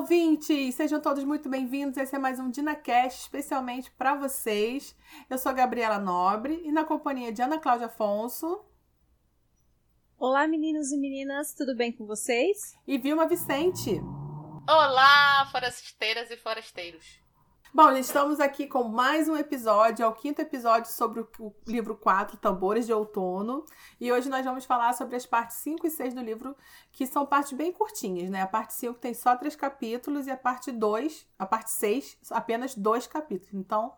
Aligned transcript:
ouvintes! 0.00 0.76
Sejam 0.76 0.98
todos 0.98 1.22
muito 1.24 1.46
bem-vindos. 1.46 1.98
Esse 1.98 2.16
é 2.16 2.18
mais 2.18 2.40
um 2.40 2.50
DinaCast, 2.50 3.20
especialmente 3.20 3.90
para 3.90 4.14
vocês. 4.14 4.96
Eu 5.28 5.36
sou 5.36 5.50
a 5.50 5.54
Gabriela 5.54 5.98
Nobre 5.98 6.62
e 6.64 6.72
na 6.72 6.84
companhia 6.84 7.30
de 7.30 7.42
Ana 7.42 7.58
Cláudia 7.58 7.86
Afonso. 7.86 8.64
Olá, 10.18 10.48
meninos 10.48 10.90
e 10.90 10.96
meninas, 10.96 11.52
tudo 11.52 11.76
bem 11.76 11.92
com 11.92 12.06
vocês? 12.06 12.78
E 12.86 12.96
Vilma 12.96 13.28
Vicente. 13.28 14.00
Olá, 14.66 15.46
forasteiras 15.52 16.30
e 16.30 16.36
forasteiros. 16.38 17.20
Bom, 17.72 17.88
gente, 17.94 18.02
estamos 18.02 18.40
aqui 18.40 18.66
com 18.66 18.82
mais 18.82 19.28
um 19.28 19.36
episódio, 19.36 20.02
é 20.02 20.06
o 20.06 20.12
quinto 20.12 20.42
episódio 20.42 20.90
sobre 20.90 21.20
o 21.20 21.54
livro 21.64 21.94
4, 21.96 22.36
Tambores 22.36 22.84
de 22.84 22.92
Outono. 22.92 23.64
E 24.00 24.10
hoje 24.10 24.28
nós 24.28 24.44
vamos 24.44 24.64
falar 24.64 24.92
sobre 24.92 25.14
as 25.14 25.24
partes 25.24 25.58
5 25.58 25.86
e 25.86 25.90
6 25.90 26.14
do 26.14 26.20
livro, 26.20 26.56
que 26.90 27.06
são 27.06 27.24
partes 27.24 27.52
bem 27.52 27.72
curtinhas, 27.72 28.28
né? 28.28 28.42
A 28.42 28.46
parte 28.48 28.74
5 28.74 28.98
tem 28.98 29.14
só 29.14 29.36
três 29.36 29.54
capítulos 29.54 30.26
e 30.26 30.32
a 30.32 30.36
parte 30.36 30.72
2, 30.72 31.28
a 31.38 31.46
parte 31.46 31.70
6, 31.70 32.18
apenas 32.32 32.74
dois 32.74 33.06
capítulos. 33.06 33.54
Então, 33.54 33.94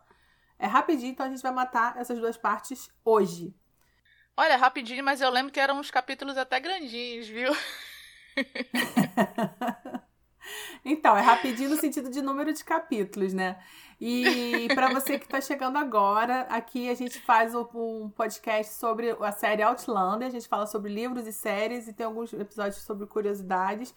é 0.59 0.67
rapidinho, 0.67 1.11
então 1.11 1.25
a 1.25 1.29
gente 1.29 1.41
vai 1.41 1.51
matar 1.51 1.97
essas 1.97 2.19
duas 2.19 2.37
partes 2.37 2.91
hoje. 3.03 3.55
Olha, 4.37 4.55
rapidinho, 4.55 5.03
mas 5.03 5.19
eu 5.19 5.31
lembro 5.31 5.51
que 5.51 5.59
eram 5.59 5.79
uns 5.79 5.89
capítulos 5.89 6.37
até 6.37 6.59
grandinhos, 6.59 7.27
viu? 7.27 7.51
Então, 10.83 11.15
é 11.15 11.21
rapidinho 11.21 11.69
no 11.69 11.77
sentido 11.77 12.09
de 12.09 12.21
número 12.21 12.53
de 12.53 12.63
capítulos, 12.63 13.33
né? 13.33 13.57
E 13.99 14.67
para 14.75 14.89
você 14.89 15.17
que 15.17 15.25
está 15.25 15.39
chegando 15.39 15.77
agora, 15.77 16.41
aqui 16.49 16.89
a 16.89 16.93
gente 16.93 17.19
faz 17.21 17.55
um 17.55 18.09
podcast 18.09 18.73
sobre 18.73 19.11
a 19.11 19.31
série 19.31 19.63
Outlander. 19.63 20.27
A 20.27 20.31
gente 20.31 20.47
fala 20.47 20.67
sobre 20.67 20.93
livros 20.93 21.25
e 21.25 21.31
séries 21.31 21.87
e 21.87 21.93
tem 21.93 22.05
alguns 22.05 22.33
episódios 22.33 22.83
sobre 22.83 23.07
curiosidades. 23.07 23.95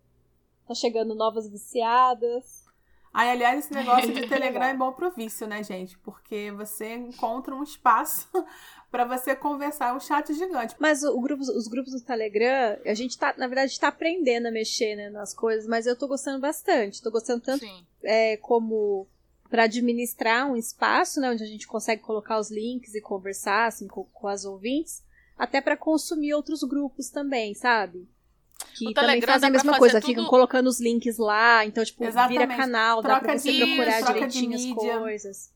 Tá 0.67 0.75
chegando 0.75 1.15
novas 1.15 1.49
viciadas. 1.49 2.65
Ai, 3.13 3.31
aliás, 3.31 3.65
esse 3.65 3.73
negócio 3.73 4.13
de 4.13 4.27
Telegram 4.29 4.65
é 4.65 4.73
bom 4.73 4.91
pro 4.91 5.11
vício, 5.11 5.47
né, 5.47 5.63
gente? 5.63 5.97
Porque 5.99 6.51
você 6.51 6.93
encontra 6.93 7.55
um 7.55 7.63
espaço 7.63 8.27
para 8.91 9.05
você 9.05 9.33
conversar, 9.33 9.89
é 9.89 9.93
um 9.93 9.99
chat 9.99 10.33
gigante. 10.33 10.75
Mas 10.77 11.03
o 11.03 11.19
grupo, 11.21 11.41
os 11.41 11.67
grupos 11.69 11.93
do 11.93 12.01
Telegram, 12.01 12.77
a 12.85 12.93
gente 12.93 13.17
tá, 13.17 13.33
na 13.37 13.47
verdade, 13.47 13.71
está 13.71 13.87
aprendendo 13.87 14.47
a 14.47 14.51
mexer 14.51 14.95
né, 14.95 15.09
nas 15.09 15.33
coisas, 15.33 15.67
mas 15.67 15.87
eu 15.87 15.97
tô 15.97 16.07
gostando 16.07 16.39
bastante. 16.39 17.01
Tô 17.01 17.09
gostando 17.09 17.41
tanto 17.41 17.65
é, 18.03 18.37
como 18.37 19.07
para 19.49 19.63
administrar 19.63 20.51
um 20.51 20.55
espaço, 20.55 21.19
né, 21.19 21.31
onde 21.31 21.43
a 21.43 21.47
gente 21.47 21.65
consegue 21.65 22.01
colocar 22.01 22.37
os 22.37 22.51
links 22.51 22.93
e 22.93 23.01
conversar 23.01 23.67
assim, 23.67 23.87
com, 23.87 24.03
com 24.03 24.27
as 24.27 24.45
ouvintes, 24.45 25.03
até 25.39 25.61
para 25.61 25.77
consumir 25.77 26.33
outros 26.33 26.61
grupos 26.63 27.09
também, 27.09 27.55
sabe? 27.55 28.05
Que 28.75 28.93
também 28.93 29.21
fazem 29.21 29.47
a 29.47 29.51
mesma 29.51 29.77
coisa, 29.77 30.01
tudo... 30.01 30.09
ficam 30.09 30.25
colocando 30.25 30.67
os 30.67 30.81
links 30.81 31.17
lá, 31.17 31.65
então, 31.65 31.83
tipo, 31.83 32.03
Exatamente. 32.03 32.39
vira 32.39 32.57
canal, 32.57 33.01
troca 33.01 33.15
dá 33.15 33.21
pra 33.21 33.37
você 33.37 33.51
de, 33.53 33.65
procurar 33.65 34.01
direitinho 34.01 34.55
as 34.55 34.99
coisas. 34.99 35.53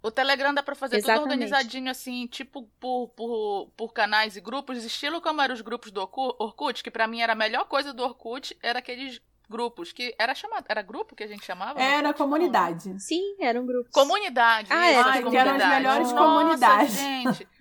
O 0.00 0.10
Telegram 0.12 0.54
dá 0.54 0.62
pra 0.62 0.76
fazer 0.76 0.98
Exatamente. 0.98 1.22
tudo 1.22 1.32
organizadinho, 1.32 1.90
assim, 1.90 2.28
tipo 2.28 2.62
por, 2.78 3.08
por, 3.08 3.72
por 3.76 3.92
canais 3.92 4.36
e 4.36 4.40
grupos, 4.40 4.84
estilo 4.84 5.20
como 5.20 5.42
eram 5.42 5.54
os 5.54 5.60
grupos 5.60 5.90
do 5.90 6.00
Orkut, 6.00 6.84
que 6.84 6.90
para 6.90 7.08
mim 7.08 7.20
era 7.20 7.32
a 7.32 7.36
melhor 7.36 7.64
coisa 7.66 7.92
do 7.92 8.04
Orkut, 8.04 8.56
era 8.62 8.78
aqueles 8.78 9.20
grupos, 9.48 9.92
que 9.92 10.14
era 10.16 10.34
chamado, 10.34 10.64
era 10.68 10.82
grupo 10.82 11.16
que 11.16 11.24
a 11.24 11.26
gente 11.26 11.44
chamava? 11.44 11.80
Era 11.80 12.14
comunidade. 12.14 13.00
Sim, 13.00 13.36
era 13.40 13.60
um 13.60 13.66
grupo. 13.66 13.90
Comunidade. 13.90 14.68
Ah, 14.70 14.86
é, 14.86 15.22
que 15.22 15.36
eram 15.36 15.56
as 15.56 15.68
melhores 15.68 16.12
Nossa, 16.12 16.16
comunidades. 16.16 16.94
gente. 16.94 17.48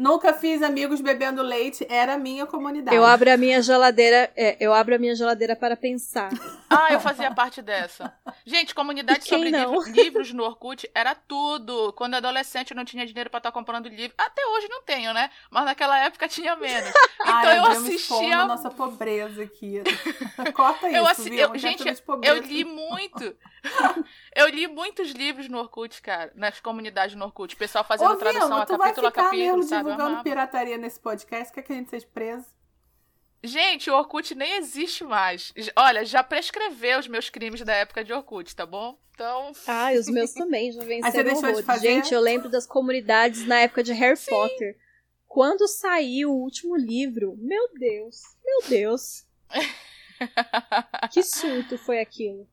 Nunca 0.00 0.32
fiz 0.32 0.62
amigos 0.62 1.02
bebendo 1.02 1.42
leite, 1.42 1.86
era 1.86 2.14
a 2.14 2.18
minha 2.18 2.46
comunidade. 2.46 2.96
Eu 2.96 3.04
abro 3.04 3.30
a 3.30 3.36
minha 3.36 3.60
geladeira, 3.60 4.32
é, 4.34 4.56
eu 4.58 4.72
abro 4.72 4.94
a 4.94 4.98
minha 4.98 5.14
geladeira 5.14 5.54
para 5.54 5.76
pensar. 5.76 6.30
Ah, 6.70 6.90
eu 6.90 7.00
fazia 7.00 7.30
parte 7.34 7.60
dessa. 7.60 8.10
Gente, 8.46 8.74
comunidade 8.74 9.28
sobre 9.28 9.50
livros, 9.50 9.88
livros 9.88 10.32
no 10.32 10.42
Orkut 10.44 10.90
era 10.94 11.14
tudo. 11.14 11.92
Quando 11.92 12.14
adolescente 12.14 12.70
eu 12.70 12.76
não 12.78 12.84
tinha 12.84 13.04
dinheiro 13.04 13.28
para 13.28 13.40
estar 13.40 13.50
tá 13.50 13.52
comprando 13.52 13.90
livro. 13.90 14.14
Até 14.16 14.40
hoje 14.46 14.68
não 14.70 14.80
tenho, 14.80 15.12
né? 15.12 15.28
Mas 15.50 15.66
naquela 15.66 15.98
época 15.98 16.26
tinha 16.28 16.56
menos. 16.56 16.90
Então 17.20 17.50
Ai, 17.50 17.58
eu 17.58 17.64
assistia 17.66 18.46
nossa 18.46 18.70
pobreza 18.70 19.42
aqui. 19.42 19.82
Corta 20.54 20.88
isso, 20.88 20.96
eu 20.96 21.06
assi... 21.06 21.36
eu, 21.36 21.58
gente, 21.58 21.84
eu 22.22 22.38
li 22.38 22.64
muito. 22.64 23.36
eu 24.34 24.48
li 24.48 24.66
muitos 24.66 25.10
livros 25.10 25.46
no 25.46 25.58
Orkut, 25.58 26.00
cara, 26.00 26.32
nas 26.34 26.60
comunidades 26.60 27.14
no 27.14 27.26
Orkut. 27.26 27.54
O 27.54 27.58
pessoal 27.58 27.84
fazendo 27.84 28.12
Ô, 28.12 28.16
tradução 28.16 28.56
a 28.56 28.66
capítulo 28.66 29.06
a 29.06 29.12
capítulo, 29.12 29.62
sabe? 29.62 29.89
Divulgando 29.96 30.22
pirataria 30.22 30.78
nesse 30.78 30.98
podcast, 31.00 31.52
quer 31.52 31.62
que 31.62 31.72
a 31.72 31.76
gente 31.76 31.90
seja 31.90 32.06
preso? 32.12 32.46
Gente, 33.42 33.90
o 33.90 33.94
Orkut 33.94 34.34
nem 34.34 34.56
existe 34.56 35.02
mais. 35.02 35.52
Olha, 35.74 36.04
já 36.04 36.22
prescreveu 36.22 36.98
os 36.98 37.08
meus 37.08 37.30
crimes 37.30 37.62
da 37.62 37.72
época 37.72 38.04
de 38.04 38.12
Orkut, 38.12 38.54
tá 38.54 38.66
bom? 38.66 38.98
Então. 39.14 39.52
Ah, 39.66 39.94
e 39.94 39.98
os 39.98 40.08
meus 40.08 40.32
também 40.34 40.70
já 40.72 40.84
venceram 40.84 41.38
o 41.38 41.56
de 41.56 41.62
fazer? 41.62 41.88
Gente, 41.88 42.12
eu 42.12 42.20
lembro 42.20 42.50
das 42.50 42.66
comunidades 42.66 43.46
na 43.46 43.60
época 43.60 43.82
de 43.82 43.92
Harry 43.92 44.16
Sim. 44.16 44.30
Potter. 44.30 44.76
Quando 45.26 45.66
saiu 45.68 46.32
o 46.32 46.42
último 46.42 46.76
livro, 46.76 47.36
meu 47.38 47.72
Deus, 47.78 48.20
meu 48.44 48.68
Deus. 48.68 49.24
que 51.12 51.22
surto 51.22 51.78
foi 51.78 52.00
aquilo. 52.00 52.48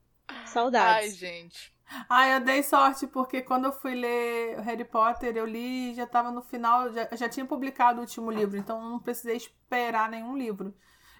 Saudades. 0.45 1.09
Ai, 1.09 1.15
gente. 1.15 1.73
Ah, 2.09 2.27
eu 2.27 2.39
dei 2.41 2.61
sorte, 2.63 3.07
porque 3.07 3.41
quando 3.41 3.65
eu 3.65 3.71
fui 3.71 3.95
ler 3.95 4.59
Harry 4.61 4.83
Potter, 4.83 5.35
eu 5.35 5.45
li 5.45 5.93
já 5.93 6.03
estava 6.03 6.31
no 6.31 6.41
final, 6.41 6.91
já, 6.91 7.07
já 7.13 7.29
tinha 7.29 7.45
publicado 7.45 7.99
o 7.99 8.01
último 8.01 8.29
livro, 8.29 8.57
então 8.57 8.81
não 8.81 8.99
precisei 8.99 9.37
esperar 9.37 10.09
nenhum 10.09 10.37
livro. 10.37 10.73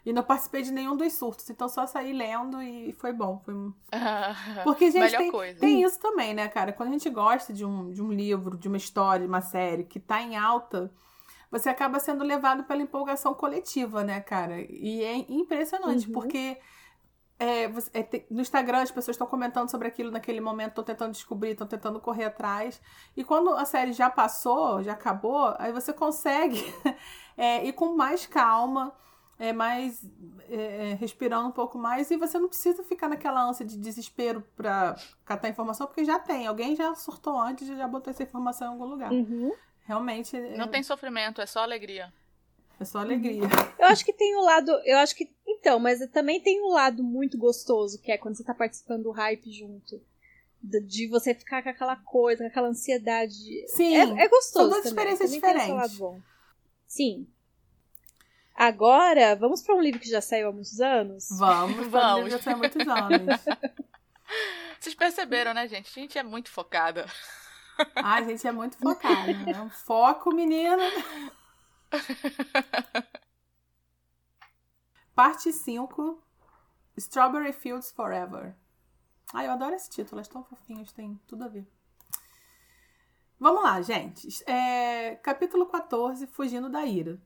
E 0.06 0.14
não 0.14 0.24
participei 0.24 0.62
de 0.62 0.72
nenhum 0.72 0.96
dos 0.96 1.12
surtos, 1.14 1.50
então 1.50 1.68
só 1.68 1.86
saí 1.86 2.14
lendo 2.14 2.62
e 2.62 2.94
foi 2.94 3.12
bom. 3.12 3.42
Foi... 3.44 3.54
Porque, 4.64 4.90
gente, 4.90 5.18
tem, 5.18 5.56
tem, 5.56 5.84
isso 5.84 6.00
também, 6.00 6.34
né, 6.34 6.48
cara? 6.48 6.72
Quando 6.72 6.90
a 6.90 6.92
gente 6.94 7.10
gosta 7.10 7.52
de 7.52 7.66
um, 7.66 7.92
de 7.92 8.02
um 8.02 8.10
livro, 8.10 8.58
de 8.58 8.70
uma 8.70 8.78
história, 8.78 9.26
de 9.26 9.28
uma 9.28 9.42
série 9.42 9.84
que 9.84 10.00
tá 10.00 10.22
em 10.22 10.38
alta, 10.38 10.90
você 11.52 11.68
acaba 11.68 12.00
sendo 12.00 12.24
levado 12.24 12.64
pela 12.64 12.82
empolgação 12.82 13.34
coletiva, 13.34 14.02
né, 14.02 14.22
cara? 14.22 14.62
E 14.62 15.04
é 15.04 15.18
impressionante, 15.30 16.08
uhum. 16.08 16.14
porque 16.14 16.58
é, 17.40 17.66
é, 17.66 18.26
no 18.32 18.42
Instagram 18.42 18.82
as 18.82 18.92
pessoas 18.92 19.16
estão 19.16 19.28
comentando 19.28 19.70
sobre 19.70 19.88
aquilo 19.88 20.12
naquele 20.12 20.42
momento, 20.42 20.70
estão 20.70 20.84
tentando 20.84 21.12
descobrir, 21.12 21.52
estão 21.52 21.68
tentando 21.68 22.00
correr 22.00 22.26
atrás. 22.26 22.82
E 23.16 23.24
quando 23.24 23.52
a 23.52 23.66
série 23.66 23.94
já 23.94 24.10
passou, 24.10 24.82
já 24.82 24.94
acabou, 24.94 25.54
aí 25.60 25.72
você 25.72 25.94
consegue 25.94 26.64
é, 27.38 27.64
ir 27.66 27.74
com 27.74 27.96
mais 27.96 28.26
calma, 28.26 28.92
é, 29.38 29.54
mais 29.54 30.04
é, 30.50 30.92
é, 30.92 30.94
respirando 30.96 31.48
um 31.48 31.52
pouco 31.52 31.78
mais, 31.78 32.10
e 32.10 32.18
você 32.18 32.40
não 32.40 32.48
precisa 32.48 32.84
ficar 32.84 33.08
naquela 33.08 33.44
ânsia 33.44 33.66
de 33.66 33.78
desespero 33.78 34.44
para 34.56 34.96
catar 35.24 35.48
informação, 35.48 35.86
porque 35.86 36.04
já 36.04 36.18
tem, 36.18 36.48
alguém 36.48 36.76
já 36.76 36.96
surtou 36.96 37.40
antes 37.40 37.70
e 37.70 37.76
já 37.76 37.88
botou 37.88 38.10
essa 38.10 38.24
informação 38.24 38.68
em 38.68 38.72
algum 38.72 38.86
lugar. 38.86 39.12
Uhum. 39.12 39.54
Realmente. 39.86 40.36
É 40.36 40.58
não 40.58 40.68
tem 40.68 40.82
sofrimento, 40.82 41.40
é 41.40 41.46
só 41.46 41.62
alegria. 41.62 42.12
É 42.80 42.86
só 42.86 43.00
alegria. 43.00 43.42
Eu 43.80 43.88
acho 43.88 44.06
que 44.06 44.14
tem 44.14 44.36
o 44.36 44.40
um 44.40 44.44
lado. 44.44 44.72
Eu 44.86 44.98
acho 45.00 45.16
que. 45.16 45.32
Então, 45.48 45.80
mas 45.80 46.00
também 46.12 46.40
tem 46.42 46.62
um 46.62 46.70
lado 46.70 47.04
muito 47.04 47.38
gostoso, 47.38 48.00
que 48.02 48.12
é 48.12 48.18
quando 48.18 48.36
você 48.36 48.44
tá 48.44 48.54
participando 48.54 49.04
do 49.04 49.12
hype 49.12 49.52
junto. 49.52 50.02
De, 50.62 50.82
de 50.82 51.08
você 51.08 51.34
ficar 51.34 51.64
com 51.64 51.70
aquela 51.70 51.96
coisa, 51.96 52.44
com 52.44 52.50
aquela 52.50 52.68
ansiedade. 52.68 53.68
Sim. 53.68 53.96
É, 53.96 54.26
é 54.26 54.28
gostoso. 54.28 54.66
São 54.66 54.70
duas 54.70 54.86
experiências 54.86 55.32
diferentes. 55.32 56.00
Sim. 56.88 57.28
Agora, 58.56 59.36
vamos 59.36 59.62
para 59.62 59.76
um 59.76 59.82
livro 59.82 60.00
que 60.00 60.10
já 60.10 60.20
saiu 60.20 60.50
há 60.50 60.52
muitos 60.52 60.82
anos? 60.82 61.28
Vamos, 61.38 61.88
vamos. 61.88 62.26
Um 62.26 62.30
já 62.30 62.40
saiu 62.40 62.56
há 62.56 62.60
muitos 62.60 62.88
anos. 62.88 63.42
Vocês 64.80 64.96
perceberam, 64.96 65.54
né, 65.54 65.68
gente? 65.68 65.88
A 65.88 66.02
gente 66.02 66.18
é 66.18 66.24
muito 66.24 66.50
focada. 66.50 67.06
Ah, 67.96 68.16
a 68.16 68.22
gente 68.24 68.48
é 68.48 68.52
muito 68.52 68.78
focada. 68.78 69.32
Né? 69.32 69.72
Foco, 69.86 70.34
menina. 70.34 70.84
Parte 75.16 75.52
5 75.52 76.24
Strawberry 76.98 77.54
Fields 77.54 77.92
Forever. 77.92 78.56
Ai, 79.34 79.48
eu 79.48 79.52
adoro 79.52 79.76
esse 79.76 79.90
título, 79.90 80.18
elas 80.18 80.28
tão 80.28 80.44
fofinhas, 80.44 80.92
tem 80.92 81.20
tudo 81.28 81.44
a 81.44 81.48
ver. 81.48 81.68
Vamos 83.40 83.64
lá, 83.64 83.82
gente. 83.82 84.28
É, 84.50 85.16
capítulo 85.18 85.68
14, 85.68 86.26
Fugindo 86.28 86.70
da 86.70 86.86
Ira. 86.86 87.20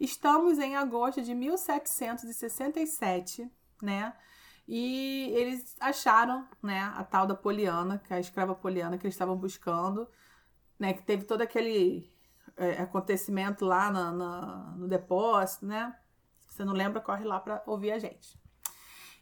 Estamos 0.00 0.58
em 0.58 0.76
agosto 0.76 1.22
de 1.22 1.34
1767, 1.34 3.50
né? 3.80 4.12
E 4.66 5.30
eles 5.34 5.76
acharam, 5.78 6.48
né, 6.62 6.80
a 6.96 7.04
tal 7.04 7.26
da 7.26 7.34
Poliana, 7.34 7.98
que 7.98 8.12
é 8.12 8.16
a 8.16 8.20
escrava 8.20 8.54
Poliana 8.54 8.98
que 8.98 9.06
eles 9.06 9.14
estavam 9.14 9.36
buscando, 9.36 10.08
né? 10.78 10.92
Que 10.92 11.02
teve 11.02 11.24
todo 11.24 11.42
aquele 11.42 12.10
acontecimento 12.80 13.64
lá 13.64 13.90
na, 13.90 14.12
no 14.76 14.88
depósito, 14.88 15.66
né? 15.66 15.94
Você 16.48 16.64
não 16.64 16.72
lembra, 16.72 17.00
corre 17.00 17.24
lá 17.24 17.38
para 17.38 17.62
ouvir 17.66 17.92
a 17.92 17.98
gente. 17.98 18.38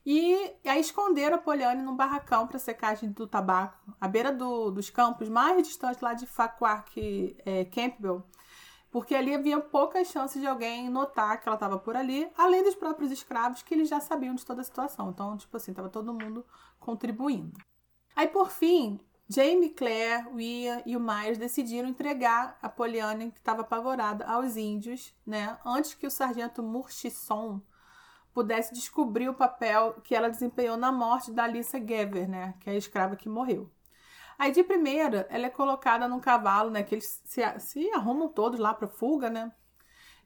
E 0.06 0.54
aí 0.66 0.80
esconderam 0.80 1.36
a 1.36 1.40
Poliane 1.40 1.82
num 1.82 1.96
barracão 1.96 2.46
para 2.46 2.58
secagem 2.58 3.10
do 3.10 3.26
tabaco, 3.26 3.96
à 3.98 4.06
beira 4.06 4.30
do, 4.30 4.70
dos 4.70 4.90
campos 4.90 5.30
mais 5.30 5.66
distantes 5.66 6.00
lá 6.02 6.12
de 6.12 6.26
Farquhar 6.26 6.84
é, 7.46 7.64
Campbell, 7.64 8.22
porque 8.90 9.14
ali 9.14 9.34
havia 9.34 9.58
poucas 9.58 10.08
chances 10.08 10.40
de 10.40 10.46
alguém 10.46 10.90
notar 10.90 11.40
que 11.40 11.48
ela 11.48 11.56
estava 11.56 11.78
por 11.78 11.96
ali, 11.96 12.30
além 12.36 12.62
dos 12.62 12.74
próprios 12.74 13.10
escravos 13.10 13.62
que 13.62 13.74
eles 13.74 13.88
já 13.88 13.98
sabiam 13.98 14.34
de 14.34 14.44
toda 14.44 14.60
a 14.60 14.64
situação. 14.64 15.08
Então, 15.08 15.36
tipo 15.38 15.56
assim, 15.56 15.72
estava 15.72 15.88
todo 15.88 16.12
mundo 16.12 16.44
contribuindo. 16.78 17.58
Aí, 18.14 18.28
por 18.28 18.50
fim, 18.50 19.00
Jamie, 19.26 19.70
Claire, 19.70 20.28
Ian 20.38 20.82
e 20.84 20.94
o 20.96 21.00
Myers 21.00 21.38
decidiram 21.38 21.88
entregar 21.88 22.58
a 22.60 22.68
Poliane, 22.68 23.30
que 23.30 23.38
estava 23.38 23.62
apavorada, 23.62 24.26
aos 24.26 24.56
índios, 24.56 25.14
né, 25.26 25.58
antes 25.64 25.94
que 25.94 26.06
o 26.06 26.10
sargento 26.10 26.62
Murchison 26.62 27.62
pudesse 28.34 28.74
descobrir 28.74 29.28
o 29.28 29.34
papel 29.34 29.94
que 30.04 30.14
ela 30.14 30.28
desempenhou 30.28 30.76
na 30.76 30.92
morte 30.92 31.32
da 31.32 31.44
Alissa 31.44 31.78
Gever, 31.78 32.28
né, 32.28 32.54
que 32.60 32.68
é 32.68 32.74
a 32.74 32.76
escrava 32.76 33.16
que 33.16 33.28
morreu. 33.28 33.70
Aí, 34.38 34.52
de 34.52 34.62
primeira, 34.62 35.26
ela 35.30 35.46
é 35.46 35.50
colocada 35.50 36.06
num 36.06 36.20
cavalo, 36.20 36.68
né, 36.68 36.82
que 36.82 36.94
eles 36.94 37.22
se, 37.24 37.40
se 37.60 37.90
arrumam 37.92 38.28
todos 38.28 38.60
lá 38.60 38.74
para 38.74 38.88
fuga, 38.88 39.30
né, 39.30 39.50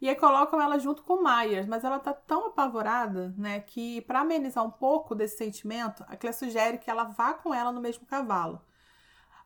e 0.01 0.09
aí 0.09 0.17
colocam 0.17 0.61
ela 0.61 0.79
junto 0.79 1.05
com 1.05 1.23
Myers, 1.23 1.67
mas 1.67 1.85
ela 1.85 2.01
tá 2.01 2.13
tão 2.13 2.47
apavorada, 2.47 3.33
né, 3.39 3.61
que 3.61 4.01
para 4.03 4.21
amenizar 4.21 4.65
um 4.65 4.71
pouco 4.71 5.15
desse 5.15 5.37
sentimento, 5.37 6.05
a 6.09 6.17
Clé 6.17 6.33
sugere 6.33 6.79
que 6.79 6.91
ela 6.91 7.05
vá 7.05 7.33
com 7.35 7.55
ela 7.55 7.71
no 7.71 7.81
mesmo 7.81 8.05
cavalo. 8.05 8.61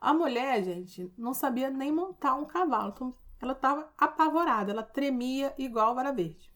A 0.03 0.13
mulher, 0.13 0.65
gente, 0.65 1.15
não 1.17 1.33
sabia 1.33 1.71
nem 1.71 1.93
montar 1.93 2.35
um 2.35 2.45
cavalo, 2.45 2.91
então 2.93 3.15
ela 3.41 3.53
estava 3.53 3.89
apavorada, 3.97 4.73
ela 4.73 4.83
tremia 4.83 5.55
igual 5.57 5.95
vara 5.95 6.11
verde. 6.11 6.53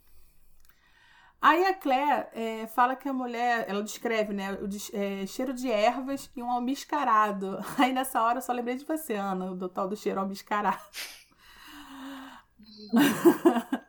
Aí 1.41 1.65
a 1.65 1.73
Claire 1.73 2.27
é, 2.33 2.67
fala 2.67 2.97
que 2.97 3.09
a 3.09 3.13
mulher, 3.13 3.65
ela 3.69 3.85
descreve, 3.85 4.33
né, 4.33 4.55
o 4.55 4.67
é, 4.93 5.25
cheiro 5.29 5.55
de 5.55 5.71
ervas 5.71 6.29
e 6.35 6.43
um 6.43 6.51
almiscarado. 6.51 7.61
Aí 7.79 7.93
nessa 7.93 8.21
hora 8.21 8.39
eu 8.39 8.43
só 8.43 8.53
lembrei 8.53 8.75
de 8.75 8.85
você, 8.85 9.15
Ana, 9.15 9.55
do 9.55 9.69
tal 9.69 9.87
do 9.87 9.95
cheiro 9.97 10.19
almiscarado. 10.19 10.83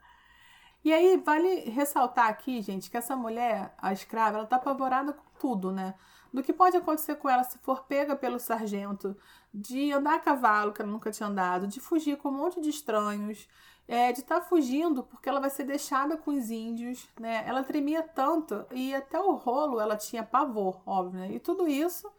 e 0.86 0.94
aí 0.94 1.18
vale 1.18 1.62
ressaltar 1.70 2.28
aqui, 2.28 2.62
gente, 2.62 2.92
que 2.92 2.98
essa 2.98 3.16
mulher, 3.16 3.74
a 3.80 3.92
escrava, 3.92 4.38
ela 4.38 4.46
tá 4.46 4.58
apavorada 4.58 5.14
com 5.14 5.26
tudo, 5.40 5.72
né? 5.72 5.96
Do 6.32 6.44
que 6.44 6.54
pode 6.54 6.78
acontecer 6.78 7.16
com 7.16 7.30
ela 7.30 7.44
se 7.44 7.58
for 7.60 7.86
pega 7.86 8.16
pelo 8.16 8.40
sargento, 8.40 9.18
de 9.60 9.92
andar 9.92 10.16
a 10.16 10.20
cavalo, 10.20 10.72
que 10.72 10.82
ela 10.82 10.92
nunca 10.92 11.10
tinha 11.10 11.28
andado, 11.28 11.68
de 11.68 11.80
fugir 11.80 12.18
com 12.18 12.30
um 12.30 12.34
monte 12.34 12.62
de 12.62 12.70
estranhos, 12.70 13.48
é, 13.88 14.12
de 14.12 14.20
estar 14.20 14.42
tá 14.42 14.46
fugindo 14.46 15.02
porque 15.04 15.28
ela 15.28 15.40
vai 15.40 15.50
ser 15.50 15.64
deixada 15.64 16.16
com 16.16 16.32
os 16.32 16.52
índios, 16.52 17.08
né? 17.20 17.44
Ela 17.48 17.64
tremia 17.64 18.04
tanto 18.04 18.66
e 18.72 18.94
até 18.94 19.20
o 19.20 19.34
rolo 19.34 19.80
ela 19.80 19.98
tinha 19.98 20.24
pavor, 20.24 20.82
óbvio, 20.86 21.22
né? 21.22 21.32
E 21.32 21.40
tudo 21.40 21.68
isso 21.68 22.12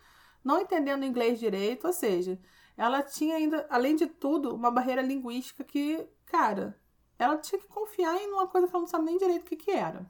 não 0.43 0.61
entendendo 0.61 1.05
inglês 1.05 1.39
direito, 1.39 1.87
ou 1.87 1.93
seja, 1.93 2.41
ela 2.77 3.03
tinha 3.03 3.37
ainda, 3.37 3.67
além 3.71 3.95
de 3.95 4.07
tudo, 4.07 4.55
uma 4.55 4.71
barreira 4.71 5.03
linguística 5.03 5.63
que, 5.63 6.05
cara, 6.27 6.77
ela 7.19 7.37
tinha 7.37 7.61
que 7.61 7.69
confiar 7.69 8.17
em 8.17 8.33
uma 8.33 8.49
coisa 8.49 8.67
que 8.67 8.75
ela 8.75 8.81
não 8.81 8.89
sabe 8.89 9.05
nem 9.05 9.19
direito 9.19 9.43
o 9.43 9.47
que, 9.47 9.57
que 9.57 9.71
era. 9.71 10.07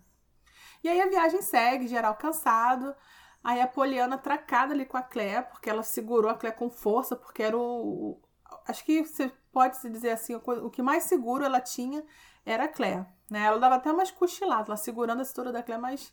E 0.83 0.89
aí 0.89 1.01
a 1.01 1.09
viagem 1.09 1.43
segue, 1.43 1.89
geral 1.89 2.15
cansado. 2.15 2.95
Aí 3.43 3.61
a 3.61 3.67
Poliana 3.67 4.19
tracada 4.19 4.75
ali 4.75 4.85
com 4.85 4.97
a 4.97 5.03
Claire, 5.03 5.47
porque 5.51 5.71
ela 5.71 5.83
segurou 5.83 6.31
a 6.31 6.35
Claire 6.35 6.57
com 6.57 6.69
força, 6.69 7.17
porque 7.17 7.43
era 7.43 7.57
o. 7.57 8.21
Acho 8.67 8.85
que 8.85 9.05
você 9.05 9.33
pode-se 9.53 9.89
dizer 9.89 10.11
assim, 10.11 10.35
o 10.35 10.71
que 10.71 10.83
mais 10.83 11.05
seguro 11.05 11.45
ela 11.45 11.61
tinha 11.61 12.05
era 12.45 12.65
a 12.65 12.69
Claire. 12.69 13.07
Né? 13.31 13.45
Ela 13.45 13.59
dava 13.59 13.77
até 13.77 13.93
umas 13.93 14.11
cochiladas, 14.11 14.69
ela 14.69 14.77
segurando 14.77 15.21
a 15.21 15.25
cintura 15.25 15.53
da 15.53 15.63
Claire, 15.63 15.83
mas 15.83 16.13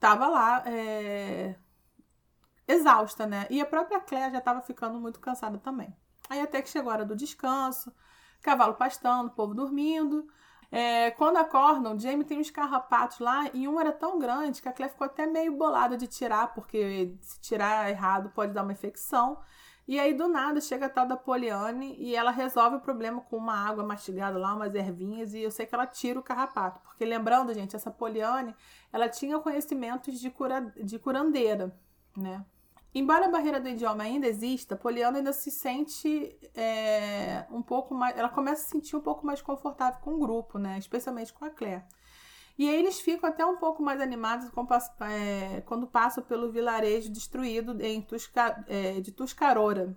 tava 0.00 0.26
lá 0.26 0.62
é... 0.66 1.56
exausta, 2.66 3.26
né? 3.26 3.46
E 3.50 3.60
a 3.60 3.66
própria 3.66 4.00
Claire 4.00 4.32
já 4.32 4.38
estava 4.38 4.60
ficando 4.60 5.00
muito 5.00 5.20
cansada 5.20 5.58
também. 5.58 5.94
Aí 6.28 6.40
até 6.40 6.62
que 6.62 6.68
chegou 6.68 6.90
a 6.90 6.94
hora 6.94 7.04
do 7.04 7.16
descanso, 7.16 7.94
cavalo 8.42 8.74
pastando, 8.74 9.30
povo 9.30 9.54
dormindo. 9.54 10.26
É, 10.76 11.12
quando 11.12 11.36
acordam, 11.36 11.96
Jamie 11.96 12.24
tem 12.24 12.40
uns 12.40 12.50
carrapatos 12.50 13.20
lá 13.20 13.48
e 13.54 13.68
um 13.68 13.80
era 13.80 13.92
tão 13.92 14.18
grande 14.18 14.60
que 14.60 14.68
a 14.68 14.72
Claire 14.72 14.90
ficou 14.90 15.04
até 15.04 15.24
meio 15.24 15.56
bolada 15.56 15.96
de 15.96 16.08
tirar, 16.08 16.52
porque 16.52 17.14
se 17.20 17.40
tirar 17.40 17.88
errado 17.88 18.32
pode 18.34 18.52
dar 18.52 18.64
uma 18.64 18.72
infecção. 18.72 19.38
E 19.86 20.00
aí, 20.00 20.12
do 20.12 20.26
nada, 20.26 20.60
chega 20.60 20.86
a 20.86 20.88
tal 20.88 21.06
da 21.06 21.16
Poliane 21.16 21.94
e 21.96 22.16
ela 22.16 22.32
resolve 22.32 22.78
o 22.78 22.80
problema 22.80 23.20
com 23.20 23.36
uma 23.36 23.54
água 23.54 23.84
mastigada 23.84 24.36
lá, 24.36 24.52
umas 24.52 24.74
ervinhas, 24.74 25.32
e 25.32 25.42
eu 25.42 25.50
sei 25.52 25.64
que 25.64 25.76
ela 25.76 25.86
tira 25.86 26.18
o 26.18 26.22
carrapato. 26.24 26.80
Porque 26.80 27.04
lembrando, 27.04 27.54
gente, 27.54 27.76
essa 27.76 27.90
Poliane, 27.92 28.52
ela 28.92 29.08
tinha 29.08 29.38
conhecimentos 29.38 30.18
de, 30.18 30.28
cura, 30.28 30.72
de 30.82 30.98
curandeira, 30.98 31.72
né? 32.16 32.44
Embora 32.94 33.26
a 33.26 33.30
barreira 33.30 33.60
do 33.60 33.68
idioma 33.68 34.04
ainda 34.04 34.28
exista, 34.28 34.76
Poliana 34.76 35.18
ainda 35.18 35.32
se 35.32 35.50
sente 35.50 36.38
é, 36.54 37.44
um 37.50 37.60
pouco 37.60 37.92
mais. 37.92 38.16
Ela 38.16 38.28
começa 38.28 38.62
a 38.62 38.64
se 38.64 38.70
sentir 38.70 38.94
um 38.94 39.00
pouco 39.00 39.26
mais 39.26 39.42
confortável 39.42 40.00
com 40.00 40.14
o 40.14 40.18
grupo, 40.18 40.58
né? 40.58 40.78
Especialmente 40.78 41.32
com 41.32 41.44
a 41.44 41.50
Claire. 41.50 41.82
E 42.56 42.68
aí 42.68 42.76
eles 42.76 43.00
ficam 43.00 43.28
até 43.28 43.44
um 43.44 43.56
pouco 43.56 43.82
mais 43.82 44.00
animados 44.00 44.48
é, 45.00 45.60
quando 45.62 45.88
passam 45.88 46.22
pelo 46.22 46.52
vilarejo 46.52 47.10
destruído 47.10 47.76
Tusca, 48.06 48.64
é, 48.68 49.00
de 49.00 49.10
Tuscarora. 49.10 49.96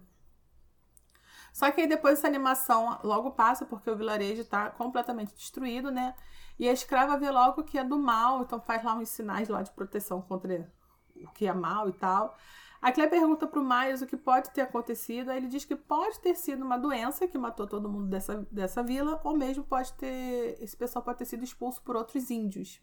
Só 1.53 1.69
que 1.71 1.81
aí 1.81 1.87
depois 1.87 2.17
essa 2.17 2.27
animação 2.27 2.99
logo 3.03 3.31
passa, 3.31 3.63
porque 3.65 3.89
o 3.89 3.95
vilarejo 3.95 4.41
está 4.41 4.71
completamente 4.71 5.35
destruído, 5.35 5.91
né? 5.91 6.15
E 6.57 6.67
a 6.67 6.73
escrava 6.73 7.17
vê 7.17 7.29
logo 7.29 7.63
que 7.63 7.77
é 7.77 7.83
do 7.83 7.99
mal, 7.99 8.41
então 8.41 8.59
faz 8.59 8.83
lá 8.83 8.95
uns 8.95 9.09
sinais 9.09 9.49
lá 9.49 9.61
de 9.61 9.69
proteção 9.71 10.19
contra 10.19 10.71
o 11.15 11.31
que 11.31 11.45
é 11.45 11.53
mal 11.53 11.89
e 11.89 11.93
tal. 11.93 12.35
A 12.81 12.91
Claire 12.91 13.09
pergunta 13.09 13.47
para 13.47 13.59
o 13.59 13.63
Miles 13.63 14.01
o 14.01 14.07
que 14.07 14.15
pode 14.15 14.51
ter 14.51 14.61
acontecido. 14.61 15.29
Aí 15.29 15.37
ele 15.37 15.47
diz 15.47 15.65
que 15.65 15.75
pode 15.75 16.19
ter 16.19 16.35
sido 16.35 16.63
uma 16.63 16.77
doença 16.77 17.27
que 17.27 17.37
matou 17.37 17.67
todo 17.67 17.89
mundo 17.89 18.07
dessa, 18.07 18.47
dessa 18.51 18.83
vila, 18.83 19.19
ou 19.23 19.35
mesmo 19.35 19.63
pode 19.63 19.93
ter. 19.93 20.57
Esse 20.61 20.77
pessoal 20.77 21.03
pode 21.03 21.17
ter 21.19 21.25
sido 21.25 21.43
expulso 21.43 21.81
por 21.81 21.95
outros 21.95 22.29
índios. 22.29 22.81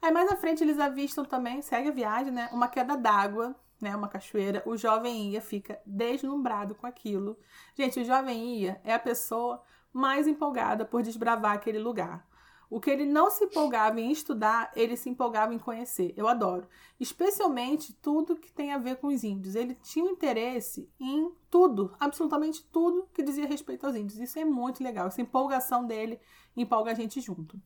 Aí 0.00 0.12
mais 0.12 0.30
à 0.30 0.36
frente 0.36 0.62
eles 0.62 0.78
avistam 0.78 1.24
também, 1.24 1.60
segue 1.60 1.88
a 1.88 1.92
viagem, 1.92 2.32
né? 2.32 2.48
Uma 2.52 2.68
queda 2.68 2.96
d'água, 2.96 3.54
né? 3.80 3.94
Uma 3.94 4.08
cachoeira. 4.08 4.62
O 4.66 4.76
jovem 4.76 5.30
Ia 5.30 5.40
fica 5.40 5.80
deslumbrado 5.86 6.74
com 6.74 6.86
aquilo. 6.86 7.38
Gente, 7.74 8.00
o 8.00 8.04
jovem 8.04 8.56
Ia 8.56 8.80
é 8.84 8.94
a 8.94 8.98
pessoa 8.98 9.62
mais 9.92 10.26
empolgada 10.26 10.84
por 10.84 11.02
desbravar 11.02 11.52
aquele 11.52 11.78
lugar. 11.78 12.27
O 12.70 12.80
que 12.80 12.90
ele 12.90 13.06
não 13.06 13.30
se 13.30 13.44
empolgava 13.44 14.00
em 14.00 14.12
estudar, 14.12 14.70
ele 14.76 14.96
se 14.96 15.08
empolgava 15.08 15.54
em 15.54 15.58
conhecer. 15.58 16.12
Eu 16.16 16.28
adoro. 16.28 16.68
Especialmente 17.00 17.94
tudo 17.94 18.36
que 18.36 18.52
tem 18.52 18.72
a 18.72 18.78
ver 18.78 18.96
com 18.96 19.06
os 19.06 19.24
índios. 19.24 19.54
Ele 19.54 19.74
tinha 19.74 20.04
um 20.04 20.10
interesse 20.10 20.90
em 21.00 21.32
tudo, 21.50 21.94
absolutamente 21.98 22.62
tudo 22.70 23.08
que 23.14 23.22
dizia 23.22 23.46
respeito 23.46 23.86
aos 23.86 23.96
índios. 23.96 24.18
Isso 24.18 24.38
é 24.38 24.44
muito 24.44 24.82
legal. 24.84 25.06
Essa 25.06 25.22
empolgação 25.22 25.86
dele 25.86 26.20
empolga 26.54 26.90
a 26.90 26.94
gente 26.94 27.20
junto. 27.20 27.58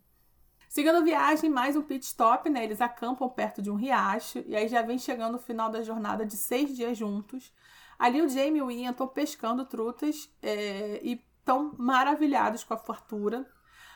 Seguindo 0.68 0.96
a 0.96 1.02
viagem, 1.02 1.50
mais 1.50 1.76
um 1.76 1.82
pit 1.82 2.06
stop, 2.06 2.48
né? 2.48 2.64
Eles 2.64 2.80
acampam 2.80 3.28
perto 3.28 3.60
de 3.60 3.70
um 3.70 3.74
riacho 3.74 4.42
e 4.46 4.56
aí 4.56 4.68
já 4.68 4.80
vem 4.80 4.98
chegando 4.98 5.34
o 5.34 5.38
final 5.38 5.68
da 5.68 5.82
jornada 5.82 6.24
de 6.24 6.36
seis 6.36 6.74
dias 6.74 6.96
juntos. 6.96 7.52
Ali 7.98 8.22
o 8.22 8.28
Jamie 8.28 8.60
e 8.60 8.62
o 8.62 8.70
Ian 8.70 8.92
estão 8.92 9.06
pescando 9.06 9.66
trutas 9.66 10.30
é, 10.40 10.98
e 11.02 11.22
estão 11.38 11.74
maravilhados 11.76 12.64
com 12.64 12.72
a 12.72 12.78
fartura. 12.78 13.46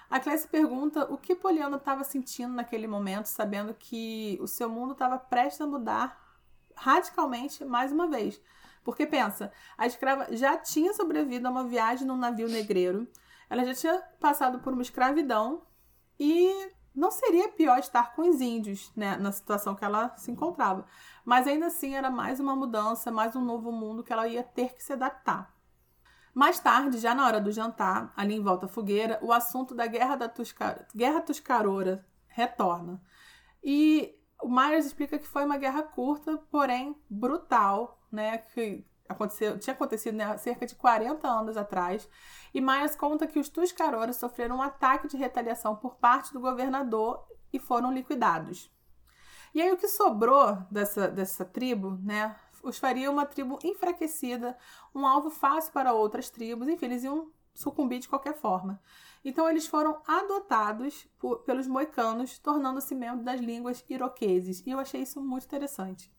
A 0.09 0.21
Claire 0.21 0.47
pergunta 0.49 1.05
o 1.13 1.19
que 1.19 1.35
Poliana 1.35 1.77
estava 1.77 2.05
sentindo 2.05 2.55
naquele 2.55 2.87
momento, 2.87 3.27
sabendo 3.27 3.75
que 3.75 4.39
o 4.41 4.47
seu 4.47 4.69
mundo 4.69 4.93
estava 4.93 5.19
prestes 5.19 5.61
a 5.61 5.67
mudar 5.67 6.27
radicalmente 6.77 7.65
mais 7.65 7.91
uma 7.91 8.07
vez. 8.07 8.41
Porque 8.85 9.05
pensa, 9.05 9.53
a 9.77 9.87
escrava 9.87 10.29
já 10.37 10.57
tinha 10.57 10.95
sobrevivido 10.95 11.49
a 11.49 11.51
uma 11.51 11.65
viagem 11.65 12.07
num 12.07 12.17
navio 12.17 12.49
negreiro, 12.49 13.09
ela 13.51 13.65
já 13.65 13.75
tinha 13.75 13.99
passado 14.21 14.61
por 14.61 14.73
uma 14.73 14.83
escravidão 14.83 15.63
e 16.21 16.71
não 16.95 17.11
seria 17.11 17.49
pior 17.49 17.79
estar 17.79 18.15
com 18.15 18.29
os 18.29 18.41
índios, 18.41 18.93
né, 18.95 19.17
na 19.17 19.33
situação 19.33 19.75
que 19.75 19.85
ela 19.85 20.17
se 20.17 20.31
encontrava. 20.31 20.87
Mas 21.25 21.47
ainda 21.47 21.67
assim 21.67 21.95
era 21.95 22.11
mais 22.11 22.39
uma 22.39 22.55
mudança, 22.55 23.11
mais 23.11 23.35
um 23.35 23.45
novo 23.45 23.73
mundo 23.73 24.05
que 24.05 24.13
ela 24.13 24.29
ia 24.29 24.43
ter 24.43 24.75
que 24.75 24.83
se 24.83 24.93
adaptar. 24.93 25.56
Mais 26.37 26.61
tarde, 26.61 26.99
já 26.99 27.15
na 27.15 27.25
hora 27.27 27.41
do 27.41 27.51
jantar, 27.51 28.13
ali 28.15 28.35
em 28.35 28.43
volta 28.43 28.67
à 28.67 28.69
fogueira, 28.69 29.19
o 29.23 29.33
assunto 29.33 29.75
da 29.75 29.87
Guerra 29.87 30.17
da 30.17 30.29
Tusca... 30.29 30.87
Guerra 30.95 31.23
Tuscarora 31.23 32.07
retorna. 32.29 33.01
E 33.65 34.15
o 34.43 34.47
Myers 34.47 34.85
explica 34.85 35.19
que 35.19 35.27
foi 35.27 35.47
uma 35.47 35.57
guerra 35.57 35.83
curta, 35.83 36.37
porém 36.51 36.95
brutal, 37.09 38.07
né? 38.13 38.37
Que 38.37 38.87
aconteceu, 39.09 39.59
tinha 39.59 39.73
acontecido 39.73 40.15
né, 40.15 40.37
cerca 40.37 40.67
de 40.67 40.75
40 40.75 41.27
anos 41.27 41.57
atrás. 41.57 42.07
E 42.53 42.61
Myers 42.61 42.95
conta 42.95 43.27
que 43.27 43.39
os 43.39 43.49
Tuscarora 43.49 44.13
sofreram 44.13 44.59
um 44.59 44.63
ataque 44.63 45.09
de 45.09 45.17
retaliação 45.17 45.75
por 45.75 45.95
parte 45.95 46.35
do 46.35 46.41
governador 46.41 47.27
e 47.51 47.59
foram 47.59 47.91
liquidados. 47.91 48.71
E 49.55 49.63
aí 49.63 49.73
o 49.73 49.79
que 49.79 49.89
sobrou 49.89 50.55
dessa, 50.71 51.09
dessa 51.09 51.47
tribo, 51.47 51.99
né, 52.03 52.37
os 52.69 52.79
faria 52.79 53.11
uma 53.11 53.25
tribo 53.25 53.59
enfraquecida, 53.63 54.57
um 54.95 55.07
alvo 55.07 55.31
fácil 55.31 55.73
para 55.73 55.93
outras 55.93 56.31
tribos, 56.31 56.69
enfim, 56.69 56.87
eles 56.87 57.05
iam 57.05 57.31
sucumbir 57.55 58.01
de 58.01 58.09
qualquer 58.09 58.35
forma. 58.35 58.81
Então 59.25 59.49
eles 59.49 59.67
foram 59.67 60.01
adotados 60.07 61.09
por, 61.19 61.39
pelos 61.39 61.67
moicanos, 61.67 62.39
tornando-se 62.39 62.95
membros 62.95 63.25
das 63.25 63.41
línguas 63.41 63.85
iroqueses. 63.89 64.63
E 64.65 64.71
eu 64.71 64.79
achei 64.79 65.03
isso 65.03 65.21
muito 65.21 65.47
interessante. 65.47 66.13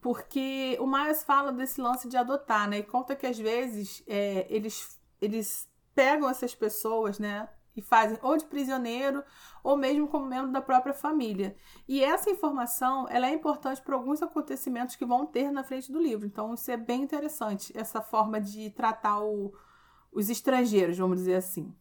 Porque 0.00 0.76
o 0.80 0.86
Myers 0.86 1.22
fala 1.22 1.52
desse 1.52 1.80
lance 1.80 2.08
de 2.08 2.16
adotar, 2.16 2.68
né? 2.68 2.78
E 2.78 2.82
conta 2.82 3.14
que 3.14 3.26
às 3.26 3.38
vezes 3.38 4.02
é, 4.06 4.46
eles, 4.48 4.98
eles 5.20 5.68
pegam 5.94 6.28
essas 6.28 6.54
pessoas, 6.54 7.18
né? 7.18 7.48
E 7.76 7.82
fazem 7.82 8.18
ou 8.22 8.36
de 8.36 8.44
prisioneiro 8.44 9.22
ou 9.62 9.76
mesmo 9.76 10.08
como 10.08 10.26
membro 10.26 10.50
da 10.50 10.60
própria 10.60 10.92
família. 10.92 11.56
E 11.86 12.02
essa 12.02 12.30
informação 12.30 13.06
ela 13.08 13.28
é 13.28 13.32
importante 13.32 13.80
para 13.80 13.94
alguns 13.94 14.22
acontecimentos 14.22 14.96
que 14.96 15.04
vão 15.04 15.24
ter 15.24 15.50
na 15.50 15.62
frente 15.62 15.90
do 15.90 16.00
livro. 16.00 16.26
Então 16.26 16.52
isso 16.54 16.70
é 16.70 16.76
bem 16.76 17.02
interessante, 17.02 17.72
essa 17.76 18.02
forma 18.02 18.40
de 18.40 18.70
tratar 18.70 19.20
o, 19.20 19.54
os 20.12 20.28
estrangeiros, 20.28 20.98
vamos 20.98 21.18
dizer 21.18 21.36
assim. 21.36 21.74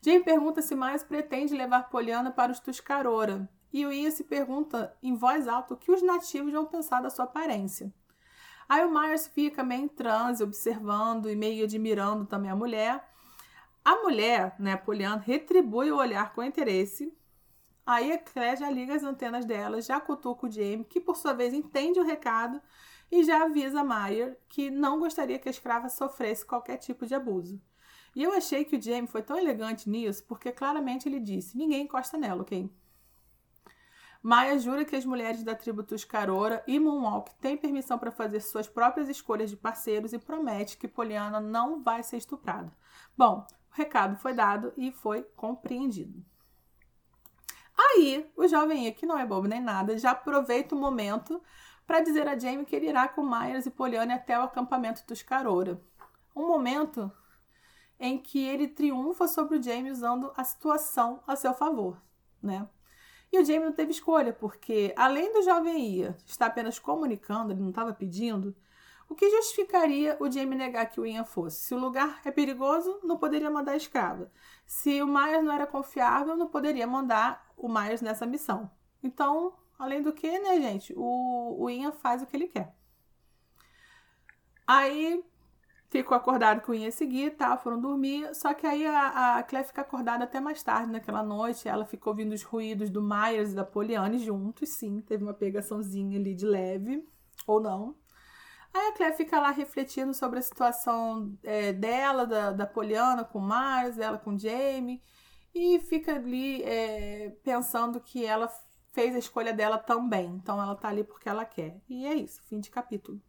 Jane 0.00 0.24
pergunta 0.24 0.62
se 0.62 0.74
Miles 0.74 1.02
pretende 1.02 1.54
levar 1.54 1.90
Poliana 1.90 2.30
para 2.30 2.52
os 2.52 2.60
Tuscarora, 2.60 3.48
e 3.72 3.84
o 3.84 3.92
Ian 3.92 4.10
se 4.10 4.24
pergunta 4.24 4.96
em 5.02 5.14
voz 5.14 5.46
alta 5.46 5.74
o 5.74 5.76
que 5.76 5.90
os 5.90 6.02
nativos 6.02 6.52
vão 6.52 6.64
pensar 6.64 7.02
da 7.02 7.10
sua 7.10 7.26
aparência. 7.26 7.92
Aí 8.68 8.84
o 8.84 8.90
Myers 8.90 9.26
fica 9.26 9.64
meio 9.64 9.84
em 9.84 9.88
transe, 9.88 10.42
observando 10.42 11.30
e 11.30 11.36
meio 11.36 11.64
admirando 11.64 12.26
também 12.26 12.50
a 12.50 12.56
mulher. 12.56 13.02
A 13.88 14.02
mulher, 14.02 14.54
né, 14.58 14.76
Poliana, 14.76 15.16
retribui 15.16 15.90
o 15.90 15.96
olhar 15.96 16.34
com 16.34 16.44
interesse. 16.44 17.10
Aí 17.86 18.12
a 18.12 18.18
Claire 18.18 18.60
já 18.60 18.68
liga 18.68 18.94
as 18.94 19.02
antenas 19.02 19.46
dela, 19.46 19.80
já 19.80 19.98
cutuca 19.98 20.46
o 20.46 20.50
Jamie, 20.50 20.84
que 20.84 21.00
por 21.00 21.16
sua 21.16 21.32
vez 21.32 21.54
entende 21.54 21.98
o 21.98 22.04
recado 22.04 22.60
e 23.10 23.24
já 23.24 23.44
avisa 23.44 23.82
Meyer 23.82 24.38
que 24.46 24.70
não 24.70 24.98
gostaria 24.98 25.38
que 25.38 25.48
a 25.48 25.50
escrava 25.50 25.88
sofresse 25.88 26.44
qualquer 26.44 26.76
tipo 26.76 27.06
de 27.06 27.14
abuso. 27.14 27.58
E 28.14 28.22
eu 28.22 28.32
achei 28.32 28.62
que 28.62 28.76
o 28.76 28.82
Jamie 28.82 29.08
foi 29.08 29.22
tão 29.22 29.38
elegante 29.38 29.88
nisso, 29.88 30.22
porque 30.28 30.52
claramente 30.52 31.08
ele 31.08 31.18
disse: 31.18 31.56
ninguém 31.56 31.84
encosta 31.84 32.18
nela, 32.18 32.42
ok? 32.42 32.70
Maia 34.22 34.58
jura 34.58 34.84
que 34.84 34.96
as 34.96 35.06
mulheres 35.06 35.42
da 35.42 35.54
tribo 35.54 35.82
Tuscarora 35.82 36.62
e 36.66 36.78
Moonwalk 36.78 37.34
têm 37.36 37.56
permissão 37.56 37.98
para 37.98 38.12
fazer 38.12 38.40
suas 38.40 38.68
próprias 38.68 39.08
escolhas 39.08 39.48
de 39.48 39.56
parceiros 39.56 40.12
e 40.12 40.18
promete 40.18 40.76
que 40.76 40.86
Poliana 40.86 41.40
não 41.40 41.82
vai 41.82 42.02
ser 42.02 42.18
estuprada. 42.18 42.70
Bom, 43.16 43.46
recado 43.78 44.16
foi 44.16 44.34
dado 44.34 44.72
e 44.76 44.92
foi 44.92 45.22
compreendido. 45.36 46.24
Aí, 47.76 48.28
o 48.36 48.46
jovem 48.48 48.92
que 48.92 49.06
não 49.06 49.16
é 49.16 49.24
bobo 49.24 49.46
nem 49.46 49.60
nada, 49.60 49.96
já 49.96 50.10
aproveita 50.10 50.74
o 50.74 50.78
momento 50.78 51.40
para 51.86 52.00
dizer 52.00 52.26
a 52.28 52.38
Jamie 52.38 52.66
que 52.66 52.74
ele 52.74 52.88
irá 52.88 53.08
com 53.08 53.22
Myers 53.22 53.66
e 53.66 53.70
Poliana 53.70 54.16
até 54.16 54.38
o 54.38 54.42
acampamento 54.42 55.06
Tuscarora. 55.06 55.80
Um 56.34 56.46
momento 56.46 57.10
em 57.98 58.18
que 58.18 58.44
ele 58.44 58.68
triunfa 58.68 59.26
sobre 59.28 59.58
o 59.58 59.62
Jamie 59.62 59.90
usando 59.90 60.32
a 60.36 60.44
situação 60.44 61.22
a 61.26 61.36
seu 61.36 61.54
favor, 61.54 62.00
né? 62.42 62.68
E 63.32 63.38
o 63.38 63.44
Jamie 63.44 63.66
não 63.66 63.72
teve 63.72 63.92
escolha, 63.92 64.32
porque 64.32 64.92
além 64.96 65.32
do 65.32 65.42
jovem 65.42 65.98
Ia 65.98 66.16
estar 66.26 66.46
apenas 66.46 66.78
comunicando, 66.78 67.52
ele 67.52 67.60
não 67.60 67.70
estava 67.70 67.92
pedindo, 67.92 68.54
o 69.08 69.14
que 69.14 69.30
justificaria 69.30 70.16
o 70.20 70.30
Jamie 70.30 70.58
negar 70.58 70.86
que 70.86 71.00
o 71.00 71.06
Ian 71.06 71.24
fosse? 71.24 71.62
Se 71.62 71.74
o 71.74 71.78
lugar 71.78 72.20
é 72.24 72.30
perigoso, 72.30 73.00
não 73.02 73.16
poderia 73.16 73.50
mandar 73.50 73.72
a 73.72 73.76
escrava. 73.76 74.30
Se 74.66 75.02
o 75.02 75.06
Myers 75.06 75.42
não 75.42 75.52
era 75.52 75.66
confiável, 75.66 76.36
não 76.36 76.48
poderia 76.48 76.86
mandar 76.86 77.46
o 77.56 77.68
Myers 77.68 78.02
nessa 78.02 78.26
missão. 78.26 78.70
Então, 79.02 79.54
além 79.78 80.02
do 80.02 80.12
que, 80.12 80.38
né, 80.38 80.60
gente, 80.60 80.92
o, 80.94 81.56
o 81.58 81.70
Ian 81.70 81.92
faz 81.92 82.22
o 82.22 82.26
que 82.26 82.36
ele 82.36 82.48
quer. 82.48 82.76
Aí 84.66 85.24
ficou 85.88 86.14
acordado 86.14 86.60
que 86.60 86.70
o 86.70 86.74
ia 86.74 86.90
seguir, 86.92 87.34
tá? 87.36 87.56
Foram 87.56 87.80
dormir. 87.80 88.34
Só 88.34 88.52
que 88.52 88.66
aí 88.66 88.86
a, 88.86 89.38
a 89.38 89.42
Claire 89.42 89.66
fica 89.66 89.80
acordada 89.80 90.24
até 90.24 90.38
mais 90.38 90.62
tarde 90.62 90.92
naquela 90.92 91.22
noite. 91.22 91.66
Ela 91.66 91.86
ficou 91.86 92.12
ouvindo 92.12 92.34
os 92.34 92.42
ruídos 92.42 92.90
do 92.90 93.02
Myers 93.02 93.52
e 93.52 93.54
da 93.54 93.64
Poliane 93.64 94.18
juntos, 94.18 94.68
sim. 94.68 95.00
Teve 95.00 95.24
uma 95.24 95.32
pegaçãozinha 95.32 96.18
ali 96.18 96.34
de 96.34 96.44
leve, 96.44 97.08
ou 97.46 97.58
não. 97.58 97.96
Aí 98.72 98.88
a 98.88 98.92
Claire 98.92 99.16
fica 99.16 99.40
lá 99.40 99.50
refletindo 99.50 100.14
sobre 100.14 100.38
a 100.38 100.42
situação 100.42 101.36
é, 101.42 101.72
dela, 101.72 102.26
da, 102.26 102.52
da 102.52 102.66
Poliana 102.66 103.24
com 103.24 103.38
o 103.38 103.48
Myers, 103.48 103.96
dela 103.96 104.18
com 104.18 104.34
o 104.34 104.38
Jamie. 104.38 105.02
E 105.54 105.80
fica 105.80 106.14
ali 106.14 106.62
é, 106.62 107.30
pensando 107.42 108.00
que 108.00 108.24
ela 108.24 108.48
fez 108.92 109.14
a 109.14 109.18
escolha 109.18 109.52
dela 109.52 109.78
também. 109.78 110.26
Então 110.26 110.60
ela 110.60 110.74
tá 110.74 110.88
ali 110.88 111.04
porque 111.04 111.28
ela 111.28 111.44
quer. 111.44 111.80
E 111.88 112.06
é 112.06 112.14
isso, 112.14 112.42
fim 112.44 112.60
de 112.60 112.70
capítulo. 112.70 113.20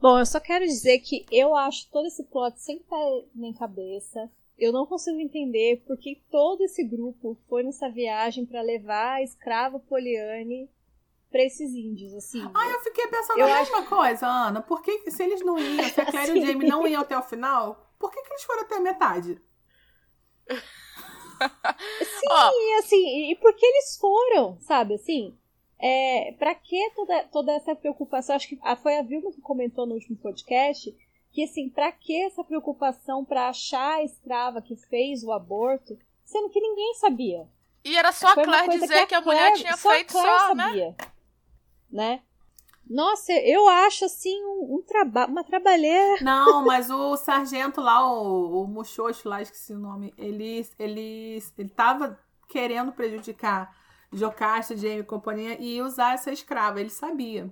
Bom, 0.00 0.18
eu 0.18 0.26
só 0.26 0.40
quero 0.40 0.64
dizer 0.64 0.98
que 0.98 1.24
eu 1.30 1.54
acho 1.54 1.88
todo 1.90 2.06
esse 2.06 2.24
plot 2.24 2.60
sem 2.60 2.80
pé 2.80 3.24
nem 3.34 3.52
cabeça. 3.52 4.30
Eu 4.58 4.72
não 4.72 4.84
consigo 4.84 5.18
entender 5.20 5.82
por 5.86 5.96
que 5.96 6.22
todo 6.30 6.62
esse 6.62 6.84
grupo 6.84 7.38
foi 7.48 7.62
nessa 7.62 7.88
viagem 7.88 8.44
para 8.44 8.60
levar 8.62 9.14
a 9.14 9.22
escrava 9.22 9.78
Poliane 9.78 10.68
para 11.32 11.42
esses 11.42 11.74
índios, 11.74 12.14
assim. 12.14 12.48
Ah, 12.54 12.68
eu 12.68 12.80
fiquei 12.80 13.08
pensando 13.08 13.40
eu 13.40 13.46
a 13.46 13.58
mesma 13.58 13.78
acho... 13.78 13.88
coisa, 13.88 14.26
Ana. 14.26 14.62
Por 14.62 14.82
que, 14.82 15.10
se 15.10 15.22
eles 15.22 15.44
não 15.44 15.58
iam, 15.58 15.88
se 15.88 16.00
a 16.00 16.06
Claire 16.12 16.38
e 16.38 16.42
o 16.42 16.46
Jamie 16.46 16.68
não 16.68 16.86
iam 16.86 17.02
até 17.02 17.18
o 17.18 17.22
final, 17.22 17.92
por 17.98 18.12
que, 18.12 18.22
que 18.22 18.28
eles 18.28 18.44
foram 18.44 18.62
até 18.62 18.76
a 18.76 18.80
metade? 18.80 19.40
Sim, 20.48 22.28
oh. 22.30 22.78
assim, 22.78 23.30
e 23.32 23.36
por 23.36 23.52
que 23.54 23.66
eles 23.66 23.96
foram, 23.96 24.60
sabe, 24.60 24.94
assim? 24.94 25.36
É, 25.80 26.36
para 26.38 26.54
que 26.54 26.90
toda, 26.94 27.24
toda 27.24 27.52
essa 27.52 27.74
preocupação? 27.74 28.36
Acho 28.36 28.48
que 28.48 28.60
foi 28.80 28.98
a 28.98 29.02
Vilma 29.02 29.32
que 29.32 29.40
comentou 29.40 29.84
no 29.84 29.94
último 29.94 30.16
podcast 30.16 30.94
que 31.32 31.42
assim, 31.42 31.68
para 31.70 31.90
que 31.90 32.24
essa 32.24 32.44
preocupação 32.44 33.24
para 33.24 33.48
achar 33.48 33.94
a 33.94 34.04
escrava 34.04 34.60
que 34.60 34.76
fez 34.76 35.24
o 35.24 35.32
aborto, 35.32 35.98
sendo 36.24 36.50
que 36.50 36.60
ninguém 36.60 36.94
sabia. 36.94 37.48
E 37.84 37.96
era 37.96 38.12
só 38.12 38.34
foi 38.34 38.42
a 38.42 38.46
Claire 38.46 38.78
dizer 38.78 38.86
que 38.86 38.94
a, 38.94 39.06
que 39.06 39.14
a 39.14 39.22
Claire, 39.22 39.50
mulher 39.50 39.58
tinha 39.58 39.76
só 39.76 39.90
feito 39.90 40.12
só, 40.12 40.54
né? 40.54 40.64
sabia, 40.64 40.88
né? 40.90 40.96
Né? 41.92 42.22
Nossa, 42.88 43.32
eu 43.32 43.68
acho 43.68 44.04
assim 44.04 44.44
um, 44.44 44.76
um 44.76 44.82
trabalho, 44.82 45.30
uma 45.30 45.44
trabalheira. 45.44 46.22
Não, 46.22 46.64
mas 46.64 46.90
o 46.90 47.16
sargento 47.16 47.80
lá, 47.80 48.04
o, 48.12 48.62
o 48.62 48.66
Muxoxo 48.66 49.28
lá, 49.28 49.40
esqueci 49.40 49.72
o 49.72 49.78
nome, 49.78 50.12
ele, 50.18 50.66
ele, 50.78 51.42
ele 51.56 51.68
tava 51.68 52.18
querendo 52.48 52.92
prejudicar 52.92 53.74
Jocasta, 54.12 54.76
Jamie 54.76 55.00
e 55.00 55.04
companhia 55.04 55.56
e 55.58 55.80
usar 55.80 56.14
essa 56.14 56.30
escrava. 56.30 56.80
Ele 56.80 56.90
sabia. 56.90 57.50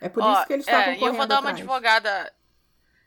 É 0.00 0.08
por 0.08 0.22
Ó, 0.22 0.32
isso 0.32 0.46
que 0.46 0.52
eles 0.54 0.66
estavam 0.66 0.92
é, 0.92 0.96
correndo 0.96 1.06
eu 1.06 1.18
vou 1.18 1.26
dar 1.26 1.38
atrás. 1.38 1.44
uma 1.44 1.50
advogada. 1.50 2.34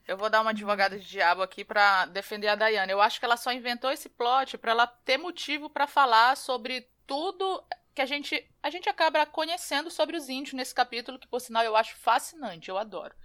Eu 0.08 0.18
vou 0.18 0.30
dar 0.30 0.42
uma 0.42 0.52
advogada 0.52 1.00
de 1.00 1.08
diabo 1.08 1.42
aqui 1.42 1.66
para 1.66 2.06
defender 2.06 2.48
a 2.48 2.56
Diana. 2.56 2.92
Eu 2.92 3.02
acho 3.02 3.20
que 3.20 3.26
ela 3.26 3.38
só 3.38 3.52
inventou 3.52 3.90
esse 3.90 4.08
plot 4.08 4.56
para 4.58 4.72
ela 4.72 4.86
ter 4.86 5.18
motivo 5.18 5.68
para 5.68 5.88
falar 5.88 6.38
sobre 6.38 6.88
tudo 7.08 7.64
que 7.96 8.02
a 8.02 8.06
gente 8.06 8.46
a 8.62 8.70
gente 8.70 8.90
acaba 8.90 9.26
conhecendo 9.26 9.90
sobre 9.90 10.18
os 10.18 10.28
índios 10.28 10.54
nesse 10.54 10.76
capítulo, 10.76 11.18
que 11.18 11.28
por 11.28 11.40
sinal 11.40 11.64
eu 11.64 11.76
acho 11.76 11.96
fascinante, 11.96 12.70
eu 12.70 12.78
adoro. 12.78 13.16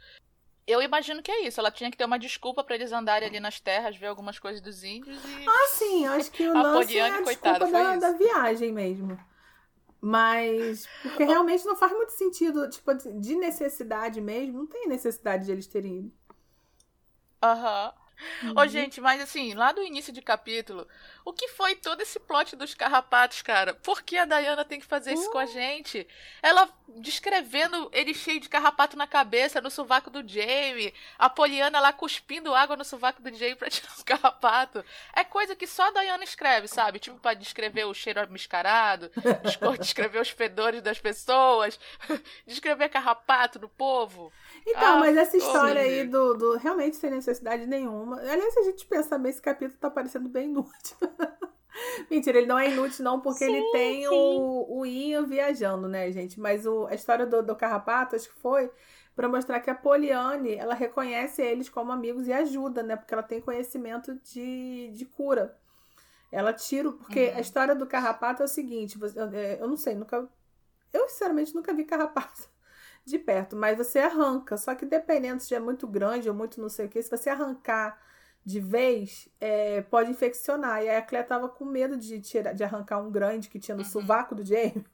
Eu 0.67 0.81
imagino 0.81 1.21
que 1.21 1.33
é 1.33 1.47
isso. 1.47 1.59
Ela 1.59 1.73
tinha 1.73 1.91
que 1.91 1.97
ter 1.97 2.05
uma 2.05 2.19
desculpa 2.19 2.63
para 2.63 2.77
eles 2.77 2.93
andarem 2.93 3.29
ali 3.29 3.41
nas 3.41 3.59
terras, 3.59 3.97
ver 3.97 4.07
algumas 4.07 4.39
coisas 4.39 4.61
dos 4.61 4.85
índios 4.85 5.21
e. 5.25 5.47
Ah, 5.49 5.69
sim, 5.73 6.07
acho 6.07 6.31
que 6.31 6.47
o 6.47 6.57
a 6.57 6.63
lance 6.63 6.97
é 6.97 7.11
a 7.11 7.23
coitada, 7.25 7.67
da, 7.67 7.97
da, 7.97 8.13
viagem 8.13 8.71
mesmo. 8.71 9.19
Mas. 10.01 10.87
Porque 11.03 11.25
realmente 11.25 11.65
não 11.65 11.75
faz 11.75 11.91
muito 11.91 12.13
sentido, 12.13 12.71
tipo, 12.71 12.95
de 12.95 13.35
necessidade 13.35 14.21
mesmo. 14.21 14.59
Não 14.59 14.67
tem 14.67 14.87
necessidade 14.87 15.47
de 15.47 15.53
eles 15.53 15.67
terem 15.67 15.99
ido. 15.99 16.13
Aham. 17.43 17.93
Uhum. 18.43 18.55
Ô, 18.57 18.67
gente, 18.67 19.01
mas 19.01 19.21
assim, 19.21 19.55
lá 19.55 19.73
do 19.73 19.83
início 19.83 20.13
de 20.13 20.21
capítulo, 20.21 20.87
o 21.25 21.33
que 21.33 21.49
foi 21.49 21.75
todo 21.75 22.01
esse 22.01 22.19
plot 22.19 22.57
dos 22.57 22.75
carrapatos, 22.75 23.43
cara? 23.43 23.75
Por 23.75 24.03
que 24.03 24.17
a 24.17 24.25
Diana 24.25 24.65
tem 24.65 24.81
que 24.81 24.87
fazer 24.87 25.13
isso 25.13 25.31
com 25.31 25.39
a 25.39 25.45
uh. 25.45 25.47
gente? 25.47 26.07
Ela 26.43 26.69
descrevendo 26.97 27.89
ele 27.93 28.13
cheio 28.13 28.41
de 28.41 28.49
carrapato 28.49 28.97
na 28.97 29.07
cabeça, 29.07 29.61
no 29.61 29.71
sovaco 29.71 30.11
do 30.11 30.27
Jamie, 30.27 30.93
a 31.19 31.31
Poliana 31.31 31.79
lá 31.81 31.93
cuspindo 31.93 32.55
água 32.55 32.77
no 32.77 32.85
sovaco 32.85 33.23
do 33.23 33.33
Jamie 33.33 33.55
pra 33.55 33.71
tirar 33.71 33.93
o 33.99 34.05
carrapato. 34.05 34.85
É 35.15 35.23
coisa 35.25 35.55
que 35.55 35.67
só 35.67 35.89
a 35.89 35.93
Diana 35.93 36.25
escreve, 36.25 36.67
sabe? 36.69 36.99
Tipo, 36.99 37.19
pra 37.19 37.35
descrever 37.35 37.85
o 37.85 37.95
cheiro 37.95 38.21
mascarado, 38.31 39.11
descrever 39.79 40.21
os 40.21 40.31
fedores 40.31 40.83
das 40.83 40.99
pessoas, 40.99 41.79
descrever 42.47 42.89
carrapato 42.89 43.59
do 43.59 43.69
povo. 43.69 44.33
Então, 44.67 44.97
ah, 44.97 44.97
mas 44.99 45.17
essa 45.17 45.37
história 45.37 45.81
aí 45.81 46.05
do, 46.05 46.35
do 46.35 46.57
realmente 46.57 46.97
sem 46.97 47.11
necessidade 47.11 47.67
nenhuma. 47.67 48.21
Aliás, 48.21 48.53
se 48.53 48.61
a 48.61 48.65
gente 48.65 48.85
pensar 48.85 49.19
bem, 49.19 49.31
esse 49.31 49.41
capítulo 49.41 49.79
tá 49.79 49.91
parecendo 49.91 50.29
bem 50.29 50.47
inútil. 50.47 50.97
Mentira, 52.11 52.39
ele 52.39 52.47
não 52.47 52.59
é 52.59 52.71
inútil, 52.71 53.05
não, 53.05 53.21
porque 53.21 53.45
sim, 53.45 53.55
ele 53.55 53.71
tem 53.73 54.09
o, 54.09 54.67
o 54.69 54.87
Ian 54.87 55.25
viajando, 55.25 55.89
né, 55.89 56.11
gente? 56.11 56.39
Mas 56.39 56.67
o, 56.67 56.87
a 56.87 56.95
história 56.95 57.27
do, 57.27 57.43
do 57.43 57.57
Carrapato, 57.57 58.17
acho 58.17 58.29
que 58.29 58.41
foi 58.41 58.71
para 59.15 59.29
mostrar 59.29 59.61
que 59.61 59.71
a 59.71 59.75
Poliane, 59.75 60.55
ela 60.55 60.75
reconhece 60.75 61.43
eles 61.43 61.69
como 61.69 61.93
amigos 61.93 62.27
e 62.27 62.33
ajuda, 62.33 62.83
né? 62.83 62.97
Porque 62.97 63.13
ela 63.13 63.23
tem 63.23 63.41
conhecimento 63.41 64.15
de, 64.25 64.91
de 64.95 65.05
cura. 65.05 65.57
Ela 66.33 66.53
tira, 66.53 66.91
porque 66.93 67.29
uhum. 67.29 67.37
a 67.37 67.41
história 67.41 67.75
do 67.75 67.87
carrapato 67.87 68.43
é 68.43 68.45
o 68.45 68.49
seguinte, 68.49 68.99
eu, 69.15 69.29
é, 69.33 69.61
eu 69.61 69.69
não 69.69 69.77
sei, 69.77 69.95
nunca. 69.95 70.29
Eu, 70.93 71.09
sinceramente, 71.09 71.55
nunca 71.55 71.73
vi 71.75 71.85
carrapato 71.85 72.49
de 73.05 73.19
perto, 73.19 73.57
mas 73.57 73.77
você 73.77 73.99
arranca. 73.99 74.57
Só 74.57 74.75
que 74.75 74.87
dependendo 74.87 75.43
se 75.43 75.55
é 75.55 75.61
muito 75.61 75.87
grande 75.87 76.29
ou 76.29 76.35
muito 76.35 76.61
não 76.61 76.69
sei 76.69 76.87
o 76.87 76.89
que, 76.89 77.03
se 77.03 77.11
você 77.11 77.31
arrancar 77.31 78.01
de 78.45 78.61
vez, 78.61 79.29
é, 79.41 79.83
pode 79.83 80.11
infeccionar. 80.11 80.83
E 80.83 80.89
aí 80.89 80.97
a 80.97 81.03
Clé 81.03 81.23
tava 81.23 81.49
com 81.49 81.65
medo 81.65 81.97
de, 81.97 82.21
tirar, 82.21 82.53
de 82.53 82.65
arrancar 82.65 83.01
um 83.01 83.11
grande 83.11 83.49
que 83.49 83.59
tinha 83.59 83.77
no 83.77 83.83
uhum. 83.83 83.89
sovaco 83.89 84.35
do 84.35 84.45
Jamie. 84.45 84.85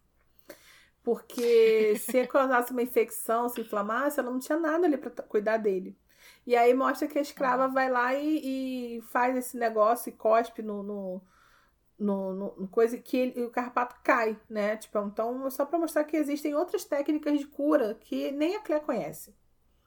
Porque 1.03 1.97
se 1.99 2.27
causasse 2.27 2.73
uma 2.73 2.83
infecção, 2.83 3.49
se 3.49 3.61
inflamasse, 3.61 4.19
ela 4.19 4.31
não 4.31 4.41
tinha 4.41 4.59
nada 4.59 4.87
ali 4.87 4.97
para 4.97 5.11
cuidar 5.23 5.57
dele. 5.57 5.97
E 6.45 6.57
aí 6.57 6.75
mostra 6.75 7.07
que 7.09 7.19
a 7.19 7.23
escrava 7.23 7.69
vai 7.69 7.91
lá 7.91 8.15
e, 8.15 8.99
e 8.99 9.03
faz 9.03 9.37
esse 9.37 9.57
negócio 9.57 10.09
e 10.11 10.13
cospe 10.13 10.63
no, 10.63 10.83
no, 10.83 11.23
no, 11.99 12.35
no 12.57 12.69
coisa 12.69 12.99
que 12.99 13.17
ele, 13.17 13.45
o 13.45 13.51
carrapato 13.51 13.97
cai, 14.03 14.39
né? 14.49 14.77
Tipo, 14.77 14.99
então, 15.01 15.49
só 15.51 15.65
para 15.65 15.79
mostrar 15.79 16.05
que 16.05 16.17
existem 16.17 16.55
outras 16.55 16.85
técnicas 16.85 17.39
de 17.39 17.47
cura 17.47 17.95
que 18.01 18.31
nem 18.33 18.57
a 18.57 18.61
Claire 18.61 18.85
conhece. 18.85 19.35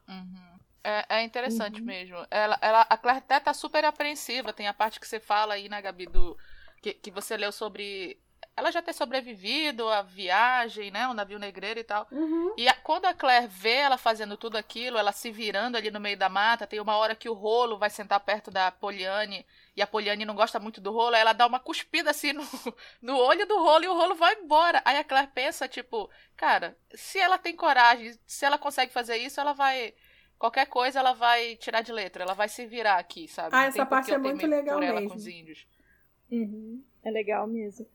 Uhum. 0.08 0.49
É, 0.82 1.04
é, 1.08 1.22
interessante 1.22 1.80
uhum. 1.80 1.86
mesmo. 1.86 2.16
Ela, 2.30 2.58
ela, 2.60 2.86
a 2.88 2.96
Claire 2.96 3.18
até 3.18 3.38
tá 3.38 3.52
super 3.52 3.84
apreensiva. 3.84 4.52
Tem 4.52 4.66
a 4.66 4.74
parte 4.74 4.98
que 4.98 5.06
você 5.06 5.20
fala 5.20 5.54
aí, 5.54 5.68
né, 5.68 5.80
Gabi, 5.82 6.06
do, 6.06 6.36
que, 6.80 6.94
que 6.94 7.10
você 7.10 7.36
leu 7.36 7.52
sobre 7.52 8.18
ela 8.56 8.70
já 8.70 8.82
ter 8.82 8.92
sobrevivido 8.92 9.88
à 9.88 10.02
viagem, 10.02 10.90
né? 10.90 11.08
O 11.08 11.14
navio 11.14 11.38
negreiro 11.38 11.80
e 11.80 11.84
tal. 11.84 12.06
Uhum. 12.10 12.54
E 12.56 12.68
a, 12.68 12.74
quando 12.74 13.06
a 13.06 13.14
Claire 13.14 13.46
vê 13.46 13.76
ela 13.76 13.96
fazendo 13.96 14.36
tudo 14.36 14.58
aquilo, 14.58 14.98
ela 14.98 15.12
se 15.12 15.30
virando 15.30 15.76
ali 15.76 15.90
no 15.90 16.00
meio 16.00 16.16
da 16.16 16.28
mata, 16.28 16.66
tem 16.66 16.80
uma 16.80 16.96
hora 16.96 17.14
que 17.14 17.28
o 17.28 17.32
rolo 17.32 17.78
vai 17.78 17.88
sentar 17.88 18.20
perto 18.20 18.50
da 18.50 18.70
Poliane 18.70 19.46
e 19.74 19.80
a 19.80 19.86
Poliane 19.86 20.26
não 20.26 20.34
gosta 20.34 20.58
muito 20.58 20.80
do 20.80 20.92
rolo, 20.92 21.14
ela 21.16 21.32
dá 21.32 21.46
uma 21.46 21.58
cuspida 21.58 22.10
assim 22.10 22.32
no, 22.32 22.42
no 23.00 23.16
olho 23.16 23.46
do 23.46 23.56
rolo 23.58 23.84
e 23.84 23.88
o 23.88 23.94
rolo 23.94 24.14
vai 24.14 24.34
embora. 24.34 24.82
Aí 24.84 24.98
a 24.98 25.04
Claire 25.04 25.30
pensa, 25.32 25.66
tipo, 25.66 26.10
cara, 26.36 26.76
se 26.94 27.18
ela 27.18 27.38
tem 27.38 27.56
coragem, 27.56 28.18
se 28.26 28.44
ela 28.44 28.58
consegue 28.58 28.92
fazer 28.92 29.16
isso, 29.16 29.40
ela 29.40 29.52
vai. 29.52 29.94
Qualquer 30.40 30.66
coisa 30.68 30.98
ela 30.98 31.12
vai 31.12 31.54
tirar 31.56 31.82
de 31.82 31.92
letra, 31.92 32.24
ela 32.24 32.32
vai 32.32 32.48
se 32.48 32.64
virar 32.64 32.96
aqui, 32.96 33.28
sabe? 33.28 33.50
Ah, 33.52 33.66
essa 33.66 33.84
parte 33.84 34.10
é 34.10 34.16
muito 34.16 34.46
legal 34.46 34.80
mesmo. 34.80 35.10
Com 35.10 35.16
os 35.16 35.26
índios. 35.26 35.68
Uhum. 36.30 36.82
É 37.04 37.10
legal 37.10 37.46
mesmo. 37.46 37.86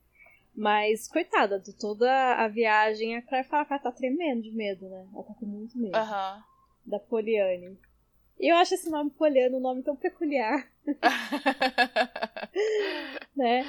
Mas, 0.55 1.07
coitada, 1.07 1.59
de 1.59 1.73
toda 1.73 2.07
a 2.35 2.47
viagem, 2.47 3.17
a 3.17 3.21
Claire 3.23 3.47
fala 3.47 3.65
que 3.65 3.73
ela 3.73 3.81
tá 3.81 3.91
tremendo 3.91 4.43
de 4.43 4.51
medo, 4.51 4.87
né? 4.87 5.07
Ela 5.11 5.23
tá 5.23 5.33
com 5.33 5.45
muito 5.47 5.75
medo. 5.75 5.97
Uhum. 5.97 6.43
Da 6.85 6.99
Poliane. 6.99 7.79
E 8.39 8.51
eu 8.51 8.57
acho 8.57 8.75
esse 8.75 8.91
nome 8.91 9.09
Poliane 9.09 9.55
um 9.55 9.59
nome 9.59 9.81
tão 9.81 9.95
peculiar. 9.95 10.69
né? 13.35 13.65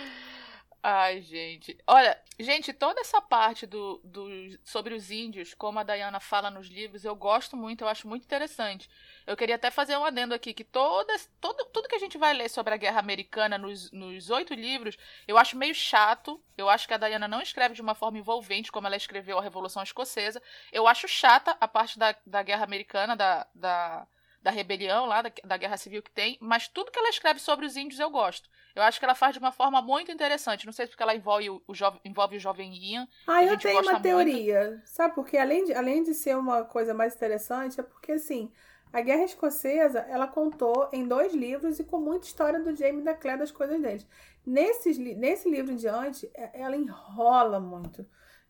Ai, 0.82 1.20
gente. 1.20 1.76
Olha, 1.84 2.16
gente, 2.38 2.72
toda 2.72 3.00
essa 3.00 3.20
parte 3.20 3.66
do, 3.66 4.00
do 4.04 4.28
sobre 4.62 4.94
os 4.94 5.10
índios, 5.10 5.52
como 5.52 5.80
a 5.80 5.82
Diana 5.82 6.20
fala 6.20 6.48
nos 6.48 6.68
livros, 6.68 7.04
eu 7.04 7.16
gosto 7.16 7.56
muito, 7.56 7.82
eu 7.82 7.88
acho 7.88 8.06
muito 8.06 8.22
interessante. 8.24 8.88
Eu 9.26 9.36
queria 9.36 9.56
até 9.56 9.68
fazer 9.68 9.96
um 9.96 10.04
adendo 10.04 10.32
aqui, 10.32 10.54
que 10.54 10.62
todas, 10.62 11.28
todo, 11.40 11.64
tudo 11.72 11.88
que 11.88 11.96
a 11.96 11.98
gente 11.98 12.16
vai 12.16 12.32
ler 12.32 12.48
sobre 12.48 12.72
a 12.72 12.76
Guerra 12.76 13.00
Americana 13.00 13.58
nos, 13.58 13.90
nos 13.90 14.30
oito 14.30 14.54
livros, 14.54 14.96
eu 15.26 15.36
acho 15.36 15.56
meio 15.56 15.74
chato. 15.74 16.40
Eu 16.56 16.68
acho 16.68 16.86
que 16.86 16.94
a 16.94 16.98
Diana 16.98 17.26
não 17.26 17.42
escreve 17.42 17.74
de 17.74 17.82
uma 17.82 17.94
forma 17.96 18.18
envolvente, 18.18 18.70
como 18.70 18.86
ela 18.86 18.96
escreveu 18.96 19.38
a 19.38 19.42
Revolução 19.42 19.82
Escocesa. 19.82 20.40
Eu 20.70 20.86
acho 20.86 21.08
chata 21.08 21.56
a 21.60 21.66
parte 21.66 21.98
da, 21.98 22.14
da 22.24 22.42
Guerra 22.44 22.64
Americana, 22.64 23.16
da, 23.16 23.46
da 23.52 24.06
da 24.46 24.52
rebelião 24.52 25.06
lá, 25.06 25.22
da, 25.22 25.32
da, 25.42 25.56
guerra 25.56 25.76
civil 25.76 26.00
que 26.00 26.10
tem, 26.12 26.38
mas 26.40 26.68
tudo 26.68 26.92
que 26.92 26.98
ela 27.00 27.08
escreve 27.08 27.40
sobre 27.40 27.66
os 27.66 27.76
índios 27.76 27.98
eu 27.98 28.08
gosto. 28.08 28.48
Eu 28.76 28.82
acho 28.82 28.98
que 28.98 29.04
ela 29.06 29.14
faz 29.14 29.32
de 29.32 29.38
uma 29.38 29.50
forma 29.50 29.80
muito 29.80 30.12
interessante. 30.12 30.66
Não 30.66 30.72
sei 30.72 30.84
se 30.84 30.90
porque 30.90 31.02
ela 31.02 31.14
envolve 31.14 31.48
o, 31.48 31.62
o, 31.66 31.74
jovem, 31.74 31.98
envolve 32.04 32.36
o 32.36 32.40
jovem 32.40 32.74
Ian. 32.74 33.08
Ah, 33.26 33.42
eu 33.42 33.58
tenho 33.58 33.80
uma 33.80 33.98
teoria. 33.98 34.68
Muito. 34.68 34.82
Sabe, 34.86 35.14
porque 35.14 35.38
além 35.38 35.64
de, 35.64 35.72
além 35.72 36.02
de 36.02 36.12
ser 36.12 36.36
uma 36.36 36.62
coisa 36.62 36.92
mais 36.92 37.14
interessante, 37.14 37.80
é 37.80 37.82
porque 37.82 38.12
assim. 38.12 38.52
A 38.92 39.00
Guerra 39.00 39.24
Escocesa, 39.24 40.06
ela 40.08 40.26
contou 40.26 40.88
em 40.92 41.06
dois 41.06 41.34
livros 41.34 41.78
e 41.78 41.84
com 41.84 41.98
muita 41.98 42.26
história 42.26 42.60
do 42.60 42.74
Jaime 42.74 43.02
da 43.02 43.14
Clare 43.14 43.40
das 43.40 43.50
coisas 43.50 43.78
deles. 43.82 44.06
Nesse, 44.46 44.96
nesse 45.14 45.50
livro 45.50 45.72
em 45.72 45.76
diante, 45.76 46.30
é, 46.32 46.50
ela 46.54 46.76
enrola 46.76 47.58
muito. 47.58 48.06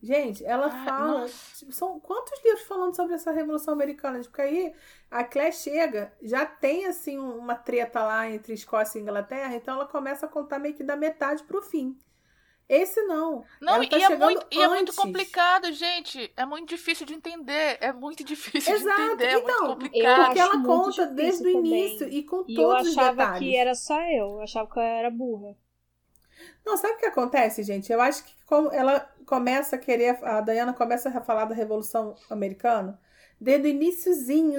Gente, 0.07 0.45
ela 0.45 0.66
ah, 0.66 0.85
fala. 0.85 1.27
Tipo, 1.57 1.73
são 1.73 1.99
quantos 1.99 2.40
livros 2.45 2.62
falando 2.62 2.95
sobre 2.95 3.14
essa 3.14 3.33
Revolução 3.33 3.75
Americana? 3.75 4.21
Porque 4.21 4.40
aí 4.40 4.73
a 5.11 5.25
Claire 5.25 5.53
chega, 5.53 6.12
já 6.23 6.47
tem 6.47 6.87
assim 6.87 7.19
uma 7.19 7.57
treta 7.57 8.05
lá 8.05 8.31
entre 8.31 8.55
Escócia 8.55 8.99
e 8.99 9.03
Inglaterra, 9.03 9.57
então 9.57 9.75
ela 9.75 9.87
começa 9.87 10.27
a 10.27 10.29
contar 10.29 10.61
meio 10.61 10.77
que 10.77 10.85
da 10.85 10.95
metade 10.95 11.42
pro 11.42 11.61
fim. 11.61 11.99
Esse 12.69 13.03
não. 13.03 13.45
Não, 13.61 13.85
tá 13.88 13.99
e, 13.99 14.03
é 14.03 14.16
muito, 14.16 14.47
e 14.51 14.61
é 14.61 14.69
muito 14.69 14.95
complicado, 14.95 15.73
gente. 15.73 16.33
É 16.37 16.47
muito 16.47 16.69
difícil 16.69 17.05
de 17.05 17.14
entender. 17.14 17.79
É 17.81 17.92
muito 17.92 18.23
difícil 18.25 18.75
Exato. 18.75 18.97
de 18.97 19.03
entender. 19.03 19.25
É 19.25 19.38
então, 19.38 19.45
muito 19.45 19.75
complicado. 19.75 20.25
Porque 20.27 20.38
ela 20.38 20.62
conta 20.62 21.07
desde 21.07 21.47
o 21.47 21.51
início 21.51 22.09
e 22.09 22.23
com 22.23 22.45
e 22.47 22.55
todos 22.55 22.88
os 22.88 22.95
detalhes. 22.95 23.16
Eu 23.16 23.23
achava 23.23 23.38
que 23.38 23.57
era 23.57 23.75
só 23.75 24.01
eu. 24.03 24.27
Eu 24.35 24.42
achava 24.42 24.71
que 24.71 24.79
eu 24.79 24.83
era 24.83 25.11
burra. 25.11 25.57
Não, 26.64 26.76
sabe 26.76 26.94
o 26.94 26.98
que 26.98 27.06
acontece, 27.06 27.62
gente? 27.62 27.92
Eu 27.92 28.00
acho 28.00 28.24
que 28.24 28.35
como 28.46 28.70
ela 28.72 29.00
começa 29.26 29.76
a 29.76 29.78
querer, 29.78 30.18
a 30.24 30.40
Diana 30.40 30.72
começa 30.72 31.09
a 31.09 31.20
falar 31.20 31.44
da 31.46 31.54
Revolução 31.54 32.14
Americana 32.30 32.98
desde 33.40 33.68
o 33.68 33.70
iníciozinho, 33.70 34.59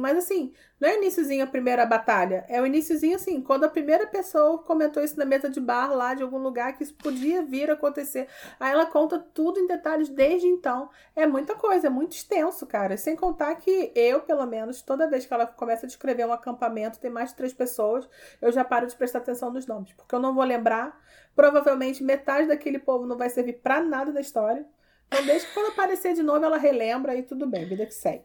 mas 0.00 0.16
assim, 0.16 0.52
não 0.80 0.88
é 0.88 0.96
iníciozinho 0.96 1.44
a 1.44 1.46
primeira 1.46 1.84
batalha, 1.84 2.44
é 2.48 2.60
o 2.60 2.66
iníciozinho 2.66 3.16
assim, 3.16 3.42
quando 3.42 3.64
a 3.64 3.68
primeira 3.68 4.06
pessoa 4.06 4.62
comentou 4.62 5.02
isso 5.02 5.18
na 5.18 5.24
mesa 5.24 5.50
de 5.50 5.60
bar 5.60 5.92
lá 5.92 6.14
de 6.14 6.22
algum 6.22 6.38
lugar 6.38 6.76
que 6.76 6.82
isso 6.82 6.94
podia 6.94 7.42
vir 7.42 7.70
a 7.70 7.74
acontecer. 7.74 8.28
Aí 8.58 8.72
ela 8.72 8.86
conta 8.86 9.18
tudo 9.18 9.60
em 9.60 9.66
detalhes 9.66 10.08
desde 10.08 10.46
então. 10.46 10.88
É 11.14 11.26
muita 11.26 11.54
coisa, 11.54 11.88
é 11.88 11.90
muito 11.90 12.12
extenso, 12.12 12.66
cara. 12.66 12.96
Sem 12.96 13.16
contar 13.16 13.54
que 13.56 13.92
eu, 13.94 14.20
pelo 14.20 14.46
menos, 14.46 14.80
toda 14.82 15.08
vez 15.08 15.26
que 15.26 15.34
ela 15.34 15.46
começa 15.46 15.84
a 15.84 15.88
descrever 15.88 16.24
um 16.26 16.32
acampamento, 16.32 17.00
tem 17.00 17.10
mais 17.10 17.30
de 17.30 17.36
três 17.36 17.52
pessoas, 17.52 18.08
eu 18.40 18.50
já 18.52 18.64
paro 18.64 18.86
de 18.86 18.96
prestar 18.96 19.18
atenção 19.18 19.50
nos 19.50 19.66
nomes, 19.66 19.92
porque 19.92 20.14
eu 20.14 20.20
não 20.20 20.34
vou 20.34 20.44
lembrar. 20.44 20.98
Provavelmente 21.34 22.02
metade 22.02 22.48
daquele 22.48 22.78
povo 22.78 23.06
não 23.06 23.16
vai 23.16 23.28
servir 23.28 23.54
para 23.54 23.80
nada 23.80 24.12
da 24.12 24.20
história. 24.20 24.66
Então, 25.08 25.24
desde 25.24 25.48
que 25.48 25.54
quando 25.54 25.72
aparecer 25.72 26.14
de 26.14 26.22
novo, 26.22 26.44
ela 26.44 26.58
relembra 26.58 27.16
e 27.16 27.22
tudo 27.22 27.46
bem, 27.46 27.64
vida 27.64 27.86
que 27.86 27.94
segue. 27.94 28.24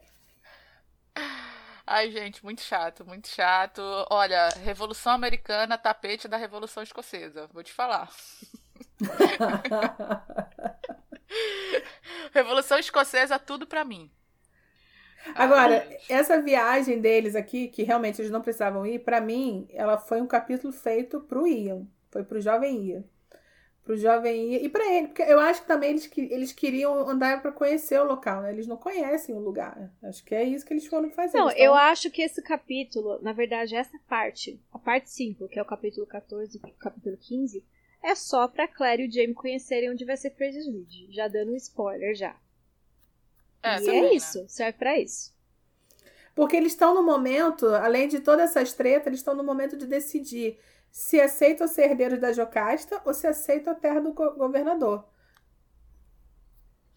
Ai, 1.88 2.12
gente, 2.12 2.44
muito 2.44 2.62
chato, 2.62 3.06
muito 3.06 3.28
chato. 3.28 3.82
Olha, 4.10 4.50
Revolução 4.64 5.14
Americana, 5.14 5.78
tapete 5.78 6.28
da 6.28 6.38
Revolução 6.38 6.84
Escocesa. 6.84 7.48
Vou 7.54 7.64
te 7.64 7.74
falar. 7.74 8.10
Revolução 12.34 12.80
Escocesa, 12.80 13.40
tudo 13.40 13.66
pra 13.66 13.84
mim. 13.84 14.12
Agora, 15.36 15.86
Ai. 15.88 15.98
essa 16.10 16.42
viagem 16.42 17.00
deles 17.00 17.36
aqui, 17.36 17.70
que 17.70 17.84
realmente 17.84 18.22
eles 18.22 18.32
não 18.32 18.42
precisavam 18.42 18.86
ir, 18.86 19.00
para 19.00 19.22
mim, 19.22 19.68
ela 19.72 19.98
foi 19.98 20.22
um 20.22 20.28
capítulo 20.28 20.74
feito 20.74 21.22
pro 21.22 21.48
Ian. 21.48 21.88
Foi 22.12 22.24
pro 22.24 22.42
jovem 22.42 22.86
Ian 22.86 23.04
pro 23.84 23.98
jovem 23.98 24.54
ir. 24.54 24.66
E 24.66 24.70
para 24.70 24.86
ele, 24.92 25.08
porque 25.08 25.22
eu 25.24 25.40
acho 25.40 25.62
que 25.62 25.68
também 25.68 25.92
eles, 25.92 26.10
eles 26.18 26.54
queriam 26.54 27.08
andar 27.08 27.42
para 27.42 27.52
conhecer 27.52 28.00
o 28.00 28.06
local, 28.06 28.42
né? 28.42 28.52
Eles 28.52 28.68
não 28.68 28.78
conhecem 28.78 29.36
o 29.36 29.40
lugar. 29.40 29.92
Acho 30.02 30.24
que 30.24 30.34
é 30.34 30.44
isso 30.44 30.66
que 30.66 30.74
eles 30.74 30.88
foram 30.88 31.10
fazer. 31.12 31.38
Não, 31.38 31.52
eu 31.52 31.74
acho 31.74 32.10
que 32.10 32.22
esse 32.22 32.42
capítulo, 32.42 33.20
na 33.22 33.34
verdade, 33.34 33.76
essa 33.76 34.00
parte, 34.08 34.60
a 34.72 34.80
parte 34.80 35.10
5, 35.10 35.48
que 35.48 35.60
é 35.60 35.62
o 35.62 35.66
capítulo 35.66 36.08
14 36.08 36.58
e 36.58 36.58
o 36.58 36.74
capítulo 36.76 37.18
15, 37.18 37.64
é 38.02 38.16
só 38.16 38.48
pra 38.48 38.68
Claire 38.68 39.04
e 39.04 39.08
o 39.08 39.12
Jamie 39.12 39.34
conhecerem 39.34 39.92
onde 39.92 40.06
vai 40.06 40.18
ser 40.18 40.32
Fraser's 40.32 40.68
Ridge. 40.68 41.08
Já 41.12 41.28
dando 41.28 41.52
um 41.52 41.56
spoiler 41.56 42.16
já. 42.16 42.36
É, 43.62 43.82
e 43.82 43.90
é 43.90 44.14
isso, 44.14 44.42
né? 44.42 44.46
serve 44.48 44.78
pra 44.78 45.00
isso. 45.00 45.34
Porque 46.36 46.56
eles 46.56 46.74
estão 46.74 46.96
no 46.96 47.04
momento, 47.04 47.68
além 47.68 48.08
de 48.08 48.20
todas 48.20 48.50
essas 48.50 48.74
tretas, 48.74 49.08
eles 49.08 49.20
estão 49.20 49.36
no 49.36 49.44
momento 49.44 49.78
de 49.78 49.86
decidir 49.86 50.60
se 50.94 51.20
aceitam 51.20 51.68
ser 51.68 51.90
herdeiros 51.90 52.22
da 52.22 52.32
Jocasta 52.32 53.02
ou 53.04 53.16
se 53.16 53.26
aceitam 53.26 53.74
a 53.74 53.76
terra 53.76 54.00
do 54.00 54.14
governador. 54.14 55.04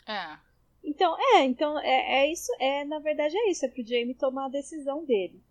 É. 0.06 0.38
Então, 0.84 1.16
é, 1.18 1.44
então 1.44 1.78
é, 1.78 2.20
é 2.20 2.30
isso, 2.30 2.52
é, 2.60 2.84
na 2.84 2.98
verdade 2.98 3.34
é 3.34 3.50
isso, 3.50 3.64
é 3.64 3.68
pro 3.68 3.82
Jamie 3.82 4.14
tomar 4.14 4.44
a 4.44 4.50
decisão 4.50 5.02
dele. 5.02 5.42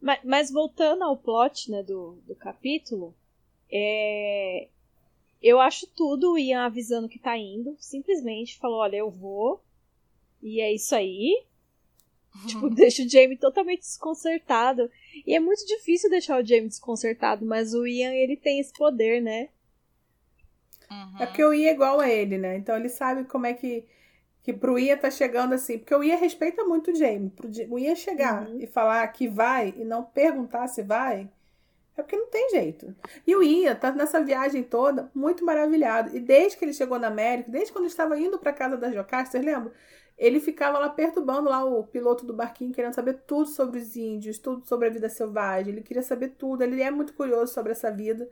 Mas, 0.00 0.20
mas 0.24 0.50
voltando 0.50 1.04
ao 1.04 1.18
plot, 1.18 1.70
né, 1.70 1.82
do, 1.82 2.12
do 2.26 2.34
capítulo, 2.34 3.14
é, 3.70 4.68
eu 5.42 5.60
acho 5.60 5.86
tudo 5.88 6.32
o 6.32 6.38
Ian 6.38 6.64
avisando 6.64 7.10
que 7.10 7.18
tá 7.18 7.36
indo, 7.36 7.76
simplesmente 7.78 8.58
falou, 8.58 8.78
olha, 8.78 8.96
eu 8.96 9.10
vou, 9.10 9.62
e 10.42 10.62
é 10.62 10.72
isso 10.72 10.94
aí, 10.94 11.44
Tipo, 12.46 12.68
deixa 12.70 13.02
o 13.02 13.08
Jamie 13.08 13.36
totalmente 13.36 13.80
desconcertado. 13.80 14.90
E 15.26 15.34
é 15.34 15.40
muito 15.40 15.64
difícil 15.66 16.10
deixar 16.10 16.42
o 16.42 16.46
Jamie 16.46 16.68
desconcertado, 16.68 17.44
mas 17.44 17.74
o 17.74 17.86
Ian, 17.86 18.12
ele 18.12 18.36
tem 18.36 18.60
esse 18.60 18.72
poder, 18.72 19.20
né? 19.20 19.48
Uhum. 20.90 21.22
É 21.22 21.26
porque 21.26 21.44
o 21.44 21.54
Ian 21.54 21.70
é 21.70 21.72
igual 21.72 22.00
a 22.00 22.08
ele, 22.08 22.38
né? 22.38 22.56
Então 22.56 22.76
ele 22.76 22.88
sabe 22.88 23.24
como 23.24 23.46
é 23.46 23.54
que. 23.54 23.84
Que 24.42 24.52
pro 24.52 24.76
Ian 24.76 24.96
tá 24.96 25.08
chegando 25.08 25.54
assim. 25.54 25.78
Porque 25.78 25.94
o 25.94 26.02
Ian 26.02 26.16
respeita 26.16 26.64
muito 26.64 26.90
o 26.90 26.94
Jamie. 26.94 27.30
Pro 27.30 27.48
o 27.70 27.78
Ian 27.78 27.94
chegar 27.94 28.48
uhum. 28.48 28.58
e 28.60 28.66
falar 28.66 29.06
que 29.08 29.28
vai 29.28 29.72
e 29.76 29.84
não 29.84 30.02
perguntar 30.02 30.66
se 30.66 30.82
vai. 30.82 31.28
É 31.96 32.02
porque 32.02 32.16
não 32.16 32.26
tem 32.26 32.50
jeito. 32.50 32.94
E 33.26 33.36
o 33.36 33.42
Ian 33.42 33.74
tá 33.76 33.92
nessa 33.92 34.20
viagem 34.22 34.62
toda 34.62 35.10
muito 35.14 35.44
maravilhado. 35.44 36.16
E 36.16 36.20
desde 36.20 36.58
que 36.58 36.64
ele 36.64 36.72
chegou 36.72 36.98
na 36.98 37.08
América, 37.08 37.50
desde 37.50 37.72
quando 37.72 37.86
estava 37.86 38.18
indo 38.18 38.38
para 38.38 38.52
casa 38.52 38.76
da 38.76 38.90
Jocasta, 38.90 39.32
vocês 39.32 39.44
lembram? 39.44 39.70
Ele 40.16 40.38
ficava 40.40 40.78
lá 40.78 40.88
perturbando 40.88 41.48
lá 41.48 41.64
o 41.64 41.84
piloto 41.84 42.24
do 42.24 42.34
barquinho, 42.34 42.72
querendo 42.72 42.94
saber 42.94 43.22
tudo 43.26 43.46
sobre 43.48 43.80
os 43.80 43.96
índios, 43.96 44.38
tudo 44.38 44.66
sobre 44.66 44.88
a 44.88 44.90
vida 44.90 45.08
selvagem. 45.08 45.72
Ele 45.72 45.82
queria 45.82 46.02
saber 46.02 46.28
tudo, 46.38 46.62
ele 46.62 46.82
é 46.82 46.90
muito 46.90 47.14
curioso 47.14 47.52
sobre 47.52 47.72
essa 47.72 47.90
vida. 47.90 48.28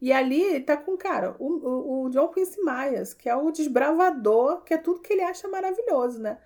E 0.00 0.12
ali 0.12 0.60
tá 0.60 0.76
com, 0.76 0.96
cara, 0.96 1.34
o, 1.38 1.46
o, 1.46 2.04
o 2.04 2.10
John 2.10 2.28
Quincy 2.28 2.60
Myers, 2.62 3.14
que 3.14 3.28
é 3.28 3.36
o 3.36 3.50
desbravador, 3.50 4.62
que 4.62 4.74
é 4.74 4.78
tudo 4.78 5.00
que 5.00 5.12
ele 5.12 5.22
acha 5.22 5.48
maravilhoso, 5.48 6.20
né? 6.20 6.38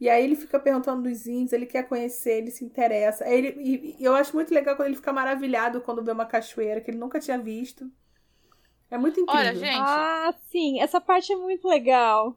E 0.00 0.08
aí 0.08 0.22
ele 0.22 0.36
fica 0.36 0.60
perguntando 0.60 1.02
dos 1.02 1.26
índios, 1.26 1.52
ele 1.52 1.66
quer 1.66 1.88
conhecer, 1.88 2.38
ele 2.38 2.50
se 2.50 2.64
interessa. 2.64 3.28
Ele, 3.28 3.54
e, 3.58 3.96
e 3.98 4.04
eu 4.04 4.14
acho 4.14 4.34
muito 4.34 4.54
legal 4.54 4.76
quando 4.76 4.86
ele 4.88 4.96
fica 4.96 5.12
maravilhado 5.12 5.80
quando 5.80 6.04
vê 6.04 6.12
uma 6.12 6.26
cachoeira 6.26 6.80
que 6.80 6.90
ele 6.90 6.98
nunca 6.98 7.18
tinha 7.18 7.38
visto. 7.38 7.90
É 8.90 8.96
muito 8.96 9.20
incrível. 9.20 9.40
Olha, 9.40 9.54
gente. 9.54 9.76
Ah, 9.76 10.32
sim, 10.50 10.80
essa 10.80 11.00
parte 11.00 11.32
é 11.32 11.36
muito 11.36 11.66
legal. 11.66 12.36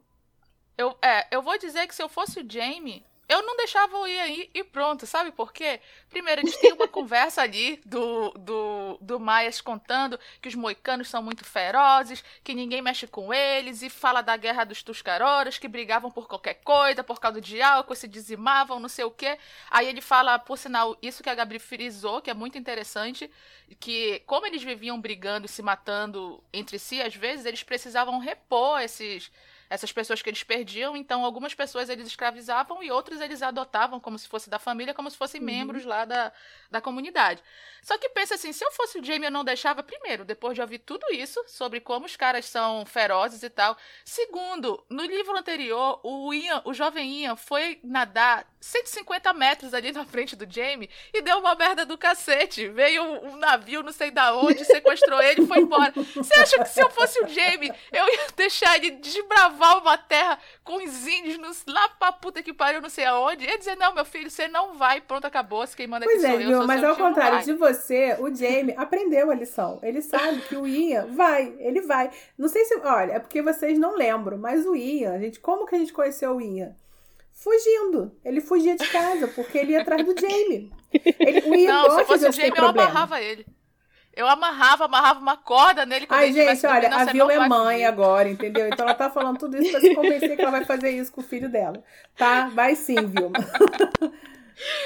Eu, 0.76 0.96
é, 1.02 1.26
eu 1.30 1.42
vou 1.42 1.58
dizer 1.58 1.86
que 1.86 1.94
se 1.94 2.02
eu 2.02 2.08
fosse 2.08 2.40
o 2.40 2.46
Jamie, 2.50 3.04
eu 3.32 3.42
não 3.42 3.56
deixava 3.56 3.96
eu 3.96 4.06
ir 4.06 4.18
aí 4.18 4.50
e 4.52 4.62
pronto, 4.62 5.06
sabe 5.06 5.32
por 5.32 5.54
quê? 5.54 5.80
Primeiro, 6.10 6.42
eles 6.42 6.54
têm 6.58 6.72
uma 6.74 6.86
conversa 6.88 7.40
ali 7.40 7.80
do, 7.86 8.30
do, 8.32 8.98
do 9.00 9.18
Maias 9.18 9.60
contando 9.60 10.20
que 10.40 10.48
os 10.48 10.54
moicanos 10.54 11.08
são 11.08 11.22
muito 11.22 11.42
ferozes, 11.42 12.22
que 12.44 12.52
ninguém 12.52 12.82
mexe 12.82 13.06
com 13.06 13.32
eles, 13.32 13.80
e 13.80 13.88
fala 13.88 14.20
da 14.20 14.36
guerra 14.36 14.64
dos 14.64 14.82
Tuscaroras, 14.82 15.56
que 15.56 15.66
brigavam 15.66 16.10
por 16.10 16.28
qualquer 16.28 16.54
coisa, 16.62 17.02
por 17.02 17.20
causa 17.20 17.40
de 17.40 17.62
álcool, 17.62 17.94
se 17.94 18.06
dizimavam, 18.06 18.78
não 18.78 18.88
sei 18.88 19.06
o 19.06 19.10
quê. 19.10 19.38
Aí 19.70 19.88
ele 19.88 20.02
fala, 20.02 20.38
por 20.38 20.58
sinal, 20.58 20.94
isso 21.00 21.22
que 21.22 21.30
a 21.30 21.34
Gabi 21.34 21.58
frisou, 21.58 22.20
que 22.20 22.30
é 22.30 22.34
muito 22.34 22.58
interessante, 22.58 23.30
que 23.80 24.20
como 24.26 24.46
eles 24.46 24.62
viviam 24.62 25.00
brigando 25.00 25.46
e 25.46 25.48
se 25.48 25.62
matando 25.62 26.42
entre 26.52 26.78
si, 26.78 27.00
às 27.00 27.14
vezes 27.14 27.46
eles 27.46 27.62
precisavam 27.62 28.18
repor 28.18 28.80
esses 28.80 29.30
essas 29.72 29.90
pessoas 29.90 30.20
que 30.20 30.28
eles 30.28 30.42
perdiam. 30.42 30.94
Então, 30.94 31.24
algumas 31.24 31.54
pessoas 31.54 31.88
eles 31.88 32.06
escravizavam 32.06 32.82
e 32.82 32.90
outros 32.90 33.20
eles 33.20 33.42
adotavam 33.42 33.98
como 33.98 34.18
se 34.18 34.28
fosse 34.28 34.50
da 34.50 34.58
família, 34.58 34.92
como 34.92 35.10
se 35.10 35.16
fossem 35.16 35.40
uhum. 35.40 35.46
membros 35.46 35.84
lá 35.84 36.04
da, 36.04 36.30
da 36.70 36.80
comunidade. 36.80 37.42
Só 37.82 37.96
que 37.96 38.10
pensa 38.10 38.34
assim, 38.34 38.52
se 38.52 38.62
eu 38.62 38.70
fosse 38.72 38.98
o 38.98 39.04
Jamie, 39.04 39.24
eu 39.24 39.30
não 39.30 39.44
deixava, 39.44 39.82
primeiro, 39.82 40.24
depois 40.26 40.54
de 40.54 40.60
ouvir 40.60 40.80
tudo 40.80 41.06
isso, 41.10 41.42
sobre 41.46 41.80
como 41.80 42.04
os 42.04 42.16
caras 42.16 42.44
são 42.44 42.84
ferozes 42.84 43.42
e 43.42 43.48
tal. 43.48 43.76
Segundo, 44.04 44.84
no 44.90 45.04
livro 45.04 45.36
anterior, 45.36 46.00
o 46.02 46.34
Ian, 46.34 46.60
o 46.66 46.74
jovem 46.74 47.22
Ian, 47.22 47.34
foi 47.34 47.80
nadar 47.82 48.46
150 48.62 49.32
metros 49.32 49.74
ali 49.74 49.90
na 49.90 50.04
frente 50.04 50.36
do 50.36 50.46
Jamie 50.48 50.88
e 51.12 51.20
deu 51.20 51.38
uma 51.38 51.54
merda 51.56 51.84
do 51.84 51.98
cacete. 51.98 52.68
Veio 52.68 53.02
um, 53.02 53.36
navio, 53.36 53.82
não 53.82 53.90
sei 53.90 54.12
da 54.12 54.34
onde, 54.36 54.64
sequestrou 54.64 55.20
ele 55.20 55.42
e 55.42 55.46
foi 55.46 55.58
embora. 55.58 55.92
Você 56.14 56.34
acha 56.34 56.62
que 56.62 56.68
se 56.68 56.80
eu 56.80 56.88
fosse 56.88 57.20
o 57.22 57.26
Jamie, 57.26 57.72
eu 57.92 58.06
ia 58.06 58.26
deixar 58.36 58.76
ele 58.76 58.92
desbravar 58.92 59.78
uma 59.78 59.98
terra 59.98 60.38
com 60.62 60.76
os 60.76 61.06
índios 61.06 61.38
nos, 61.38 61.64
lá 61.66 61.88
pra 61.88 62.12
puta 62.12 62.40
que 62.40 62.52
pariu, 62.52 62.80
não 62.80 62.88
sei 62.88 63.04
aonde. 63.04 63.44
Ia 63.44 63.58
dizer, 63.58 63.76
não, 63.76 63.94
meu 63.94 64.04
filho, 64.04 64.30
você 64.30 64.46
não 64.46 64.74
vai, 64.74 65.00
pronto, 65.00 65.26
acabou, 65.26 65.66
se 65.66 65.76
quem 65.76 65.88
manda 65.88 66.06
pois 66.06 66.24
aqui 66.24 66.34
é, 66.34 66.40
sou 66.42 66.52
eu. 66.52 66.66
Mas 66.66 66.84
ao 66.84 66.94
contrário 66.94 67.44
de 67.44 67.54
você, 67.54 68.16
o 68.20 68.32
Jamie 68.32 68.74
aprendeu 68.76 69.30
a 69.32 69.34
lição. 69.34 69.80
Ele 69.82 70.00
sabe 70.00 70.40
que 70.42 70.54
o 70.54 70.66
Ian 70.66 71.06
vai, 71.06 71.52
ele 71.58 71.80
vai. 71.80 72.10
Não 72.38 72.48
sei 72.48 72.64
se, 72.64 72.76
olha, 72.76 73.14
é 73.14 73.18
porque 73.18 73.42
vocês 73.42 73.76
não 73.76 73.96
lembram, 73.96 74.38
mas 74.38 74.64
o 74.64 74.76
Ian, 74.76 75.14
a 75.14 75.18
gente, 75.18 75.40
como 75.40 75.66
que 75.66 75.74
a 75.74 75.78
gente 75.78 75.92
conheceu 75.92 76.36
o 76.36 76.40
Ian? 76.40 76.76
Fugindo. 77.42 78.16
Ele 78.24 78.40
fugia 78.40 78.76
de 78.76 78.86
casa, 78.88 79.26
porque 79.28 79.58
ele 79.58 79.72
ia 79.72 79.82
atrás 79.82 80.04
do 80.04 80.14
Jamie. 80.18 80.70
Ele, 81.18 81.40
o 81.40 81.54
Ian 81.54 81.72
não, 81.72 81.98
se 81.98 82.04
fosse 82.04 82.28
o 82.28 82.32
Jamie, 82.32 82.52
eu 82.56 82.66
amarrava 82.66 83.20
ele. 83.20 83.44
Eu 84.14 84.28
amarrava, 84.28 84.84
amarrava 84.84 85.20
uma 85.20 85.36
corda 85.38 85.86
nele 85.86 86.06
quando 86.06 86.20
Ai, 86.20 86.32
gente, 86.32 86.66
olha, 86.66 86.94
a 86.94 87.04
Vil 87.06 87.30
é 87.30 87.48
mãe 87.48 87.86
agora, 87.86 88.28
entendeu? 88.28 88.68
Então 88.68 88.84
ela 88.84 88.94
tá 88.94 89.08
falando 89.08 89.38
tudo 89.38 89.56
isso 89.56 89.70
pra 89.70 89.80
se 89.80 89.94
convencer 89.94 90.36
que 90.36 90.42
ela 90.42 90.50
vai 90.50 90.64
fazer 90.66 90.90
isso 90.90 91.10
com 91.10 91.22
o 91.22 91.24
filho 91.24 91.48
dela. 91.48 91.82
Tá? 92.14 92.48
Vai 92.50 92.76
sim, 92.76 93.06
Vilma. 93.06 93.32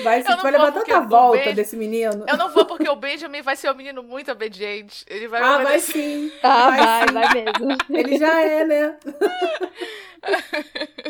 Vai 0.03 0.23
vai 0.23 0.53
levar 0.53 0.73
tanta 0.73 1.01
volta 1.01 1.53
desse 1.53 1.77
menino. 1.77 2.25
Eu 2.29 2.37
não 2.37 2.51
vou 2.51 2.65
porque 2.65 2.89
o 2.89 2.97
Benjamin 2.97 3.43
vai 3.43 3.57
ser 3.57 3.71
um 3.71 3.75
menino 3.75 4.03
muito 4.03 4.31
obediente. 4.31 5.05
Ele 5.09 5.29
vai 5.29 5.43
Ah, 5.43 5.59
vai 5.59 5.79
sim. 5.81 6.31
Ah, 6.43 6.71
vai, 6.71 6.79
vai, 6.79 7.07
sim. 7.07 7.15
vai 7.15 7.45
mesmo. 7.45 7.77
Ele 7.91 8.19
já 8.19 8.41
é, 8.41 8.65
né? 8.65 8.99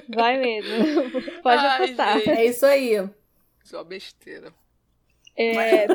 Vai 0.09 0.39
mesmo. 0.39 1.11
Pode 1.43 1.65
Ai, 1.65 1.77
apostar. 1.85 2.19
Gente. 2.19 2.31
É 2.31 2.45
isso 2.45 2.67
aí. 2.67 3.09
Só 3.65 3.83
besteira. 3.83 4.53
É... 5.37 5.87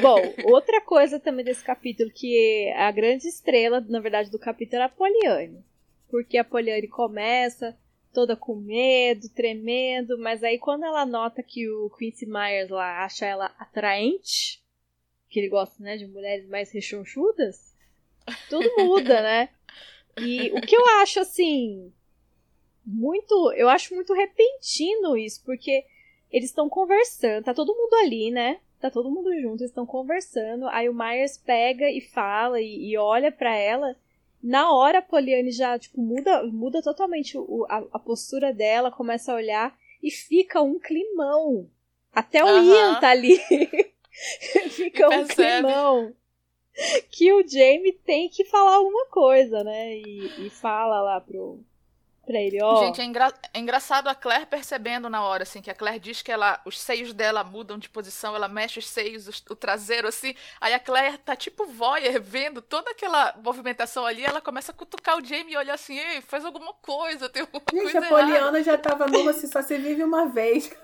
Bom, 0.00 0.20
outra 0.44 0.80
coisa 0.80 1.20
também 1.20 1.44
desse 1.44 1.62
capítulo, 1.62 2.10
que 2.10 2.66
é 2.68 2.82
a 2.82 2.90
grande 2.90 3.28
estrela, 3.28 3.84
na 3.88 4.00
verdade, 4.00 4.30
do 4.30 4.38
capítulo 4.38 4.82
é 4.82 4.84
a 4.86 4.88
Poliane. 4.88 5.64
Porque 6.08 6.38
a 6.38 6.44
Poliane 6.44 6.88
começa 6.88 7.76
toda 8.16 8.34
com 8.34 8.54
medo, 8.54 9.28
tremendo, 9.28 10.18
mas 10.18 10.42
aí 10.42 10.58
quando 10.58 10.86
ela 10.86 11.04
nota 11.04 11.42
que 11.42 11.68
o 11.68 11.90
Quincy 11.90 12.24
Myers 12.24 12.70
lá 12.70 13.04
acha 13.04 13.26
ela 13.26 13.54
atraente, 13.58 14.62
que 15.28 15.38
ele 15.38 15.50
gosta, 15.50 15.82
né, 15.82 15.98
de 15.98 16.06
mulheres 16.06 16.48
mais 16.48 16.72
rechonchudas, 16.72 17.76
tudo 18.48 18.66
muda, 18.78 19.20
né? 19.20 19.50
E 20.16 20.50
o 20.52 20.62
que 20.62 20.74
eu 20.74 20.86
acho, 21.02 21.20
assim, 21.20 21.92
muito. 22.82 23.52
Eu 23.52 23.68
acho 23.68 23.94
muito 23.94 24.14
repentino 24.14 25.14
isso, 25.14 25.42
porque 25.44 25.84
eles 26.32 26.48
estão 26.48 26.70
conversando, 26.70 27.44
tá 27.44 27.52
todo 27.52 27.76
mundo 27.76 27.94
ali, 27.96 28.30
né? 28.30 28.60
tá 28.80 28.90
todo 28.90 29.10
mundo 29.10 29.30
junto, 29.40 29.64
estão 29.64 29.84
conversando. 29.84 30.66
Aí 30.68 30.88
o 30.88 30.94
Myers 30.94 31.36
pega 31.36 31.90
e 31.90 32.00
fala 32.00 32.60
e, 32.60 32.90
e 32.90 32.96
olha 32.96 33.32
para 33.32 33.54
ela. 33.54 33.96
Na 34.46 34.72
hora 34.72 35.00
a 35.00 35.02
Poliane 35.02 35.50
já 35.50 35.76
tipo 35.76 36.00
muda, 36.00 36.44
muda 36.44 36.80
totalmente 36.80 37.36
o, 37.36 37.66
a, 37.68 37.78
a, 37.94 37.98
postura 37.98 38.54
dela, 38.54 38.92
começa 38.92 39.32
a 39.32 39.34
olhar 39.34 39.76
e 40.00 40.08
fica 40.08 40.62
um 40.62 40.78
climão. 40.78 41.68
Até 42.14 42.44
o 42.44 42.62
Ian 42.62 43.00
tá 43.00 43.08
ali. 43.08 43.40
fica 44.70 45.08
um 45.08 45.26
climão. 45.26 46.14
Que 47.10 47.32
o 47.32 47.44
Jamie 47.44 47.92
tem 47.92 48.28
que 48.28 48.44
falar 48.44 48.76
alguma 48.76 49.06
coisa, 49.06 49.64
né? 49.64 49.96
E, 49.96 50.46
e 50.46 50.48
fala 50.50 51.02
lá 51.02 51.20
pro, 51.20 51.58
pra 52.26 52.38
ele, 52.38 52.62
ó. 52.62 52.84
Gente, 52.84 53.00
é, 53.00 53.04
engra... 53.04 53.32
é, 53.54 53.58
engraçado 53.58 54.08
a 54.08 54.14
Claire 54.14 54.46
percebendo 54.46 55.08
na 55.08 55.22
hora, 55.22 55.44
assim, 55.44 55.62
que 55.62 55.70
a 55.70 55.74
Claire 55.74 56.00
diz 56.00 56.20
que 56.20 56.32
ela, 56.32 56.60
os 56.64 56.78
seios 56.78 57.12
dela 57.12 57.44
mudam 57.44 57.78
de 57.78 57.88
posição, 57.88 58.34
ela 58.34 58.48
mexe 58.48 58.80
os 58.80 58.88
seios, 58.88 59.28
o, 59.28 59.52
o 59.52 59.56
traseiro, 59.56 60.08
assim. 60.08 60.34
Aí 60.60 60.74
a 60.74 60.80
Claire 60.80 61.18
tá 61.18 61.36
tipo 61.36 61.66
voyeur, 61.66 62.20
vendo 62.20 62.60
toda 62.60 62.90
aquela 62.90 63.34
movimentação 63.42 64.04
ali, 64.04 64.24
ela 64.24 64.40
começa 64.40 64.72
a 64.72 64.74
cutucar 64.74 65.16
o 65.16 65.24
Jamie 65.24 65.54
e 65.54 65.56
olha 65.56 65.72
assim, 65.72 65.98
ei, 65.98 66.20
faz 66.20 66.44
alguma 66.44 66.74
coisa, 66.74 67.28
tem 67.28 67.42
alguma 67.42 67.62
Gente, 67.72 67.92
coisa 67.92 68.00
a 68.00 68.08
Poliana 68.08 68.62
já 68.62 68.76
tava 68.76 69.06
numa 69.06 69.30
assim, 69.30 69.46
só 69.46 69.62
se 69.62 69.78
vive 69.78 70.02
uma 70.02 70.26
vez. 70.26 70.70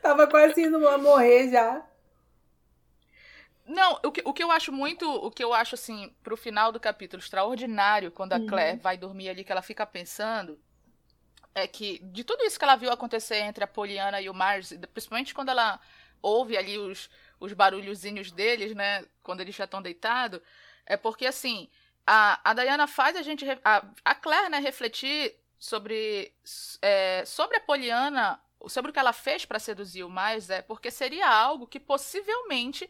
tava 0.00 0.26
quase 0.26 0.62
indo 0.62 0.88
a 0.88 0.96
morrer 0.96 1.50
já. 1.50 1.84
Não, 3.68 4.00
o 4.02 4.10
que, 4.10 4.22
o 4.24 4.32
que 4.32 4.42
eu 4.42 4.50
acho 4.50 4.72
muito, 4.72 5.06
o 5.06 5.30
que 5.30 5.44
eu 5.44 5.52
acho 5.52 5.74
assim, 5.74 6.10
pro 6.22 6.38
final 6.38 6.72
do 6.72 6.80
capítulo 6.80 7.22
extraordinário, 7.22 8.10
quando 8.10 8.32
a 8.32 8.40
Claire 8.40 8.76
uhum. 8.76 8.82
vai 8.82 8.96
dormir 8.96 9.28
ali, 9.28 9.44
que 9.44 9.52
ela 9.52 9.60
fica 9.60 9.84
pensando, 9.84 10.58
é 11.54 11.66
que 11.66 11.98
de 11.98 12.24
tudo 12.24 12.44
isso 12.44 12.58
que 12.58 12.64
ela 12.64 12.76
viu 12.76 12.90
acontecer 12.90 13.36
entre 13.36 13.62
a 13.62 13.66
Poliana 13.66 14.22
e 14.22 14.30
o 14.30 14.34
Mars, 14.34 14.72
principalmente 14.94 15.34
quando 15.34 15.50
ela 15.50 15.78
ouve 16.22 16.56
ali 16.56 16.78
os, 16.78 17.10
os 17.38 17.52
barulhozinhos 17.52 18.32
deles, 18.32 18.74
né, 18.74 19.04
quando 19.22 19.42
eles 19.42 19.54
já 19.54 19.64
estão 19.64 19.82
deitados, 19.82 20.40
é 20.86 20.96
porque 20.96 21.26
assim, 21.26 21.68
a, 22.06 22.40
a 22.50 22.54
Diana 22.54 22.86
faz 22.86 23.16
a 23.16 23.22
gente, 23.22 23.44
a, 23.62 23.84
a 24.02 24.14
Claire, 24.14 24.48
né, 24.48 24.58
refletir 24.60 25.34
sobre, 25.58 26.32
é, 26.80 27.22
sobre 27.26 27.58
a 27.58 27.60
Poliana, 27.60 28.40
sobre 28.66 28.90
o 28.90 28.94
que 28.94 28.98
ela 28.98 29.12
fez 29.12 29.44
para 29.44 29.58
seduzir 29.58 30.04
o 30.04 30.10
Mars, 30.10 30.48
é 30.48 30.62
porque 30.62 30.90
seria 30.90 31.28
algo 31.28 31.66
que 31.66 31.78
possivelmente 31.78 32.88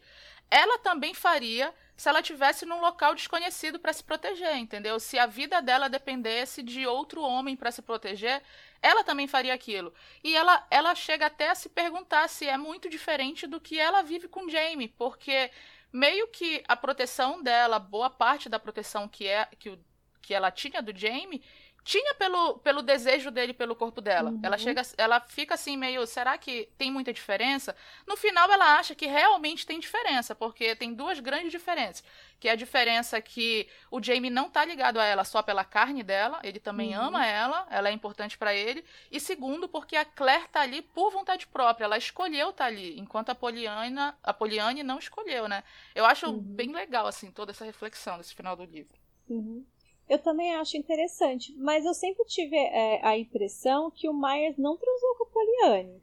ela 0.49 0.79
também 0.79 1.13
faria 1.13 1.73
se 1.95 2.07
ela 2.07 2.21
tivesse 2.21 2.65
num 2.65 2.79
local 2.79 3.13
desconhecido 3.13 3.77
para 3.77 3.91
se 3.91 4.03
proteger, 4.03 4.55
entendeu? 4.55 4.99
Se 4.99 5.19
a 5.19 5.25
vida 5.25 5.61
dela 5.61 5.89
dependesse 5.89 6.63
de 6.63 6.87
outro 6.87 7.21
homem 7.21 7.57
para 7.57 7.71
se 7.71 7.81
proteger, 7.81 8.41
ela 8.81 9.03
também 9.03 9.27
faria 9.27 9.53
aquilo. 9.53 9.93
E 10.23 10.35
ela, 10.35 10.65
ela 10.71 10.95
chega 10.95 11.25
até 11.25 11.49
a 11.49 11.55
se 11.55 11.67
perguntar 11.67 12.29
se 12.29 12.47
é 12.47 12.57
muito 12.57 12.89
diferente 12.89 13.45
do 13.45 13.59
que 13.59 13.77
ela 13.77 14.01
vive 14.01 14.29
com 14.29 14.49
Jamie, 14.49 14.87
porque 14.87 15.51
meio 15.91 16.27
que 16.29 16.63
a 16.67 16.77
proteção 16.77 17.43
dela, 17.43 17.77
boa 17.79 18.09
parte 18.09 18.47
da 18.47 18.59
proteção 18.59 19.07
que 19.07 19.27
é 19.27 19.45
que 19.57 19.77
que 20.21 20.33
ela 20.35 20.51
tinha 20.51 20.79
do 20.79 20.95
Jamie 20.95 21.41
tinha 21.89 22.13
pelo, 22.13 22.59
pelo 22.59 22.83
desejo 22.83 23.31
dele 23.31 23.51
pelo 23.51 23.75
corpo 23.75 23.99
dela. 23.99 24.29
Uhum. 24.29 24.39
Ela 24.43 24.59
chega, 24.59 24.83
ela 24.95 25.19
fica 25.19 25.55
assim 25.55 25.75
meio, 25.75 26.05
será 26.05 26.37
que 26.37 26.69
tem 26.77 26.91
muita 26.91 27.11
diferença? 27.11 27.75
No 28.05 28.15
final 28.15 28.47
ela 28.51 28.77
acha 28.77 28.93
que 28.93 29.07
realmente 29.07 29.65
tem 29.65 29.79
diferença, 29.79 30.35
porque 30.35 30.75
tem 30.75 30.93
duas 30.93 31.19
grandes 31.19 31.51
diferenças, 31.51 32.03
que 32.39 32.47
é 32.47 32.51
a 32.51 32.55
diferença 32.55 33.19
que 33.19 33.67
o 33.89 33.99
Jamie 33.99 34.29
não 34.29 34.51
tá 34.51 34.63
ligado 34.63 34.99
a 34.99 35.03
ela 35.03 35.23
só 35.23 35.41
pela 35.41 35.65
carne 35.65 36.03
dela, 36.03 36.39
ele 36.43 36.59
também 36.59 36.95
uhum. 36.95 37.05
ama 37.05 37.25
ela, 37.25 37.65
ela 37.71 37.89
é 37.89 37.91
importante 37.91 38.37
para 38.37 38.53
ele, 38.53 38.85
e 39.11 39.19
segundo, 39.19 39.67
porque 39.67 39.95
a 39.95 40.05
Claire 40.05 40.47
tá 40.47 40.61
ali 40.61 40.83
por 40.83 41.09
vontade 41.09 41.47
própria, 41.47 41.85
ela 41.85 41.97
escolheu 41.97 42.53
tá 42.53 42.65
ali, 42.65 42.99
enquanto 42.99 43.31
a 43.31 43.35
Poliana, 43.35 44.15
a 44.21 44.31
Poliane 44.31 44.83
não 44.83 44.99
escolheu, 44.99 45.47
né? 45.47 45.63
Eu 45.95 46.05
acho 46.05 46.27
uhum. 46.27 46.37
bem 46.39 46.71
legal 46.71 47.07
assim 47.07 47.31
toda 47.31 47.51
essa 47.51 47.65
reflexão 47.65 48.19
desse 48.19 48.35
final 48.35 48.55
do 48.55 48.63
livro. 48.63 48.93
Uhum 49.27 49.65
eu 50.09 50.17
também 50.17 50.55
acho 50.55 50.75
interessante. 50.75 51.55
Mas 51.57 51.85
eu 51.85 51.93
sempre 51.93 52.25
tive 52.25 52.57
é, 52.57 52.99
a 53.05 53.17
impressão 53.17 53.91
que 53.91 54.09
o 54.09 54.13
Myers 54.13 54.57
não 54.57 54.75
transou 54.75 55.15
com 55.15 55.23
a 55.23 55.27
Poliane. 55.27 56.01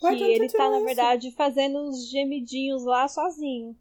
Que 0.00 0.24
ele 0.24 0.48
tá, 0.48 0.68
na 0.68 0.80
verdade, 0.80 1.30
fazendo 1.30 1.78
uns 1.78 2.10
gemidinhos 2.10 2.84
lá 2.84 3.06
sozinho. 3.06 3.76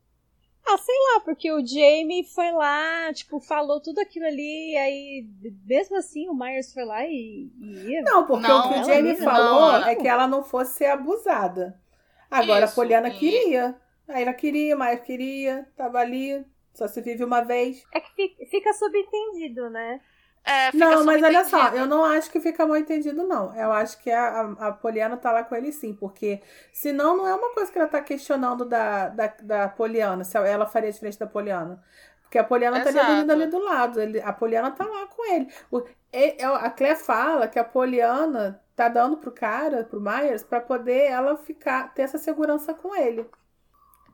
Ah, 0.64 0.78
sei 0.78 0.96
lá, 0.96 1.22
porque 1.22 1.52
o 1.52 1.66
Jamie 1.66 2.24
foi 2.24 2.52
lá, 2.52 3.12
tipo, 3.12 3.40
falou 3.40 3.82
tudo 3.82 4.00
aquilo 4.00 4.28
ali, 4.28 4.78
aí 4.78 5.28
mesmo 5.66 5.98
assim 5.98 6.30
o 6.30 6.36
Myers 6.36 6.72
foi 6.72 6.86
lá 6.86 7.04
e, 7.04 7.52
e 7.60 7.90
ia. 7.90 8.04
Não, 8.04 8.28
porque 8.28 8.48
não, 8.48 8.60
o 8.60 8.74
que 8.74 8.80
o 8.80 8.84
Jamie 8.84 9.16
falou 9.16 9.72
não. 9.72 9.88
é 9.88 9.96
que 9.96 10.08
ela 10.08 10.28
não 10.28 10.44
fosse 10.44 10.78
ser 10.78 10.86
abusada. 10.86 11.82
Agora 12.30 12.66
Isso, 12.66 12.74
a 12.74 12.76
Poliana 12.76 13.08
e... 13.08 13.18
queria. 13.18 13.76
Aí 14.08 14.22
ela 14.22 14.34
queria, 14.34 14.76
o 14.76 14.80
Myers 14.80 15.02
queria, 15.02 15.68
tava 15.76 15.98
ali, 15.98 16.46
só 16.74 16.88
se 16.88 17.02
vive 17.02 17.24
uma 17.24 17.42
vez. 17.42 17.84
É 17.94 18.00
que 18.00 18.46
fica 18.50 18.74
subentendido, 18.74 19.70
né? 19.70 20.02
É, 20.44 20.76
não, 20.76 21.06
mas 21.06 21.22
olha 21.22 21.46
só, 21.46 21.70
eu 21.70 21.86
não 21.86 22.04
acho 22.04 22.32
que 22.32 22.40
fica 22.40 22.66
mal 22.66 22.76
entendido, 22.78 23.28
não. 23.28 23.56
Eu 23.56 23.72
acho 23.72 24.00
que 24.00 24.10
a, 24.10 24.42
a, 24.60 24.72
Poliana 24.72 25.16
tá 25.16 25.32
lá 25.32 25.44
com 25.44 25.56
ele 25.56 25.72
sim, 25.72 25.94
porque 25.94 26.42
senão 26.74 27.16
não 27.16 27.28
é 27.28 27.36
uma 27.36 27.54
coisa 27.54 27.72
que 27.72 27.78
ela 27.78 27.88
tá 27.88 28.02
questionando 28.02 28.66
da, 28.66 29.10
da, 29.10 29.28
da 29.42 29.70
Poliana, 29.70 30.24
se 30.24 30.36
ela 30.38 30.66
faria 30.66 30.92
diferente 30.92 31.20
da 31.20 31.28
Poliana. 31.28 31.84
Porque 32.24 32.40
a 32.40 32.44
Poliana 32.44 32.80
Exato. 32.80 32.96
tá 32.96 33.02
ali 33.02 33.08
dormindo 33.08 33.32
ali 33.32 33.46
do 33.48 33.60
lado. 33.60 34.02
Ele, 34.02 34.22
a 34.22 34.34
Poliana 34.34 34.72
tá 34.72 34.86
lá 34.86 35.06
com 35.06 35.32
ele. 35.32 35.48
O, 35.70 35.84
e, 36.14 36.42
a 36.42 36.70
Claire 36.70 36.98
fala 36.98 37.48
que 37.48 37.60
a 37.60 37.64
Poliana 37.64 38.60
tá 38.76 38.88
dando 38.88 39.18
pro 39.18 39.32
cara, 39.32 39.84
pro 39.84 40.02
Myers, 40.02 40.42
para 40.42 40.62
poder 40.62 41.12
ela 41.12 41.38
ficar, 41.38 41.94
ter 41.94 42.04
essa 42.04 42.18
segurança 42.18 42.74
com 42.74 42.96
ele. 42.96 43.30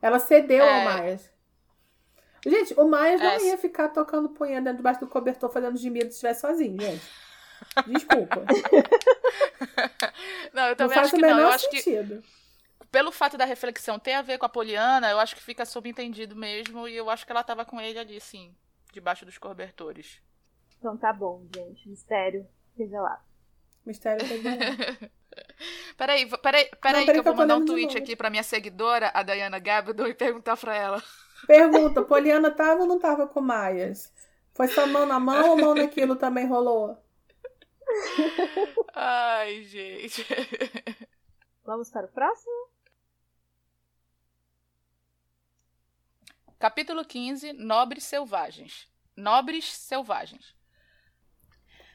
Ela 0.02 0.20
cedeu 0.20 0.65
é. 0.65 0.88
ao 0.88 1.00
Myers. 1.00 1.32
Gente, 2.45 2.80
o 2.80 2.86
Myers 2.86 3.19
não 3.19 3.32
é. 3.32 3.43
ia 3.43 3.58
ficar 3.58 3.89
tocando 3.89 4.30
punha 4.30 4.62
dentro 4.62 4.78
debaixo 4.78 5.00
do 5.00 5.08
cobertor 5.08 5.52
fazendo 5.52 5.78
gemido 5.78 6.06
se 6.06 6.12
estivesse 6.12 6.41
sozinho, 6.41 6.80
gente. 6.80 7.02
Desculpa. 7.88 8.45
não, 10.54 10.67
eu 10.67 10.76
também 10.76 10.97
não 10.97 11.04
acho 11.04 11.15
que 11.15 11.21
não. 11.21 11.39
Eu 11.39 11.47
acho 11.47 11.69
sentido. 11.69 12.21
que 12.21 12.38
pelo 12.91 13.12
fato 13.12 13.38
da 13.38 13.45
reflexão 13.45 14.00
ter 14.00 14.13
a 14.13 14.21
ver 14.21 14.38
com 14.38 14.45
a 14.45 14.50
Poliana, 14.50 15.10
eu 15.10 15.19
acho 15.19 15.36
que 15.36 15.41
fica 15.41 15.65
subentendido 15.65 16.36
mesmo. 16.36 16.88
E 16.88 16.95
eu 16.95 17.10
acho 17.10 17.26
que 17.26 17.32
ela 17.32 17.43
tava 17.43 17.65
com 17.65 17.80
ele 17.80 18.00
ali, 18.00 18.19
sim, 18.19 18.56
debaixo 18.91 19.26
dos 19.26 19.38
cobertores. 19.38 20.21
Então 20.80 20.97
tá 20.97 21.12
bom, 21.12 21.45
gente. 21.54 21.88
Mistério 21.89 22.47
revelado. 22.78 23.21
Mistério 23.86 24.26
revelado. 24.26 24.67
peraí, 25.97 26.30
peraí, 26.30 26.69
peraí, 26.82 27.06
não, 27.06 27.13
que 27.13 27.19
eu 27.19 27.23
vou 27.23 27.36
mandar 27.36 27.58
um 27.58 27.65
tweet 27.65 27.97
aqui 27.97 28.15
pra 28.15 28.30
minha 28.30 28.43
seguidora, 28.43 29.12
a 29.13 29.23
Diana 29.23 29.60
Gabdo, 29.60 30.08
e 30.08 30.13
perguntar 30.13 30.58
pra 30.58 30.76
ela. 30.76 31.04
Pergunta, 31.45 32.02
Poliana 32.02 32.50
tava 32.50 32.82
ou 32.82 32.88
não 32.88 33.00
tava 33.00 33.28
com 33.28 33.41
Maias? 33.41 34.12
Foi 34.54 34.67
só 34.67 34.88
mão 34.88 35.06
na 35.06 35.19
mão 35.19 35.52
ou 35.52 35.58
mão 35.58 35.76
naquilo 35.76 36.15
também 36.15 36.47
rolou? 36.47 36.97
Ai, 38.93 39.63
gente. 39.63 40.26
Vamos 41.63 41.89
para 41.91 42.08
o 42.08 42.10
próximo? 42.10 42.67
Capítulo 46.58 47.06
15 47.06 47.54
Nobres 47.54 48.04
Selvagens. 48.04 48.88
Nobres 49.15 49.65
Selvagens. 49.65 50.56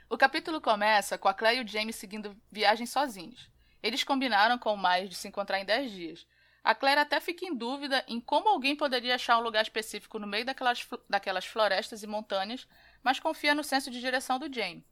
O 0.09 0.16
capítulo 0.16 0.61
começa 0.61 1.18
com 1.18 1.26
a 1.26 1.35
Claire 1.35 1.61
e 1.61 1.64
o 1.64 1.66
James 1.66 1.96
seguindo 1.96 2.37
viagem 2.50 2.87
sozinhos. 2.87 3.50
Eles 3.83 4.05
combinaram 4.05 4.59
com 4.59 4.74
o 4.74 4.81
Miles 4.81 5.09
de 5.09 5.16
se 5.16 5.26
encontrar 5.26 5.59
em 5.59 5.64
10 5.64 5.90
dias, 5.90 6.26
a 6.64 6.77
Claire 6.77 7.01
até 7.01 7.18
fica 7.18 7.44
em 7.44 7.55
dúvida 7.55 8.05
em 8.07 8.20
como 8.20 8.48
alguém 8.48 8.77
poderia 8.77 9.16
achar 9.16 9.37
um 9.37 9.42
lugar 9.42 9.62
específico 9.62 10.18
no 10.18 10.29
meio 10.29 10.44
daquelas, 10.44 10.88
daquelas 11.09 11.44
florestas 11.44 12.05
e 12.05 12.07
montanhas, 12.07 12.68
mas 13.03 13.18
confia 13.18 13.55
no 13.55 13.64
senso 13.64 13.90
de 13.90 14.01
direção 14.01 14.38
do 14.38 14.53
Jamie. 14.53 14.87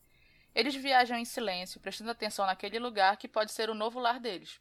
Eles 0.53 0.75
viajam 0.75 1.17
em 1.17 1.25
silêncio, 1.25 1.81
prestando 1.81 2.11
atenção 2.11 2.45
naquele 2.45 2.81
lugar 2.81 3.17
que 3.17 3.29
pode 3.29 3.53
ser 3.53 3.71
o 3.71 3.75
novo 3.75 4.01
lar 4.01 4.19
deles. 4.19 4.61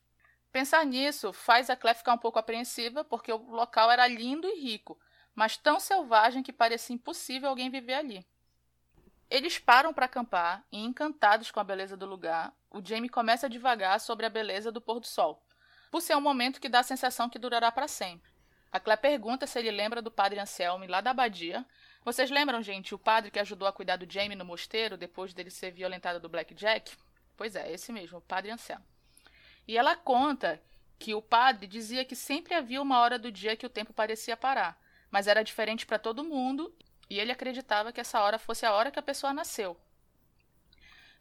Pensar 0.52 0.86
nisso 0.86 1.34
faz 1.34 1.68
a 1.72 1.76
Claire 1.76 1.98
ficar 1.98 2.14
um 2.14 2.18
pouco 2.18 2.38
apreensiva, 2.38 3.04
porque 3.04 3.34
o 3.34 3.38
local 3.38 3.90
era 3.90 4.06
lindo 4.06 4.48
e 4.48 4.62
rico, 4.62 5.00
mas 5.34 5.58
tão 5.58 5.80
selvagem 5.80 6.44
que 6.44 6.54
parecia 6.54 6.94
impossível 6.94 7.50
alguém 7.50 7.72
viver 7.72 7.96
ali. 7.96 8.28
Eles 9.32 9.58
param 9.58 9.94
para 9.94 10.06
acampar 10.06 10.64
e, 10.72 10.80
encantados 10.80 11.50
com 11.50 11.60
a 11.60 11.64
beleza 11.64 11.98
do 11.98 12.06
lugar, 12.06 12.54
o 12.70 12.84
Jamie 12.84 13.10
começa 13.10 13.48
a 13.48 13.50
divagar 13.50 14.00
sobre 14.00 14.28
a 14.28 14.30
beleza 14.30 14.72
do 14.72 14.82
pôr 14.82 15.00
do 15.00 15.08
sol 15.08 15.44
por 15.90 16.02
ser 16.02 16.16
um 16.16 16.22
momento 16.22 16.60
que 16.60 16.70
dá 16.70 16.80
a 16.80 16.84
sensação 16.84 17.30
que 17.30 17.40
durará 17.40 17.72
para 17.72 17.88
sempre. 17.88 18.32
A 18.72 18.80
Clé 18.80 18.96
pergunta 18.96 19.48
se 19.48 19.58
ele 19.58 19.72
lembra 19.72 20.02
do 20.02 20.12
padre 20.12 20.40
Anselme 20.40 20.86
lá 20.86 21.02
da 21.02 21.12
abadia. 21.12 21.66
Vocês 22.06 22.30
lembram, 22.30 22.62
gente, 22.62 22.94
o 22.94 23.00
padre 23.00 23.32
que 23.32 23.40
ajudou 23.40 23.68
a 23.68 23.74
cuidar 23.74 23.96
do 23.96 24.12
Jamie 24.12 24.38
no 24.38 24.46
mosteiro 24.46 24.96
depois 24.96 25.34
dele 25.34 25.50
ser 25.50 25.72
violentado 25.72 26.20
do 26.20 26.30
Blackjack? 26.30 26.96
Pois 27.36 27.56
é, 27.56 27.72
esse 27.72 27.92
mesmo, 27.92 28.20
o 28.20 28.22
padre 28.22 28.52
Anselme. 28.52 28.86
E 29.68 29.78
ela 29.78 29.96
conta 29.96 30.62
que 31.00 31.16
o 31.16 31.22
padre 31.22 31.66
dizia 31.66 32.06
que 32.06 32.16
sempre 32.16 32.54
havia 32.54 32.82
uma 32.82 33.00
hora 33.00 33.18
do 33.18 33.32
dia 33.32 33.56
que 33.56 33.66
o 33.66 33.70
tempo 33.70 33.94
parecia 33.94 34.38
parar, 34.38 34.80
mas 35.10 35.28
era 35.28 35.44
diferente 35.44 35.86
para 35.86 35.98
todo 35.98 36.24
mundo 36.24 36.76
e 37.10 37.20
ele 37.20 37.32
acreditava 37.32 37.92
que 37.92 38.02
essa 38.02 38.22
hora 38.22 38.38
fosse 38.38 38.66
a 38.66 38.74
hora 38.74 38.92
que 38.92 39.00
a 39.00 39.04
pessoa 39.04 39.34
nasceu. 39.34 39.80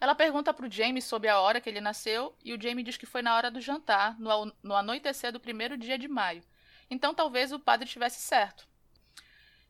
Ela 0.00 0.14
pergunta 0.14 0.54
para 0.54 0.66
o 0.66 0.70
Jamie 0.70 1.02
sobre 1.02 1.28
a 1.28 1.40
hora 1.40 1.60
que 1.60 1.68
ele 1.68 1.80
nasceu 1.80 2.36
e 2.44 2.54
o 2.54 2.60
Jamie 2.60 2.84
diz 2.84 2.96
que 2.96 3.06
foi 3.06 3.20
na 3.20 3.34
hora 3.34 3.50
do 3.50 3.60
jantar, 3.60 4.18
no, 4.18 4.52
no 4.62 4.74
anoitecer 4.74 5.32
do 5.32 5.40
primeiro 5.40 5.76
dia 5.76 5.98
de 5.98 6.06
maio. 6.06 6.42
Então 6.88 7.12
talvez 7.12 7.52
o 7.52 7.58
padre 7.58 7.88
tivesse 7.88 8.20
certo. 8.20 8.66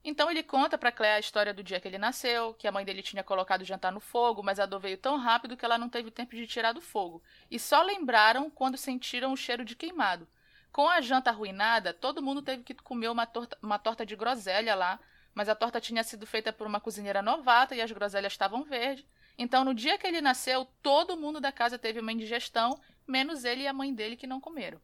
Então 0.04 0.30
ele 0.30 0.42
conta 0.42 0.78
para 0.78 0.92
Claire 0.92 1.16
a 1.16 1.20
história 1.20 1.52
do 1.52 1.62
dia 1.62 1.80
que 1.80 1.88
ele 1.88 1.98
nasceu, 1.98 2.54
que 2.54 2.68
a 2.68 2.72
mãe 2.72 2.84
dele 2.84 3.02
tinha 3.02 3.24
colocado 3.24 3.62
o 3.62 3.64
jantar 3.64 3.90
no 3.90 4.00
fogo, 4.00 4.42
mas 4.42 4.60
a 4.60 4.66
dor 4.66 4.80
veio 4.80 4.96
tão 4.96 5.16
rápido 5.16 5.56
que 5.56 5.64
ela 5.64 5.78
não 5.78 5.88
teve 5.88 6.10
tempo 6.10 6.36
de 6.36 6.46
tirar 6.46 6.72
do 6.72 6.80
fogo. 6.80 7.22
E 7.50 7.58
só 7.58 7.82
lembraram 7.82 8.48
quando 8.50 8.76
sentiram 8.76 9.32
o 9.32 9.36
cheiro 9.36 9.64
de 9.64 9.74
queimado. 9.74 10.28
Com 10.70 10.88
a 10.88 11.00
janta 11.00 11.30
arruinada, 11.30 11.92
todo 11.92 12.22
mundo 12.22 12.42
teve 12.42 12.62
que 12.62 12.74
comer 12.74 13.08
uma 13.08 13.26
torta, 13.26 13.58
uma 13.62 13.78
torta 13.78 14.06
de 14.06 14.14
groselha 14.14 14.74
lá, 14.74 15.00
mas 15.34 15.48
a 15.48 15.54
torta 15.54 15.80
tinha 15.80 16.04
sido 16.04 16.26
feita 16.26 16.52
por 16.52 16.66
uma 16.66 16.80
cozinheira 16.80 17.22
novata 17.22 17.74
e 17.74 17.80
as 17.80 17.90
groselhas 17.90 18.32
estavam 18.32 18.62
verdes. 18.64 19.04
Então, 19.38 19.64
no 19.64 19.72
dia 19.72 19.96
que 19.96 20.06
ele 20.06 20.20
nasceu, 20.20 20.64
todo 20.82 21.16
mundo 21.16 21.40
da 21.40 21.52
casa 21.52 21.78
teve 21.78 22.00
uma 22.00 22.12
indigestão, 22.12 22.78
menos 23.06 23.44
ele 23.44 23.62
e 23.62 23.68
a 23.68 23.72
mãe 23.72 23.94
dele 23.94 24.16
que 24.16 24.26
não 24.26 24.40
comeram. 24.40 24.80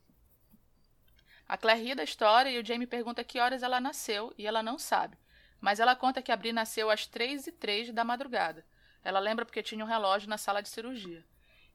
A 1.47 1.59
Claire 1.59 1.83
ri 1.83 1.95
da 1.95 2.05
história 2.05 2.49
e 2.51 2.59
o 2.59 2.65
Jamie 2.65 2.87
pergunta 2.87 3.25
que 3.25 3.41
horas 3.41 3.63
ela 3.63 3.81
nasceu 3.81 4.33
e 4.39 4.47
ela 4.47 4.63
não 4.63 4.79
sabe. 4.79 5.19
Mas 5.61 5.81
ela 5.81 5.97
conta 5.97 6.23
que 6.23 6.31
a 6.31 6.37
Bri 6.37 6.53
nasceu 6.53 6.89
às 6.89 7.07
três 7.07 7.47
e 7.47 7.53
três 7.53 7.93
da 7.93 8.05
madrugada. 8.05 8.65
Ela 9.03 9.19
lembra 9.19 9.45
porque 9.45 9.63
tinha 9.63 9.85
um 9.85 9.89
relógio 9.89 10.29
na 10.29 10.39
sala 10.39 10.63
de 10.63 10.69
cirurgia. 10.69 11.25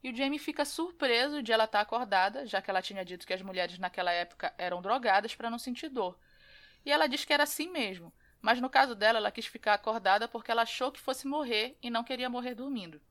E 0.02 0.10
o 0.10 0.16
Jamie 0.16 0.40
fica 0.40 0.64
surpreso 0.64 1.44
de 1.44 1.52
ela 1.52 1.66
estar 1.66 1.82
acordada, 1.82 2.46
já 2.46 2.62
que 2.62 2.70
ela 2.70 2.82
tinha 2.82 3.04
dito 3.04 3.28
que 3.28 3.34
as 3.34 3.42
mulheres 3.42 3.78
naquela 3.78 4.12
época 4.12 4.54
eram 4.58 4.82
drogadas 4.82 5.36
para 5.36 5.50
não 5.50 5.60
sentir 5.60 5.90
dor. 5.90 6.18
E 6.86 6.92
ela 6.92 7.08
diz 7.08 7.26
que 7.26 7.34
era 7.34 7.44
assim 7.44 7.70
mesmo, 7.70 8.14
mas 8.42 8.62
no 8.62 8.70
caso 8.70 8.96
dela, 8.96 9.18
ela 9.18 9.32
quis 9.32 9.46
ficar 9.46 9.74
acordada 9.74 10.28
porque 10.28 10.52
ela 10.52 10.62
achou 10.62 10.92
que 10.92 11.00
fosse 11.00 11.28
morrer 11.28 11.78
e 11.82 11.90
não 11.90 12.04
queria 12.04 12.30
morrer 12.30 12.56
dormindo. 12.56 13.02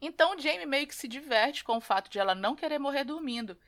Então 0.00 0.38
Jamie 0.38 0.66
meio 0.66 0.86
que 0.86 0.94
se 0.94 1.08
diverte 1.08 1.62
com 1.62 1.76
o 1.76 1.80
fato 1.80 2.08
de 2.10 2.18
ela 2.18 2.34
não 2.34 2.56
querer 2.56 2.78
morrer 2.78 3.04
dormindo. 3.04 3.58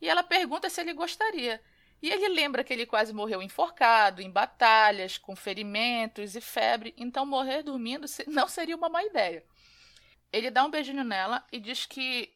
E 0.00 0.08
ela 0.08 0.22
pergunta 0.22 0.70
se 0.70 0.80
ele 0.80 0.92
gostaria. 0.92 1.60
E 2.02 2.08
ele 2.08 2.28
lembra 2.28 2.64
que 2.64 2.72
ele 2.72 2.86
quase 2.86 3.12
morreu 3.12 3.42
enforcado, 3.42 4.22
em 4.22 4.30
batalhas, 4.30 5.18
com 5.18 5.36
ferimentos 5.36 6.34
e 6.34 6.40
febre, 6.40 6.94
então 6.96 7.26
morrer 7.26 7.62
dormindo 7.62 8.06
não 8.26 8.48
seria 8.48 8.76
uma 8.76 8.88
má 8.88 9.04
ideia. 9.04 9.44
Ele 10.32 10.50
dá 10.50 10.64
um 10.64 10.70
beijinho 10.70 11.04
nela 11.04 11.44
e 11.52 11.60
diz 11.60 11.84
que 11.84 12.32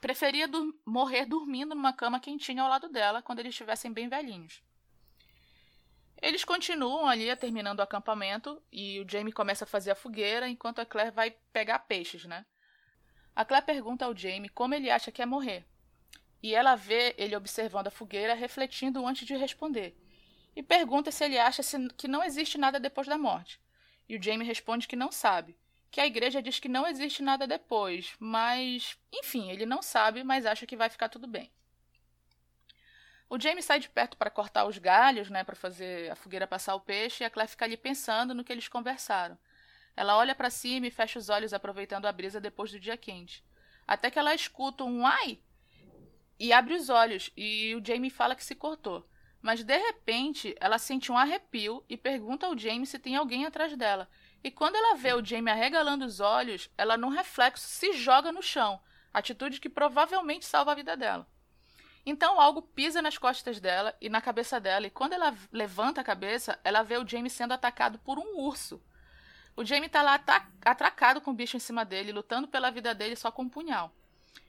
preferia 0.00 0.48
dur 0.48 0.74
morrer 0.84 1.24
dormindo 1.24 1.74
numa 1.74 1.92
cama 1.92 2.20
quentinha 2.20 2.62
ao 2.62 2.68
lado 2.68 2.88
dela 2.88 3.22
quando 3.22 3.38
eles 3.38 3.54
estivessem 3.54 3.92
bem 3.92 4.08
velhinhos. 4.08 4.62
Eles 6.22 6.44
continuam 6.44 7.08
ali 7.08 7.34
terminando 7.34 7.80
o 7.80 7.82
acampamento 7.82 8.62
e 8.70 9.00
o 9.00 9.10
Jamie 9.10 9.32
começa 9.32 9.64
a 9.64 9.66
fazer 9.66 9.90
a 9.90 9.96
fogueira 9.96 10.48
enquanto 10.48 10.78
a 10.78 10.86
Claire 10.86 11.10
vai 11.10 11.32
pegar 11.52 11.80
peixes, 11.80 12.24
né? 12.24 12.46
A 13.34 13.44
Claire 13.44 13.66
pergunta 13.66 14.04
ao 14.04 14.16
Jamie 14.16 14.48
como 14.48 14.72
ele 14.72 14.88
acha 14.88 15.10
que 15.10 15.20
é 15.20 15.26
morrer. 15.26 15.66
E 16.40 16.54
ela 16.54 16.76
vê 16.76 17.12
ele 17.18 17.34
observando 17.34 17.88
a 17.88 17.90
fogueira, 17.90 18.34
refletindo 18.34 19.04
antes 19.04 19.26
de 19.26 19.34
responder. 19.34 19.96
E 20.54 20.62
pergunta 20.62 21.10
se 21.10 21.24
ele 21.24 21.38
acha 21.40 21.60
que 21.96 22.06
não 22.06 22.22
existe 22.22 22.56
nada 22.56 22.78
depois 22.78 23.08
da 23.08 23.18
morte. 23.18 23.60
E 24.08 24.16
o 24.16 24.22
Jamie 24.22 24.46
responde 24.46 24.86
que 24.86 24.94
não 24.94 25.10
sabe, 25.10 25.58
que 25.90 26.00
a 26.00 26.06
igreja 26.06 26.40
diz 26.40 26.60
que 26.60 26.68
não 26.68 26.86
existe 26.86 27.20
nada 27.20 27.48
depois, 27.48 28.14
mas, 28.20 28.96
enfim, 29.12 29.50
ele 29.50 29.66
não 29.66 29.82
sabe, 29.82 30.22
mas 30.22 30.46
acha 30.46 30.66
que 30.66 30.76
vai 30.76 30.88
ficar 30.88 31.08
tudo 31.08 31.26
bem. 31.26 31.50
O 33.32 33.40
Jamie 33.40 33.62
sai 33.62 33.80
de 33.80 33.88
perto 33.88 34.14
para 34.14 34.28
cortar 34.28 34.66
os 34.66 34.76
galhos, 34.76 35.30
né, 35.30 35.42
para 35.42 35.56
fazer 35.56 36.12
a 36.12 36.14
fogueira 36.14 36.46
passar 36.46 36.74
o 36.74 36.80
peixe, 36.80 37.24
e 37.24 37.26
a 37.26 37.30
Claire 37.30 37.50
fica 37.50 37.64
ali 37.64 37.78
pensando 37.78 38.34
no 38.34 38.44
que 38.44 38.52
eles 38.52 38.68
conversaram. 38.68 39.38
Ela 39.96 40.18
olha 40.18 40.34
para 40.34 40.50
cima 40.50 40.86
e 40.86 40.90
fecha 40.90 41.18
os 41.18 41.30
olhos 41.30 41.54
aproveitando 41.54 42.04
a 42.04 42.12
brisa 42.12 42.38
depois 42.38 42.70
do 42.70 42.78
dia 42.78 42.94
quente. 42.94 43.42
Até 43.88 44.10
que 44.10 44.18
ela 44.18 44.34
escuta 44.34 44.84
um 44.84 45.06
ai 45.06 45.40
e 46.38 46.52
abre 46.52 46.74
os 46.74 46.90
olhos 46.90 47.30
e 47.34 47.74
o 47.74 47.82
Jamie 47.82 48.10
fala 48.10 48.36
que 48.36 48.44
se 48.44 48.54
cortou. 48.54 49.08
Mas 49.40 49.64
de 49.64 49.78
repente, 49.78 50.54
ela 50.60 50.76
sente 50.76 51.10
um 51.10 51.16
arrepio 51.16 51.82
e 51.88 51.96
pergunta 51.96 52.44
ao 52.44 52.58
Jamie 52.58 52.86
se 52.86 52.98
tem 52.98 53.16
alguém 53.16 53.46
atrás 53.46 53.74
dela. 53.74 54.10
E 54.44 54.50
quando 54.50 54.76
ela 54.76 54.94
vê 54.94 55.14
o 55.14 55.24
Jamie 55.24 55.50
arregalando 55.50 56.04
os 56.04 56.20
olhos, 56.20 56.68
ela 56.76 56.98
num 56.98 57.08
reflexo 57.08 57.66
se 57.66 57.94
joga 57.94 58.30
no 58.30 58.42
chão, 58.42 58.78
atitude 59.10 59.58
que 59.58 59.70
provavelmente 59.70 60.44
salva 60.44 60.72
a 60.72 60.74
vida 60.74 60.94
dela. 60.98 61.26
Então 62.04 62.40
algo 62.40 62.62
pisa 62.62 63.00
nas 63.00 63.16
costas 63.16 63.60
dela 63.60 63.94
e 64.00 64.08
na 64.08 64.20
cabeça 64.20 64.58
dela, 64.58 64.86
e 64.86 64.90
quando 64.90 65.12
ela 65.12 65.34
levanta 65.52 66.00
a 66.00 66.04
cabeça, 66.04 66.58
ela 66.64 66.82
vê 66.82 66.96
o 66.96 67.06
Jamie 67.06 67.30
sendo 67.30 67.52
atacado 67.52 67.98
por 68.00 68.18
um 68.18 68.38
urso. 68.40 68.82
O 69.56 69.64
Jamie 69.64 69.86
está 69.86 70.02
lá 70.02 70.20
atracado 70.64 71.20
com 71.20 71.30
o 71.30 71.34
bicho 71.34 71.56
em 71.56 71.60
cima 71.60 71.84
dele, 71.84 72.10
lutando 72.10 72.48
pela 72.48 72.70
vida 72.70 72.94
dele 72.94 73.14
só 73.14 73.30
com 73.30 73.42
um 73.42 73.48
punhal. 73.48 73.92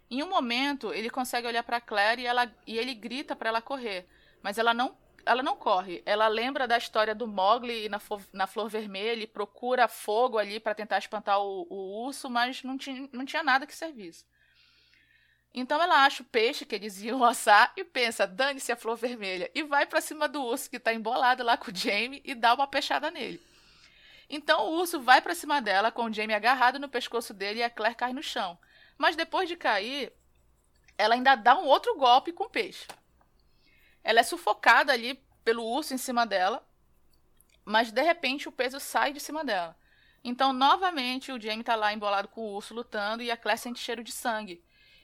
Em 0.10 0.24
um 0.24 0.30
momento, 0.30 0.94
ele 0.94 1.10
consegue 1.10 1.48
olhar 1.48 1.64
para 1.64 1.82
Claire 1.82 2.22
e, 2.22 2.26
ela, 2.26 2.52
e 2.66 2.78
ele 2.78 2.94
grita 2.94 3.36
para 3.36 3.50
ela 3.50 3.62
correr, 3.62 4.08
mas 4.42 4.58
ela 4.58 4.74
não, 4.74 4.96
ela 5.26 5.44
não 5.44 5.56
corre. 5.56 6.02
Ela 6.06 6.28
lembra 6.28 6.68
da 6.68 6.78
história 6.78 7.14
do 7.14 7.28
Mowgli 7.28 7.90
na, 7.90 8.00
na 8.32 8.48
Flor 8.48 8.70
Vermelha 8.70 9.24
e 9.24 9.28
procura 9.28 9.88
fogo 9.88 10.38
ali 10.38 10.60
para 10.60 10.76
tentar 10.76 11.00
espantar 11.00 11.40
o, 11.40 11.68
o 11.70 12.06
urso, 12.06 12.30
mas 12.30 12.64
não 12.64 12.78
tinha, 12.78 13.10
não 13.12 13.26
tinha 13.26 13.44
nada 13.44 13.68
que 13.68 13.76
servisse. 13.76 14.26
Então 15.54 15.82
ela 15.82 16.04
acha 16.04 16.24
o 16.24 16.26
peixe 16.26 16.66
que 16.66 16.74
eles 16.74 17.02
iam 17.02 17.24
assar 17.24 17.72
e 17.78 17.84
pensa, 17.84 18.26
dane-se 18.26 18.72
a 18.72 18.76
flor 18.76 18.98
vermelha, 18.98 19.52
e 19.54 19.62
vai 19.62 19.86
para 19.86 20.02
cima 20.02 20.28
do 20.28 20.44
urso 20.44 20.70
que 20.70 20.80
tá 20.80 20.94
embolado 20.94 21.44
lá 21.44 21.56
com 21.56 21.70
o 21.70 21.76
Jamie 21.76 22.22
e 22.26 22.34
dá 22.34 22.54
uma 22.56 22.66
peixada 22.66 23.12
nele. 23.12 23.40
Então 24.30 24.66
o 24.66 24.80
urso 24.80 25.00
vai 25.00 25.22
para 25.22 25.36
cima 25.36 25.62
dela 25.62 25.92
com 25.92 26.06
o 26.06 26.14
Jamie 26.14 26.36
agarrado 26.36 26.80
no 26.80 26.90
pescoço 26.90 27.34
dele 27.34 27.60
e 27.60 27.64
a 27.64 27.70
Claire 27.70 27.96
cai 27.96 28.14
no 28.14 28.24
chão. 28.24 28.58
Mas 28.98 29.16
depois 29.16 29.48
de 29.48 29.56
cair, 29.56 30.12
ela 30.98 31.14
ainda 31.14 31.36
dá 31.36 31.56
um 31.56 31.66
outro 31.66 31.96
golpe 31.98 32.32
com 32.32 32.46
o 32.46 32.50
peixe. 32.50 32.88
Ela 34.04 34.22
é 34.22 34.24
sufocada 34.24 34.92
ali 34.92 35.24
pelo 35.44 35.64
urso 35.64 35.94
em 35.94 35.98
cima 35.98 36.26
dela, 36.26 36.66
mas 37.64 37.92
de 37.92 38.02
repente 38.02 38.50
o 38.50 38.52
peso 38.52 38.80
sai 38.80 39.14
de 39.14 39.20
cima 39.20 39.44
dela. 39.44 39.78
Então, 40.24 40.54
novamente, 40.54 41.32
o 41.32 41.40
Jamie 41.40 41.64
tá 41.64 41.76
lá 41.76 41.94
embolado 41.94 42.30
com 42.30 42.42
o 42.42 42.54
urso 42.56 42.74
lutando 42.74 43.22
e 43.22 43.30
a 43.30 43.38
Claire 43.38 43.60
sente 43.60 43.80
cheiro 43.80 44.04
de 44.04 44.12
sangue. 44.12 44.64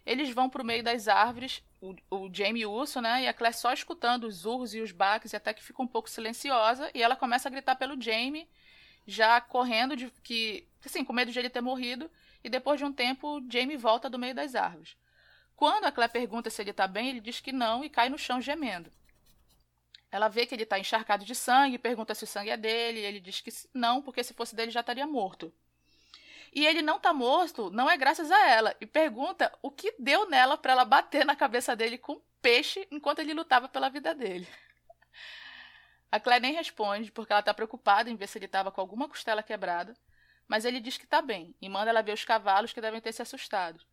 Eles 0.09 0.31
vão 0.31 0.49
pro 0.49 0.65
meio 0.65 0.83
das 0.83 1.07
árvores, 1.07 1.61
o, 1.79 1.93
o 2.09 2.33
Jamie 2.33 2.63
e 2.63 2.65
o 2.65 2.71
urso, 2.71 2.99
né? 2.99 3.21
E 3.21 3.27
a 3.27 3.33
Claire 3.33 3.55
só 3.55 3.71
escutando 3.71 4.23
os 4.23 4.43
urros 4.43 4.73
e 4.73 4.81
os 4.81 4.91
baques, 4.91 5.33
e 5.33 5.35
até 5.35 5.53
que 5.53 5.63
fica 5.63 5.83
um 5.83 5.87
pouco 5.87 6.09
silenciosa. 6.09 6.89
E 6.95 7.03
ela 7.03 7.15
começa 7.15 7.47
a 7.47 7.51
gritar 7.51 7.75
pelo 7.75 8.01
Jamie, 8.01 8.49
já 9.05 9.39
correndo 9.39 9.95
de 9.95 10.09
que. 10.23 10.67
Assim, 10.83 11.05
com 11.05 11.13
medo 11.13 11.31
de 11.31 11.37
ele 11.37 11.47
ter 11.47 11.61
morrido. 11.61 12.09
E 12.43 12.49
depois 12.49 12.79
de 12.79 12.85
um 12.85 12.91
tempo, 12.91 13.39
Jamie 13.51 13.77
volta 13.77 14.09
do 14.09 14.17
meio 14.17 14.33
das 14.33 14.55
árvores. 14.55 14.97
Quando 15.55 15.85
a 15.85 15.91
Claire 15.91 16.11
pergunta 16.11 16.49
se 16.49 16.59
ele 16.59 16.73
tá 16.73 16.87
bem, 16.87 17.09
ele 17.09 17.21
diz 17.21 17.39
que 17.39 17.51
não 17.51 17.85
e 17.85 17.89
cai 17.89 18.09
no 18.09 18.17
chão 18.17 18.41
gemendo. 18.41 18.91
Ela 20.11 20.27
vê 20.27 20.47
que 20.47 20.55
ele 20.55 20.63
está 20.63 20.79
encharcado 20.79 21.23
de 21.23 21.35
sangue, 21.35 21.77
pergunta 21.77 22.15
se 22.15 22.23
o 22.23 22.27
sangue 22.27 22.49
é 22.49 22.57
dele, 22.57 23.01
e 23.01 23.05
ele 23.05 23.19
diz 23.19 23.41
que 23.41 23.51
não, 23.75 24.01
porque 24.01 24.23
se 24.23 24.33
fosse 24.33 24.55
dele 24.55 24.71
já 24.71 24.79
estaria 24.79 25.05
morto. 25.05 25.53
E 26.53 26.65
ele 26.65 26.81
não 26.81 26.99
tá 26.99 27.13
morto, 27.13 27.69
não 27.71 27.89
é 27.89 27.95
graças 27.97 28.31
a 28.31 28.47
ela. 28.47 28.75
E 28.81 28.85
pergunta 28.85 29.51
o 29.61 29.69
que 29.69 29.93
deu 29.99 30.29
nela 30.29 30.57
para 30.57 30.71
ela 30.71 30.85
bater 30.85 31.25
na 31.25 31.35
cabeça 31.35 31.75
dele 31.75 31.97
com 31.97 32.21
peixe 32.41 32.87
enquanto 32.89 33.19
ele 33.19 33.33
lutava 33.33 33.69
pela 33.69 33.89
vida 33.89 34.15
dele. 34.15 34.47
A 36.11 36.19
Claire 36.19 36.41
nem 36.41 36.53
responde, 36.53 37.11
porque 37.11 37.31
ela 37.31 37.43
tá 37.43 37.53
preocupada 37.53 38.09
em 38.09 38.15
ver 38.15 38.27
se 38.27 38.37
ele 38.37 38.45
estava 38.45 38.71
com 38.71 38.81
alguma 38.81 39.07
costela 39.07 39.43
quebrada, 39.43 39.95
mas 40.47 40.65
ele 40.65 40.79
diz 40.79 40.97
que 40.97 41.05
tá 41.05 41.21
bem 41.21 41.55
e 41.61 41.69
manda 41.69 41.91
ela 41.91 42.01
ver 42.01 42.13
os 42.13 42.25
cavalos 42.25 42.73
que 42.73 42.81
devem 42.81 42.99
ter 42.99 43.11
se 43.11 43.21
assustado. 43.21 43.83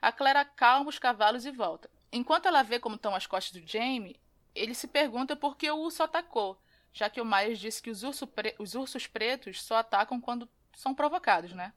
A 0.00 0.12
Claire 0.12 0.38
acalma 0.38 0.88
os 0.88 0.98
cavalos 0.98 1.44
e 1.44 1.50
volta. 1.50 1.90
Enquanto 2.12 2.46
ela 2.46 2.62
vê 2.62 2.78
como 2.78 2.94
estão 2.94 3.14
as 3.14 3.26
costas 3.26 3.60
do 3.60 3.66
Jamie, 3.66 4.20
ele 4.54 4.74
se 4.74 4.86
pergunta 4.86 5.34
por 5.34 5.56
que 5.56 5.68
o 5.68 5.78
urso 5.78 6.04
atacou, 6.04 6.60
já 6.92 7.10
que 7.10 7.20
o 7.20 7.24
Myers 7.24 7.58
disse 7.58 7.82
que 7.82 7.90
os, 7.90 8.04
urso 8.04 8.24
pre 8.24 8.54
os 8.58 8.76
ursos 8.76 9.08
pretos 9.08 9.60
só 9.60 9.76
atacam 9.76 10.20
quando 10.20 10.48
são 10.76 10.94
provocados, 10.94 11.52
né? 11.52 11.72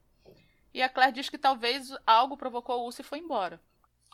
E 0.72 0.82
a 0.82 0.88
Claire 0.88 1.12
diz 1.12 1.28
que 1.28 1.38
talvez 1.38 1.92
algo 2.06 2.36
provocou 2.36 2.80
o 2.80 2.86
urso 2.86 3.00
e 3.00 3.04
foi 3.04 3.18
embora. 3.18 3.60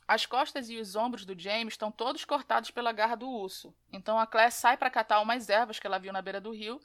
As 0.06 0.26
costas 0.26 0.68
e 0.68 0.76
os 0.76 0.96
ombros 0.96 1.24
do 1.24 1.38
James 1.38 1.74
estão 1.74 1.90
todos 1.90 2.24
cortados 2.24 2.70
pela 2.70 2.92
garra 2.92 3.16
do 3.16 3.28
urso. 3.28 3.74
Então 3.92 4.18
a 4.18 4.26
Claire 4.26 4.52
sai 4.52 4.76
para 4.76 4.90
catar 4.90 5.20
umas 5.20 5.48
ervas 5.48 5.78
que 5.78 5.86
ela 5.86 5.98
viu 5.98 6.12
na 6.12 6.20
beira 6.20 6.40
do 6.40 6.52
rio, 6.52 6.80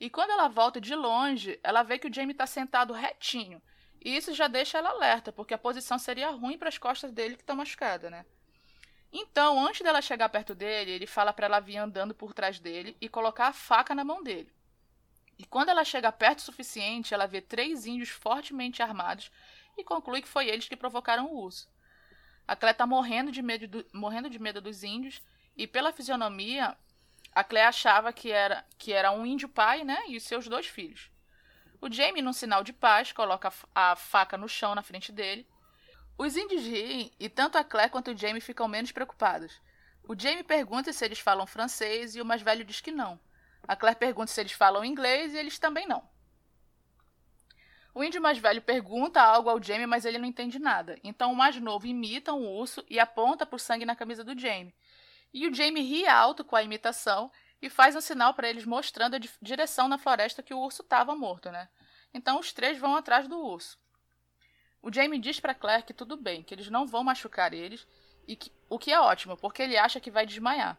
e 0.00 0.10
quando 0.10 0.30
ela 0.30 0.48
volta 0.48 0.80
de 0.80 0.94
longe, 0.94 1.58
ela 1.62 1.82
vê 1.82 1.98
que 1.98 2.08
o 2.08 2.12
Jamie 2.12 2.32
está 2.32 2.46
sentado 2.46 2.92
retinho. 2.92 3.62
E 4.04 4.16
isso 4.16 4.34
já 4.34 4.48
deixa 4.48 4.78
ela 4.78 4.90
alerta, 4.90 5.32
porque 5.32 5.54
a 5.54 5.58
posição 5.58 5.98
seria 5.98 6.30
ruim 6.30 6.58
para 6.58 6.68
as 6.68 6.76
costas 6.76 7.12
dele 7.12 7.36
que 7.36 7.42
estão 7.42 7.56
machucadas, 7.56 8.10
né? 8.10 8.26
Então, 9.12 9.64
antes 9.64 9.80
dela 9.80 10.02
chegar 10.02 10.28
perto 10.28 10.54
dele, 10.54 10.90
ele 10.90 11.06
fala 11.06 11.32
para 11.32 11.46
ela 11.46 11.60
vir 11.60 11.76
andando 11.76 12.12
por 12.12 12.34
trás 12.34 12.58
dele 12.58 12.96
e 13.00 13.08
colocar 13.08 13.46
a 13.46 13.52
faca 13.52 13.94
na 13.94 14.04
mão 14.04 14.22
dele. 14.22 14.52
E 15.38 15.44
quando 15.44 15.68
ela 15.68 15.84
chega 15.84 16.12
perto 16.12 16.38
o 16.38 16.42
suficiente, 16.42 17.12
ela 17.12 17.26
vê 17.26 17.40
três 17.40 17.86
índios 17.86 18.08
fortemente 18.08 18.82
armados 18.82 19.30
e 19.76 19.82
conclui 19.82 20.22
que 20.22 20.28
foi 20.28 20.48
eles 20.48 20.68
que 20.68 20.76
provocaram 20.76 21.26
o 21.26 21.40
urso. 21.42 21.68
A 22.46 22.54
Clé 22.54 22.70
está 22.70 22.86
morrendo 22.86 23.32
de 23.32 23.42
medo, 23.42 23.66
do, 23.66 23.86
morrendo 23.92 24.30
de 24.30 24.38
medo 24.38 24.60
dos 24.60 24.82
índios 24.82 25.22
e 25.56 25.66
pela 25.66 25.92
fisionomia, 25.92 26.76
a 27.34 27.42
Clé 27.42 27.64
achava 27.64 28.12
que 28.12 28.30
era, 28.30 28.64
que 28.78 28.92
era 28.92 29.10
um 29.10 29.26
índio 29.26 29.48
pai, 29.48 29.82
né, 29.82 29.98
e 30.08 30.16
os 30.16 30.22
seus 30.22 30.46
dois 30.46 30.66
filhos. 30.66 31.10
O 31.80 31.92
Jamie, 31.92 32.22
num 32.22 32.32
sinal 32.32 32.62
de 32.62 32.72
paz, 32.72 33.12
coloca 33.12 33.52
a 33.74 33.96
faca 33.96 34.38
no 34.38 34.48
chão 34.48 34.74
na 34.74 34.82
frente 34.82 35.12
dele. 35.12 35.46
Os 36.16 36.36
índios 36.36 36.62
riem 36.62 37.12
e 37.18 37.28
tanto 37.28 37.58
a 37.58 37.64
Claire 37.64 37.90
quanto 37.90 38.12
o 38.12 38.16
Jamie 38.16 38.40
ficam 38.40 38.68
menos 38.68 38.92
preocupados. 38.92 39.60
O 40.06 40.18
Jamie 40.18 40.44
pergunta 40.44 40.92
se 40.92 41.04
eles 41.04 41.18
falam 41.18 41.46
francês 41.46 42.14
e 42.14 42.20
o 42.20 42.24
mais 42.24 42.40
velho 42.40 42.64
diz 42.64 42.80
que 42.80 42.90
não. 42.90 43.18
A 43.66 43.74
Claire 43.76 43.98
pergunta 43.98 44.30
se 44.30 44.40
eles 44.40 44.52
falam 44.52 44.84
inglês 44.84 45.34
e 45.34 45.38
eles 45.38 45.58
também 45.58 45.86
não. 45.86 46.06
O 47.94 48.02
índio 48.02 48.20
mais 48.20 48.38
velho 48.38 48.60
pergunta 48.60 49.22
algo 49.22 49.48
ao 49.48 49.62
Jamie, 49.62 49.86
mas 49.86 50.04
ele 50.04 50.18
não 50.18 50.26
entende 50.26 50.58
nada. 50.58 50.98
Então 51.04 51.32
o 51.32 51.36
mais 51.36 51.56
novo 51.60 51.86
imita 51.86 52.32
um 52.32 52.46
urso 52.46 52.84
e 52.90 52.98
aponta 52.98 53.48
o 53.50 53.58
sangue 53.58 53.84
na 53.84 53.94
camisa 53.94 54.24
do 54.24 54.38
Jamie. 54.38 54.74
E 55.32 55.48
o 55.48 55.54
Jamie 55.54 55.82
ri 55.82 56.06
alto 56.06 56.44
com 56.44 56.56
a 56.56 56.62
imitação 56.62 57.30
e 57.62 57.70
faz 57.70 57.94
um 57.94 58.00
sinal 58.00 58.34
para 58.34 58.48
eles 58.48 58.64
mostrando 58.64 59.14
a 59.14 59.20
direção 59.40 59.88
na 59.88 59.96
floresta 59.96 60.42
que 60.42 60.52
o 60.52 60.58
urso 60.58 60.82
estava 60.82 61.14
morto, 61.14 61.50
né? 61.50 61.68
Então 62.12 62.38
os 62.38 62.52
três 62.52 62.78
vão 62.78 62.96
atrás 62.96 63.28
do 63.28 63.38
urso. 63.38 63.78
O 64.82 64.92
Jamie 64.92 65.18
diz 65.18 65.40
para 65.40 65.54
Claire 65.54 65.82
que 65.82 65.94
tudo 65.94 66.16
bem, 66.16 66.42
que 66.42 66.52
eles 66.52 66.68
não 66.68 66.86
vão 66.86 67.02
machucar 67.02 67.54
eles, 67.54 67.86
e 68.26 68.36
que, 68.36 68.52
o 68.68 68.78
que 68.78 68.92
é 68.92 69.00
ótimo, 69.00 69.36
porque 69.36 69.62
ele 69.62 69.78
acha 69.78 70.00
que 70.00 70.10
vai 70.10 70.26
desmaiar. 70.26 70.78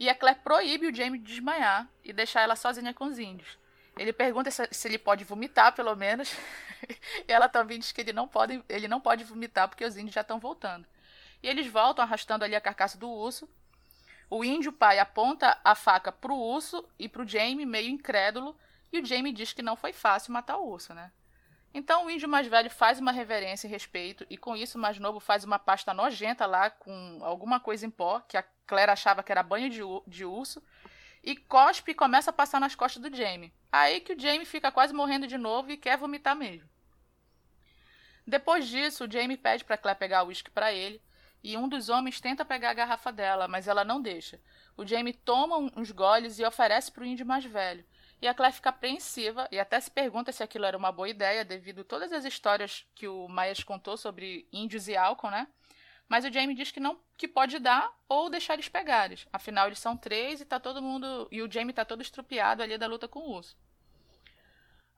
E 0.00 0.08
a 0.08 0.14
Claire 0.14 0.40
proíbe 0.40 0.86
o 0.86 0.94
Jamie 0.94 1.20
de 1.20 1.26
desmaiar 1.26 1.86
e 2.02 2.10
deixar 2.10 2.40
ela 2.40 2.56
sozinha 2.56 2.94
com 2.94 3.04
os 3.04 3.18
índios. 3.18 3.58
Ele 3.98 4.14
pergunta 4.14 4.50
se, 4.50 4.88
ele 4.88 4.98
pode 4.98 5.24
vomitar, 5.24 5.74
pelo 5.74 5.94
menos. 5.94 6.32
e 7.28 7.30
ela 7.30 7.50
também 7.50 7.78
diz 7.78 7.92
que 7.92 8.00
ele 8.00 8.14
não, 8.14 8.26
pode, 8.26 8.64
ele 8.66 8.88
não 8.88 8.98
pode 8.98 9.24
vomitar 9.24 9.68
porque 9.68 9.84
os 9.84 9.98
índios 9.98 10.14
já 10.14 10.22
estão 10.22 10.40
voltando. 10.40 10.86
E 11.42 11.48
eles 11.48 11.66
voltam 11.66 12.02
arrastando 12.02 12.46
ali 12.46 12.56
a 12.56 12.60
carcaça 12.62 12.96
do 12.96 13.10
urso. 13.10 13.46
O 14.30 14.42
índio 14.42 14.72
pai 14.72 14.98
aponta 14.98 15.60
a 15.62 15.74
faca 15.74 16.10
pro 16.10 16.34
urso 16.34 16.88
e 16.98 17.06
pro 17.06 17.28
Jamie, 17.28 17.66
meio 17.66 17.90
incrédulo, 17.90 18.56
e 18.90 19.00
o 19.00 19.04
Jamie 19.04 19.34
diz 19.34 19.52
que 19.52 19.60
não 19.60 19.76
foi 19.76 19.92
fácil 19.92 20.32
matar 20.32 20.56
o 20.56 20.66
urso, 20.66 20.94
né? 20.94 21.12
Então 21.72 22.06
o 22.06 22.10
índio 22.10 22.28
mais 22.28 22.46
velho 22.46 22.68
faz 22.68 22.98
uma 22.98 23.12
reverência 23.12 23.66
e 23.66 23.70
respeito, 23.70 24.26
e 24.28 24.36
com 24.36 24.56
isso 24.56 24.76
o 24.76 24.80
mais 24.80 24.98
novo 24.98 25.20
faz 25.20 25.44
uma 25.44 25.58
pasta 25.58 25.94
nojenta 25.94 26.44
lá 26.44 26.68
com 26.68 27.20
alguma 27.22 27.60
coisa 27.60 27.86
em 27.86 27.90
pó, 27.90 28.20
que 28.20 28.36
a 28.36 28.44
Claire 28.66 28.90
achava 28.90 29.22
que 29.22 29.30
era 29.30 29.42
banho 29.42 29.70
de, 29.70 29.80
de 30.06 30.24
urso, 30.24 30.62
e 31.22 31.36
cospe 31.36 31.92
e 31.92 31.94
começa 31.94 32.30
a 32.30 32.32
passar 32.32 32.60
nas 32.60 32.74
costas 32.74 33.02
do 33.02 33.14
Jamie. 33.14 33.52
Aí 33.70 34.00
que 34.00 34.14
o 34.14 34.18
Jamie 34.18 34.46
fica 34.46 34.72
quase 34.72 34.92
morrendo 34.92 35.26
de 35.26 35.38
novo 35.38 35.70
e 35.70 35.76
quer 35.76 35.96
vomitar 35.96 36.34
mesmo. 36.34 36.68
Depois 38.26 38.66
disso, 38.66 39.04
o 39.04 39.10
Jamie 39.10 39.36
pede 39.36 39.64
para 39.64 39.76
Claire 39.76 39.98
pegar 39.98 40.22
o 40.24 40.28
uísque 40.28 40.50
para 40.50 40.72
ele, 40.72 41.00
e 41.42 41.56
um 41.56 41.68
dos 41.68 41.88
homens 41.88 42.20
tenta 42.20 42.44
pegar 42.44 42.70
a 42.70 42.74
garrafa 42.74 43.10
dela, 43.10 43.48
mas 43.48 43.66
ela 43.66 43.84
não 43.84 44.00
deixa. 44.00 44.40
O 44.76 44.86
Jamie 44.86 45.12
toma 45.12 45.56
uns 45.76 45.90
goles 45.90 46.38
e 46.38 46.44
oferece 46.44 46.90
para 46.92 47.02
o 47.02 47.06
índio 47.06 47.24
mais 47.24 47.44
velho. 47.44 47.84
E 48.22 48.28
a 48.28 48.34
Claire 48.34 48.54
fica 48.54 48.68
apreensiva 48.68 49.48
e 49.50 49.58
até 49.58 49.80
se 49.80 49.90
pergunta 49.90 50.30
se 50.30 50.42
aquilo 50.42 50.66
era 50.66 50.76
uma 50.76 50.92
boa 50.92 51.08
ideia, 51.08 51.44
devido 51.44 51.80
a 51.80 51.84
todas 51.84 52.12
as 52.12 52.24
histórias 52.24 52.86
que 52.94 53.08
o 53.08 53.28
Myers 53.28 53.64
contou 53.64 53.96
sobre 53.96 54.46
índios 54.52 54.88
e 54.88 54.96
álcool, 54.96 55.30
né? 55.30 55.48
Mas 56.06 56.24
o 56.24 56.32
Jamie 56.32 56.56
diz 56.56 56.70
que 56.70 56.80
não 56.80 57.00
que 57.16 57.28
pode 57.28 57.58
dar 57.58 57.88
ou 58.08 58.28
deixar 58.28 58.54
eles 58.54 58.68
pegarem. 58.68 59.16
Afinal, 59.32 59.68
eles 59.68 59.78
são 59.78 59.96
três 59.96 60.40
e 60.40 60.44
tá 60.44 60.58
todo 60.58 60.82
mundo. 60.82 61.28
E 61.30 61.40
o 61.40 61.50
Jamie 61.50 61.72
tá 61.72 61.84
todo 61.84 62.02
estrupiado 62.02 62.62
ali 62.62 62.76
da 62.76 62.88
luta 62.88 63.06
com 63.06 63.20
o 63.20 63.32
urso. 63.36 63.56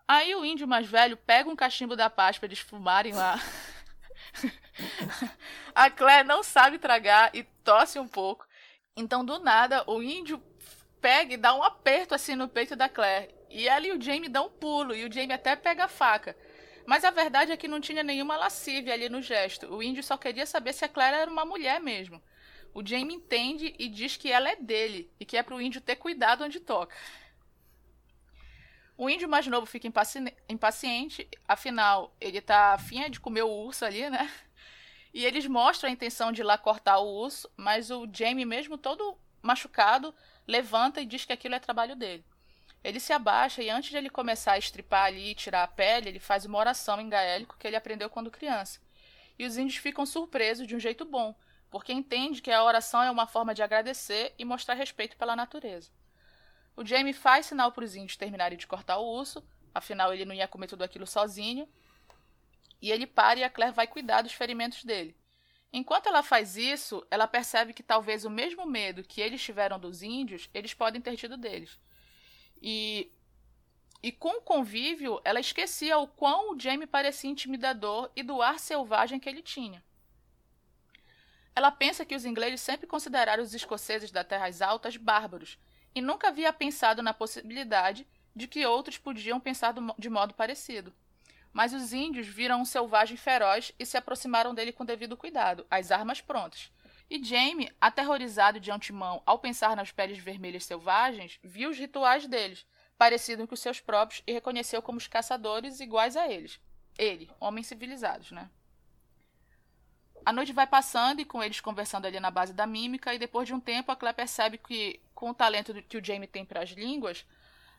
Aí 0.08 0.34
o 0.34 0.44
índio 0.44 0.66
mais 0.66 0.86
velho 0.86 1.16
pega 1.16 1.50
um 1.50 1.56
cachimbo 1.56 1.94
da 1.94 2.08
paz 2.08 2.38
para 2.38 2.46
eles 2.46 2.58
fumarem 2.60 3.12
lá. 3.12 3.38
a 5.74 5.90
Claire 5.90 6.26
não 6.26 6.42
sabe 6.42 6.78
tragar 6.78 7.30
e 7.34 7.44
tosse 7.62 7.98
um 7.98 8.08
pouco. 8.08 8.46
Então, 8.96 9.24
do 9.24 9.38
nada, 9.38 9.84
o 9.86 10.02
índio 10.02 10.42
pega 11.02 11.34
e 11.34 11.36
dá 11.36 11.54
um 11.54 11.62
aperto 11.62 12.14
assim 12.14 12.36
no 12.36 12.48
peito 12.48 12.74
da 12.76 12.88
Claire. 12.88 13.34
E 13.50 13.68
ela 13.68 13.86
e 13.86 13.92
o 13.92 14.00
Jamie 14.00 14.30
dão 14.30 14.46
um 14.46 14.50
pulo, 14.50 14.94
e 14.94 15.04
o 15.04 15.12
Jamie 15.12 15.34
até 15.34 15.54
pega 15.54 15.84
a 15.84 15.88
faca. 15.88 16.34
Mas 16.86 17.04
a 17.04 17.10
verdade 17.10 17.52
é 17.52 17.56
que 17.56 17.68
não 17.68 17.80
tinha 17.80 18.02
nenhuma 18.02 18.36
lascívia 18.36 18.94
ali 18.94 19.08
no 19.08 19.20
gesto. 19.20 19.66
O 19.66 19.82
índio 19.82 20.02
só 20.02 20.16
queria 20.16 20.46
saber 20.46 20.72
se 20.72 20.84
a 20.84 20.88
Claire 20.88 21.16
era 21.16 21.30
uma 21.30 21.44
mulher 21.44 21.80
mesmo. 21.80 22.22
O 22.72 22.86
Jamie 22.86 23.16
entende 23.16 23.74
e 23.78 23.88
diz 23.88 24.16
que 24.16 24.32
ela 24.32 24.48
é 24.48 24.56
dele 24.56 25.10
e 25.20 25.26
que 25.26 25.36
é 25.36 25.42
pro 25.42 25.60
índio 25.60 25.80
ter 25.80 25.96
cuidado 25.96 26.44
onde 26.44 26.58
toca. 26.58 26.96
O 28.96 29.10
índio 29.10 29.28
mais 29.28 29.46
novo 29.46 29.66
fica 29.66 29.86
impaci 29.86 30.18
impaciente, 30.48 31.28
afinal, 31.46 32.14
ele 32.20 32.40
tá 32.40 32.74
afim 32.74 33.10
de 33.10 33.20
comer 33.20 33.42
o 33.42 33.50
urso 33.50 33.84
ali, 33.84 34.08
né? 34.08 34.30
E 35.12 35.26
eles 35.26 35.46
mostram 35.46 35.90
a 35.90 35.92
intenção 35.92 36.32
de 36.32 36.40
ir 36.40 36.44
lá 36.44 36.56
cortar 36.56 36.98
o 36.98 37.22
urso, 37.22 37.50
mas 37.56 37.90
o 37.90 38.08
Jamie, 38.10 38.46
mesmo 38.46 38.78
todo 38.78 39.18
machucado, 39.42 40.14
levanta 40.46 41.00
e 41.00 41.06
diz 41.06 41.24
que 41.24 41.32
aquilo 41.32 41.54
é 41.54 41.58
trabalho 41.58 41.96
dele. 41.96 42.24
Ele 42.82 42.98
se 42.98 43.12
abaixa 43.12 43.62
e 43.62 43.70
antes 43.70 43.90
de 43.90 43.96
ele 43.96 44.10
começar 44.10 44.52
a 44.52 44.58
estripar 44.58 45.04
ali 45.06 45.30
e 45.30 45.34
tirar 45.34 45.62
a 45.62 45.68
pele, 45.68 46.08
ele 46.08 46.18
faz 46.18 46.44
uma 46.44 46.58
oração 46.58 47.00
em 47.00 47.08
gaélico 47.08 47.56
que 47.58 47.66
ele 47.66 47.76
aprendeu 47.76 48.10
quando 48.10 48.30
criança. 48.30 48.80
E 49.38 49.46
os 49.46 49.56
índios 49.56 49.76
ficam 49.76 50.04
surpresos 50.04 50.66
de 50.66 50.74
um 50.74 50.80
jeito 50.80 51.04
bom, 51.04 51.34
porque 51.70 51.92
entende 51.92 52.42
que 52.42 52.50
a 52.50 52.62
oração 52.62 53.02
é 53.02 53.10
uma 53.10 53.26
forma 53.26 53.54
de 53.54 53.62
agradecer 53.62 54.34
e 54.38 54.44
mostrar 54.44 54.74
respeito 54.74 55.16
pela 55.16 55.36
natureza. 55.36 55.90
O 56.76 56.84
Jamie 56.84 57.12
faz 57.12 57.46
sinal 57.46 57.70
para 57.70 57.84
os 57.84 57.94
índios 57.94 58.16
terminarem 58.16 58.58
de 58.58 58.66
cortar 58.66 58.98
o 58.98 59.06
urso, 59.06 59.44
afinal 59.74 60.12
ele 60.12 60.24
não 60.24 60.34
ia 60.34 60.48
comer 60.48 60.66
tudo 60.66 60.82
aquilo 60.82 61.06
sozinho. 61.06 61.68
E 62.80 62.90
ele 62.90 63.06
para 63.06 63.38
e 63.38 63.44
a 63.44 63.50
Claire 63.50 63.74
vai 63.74 63.86
cuidar 63.86 64.22
dos 64.22 64.32
ferimentos 64.32 64.82
dele. 64.84 65.16
Enquanto 65.72 66.06
ela 66.06 66.22
faz 66.22 66.56
isso, 66.56 67.06
ela 67.10 67.26
percebe 67.26 67.72
que 67.72 67.82
talvez 67.82 68.24
o 68.24 68.30
mesmo 68.30 68.66
medo 68.66 69.02
que 69.02 69.22
eles 69.22 69.42
tiveram 69.42 69.78
dos 69.78 70.02
índios, 70.02 70.50
eles 70.52 70.74
podem 70.74 71.00
ter 71.00 71.16
tido 71.16 71.36
deles. 71.36 71.80
E, 72.60 73.10
e 74.02 74.12
com 74.12 74.38
o 74.38 74.42
convívio, 74.42 75.18
ela 75.24 75.40
esquecia 75.40 75.96
o 75.96 76.06
quão 76.06 76.54
o 76.54 76.60
Jamie 76.60 76.86
parecia 76.86 77.30
intimidador 77.30 78.10
e 78.14 78.22
do 78.22 78.42
ar 78.42 78.58
selvagem 78.58 79.18
que 79.18 79.28
ele 79.28 79.40
tinha. 79.40 79.82
Ela 81.56 81.70
pensa 81.70 82.04
que 82.04 82.14
os 82.14 82.26
ingleses 82.26 82.60
sempre 82.60 82.86
consideraram 82.86 83.42
os 83.42 83.54
escoceses 83.54 84.10
das 84.10 84.26
terras 84.26 84.60
altas 84.60 84.96
bárbaros 84.96 85.58
e 85.94 86.00
nunca 86.02 86.28
havia 86.28 86.52
pensado 86.52 87.02
na 87.02 87.14
possibilidade 87.14 88.06
de 88.36 88.46
que 88.46 88.64
outros 88.64 88.98
podiam 88.98 89.40
pensar 89.40 89.74
de 89.98 90.10
modo 90.10 90.34
parecido. 90.34 90.92
Mas 91.52 91.74
os 91.74 91.92
índios 91.92 92.26
viram 92.26 92.60
um 92.60 92.64
selvagem 92.64 93.16
feroz 93.16 93.72
e 93.78 93.84
se 93.84 93.96
aproximaram 93.96 94.54
dele 94.54 94.72
com 94.72 94.84
devido 94.84 95.16
cuidado, 95.16 95.66
as 95.70 95.90
armas 95.90 96.20
prontas. 96.20 96.72
E 97.10 97.22
Jamie, 97.22 97.70
aterrorizado 97.78 98.58
de 98.58 98.70
antemão 98.70 99.22
ao 99.26 99.38
pensar 99.38 99.76
nas 99.76 99.92
peles 99.92 100.18
vermelhas 100.18 100.64
selvagens, 100.64 101.38
viu 101.42 101.68
os 101.68 101.78
rituais 101.78 102.26
deles, 102.26 102.64
parecidos 102.96 103.46
com 103.46 103.54
os 103.54 103.60
seus 103.60 103.80
próprios, 103.80 104.22
e 104.26 104.32
reconheceu 104.32 104.80
como 104.80 104.96
os 104.96 105.06
caçadores 105.06 105.78
iguais 105.80 106.16
a 106.16 106.26
eles. 106.26 106.58
Ele, 106.98 107.30
homens 107.38 107.66
civilizados, 107.66 108.32
né? 108.32 108.48
A 110.24 110.32
noite 110.32 110.52
vai 110.52 110.66
passando 110.66 111.20
e 111.20 111.24
com 111.24 111.42
eles 111.42 111.60
conversando 111.60 112.06
ali 112.06 112.20
na 112.20 112.30
base 112.30 112.54
da 112.54 112.66
mímica, 112.66 113.12
e 113.12 113.18
depois 113.18 113.46
de 113.46 113.52
um 113.52 113.60
tempo 113.60 113.92
a 113.92 113.96
Claire 113.96 114.16
percebe 114.16 114.56
que, 114.56 115.02
com 115.14 115.30
o 115.30 115.34
talento 115.34 115.74
que 115.82 115.98
o 115.98 116.04
Jamie 116.04 116.28
tem 116.28 116.44
para 116.44 116.62
as 116.62 116.70
línguas, 116.70 117.26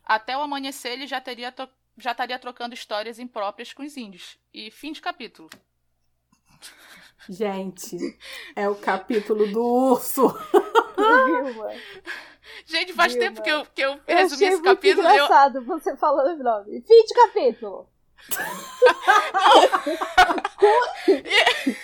até 0.03 0.37
o 0.37 0.41
amanhecer 0.41 0.91
ele 0.91 1.07
já, 1.07 1.21
teria 1.21 1.51
já 1.97 2.11
estaria 2.11 2.39
trocando 2.39 2.73
histórias 2.73 3.19
impróprias 3.19 3.73
com 3.73 3.83
os 3.83 3.97
índios. 3.97 4.37
E 4.53 4.71
fim 4.71 4.91
de 4.91 5.01
capítulo. 5.01 5.49
Gente, 7.29 7.97
é 8.55 8.67
o 8.67 8.75
capítulo 8.75 9.49
do 9.51 9.63
urso. 9.63 10.27
Gente, 12.65 12.93
faz 12.93 13.13
Vilma. 13.13 13.29
tempo 13.29 13.41
que 13.41 13.49
eu, 13.49 13.65
que 13.65 13.81
eu 13.81 13.99
resumi 14.07 14.45
esse 14.45 14.61
capítulo. 14.61 15.07
É 15.07 15.13
engraçado 15.13 15.57
eu... 15.57 15.63
você 15.63 15.95
falando 15.95 16.39
o 16.39 16.43
nome. 16.43 16.81
Fim 16.81 17.05
de 17.05 17.13
capítulo. 17.13 17.89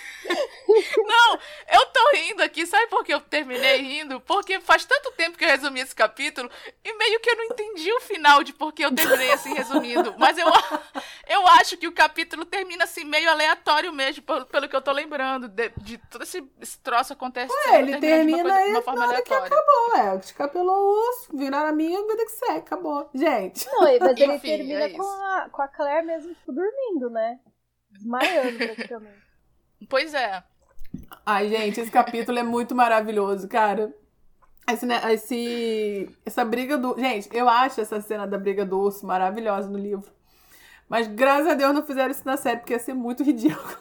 Não, 0.97 1.39
eu 1.71 1.85
tô 1.87 2.11
rindo 2.13 2.43
aqui, 2.43 2.65
sabe 2.65 2.87
por 2.87 3.03
que 3.03 3.13
eu 3.13 3.21
terminei 3.21 3.77
rindo? 3.77 4.21
Porque 4.21 4.59
faz 4.59 4.85
tanto 4.85 5.11
tempo 5.11 5.37
que 5.37 5.43
eu 5.43 5.49
resumi 5.49 5.79
esse 5.79 5.95
capítulo 5.95 6.49
e 6.83 6.93
meio 6.93 7.19
que 7.19 7.29
eu 7.29 7.35
não 7.35 7.45
entendi 7.45 7.91
o 7.91 8.01
final 8.01 8.43
de 8.43 8.53
por 8.53 8.71
que 8.71 8.85
eu 8.85 8.93
terminei 8.93 9.31
assim 9.31 9.53
resumindo. 9.53 10.13
Mas 10.17 10.37
eu, 10.37 10.47
eu 11.27 11.47
acho 11.47 11.77
que 11.77 11.87
o 11.87 11.91
capítulo 11.91 12.45
termina 12.45 12.83
assim 12.83 13.03
meio 13.03 13.29
aleatório 13.29 13.91
mesmo, 13.91 14.23
pelo, 14.23 14.45
pelo 14.45 14.69
que 14.69 14.75
eu 14.75 14.81
tô 14.81 14.91
lembrando, 14.91 15.47
de, 15.47 15.69
de 15.77 15.97
todo 16.09 16.23
esse, 16.23 16.43
esse 16.61 16.77
troço 16.79 17.13
acontecendo. 17.13 17.51
Ué, 17.67 17.79
ele 17.79 17.99
termina, 17.99 18.37
de 18.37 18.43
uma, 18.43 18.53
coisa, 18.53 18.65
de 18.65 18.71
uma 18.71 18.81
forma 18.81 19.03
aleatória. 19.05 19.47
que 19.49 19.53
acabou, 19.53 19.95
é. 19.95 20.17
Descapelou 20.17 20.77
o 20.77 21.37
viraram 21.37 21.69
a 21.69 21.73
minha 21.73 22.01
vida 22.05 22.25
que 22.25 22.31
segue, 22.31 22.59
acabou. 22.59 23.09
Gente. 23.13 23.65
Não, 23.67 23.81
mas 23.81 24.19
ele 24.19 24.33
Enfim, 24.35 24.47
termina 24.47 24.83
é 24.83 24.89
com, 24.89 25.01
a, 25.01 25.49
com 25.51 25.61
a 25.61 25.67
Claire 25.67 26.05
mesmo 26.05 26.33
tipo, 26.33 26.51
dormindo, 26.51 27.09
né? 27.09 27.39
Desmaiando 27.89 28.57
praticamente. 28.57 29.29
Pois 29.87 30.13
é. 30.13 30.43
Ai, 31.25 31.49
gente, 31.49 31.79
esse 31.79 31.91
capítulo 31.91 32.39
é 32.39 32.43
muito 32.43 32.73
maravilhoso, 32.75 33.47
cara. 33.47 33.93
Esse, 34.71 34.85
né, 34.85 35.01
esse, 35.13 36.09
essa 36.25 36.45
briga 36.45 36.77
do. 36.77 36.95
Gente, 36.99 37.29
eu 37.31 37.49
acho 37.49 37.81
essa 37.81 38.01
cena 38.01 38.27
da 38.27 38.37
briga 38.37 38.65
do 38.65 38.79
urso 38.79 39.05
maravilhosa 39.05 39.67
no 39.67 39.77
livro. 39.77 40.11
Mas 40.87 41.07
graças 41.07 41.47
a 41.47 41.53
Deus 41.53 41.73
não 41.73 41.85
fizeram 41.85 42.11
isso 42.11 42.25
na 42.25 42.37
série, 42.37 42.59
porque 42.59 42.73
ia 42.73 42.79
ser 42.79 42.93
muito 42.93 43.21
ridículo. 43.23 43.77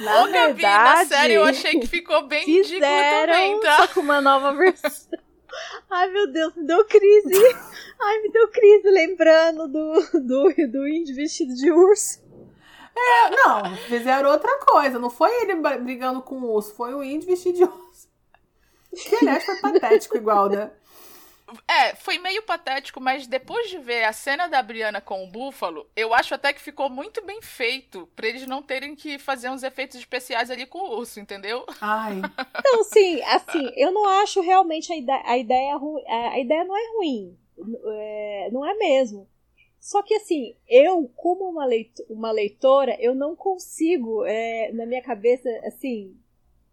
Na 0.00 0.22
Ô, 0.22 0.28
verdade, 0.28 0.62
na 0.62 1.04
série 1.04 1.34
eu 1.34 1.44
achei 1.44 1.78
que 1.78 1.86
ficou 1.86 2.26
bem 2.26 2.44
ridículo 2.46 2.80
também, 2.80 3.60
tá? 3.60 3.76
Só 3.76 3.88
com 3.92 4.00
uma 4.00 4.20
nova 4.20 4.54
versão. 4.54 5.18
Ai, 5.90 6.08
meu 6.10 6.30
Deus, 6.32 6.54
me 6.54 6.64
deu 6.64 6.84
crise. 6.84 7.56
Ai, 8.00 8.18
me 8.20 8.30
deu 8.30 8.48
crise 8.48 8.88
lembrando 8.88 9.68
do, 9.68 10.20
do, 10.20 10.68
do 10.68 10.88
índio 10.88 11.14
vestido 11.14 11.54
de 11.54 11.70
urso. 11.70 12.20
É, 12.96 13.30
não, 13.30 13.76
fizeram 13.88 14.30
outra 14.30 14.58
coisa. 14.58 14.98
Não 14.98 15.10
foi 15.10 15.30
ele 15.42 15.54
brigando 15.78 16.22
com 16.22 16.36
o 16.36 16.52
urso, 16.54 16.74
foi 16.74 16.94
o 16.94 17.02
índio 17.02 17.28
vestido 17.28 17.56
de 17.56 17.64
urso. 17.64 18.08
Que, 18.94 19.16
aliás, 19.16 19.44
foi 19.44 19.56
patético 19.60 20.16
igual, 20.16 20.48
né? 20.48 20.70
É, 21.66 21.94
foi 21.96 22.18
meio 22.18 22.42
patético, 22.42 23.00
mas 23.00 23.26
depois 23.26 23.68
de 23.68 23.78
ver 23.78 24.04
a 24.04 24.12
cena 24.12 24.46
da 24.46 24.62
Briana 24.62 25.00
com 25.00 25.24
o 25.24 25.26
búfalo, 25.26 25.86
eu 25.96 26.14
acho 26.14 26.34
até 26.34 26.52
que 26.52 26.60
ficou 26.60 26.88
muito 26.88 27.24
bem 27.24 27.42
feito, 27.42 28.08
pra 28.14 28.28
eles 28.28 28.46
não 28.46 28.62
terem 28.62 28.94
que 28.94 29.18
fazer 29.18 29.50
uns 29.50 29.62
efeitos 29.62 29.98
especiais 29.98 30.50
ali 30.50 30.64
com 30.66 30.78
o 30.78 30.98
urso, 30.98 31.18
entendeu? 31.18 31.64
Ai. 31.80 32.20
Então, 32.56 32.84
sim, 32.84 33.20
assim, 33.22 33.72
eu 33.76 33.90
não 33.90 34.06
acho 34.22 34.40
realmente 34.40 34.92
a 34.92 34.96
ideia, 34.96 35.22
a 35.24 35.38
ideia 35.38 35.76
ruim. 35.76 36.04
A 36.06 36.38
ideia 36.38 36.64
não 36.64 36.76
é 36.76 36.96
ruim. 36.96 37.38
É, 37.84 38.48
não 38.52 38.64
é 38.64 38.74
mesmo. 38.74 39.28
Só 39.80 40.02
que 40.02 40.14
assim, 40.14 40.54
eu, 40.68 41.10
como 41.16 41.48
uma, 41.48 41.64
leitor, 41.64 42.06
uma 42.10 42.30
leitora, 42.30 42.96
eu 43.00 43.14
não 43.14 43.34
consigo, 43.34 44.24
é, 44.26 44.70
na 44.72 44.84
minha 44.84 45.02
cabeça, 45.02 45.48
assim, 45.64 46.14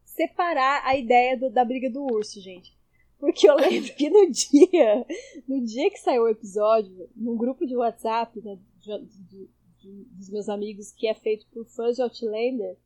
separar 0.04 0.86
a 0.86 0.98
ideia 0.98 1.38
do, 1.38 1.50
da 1.50 1.64
briga 1.64 1.90
do 1.90 2.04
urso, 2.04 2.42
gente. 2.42 2.76
Porque 3.18 3.50
eu 3.50 3.56
lembro 3.56 3.94
que 3.96 4.10
no 4.10 4.30
dia, 4.30 5.06
no 5.48 5.64
dia 5.64 5.90
que 5.90 6.00
saiu 6.00 6.24
o 6.24 6.30
episódio, 6.30 7.10
num 7.16 7.38
grupo 7.38 7.66
de 7.66 7.78
WhatsApp 7.78 8.40
né, 8.42 8.60
de, 8.80 9.06
de, 9.06 9.50
de, 9.82 10.04
dos 10.12 10.30
meus 10.30 10.50
amigos, 10.50 10.92
que 10.92 11.08
é 11.08 11.14
feito 11.14 11.48
por 11.48 11.66
fãs 11.66 11.96
de 11.96 12.02
Outlander, 12.02 12.78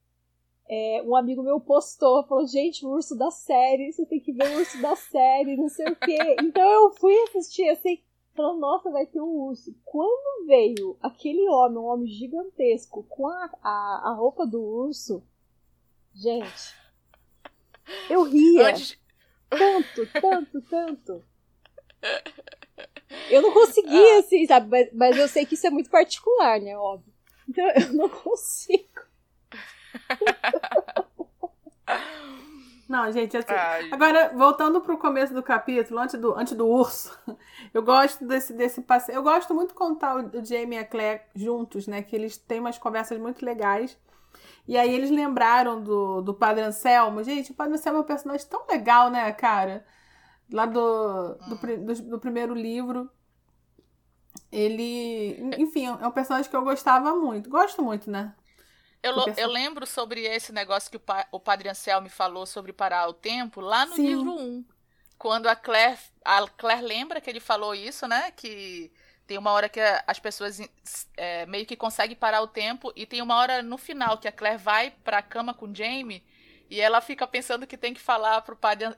é, 0.69 1.03
um 1.03 1.15
amigo 1.15 1.41
meu 1.41 1.59
postou, 1.59 2.24
falou, 2.28 2.45
gente, 2.45 2.86
o 2.86 2.89
urso 2.91 3.17
da 3.17 3.32
série, 3.32 3.91
você 3.91 4.05
tem 4.05 4.22
que 4.22 4.32
ver 4.32 4.47
o 4.55 4.59
urso 4.59 4.82
da 4.82 4.95
série, 4.95 5.57
não 5.57 5.67
sei 5.67 5.88
o 5.88 5.95
quê. 5.95 6.36
Então 6.41 6.63
eu 6.63 6.91
fui 6.91 7.13
assistir, 7.24 7.67
assim, 7.69 7.99
falando, 8.36 8.59
nossa, 8.59 8.89
vai 8.89 9.05
ter 9.05 9.21
um 9.21 9.47
urso. 9.47 9.75
Quando 9.84 10.47
veio 10.47 10.97
aquele 11.01 11.47
homem, 11.49 11.77
um 11.77 11.86
homem 11.86 12.07
gigantesco, 12.07 13.03
com 13.03 13.27
a, 13.27 13.49
a, 13.61 14.01
a 14.05 14.13
roupa 14.13 14.45
do 14.45 14.61
urso, 14.61 15.23
gente, 16.13 16.75
eu 18.09 18.23
ria. 18.23 18.69
Antes... 18.69 18.99
Tanto, 19.49 20.07
tanto, 20.21 20.61
tanto. 20.61 21.23
Eu 23.29 23.41
não 23.41 23.51
conseguia, 23.51 24.15
ah. 24.15 24.19
assim, 24.19 24.47
sabe? 24.47 24.69
Mas, 24.69 24.93
mas 24.93 25.17
eu 25.17 25.27
sei 25.27 25.45
que 25.45 25.55
isso 25.55 25.67
é 25.67 25.69
muito 25.69 25.89
particular, 25.89 26.61
né? 26.61 26.77
Óbvio. 26.77 27.13
Então 27.49 27.69
eu 27.69 27.93
não 27.93 28.07
consigo. 28.07 29.01
Não, 32.91 33.09
gente, 33.09 33.37
assim. 33.37 33.53
Ai. 33.53 33.89
Agora, 33.89 34.33
voltando 34.35 34.81
pro 34.81 34.97
começo 34.97 35.33
do 35.33 35.41
capítulo, 35.41 35.97
antes 35.97 36.19
do, 36.19 36.35
antes 36.37 36.53
do 36.53 36.67
urso, 36.67 37.17
eu 37.73 37.81
gosto 37.81 38.25
desse, 38.25 38.51
desse 38.51 38.81
passeio. 38.81 39.15
Eu 39.15 39.23
gosto 39.23 39.53
muito 39.53 39.69
de 39.69 39.75
contar 39.75 40.17
o 40.17 40.43
Jamie 40.43 40.77
e 40.77 40.79
a 40.79 40.85
Claire 40.85 41.21
juntos, 41.33 41.87
né? 41.87 42.01
Que 42.03 42.13
eles 42.17 42.35
têm 42.37 42.59
umas 42.59 42.77
conversas 42.77 43.17
muito 43.17 43.45
legais. 43.45 43.97
E 44.67 44.77
aí 44.77 44.93
eles 44.93 45.09
lembraram 45.09 45.81
do, 45.81 46.21
do 46.21 46.33
Padre 46.33 46.63
Anselmo. 46.63 47.23
Gente, 47.23 47.51
o 47.51 47.55
Padre 47.55 47.75
Anselmo 47.75 47.99
é 47.99 48.01
um 48.01 48.05
personagem 48.05 48.45
tão 48.47 48.65
legal, 48.69 49.09
né, 49.09 49.31
cara? 49.31 49.85
Lá 50.51 50.65
do, 50.65 51.35
do, 51.47 51.55
do, 51.55 52.01
do 52.11 52.19
primeiro 52.19 52.53
livro. 52.53 53.09
ele, 54.51 55.39
enfim, 55.57 55.85
é 55.87 56.07
um 56.07 56.11
personagem 56.11 56.49
que 56.49 56.55
eu 56.57 56.63
gostava 56.63 57.15
muito. 57.15 57.49
Gosto 57.49 57.81
muito, 57.81 58.11
né? 58.11 58.33
Eu, 59.04 59.16
eu 59.36 59.49
lembro 59.49 59.86
sobre 59.88 60.26
esse 60.26 60.52
negócio 60.52 60.89
que 60.89 60.97
o, 60.97 60.99
pa, 60.99 61.28
o 61.32 61.39
Padre 61.39 61.70
Anselmo 61.70 62.10
falou 62.10 62.45
sobre 62.45 62.72
parar 62.72 63.08
o 63.08 63.14
tempo 63.14 63.60
lá 63.60 63.86
no 63.86 63.95
Sim. 63.95 64.08
livro 64.08 64.32
1. 64.32 64.66
Quando 65.18 65.47
a 65.47 65.56
Claire, 65.56 65.97
a 66.24 66.47
Claire 66.47 66.84
lembra 66.84 67.20
que 67.20 67.30
ele 67.30 67.39
falou 67.39 67.74
isso, 67.74 68.08
né? 68.08 68.32
Que 68.32 68.91
tem 69.26 69.38
uma 69.38 69.52
hora 69.52 69.70
que 69.70 69.80
as 70.06 70.20
pessoas 70.20 70.60
é, 71.18 71.45
meio 71.45 71.66
que 71.66 71.76
conseguem 71.76 72.16
parar 72.16 72.41
o 72.41 72.47
tempo 72.47 72.91
e 72.95 73.06
tem 73.06 73.22
uma 73.22 73.38
hora 73.38 73.64
no 73.64 73.78
final 73.78 74.18
que 74.18 74.28
a 74.28 74.32
Claire 74.32 74.58
vai 74.58 74.91
pra 75.04 75.22
cama 75.22 75.54
com 75.54 75.68
o 75.68 75.76
Jamie 75.76 76.24
e 76.70 76.80
ela 76.80 77.02
fica 77.02 77.28
pensando 77.28 77.68
que 77.68 77.78
tem 77.78 77.93
que 77.93 77.99
falar 77.99 78.41
pro 78.41 78.56
padre, 78.56 78.95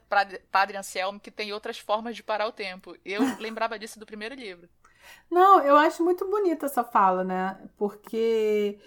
padre 0.50 0.76
Anselmo 0.76 1.20
que 1.20 1.30
tem 1.30 1.52
outras 1.52 1.78
formas 1.78 2.14
de 2.14 2.22
parar 2.22 2.46
o 2.46 2.52
tempo. 2.52 2.96
Eu 3.04 3.20
lembrava 3.40 3.78
disso 3.78 3.98
do 3.98 4.06
primeiro 4.06 4.34
livro. 4.34 4.68
Não, 5.30 5.60
eu 5.60 5.76
acho 5.76 6.02
muito 6.02 6.28
bonita 6.28 6.66
essa 6.66 6.84
fala, 6.84 7.24
né? 7.24 7.58
Porque 7.76 8.78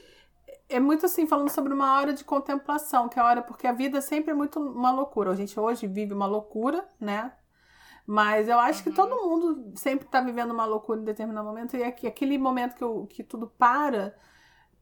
é 0.70 0.80
muito 0.80 1.05
assim, 1.05 1.26
falando 1.26 1.49
sobre 1.49 1.74
uma 1.74 1.97
hora 1.97 2.13
de 2.13 2.24
contemplação, 2.24 3.07
que 3.07 3.18
é 3.18 3.22
a 3.22 3.26
hora, 3.26 3.41
porque 3.41 3.68
a 3.68 3.72
vida 3.72 4.01
sempre 4.01 4.32
é 4.32 4.34
muito 4.34 4.59
uma 4.59 4.91
loucura. 4.91 5.32
A 5.32 5.36
gente 5.36 5.57
hoje 5.59 5.88
vive 5.88 6.13
uma 6.13 6.26
loucura, 6.26 6.88
né? 6.99 7.34
Mas 8.05 8.47
eu 8.47 8.59
acho 8.59 8.80
uhum. 8.80 8.84
que 8.86 8.91
todo 8.91 9.15
mundo 9.15 9.74
sempre 9.76 10.05
está 10.05 10.22
vivendo 10.22 10.51
uma 10.51 10.65
loucura 10.65 10.99
em 10.99 11.03
determinado 11.03 11.45
momento, 11.45 11.76
e 11.76 11.84
aquele 11.84 12.38
momento 12.38 12.76
que, 12.76 12.84
eu, 12.84 13.05
que 13.07 13.24
tudo 13.24 13.47
para 13.47 14.15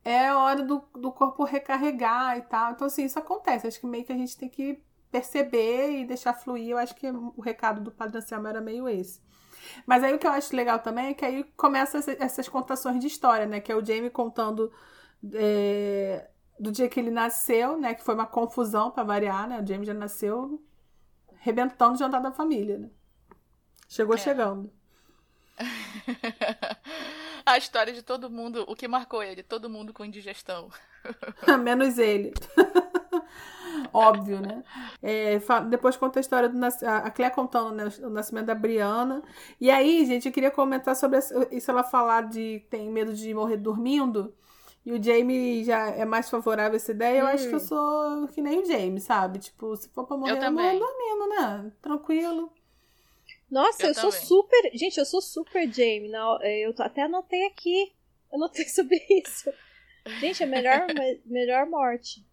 é 0.04 0.28
a 0.28 0.38
hora 0.40 0.62
do, 0.62 0.84
do 0.94 1.12
corpo 1.12 1.44
recarregar 1.44 2.38
e 2.38 2.42
tal. 2.44 2.72
Então, 2.74 2.86
assim, 2.86 3.06
isso 3.06 3.18
acontece. 3.18 3.68
Acho 3.68 3.80
que 3.80 3.88
meio 3.88 4.06
que 4.06 4.14
a 4.14 4.18
gente 4.18 4.38
tem 4.38 4.48
que 4.48 4.84
perceber 5.12 6.00
e 6.00 6.06
deixar 6.06 6.34
fluir. 6.34 6.70
Eu 6.70 6.78
acho 6.78 6.96
que 6.96 7.08
o 7.10 7.42
recado 7.42 7.82
do 7.82 7.92
Padre 7.92 8.20
Anselmo 8.20 8.48
era 8.48 8.62
meio 8.62 8.88
esse. 8.88 9.20
Mas 9.86 10.04
aí 10.04 10.14
o 10.14 10.20
que 10.20 10.28
eu 10.28 10.32
acho 10.32 10.56
legal 10.56 10.78
também 10.80 11.08
é 11.08 11.14
que 11.16 11.26
aí 11.26 11.44
começa 11.58 11.98
essas 12.20 12.48
contações 12.48 13.00
de 13.00 13.08
história, 13.08 13.48
né? 13.48 13.60
Que 13.60 13.72
é 13.72 13.76
o 13.76 13.84
Jamie 13.84 14.12
contando 14.12 14.72
é, 15.34 16.30
do 16.60 16.72
dia 16.72 16.90
que 16.90 17.00
ele 17.00 17.12
nasceu, 17.12 17.78
né? 17.78 17.94
Que 17.94 18.04
foi 18.04 18.16
uma 18.16 18.28
confusão 18.28 18.92
para 18.92 19.04
variar, 19.04 19.48
né? 19.48 19.62
O 19.62 19.66
James 19.66 19.88
já 19.88 19.94
nasceu 19.94 20.62
rebentando 21.40 21.94
o 21.94 21.98
jantar 21.98 22.22
da 22.22 22.32
família, 22.32 22.78
né? 22.78 22.90
Chegou 23.88 24.16
é. 24.16 24.18
chegando. 24.18 24.72
A 27.46 27.60
história 27.60 27.94
de 27.94 28.02
todo 28.02 28.28
mundo, 28.28 28.66
o 28.68 28.76
que 28.76 28.88
marcou 28.88 29.22
ele, 29.22 29.44
todo 29.44 29.70
mundo 29.70 29.94
com 29.94 30.04
indigestão. 30.04 30.68
Menos 31.64 32.00
ele. 32.00 32.34
Óbvio, 33.94 34.42
né? 34.42 34.64
É, 35.02 35.40
depois 35.70 35.96
conta 35.96 36.20
a 36.20 36.22
história 36.22 36.50
do 36.50 36.58
a 36.66 37.12
Clé 37.12 37.30
contando 37.30 37.72
né, 37.72 37.88
o 38.02 38.10
nascimento 38.10 38.48
da 38.48 38.56
Briana. 38.56 39.22
E 39.62 39.70
aí, 39.70 40.06
gente, 40.06 40.28
eu 40.28 40.32
queria 40.32 40.50
comentar 40.50 40.96
sobre 40.96 41.20
isso. 41.52 41.70
Ela 41.70 41.84
falar 41.84 42.24
de 42.24 42.66
tem 42.70 42.90
medo 42.90 43.14
de 43.14 43.32
morrer 43.34 43.58
dormindo. 43.58 44.34
E 44.86 44.92
o 44.92 45.02
Jamie 45.02 45.64
já 45.64 45.90
é 45.90 46.06
mais 46.06 46.30
favorável 46.30 46.74
a 46.74 46.76
essa 46.76 46.92
ideia. 46.92 47.24
Hum. 47.24 47.28
Eu 47.28 47.28
acho 47.28 47.48
que 47.48 47.56
eu 47.56 47.58
hum. 47.58 47.60
sou 47.60 48.28
que 48.28 48.42
nem 48.42 48.60
o 48.60 48.66
Jamie, 48.66 49.02
sabe? 49.02 49.40
Tipo, 49.40 49.76
se 49.76 49.90
for 49.90 50.06
pra 50.06 50.16
morrer, 50.16 50.34
eu, 50.34 50.38
eu 50.38 50.52
morro 50.52 50.80
dormindo, 50.80 51.30
né? 51.30 51.72
Tranquilo. 51.82 52.54
Nossa, 53.50 53.84
eu, 53.84 53.88
eu 53.90 53.94
sou 53.96 54.12
super. 54.12 54.72
Gente, 54.74 54.98
eu 54.98 55.06
sou 55.06 55.22
super 55.22 55.68
Jamie. 55.72 56.10
Não, 56.10 56.40
eu 56.44 56.74
até 56.80 57.04
anotei 57.04 57.46
aqui. 57.48 57.94
Anotei 58.32 58.66
sobre 58.70 59.04
isso. 59.10 59.52
Gente, 60.20 60.44
é 60.44 60.46
melhor, 60.46 60.86
melhor 61.26 61.66
morte. 61.66 62.24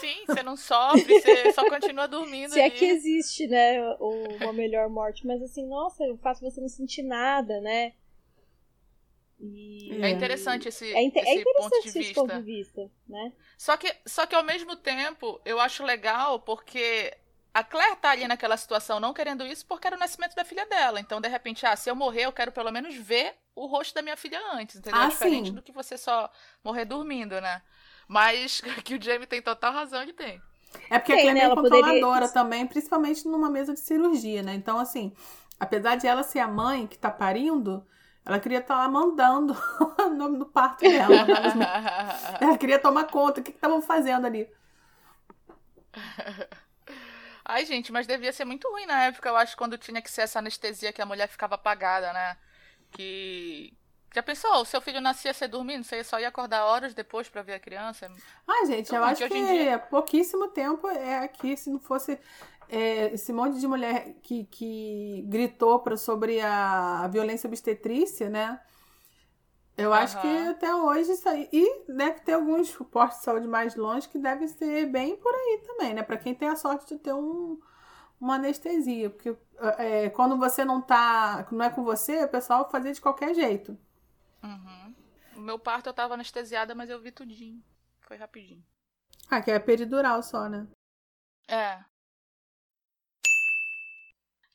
Sim, 0.00 0.24
você 0.26 0.42
não 0.42 0.56
sofre, 0.56 1.20
você 1.20 1.52
só 1.52 1.68
continua 1.68 2.06
dormindo. 2.06 2.52
Se 2.52 2.60
ali. 2.60 2.68
é 2.68 2.70
que 2.70 2.84
existe, 2.84 3.46
né, 3.46 3.78
uma 4.00 4.52
melhor 4.52 4.88
morte. 4.88 5.26
Mas 5.26 5.42
assim, 5.42 5.66
nossa, 5.66 6.04
eu 6.04 6.16
faço 6.18 6.40
você 6.40 6.60
não 6.60 6.68
sentir 6.68 7.02
nada, 7.02 7.60
né? 7.60 7.92
E... 9.38 10.02
É 10.02 10.10
interessante 10.10 10.68
esse, 10.68 10.86
é, 10.86 10.88
esse, 10.88 10.96
é 10.96 11.04
interessante 11.04 11.44
ponto, 11.44 11.82
de 11.82 11.88
esse 11.88 11.98
vista. 11.98 12.14
ponto 12.14 12.34
de 12.34 12.42
vista, 12.42 12.90
né? 13.08 13.32
Só 13.58 13.76
que, 13.76 13.94
só 14.06 14.26
que 14.26 14.34
ao 14.34 14.42
mesmo 14.42 14.76
tempo, 14.76 15.40
eu 15.44 15.60
acho 15.60 15.84
legal 15.84 16.40
porque 16.40 17.14
a 17.52 17.64
Claire 17.64 17.96
tá 17.96 18.10
ali 18.10 18.26
naquela 18.28 18.56
situação 18.56 19.00
não 19.00 19.14
querendo 19.14 19.46
isso 19.46 19.64
porque 19.66 19.86
era 19.86 19.96
o 19.96 19.98
nascimento 19.98 20.34
da 20.34 20.44
filha 20.44 20.66
dela. 20.66 21.00
Então, 21.00 21.20
de 21.20 21.28
repente, 21.28 21.64
ah, 21.66 21.76
se 21.76 21.90
eu 21.90 21.96
morrer, 21.96 22.22
eu 22.22 22.32
quero 22.32 22.52
pelo 22.52 22.70
menos 22.70 22.94
ver 22.94 23.34
o 23.54 23.66
rosto 23.66 23.94
da 23.94 24.02
minha 24.02 24.16
filha 24.16 24.38
antes, 24.52 24.76
entendeu? 24.76 25.00
Ah, 25.00 25.08
Diferente 25.08 25.48
sim. 25.48 25.54
do 25.54 25.62
que 25.62 25.72
você 25.72 25.96
só 25.96 26.30
morrer 26.62 26.84
dormindo, 26.84 27.40
né? 27.40 27.62
Mas 28.08 28.60
que 28.84 28.94
o 28.94 29.02
Jamie 29.02 29.26
tem 29.26 29.40
total 29.40 29.72
razão, 29.72 30.02
ele 30.02 30.12
tem. 30.12 30.40
É 30.90 30.98
porque 30.98 31.14
tem, 31.14 31.30
a 31.30 31.32
Claire 31.32 31.40
é 31.40 31.48
né? 31.48 31.54
controladora 31.54 32.00
poderia... 32.00 32.28
também, 32.34 32.66
principalmente 32.66 33.26
numa 33.26 33.50
mesa 33.50 33.72
de 33.72 33.80
cirurgia, 33.80 34.42
né? 34.42 34.54
Então, 34.54 34.78
assim, 34.78 35.14
apesar 35.58 35.96
de 35.96 36.06
ela 36.06 36.22
ser 36.22 36.40
a 36.40 36.48
mãe 36.48 36.86
que 36.86 36.98
tá 36.98 37.10
parindo, 37.10 37.86
ela 38.26 38.40
queria 38.40 38.58
estar 38.58 38.74
tá 38.74 38.80
lá 38.80 38.88
mandando 38.88 39.56
o 40.00 40.10
nome 40.10 40.36
do 40.36 40.46
parto 40.46 40.80
dela. 40.82 41.14
ela 42.40 42.58
queria 42.58 42.78
tomar 42.78 43.04
conta. 43.04 43.40
O 43.40 43.44
que 43.44 43.52
estavam 43.52 43.80
fazendo 43.80 44.26
ali? 44.26 44.50
Ai, 47.44 47.64
gente, 47.64 47.92
mas 47.92 48.08
devia 48.08 48.32
ser 48.32 48.44
muito 48.44 48.68
ruim 48.68 48.84
na 48.84 49.04
época, 49.04 49.28
eu 49.28 49.36
acho, 49.36 49.56
quando 49.56 49.78
tinha 49.78 50.02
que 50.02 50.10
ser 50.10 50.22
essa 50.22 50.40
anestesia 50.40 50.92
que 50.92 51.00
a 51.00 51.06
mulher 51.06 51.28
ficava 51.28 51.54
apagada, 51.54 52.12
né? 52.12 52.36
Que. 52.90 53.72
Já 54.12 54.22
pensou? 54.22 54.50
O 54.56 54.64
seu 54.64 54.80
filho 54.80 55.00
nascia 55.00 55.32
você 55.32 55.46
dormindo, 55.46 55.84
você 55.84 56.02
só 56.02 56.18
ia 56.18 56.26
acordar 56.26 56.64
horas 56.64 56.94
depois 56.94 57.28
para 57.28 57.42
ver 57.42 57.54
a 57.54 57.60
criança? 57.60 58.10
Ah, 58.48 58.64
gente, 58.66 58.92
eu 58.92 59.04
acho 59.04 59.22
que, 59.22 59.28
que 59.28 59.46
dia... 59.46 59.78
pouquíssimo 59.78 60.48
tempo 60.48 60.88
é 60.88 61.18
aqui, 61.18 61.56
se 61.56 61.70
não 61.70 61.78
fosse 61.78 62.18
é, 62.68 63.12
esse 63.14 63.32
monte 63.32 63.58
de 63.58 63.66
mulher 63.66 64.14
que, 64.22 64.44
que 64.44 65.24
gritou 65.28 65.80
pra, 65.80 65.96
sobre 65.96 66.40
a, 66.40 67.00
a 67.00 67.08
violência 67.08 67.48
obstetrícia, 67.48 68.28
né? 68.28 68.60
Eu 69.76 69.90
uhum. 69.90 69.96
acho 69.96 70.20
que 70.20 70.26
até 70.48 70.74
hoje 70.74 71.12
isso 71.12 71.28
aí. 71.28 71.48
E 71.52 71.84
deve 71.92 72.20
ter 72.20 72.32
alguns 72.32 72.72
postos 72.90 73.18
de 73.18 73.24
saúde 73.24 73.46
mais 73.46 73.76
longe 73.76 74.08
que 74.08 74.18
devem 74.18 74.48
ser 74.48 74.86
bem 74.86 75.16
por 75.16 75.34
aí 75.34 75.62
também, 75.66 75.94
né? 75.94 76.02
Para 76.02 76.16
quem 76.16 76.34
tem 76.34 76.48
a 76.48 76.56
sorte 76.56 76.94
de 76.94 76.98
ter 76.98 77.12
um, 77.12 77.60
uma 78.18 78.36
anestesia. 78.36 79.10
Porque 79.10 79.36
é, 79.78 80.08
quando 80.10 80.38
você 80.38 80.64
não 80.64 80.80
tá. 80.80 81.46
Não 81.52 81.64
é 81.64 81.70
com 81.70 81.84
você, 81.84 82.24
o 82.24 82.28
pessoal 82.28 82.70
fazia 82.70 82.92
de 82.92 83.00
qualquer 83.00 83.34
jeito. 83.34 83.78
Uhum. 84.42 84.94
O 85.36 85.40
meu 85.40 85.58
parto 85.58 85.90
eu 85.90 85.94
tava 85.94 86.14
anestesiada, 86.14 86.74
mas 86.74 86.88
eu 86.88 87.00
vi 87.00 87.12
tudinho. 87.12 87.62
Foi 88.00 88.16
rapidinho. 88.16 88.64
Ah, 89.30 89.42
que 89.42 89.50
é 89.50 89.58
peridural 89.58 90.22
só, 90.22 90.48
né? 90.48 90.66
É. 91.48 91.84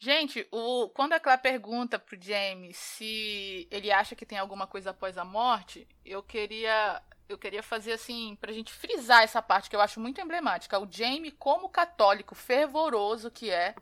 Gente, 0.04 0.48
o, 0.52 0.90
quando 0.90 1.14
a 1.14 1.20
Clara 1.20 1.38
pergunta 1.38 2.00
pro 2.00 2.20
James 2.20 2.76
se 2.76 3.68
ele 3.70 3.92
acha 3.92 4.16
que 4.16 4.26
tem 4.26 4.40
alguma 4.40 4.66
coisa 4.66 4.90
após 4.90 5.16
a 5.16 5.24
morte, 5.24 5.88
eu 6.04 6.24
queria 6.24 7.00
eu 7.30 7.38
queria 7.38 7.62
fazer 7.62 7.94
assim, 7.94 8.36
pra 8.42 8.52
gente 8.52 8.74
frisar 8.74 9.22
essa 9.24 9.42
parte 9.44 9.70
que 9.70 9.76
eu 9.76 9.80
acho 9.80 10.00
muito 10.00 10.20
emblemática. 10.20 10.80
O 10.80 10.88
Jamie, 10.92 11.32
como 11.32 11.70
católico 11.70 12.34
fervoroso 12.34 13.30
que 13.30 13.52
é, 13.52 13.76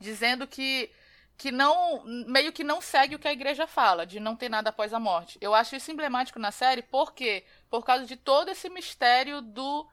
dizendo 0.00 0.46
que 0.46 0.90
que 1.36 1.50
não 1.52 2.02
meio 2.26 2.52
que 2.52 2.64
não 2.64 2.80
segue 2.80 3.14
o 3.16 3.18
que 3.18 3.28
a 3.28 3.32
igreja 3.32 3.66
fala, 3.66 4.06
de 4.06 4.18
não 4.20 4.34
ter 4.34 4.48
nada 4.48 4.70
após 4.70 4.94
a 4.94 5.00
morte. 5.00 5.38
Eu 5.40 5.54
acho 5.54 5.76
isso 5.76 5.92
emblemático 5.92 6.38
na 6.38 6.50
série, 6.50 6.82
por 6.82 7.12
quê? 7.12 7.44
Por 7.68 7.84
causa 7.84 8.06
de 8.06 8.16
todo 8.16 8.50
esse 8.50 8.70
mistério 8.70 9.42
do 9.42 9.86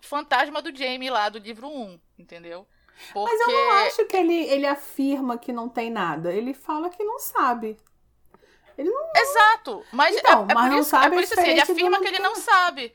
fantasma 0.00 0.62
do 0.62 0.74
Jamie 0.76 1.10
lá 1.10 1.28
do 1.28 1.38
livro 1.40 1.68
1, 1.68 2.00
entendeu? 2.18 2.68
Porque... 3.12 3.30
Mas 3.30 3.40
eu 3.40 3.52
não 3.52 3.70
acho 3.72 4.04
que 4.06 4.16
ele, 4.16 4.34
ele 4.34 4.66
afirma 4.66 5.38
que 5.38 5.52
não 5.52 5.68
tem 5.68 5.90
nada. 5.90 6.32
Ele 6.32 6.54
fala 6.54 6.90
que 6.90 7.02
não 7.02 7.18
sabe. 7.18 7.76
Ele 8.76 8.88
não. 8.88 9.10
Exato. 9.14 9.84
Mas 9.92 10.16
então, 10.16 10.46
é, 10.48 10.52
é 10.52 10.54
mas 10.54 10.72
por 10.72 10.80
isso, 10.80 10.96
é 10.96 11.10
por 11.10 11.22
isso 11.22 11.40
assim, 11.40 11.50
ele 11.50 11.60
afirma 11.60 12.00
que 12.00 12.08
ele 12.08 12.18
não 12.18 12.36
sabe. 12.36 12.92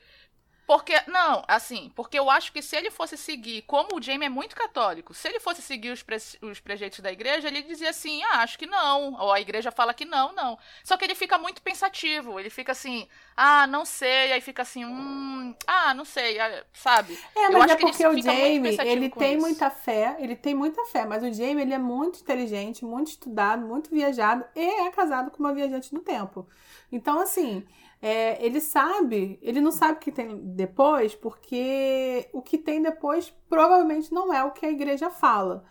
Porque, 0.66 0.94
não, 1.06 1.44
assim, 1.46 1.92
porque 1.94 2.18
eu 2.18 2.28
acho 2.28 2.52
que 2.52 2.60
se 2.60 2.74
ele 2.74 2.90
fosse 2.90 3.16
seguir, 3.16 3.62
como 3.62 3.96
o 3.96 4.02
Jamie 4.02 4.26
é 4.26 4.28
muito 4.28 4.56
católico, 4.56 5.14
se 5.14 5.28
ele 5.28 5.38
fosse 5.38 5.62
seguir 5.62 5.90
os, 5.90 6.02
pre, 6.02 6.16
os 6.42 6.58
preceitos 6.58 6.98
da 6.98 7.12
igreja, 7.12 7.46
ele 7.46 7.62
dizia 7.62 7.90
assim, 7.90 8.20
ah, 8.24 8.42
acho 8.42 8.58
que 8.58 8.66
não. 8.66 9.14
Ou 9.14 9.32
a 9.32 9.40
igreja 9.40 9.70
fala 9.70 9.94
que 9.94 10.04
não, 10.04 10.32
não. 10.32 10.58
Só 10.82 10.96
que 10.96 11.04
ele 11.04 11.14
fica 11.14 11.38
muito 11.38 11.62
pensativo, 11.62 12.40
ele 12.40 12.50
fica 12.50 12.72
assim, 12.72 13.06
ah, 13.36 13.64
não 13.68 13.84
sei, 13.84 14.32
aí 14.32 14.40
fica 14.40 14.62
assim, 14.62 14.84
hum, 14.84 15.54
ah, 15.68 15.94
não 15.94 16.04
sei, 16.04 16.40
ah, 16.40 16.64
sabe? 16.72 17.16
É, 17.36 17.48
mas 17.48 17.70
é 17.70 17.76
porque 17.76 18.04
o 18.04 18.20
Jamie, 18.20 18.76
ele 18.84 19.08
tem 19.10 19.34
isso. 19.34 19.46
muita 19.46 19.70
fé, 19.70 20.16
ele 20.18 20.34
tem 20.34 20.54
muita 20.54 20.84
fé, 20.86 21.06
mas 21.06 21.22
o 21.22 21.32
Jamie, 21.32 21.62
ele 21.62 21.74
é 21.74 21.78
muito 21.78 22.18
inteligente, 22.20 22.84
muito 22.84 23.08
estudado, 23.08 23.64
muito 23.64 23.88
viajado 23.88 24.44
e 24.56 24.60
é 24.60 24.90
casado 24.90 25.30
com 25.30 25.38
uma 25.38 25.54
viajante 25.54 25.94
no 25.94 26.00
tempo. 26.00 26.48
Então, 26.90 27.20
assim, 27.20 27.64
é, 28.00 28.44
ele 28.44 28.60
sabe, 28.60 29.38
ele 29.42 29.60
não 29.60 29.72
sabe 29.72 29.94
o 29.94 30.00
que 30.00 30.12
tem 30.12 30.36
depois, 30.54 31.14
porque 31.14 32.28
o 32.32 32.42
que 32.42 32.58
tem 32.58 32.82
depois 32.82 33.32
provavelmente 33.48 34.12
não 34.12 34.32
é 34.32 34.44
o 34.44 34.50
que 34.50 34.66
a 34.66 34.70
igreja 34.70 35.10
fala. 35.10 35.64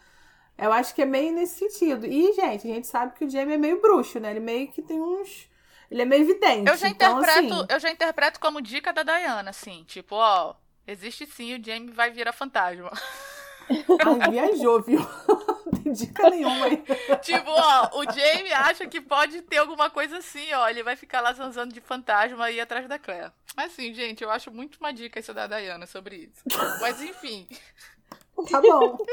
Eu 0.58 0.72
acho 0.72 0.96
que 0.96 1.02
é 1.02 1.06
meio 1.06 1.34
nesse 1.34 1.60
sentido. 1.60 2.06
E, 2.06 2.34
gente, 2.34 2.70
a 2.70 2.74
gente 2.74 2.88
sabe 2.88 3.14
que 3.14 3.26
o 3.26 3.30
Jamie 3.30 3.56
é 3.56 3.58
meio 3.58 3.82
bruxo, 3.82 4.20
né? 4.20 4.32
Ele 4.32 4.40
meio 4.40 4.70
que 4.70 4.82
tem 4.82 5.02
uns. 5.02 5.50
Ele 5.92 6.02
é 6.02 6.06
meio 6.06 6.24
evidente. 6.24 6.70
Eu 6.70 6.78
já 6.78 6.88
então, 6.88 7.20
interpreto, 7.20 7.54
assim... 7.54 7.66
eu 7.70 7.80
já 7.80 7.92
interpreto 7.92 8.40
como 8.40 8.62
dica 8.62 8.92
da 8.94 9.04
Diana, 9.04 9.50
assim, 9.50 9.84
tipo, 9.84 10.16
ó, 10.16 10.56
existe 10.88 11.26
sim, 11.28 11.56
o 11.56 11.64
Jamie 11.64 11.92
vai 11.92 12.10
virar 12.10 12.32
fantasma. 12.32 12.92
Ai, 13.70 14.32
viajou, 14.32 14.82
viu? 14.82 15.00
Não 15.66 15.82
tem 15.82 15.94
dica 15.94 16.30
nenhuma 16.30 16.66
aí. 16.66 16.84
Tipo, 17.22 17.50
ó, 17.52 18.00
o 18.00 18.04
Jamie 18.04 18.54
acha 18.54 18.88
que 18.88 19.02
pode 19.02 19.42
ter 19.42 19.58
alguma 19.58 19.90
coisa 19.90 20.18
assim, 20.18 20.54
ó. 20.54 20.70
Ele 20.70 20.84
vai 20.84 20.96
ficar 20.96 21.22
lá 21.22 21.34
zanzando 21.34 21.74
de 21.74 21.82
fantasma 21.82 22.46
aí 22.46 22.60
atrás 22.60 22.88
da 22.88 23.00
Claire. 23.00 23.32
Assim, 23.58 23.94
gente, 23.94 24.24
eu 24.24 24.30
acho 24.30 24.52
muito 24.52 24.78
uma 24.80 24.92
dica 24.92 25.20
isso 25.20 25.34
da 25.34 25.48
Diana 25.48 25.86
sobre 25.86 26.16
isso. 26.18 26.44
Mas 26.82 27.02
enfim. 27.02 27.48
Tá 28.50 28.62
bom. 28.62 28.98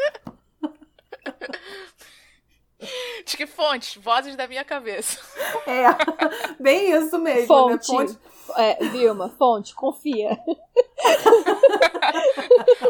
Diz 3.25 3.35
que 3.35 3.47
fontes, 3.47 3.97
vozes 3.97 4.37
da 4.37 4.47
minha 4.47 4.65
cabeça. 4.65 5.19
É, 5.67 5.85
bem 6.61 6.93
isso 6.93 7.19
mesmo. 7.19 7.47
Fonte. 7.47 7.91
Né? 7.93 7.99
fonte. 8.07 8.19
É, 8.57 8.85
Vilma, 8.89 9.31
fonte, 9.39 9.75
confia. 9.75 10.37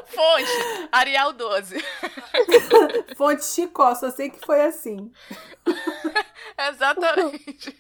fonte, 0.07 0.51
Arial 0.91 1.33
12. 1.33 1.77
fonte 3.17 3.45
Chicó, 3.45 3.95
só 3.95 4.11
sei 4.11 4.31
que 4.31 4.45
foi 4.45 4.63
assim. 4.63 5.13
Exatamente. 6.59 7.77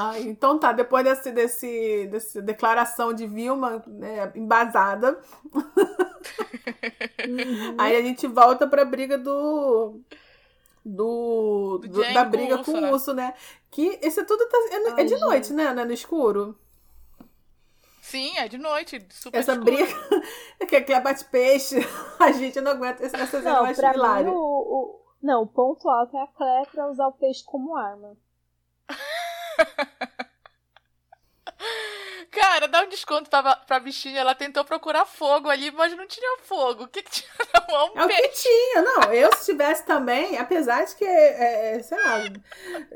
Ah, 0.00 0.16
então 0.20 0.56
tá, 0.60 0.70
depois 0.70 1.02
desse, 1.02 1.32
desse, 1.32 2.06
desse 2.06 2.40
declaração 2.40 3.12
de 3.12 3.26
Vilma 3.26 3.82
né, 3.84 4.30
embasada, 4.36 5.20
uhum. 7.26 7.74
aí 7.76 7.96
a 7.96 8.02
gente 8.02 8.24
volta 8.28 8.64
pra 8.68 8.84
briga 8.84 9.18
do. 9.18 10.00
Do, 10.84 11.78
do, 11.78 12.14
da 12.14 12.24
briga 12.24 12.58
com 12.58 12.70
o 12.70 12.72
urso, 12.72 12.72
com 12.72 12.78
o 12.78 12.80
né? 12.80 12.92
urso, 12.92 13.12
né? 13.12 13.34
Que 13.72 13.98
esse 14.00 14.24
tudo 14.24 14.48
tá, 14.48 14.56
é, 14.70 14.76
Ai, 14.76 15.00
é 15.00 15.02
de 15.02 15.10
gente. 15.10 15.20
noite, 15.20 15.52
né? 15.52 15.74
Não 15.74 15.82
é 15.82 15.84
no 15.84 15.92
escuro? 15.92 16.56
Sim, 18.00 18.38
é 18.38 18.46
de 18.46 18.56
noite. 18.56 19.04
Super 19.10 19.36
Essa 19.36 19.54
escuro. 19.54 19.64
briga. 19.64 19.92
que 20.68 20.76
é 20.76 20.80
que 20.80 21.00
bate 21.00 21.24
peixe. 21.24 21.76
A 22.20 22.30
gente 22.30 22.60
não 22.60 22.70
aguenta 22.70 23.04
essa 23.04 23.26
cena 23.26 23.52
não, 23.52 23.62
mais 23.64 23.76
hilária. 23.76 24.30
O, 24.30 24.36
o, 24.36 25.00
não, 25.20 25.42
o 25.42 25.46
ponto 25.46 25.88
alto 25.90 26.16
é 26.16 26.22
a 26.22 26.28
Claire 26.28 26.70
pra 26.70 26.88
usar 26.88 27.08
o 27.08 27.12
peixe 27.12 27.44
como 27.44 27.76
arma. 27.76 28.16
Cara, 32.30 32.68
dá 32.68 32.82
um 32.82 32.88
desconto 32.88 33.28
pra, 33.30 33.56
pra 33.56 33.80
bichinha. 33.80 34.20
Ela 34.20 34.34
tentou 34.34 34.64
procurar 34.64 35.04
fogo 35.06 35.48
ali, 35.48 35.70
mas 35.70 35.96
não 35.96 36.06
tinha 36.06 36.38
fogo. 36.42 36.84
O 36.84 36.88
que, 36.88 37.02
que 37.02 37.10
tinha 37.10 37.30
na 37.54 37.66
mão? 37.72 37.92
É 37.94 38.04
o 38.04 38.08
que 38.08 38.28
tinha. 38.28 38.82
Não, 38.82 39.12
eu 39.12 39.32
se 39.34 39.46
tivesse 39.46 39.84
também, 39.84 40.38
apesar 40.38 40.84
de 40.84 40.94
que, 40.94 41.04
é, 41.04 41.76
é, 41.76 41.82
sei 41.82 41.98
lá, 41.98 42.24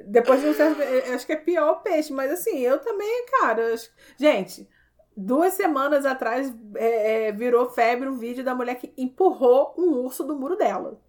depois 0.06 0.40
de 0.40 0.48
um 0.48 0.54
certo. 0.54 0.80
É, 0.80 1.14
acho 1.14 1.26
que 1.26 1.32
é 1.32 1.36
pior 1.36 1.72
o 1.72 1.80
peixe, 1.80 2.12
mas 2.12 2.30
assim, 2.30 2.58
eu 2.58 2.78
também, 2.78 3.26
cara. 3.40 3.74
Gente, 4.16 4.68
duas 5.16 5.54
semanas 5.54 6.04
atrás 6.04 6.52
é, 6.76 7.28
é, 7.28 7.32
virou 7.32 7.70
febre 7.70 8.08
um 8.08 8.18
vídeo 8.18 8.44
da 8.44 8.54
mulher 8.54 8.76
que 8.76 8.92
empurrou 8.96 9.74
um 9.78 9.90
urso 10.04 10.24
do 10.24 10.36
muro 10.36 10.56
dela. 10.56 11.00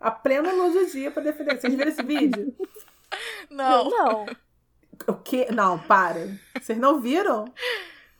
A 0.00 0.10
plena 0.10 0.52
luz 0.52 0.74
do 0.74 0.86
dia 0.86 1.10
pra 1.10 1.22
defender. 1.22 1.60
Vocês 1.60 1.74
viram 1.74 1.90
esse 1.90 2.02
vídeo? 2.02 2.54
Não. 3.50 3.90
Não. 3.90 4.26
O 5.06 5.14
quê? 5.14 5.48
Não, 5.52 5.78
para. 5.78 6.28
Vocês 6.60 6.78
não 6.78 7.00
viram? 7.00 7.46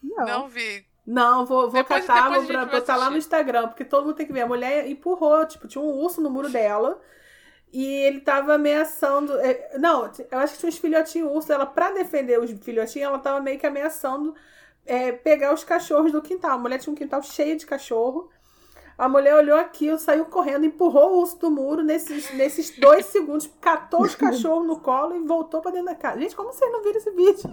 Não. 0.02 0.26
Não 0.26 0.48
vi. 0.48 0.86
Não, 1.06 1.46
vou, 1.46 1.70
vou 1.70 1.82
depois, 1.82 2.04
catar, 2.04 2.30
depois 2.30 2.46
vou 2.46 2.66
botar 2.66 2.96
lá 2.96 3.08
no 3.08 3.16
Instagram, 3.16 3.68
porque 3.68 3.84
todo 3.84 4.04
mundo 4.04 4.16
tem 4.16 4.26
que 4.26 4.32
ver. 4.32 4.42
A 4.42 4.46
mulher 4.46 4.86
empurrou, 4.86 5.46
tipo, 5.46 5.66
tinha 5.66 5.82
um 5.82 5.90
urso 5.90 6.20
no 6.20 6.30
muro 6.30 6.50
dela. 6.50 7.00
E 7.72 7.84
ele 7.84 8.20
tava 8.20 8.54
ameaçando. 8.54 9.38
É, 9.40 9.78
não, 9.78 10.10
eu 10.30 10.38
acho 10.38 10.54
que 10.54 10.60
tinha 10.60 10.68
uns 10.68 10.78
filhotinhos 10.78 11.30
urso. 11.32 11.52
Ela, 11.52 11.66
pra 11.66 11.90
defender 11.92 12.38
os 12.38 12.50
filhotinhos, 12.50 13.08
ela 13.08 13.18
tava 13.18 13.40
meio 13.40 13.58
que 13.58 13.66
ameaçando 13.66 14.34
é, 14.86 15.12
pegar 15.12 15.52
os 15.52 15.64
cachorros 15.64 16.12
do 16.12 16.22
quintal. 16.22 16.52
A 16.52 16.58
mulher 16.58 16.78
tinha 16.78 16.92
um 16.92 16.96
quintal 16.96 17.22
cheio 17.22 17.56
de 17.56 17.66
cachorro. 17.66 18.30
A 18.98 19.08
mulher 19.08 19.36
olhou 19.36 19.56
aquilo, 19.56 19.96
saiu 19.96 20.24
correndo, 20.24 20.66
empurrou 20.66 21.12
o 21.12 21.20
urso 21.20 21.38
do 21.38 21.50
muro 21.50 21.84
nesses, 21.84 22.34
nesses 22.34 22.76
dois 22.76 23.06
segundos, 23.06 23.48
catou 23.60 24.02
os 24.02 24.16
cachorros 24.16 24.66
no 24.66 24.80
colo 24.80 25.14
e 25.14 25.20
voltou 25.20 25.60
para 25.60 25.70
dentro 25.70 25.86
da 25.86 25.94
casa. 25.94 26.20
Gente, 26.20 26.34
como 26.34 26.52
vocês 26.52 26.72
não 26.72 26.82
viram 26.82 26.98
esse 26.98 27.10
vídeo? 27.12 27.52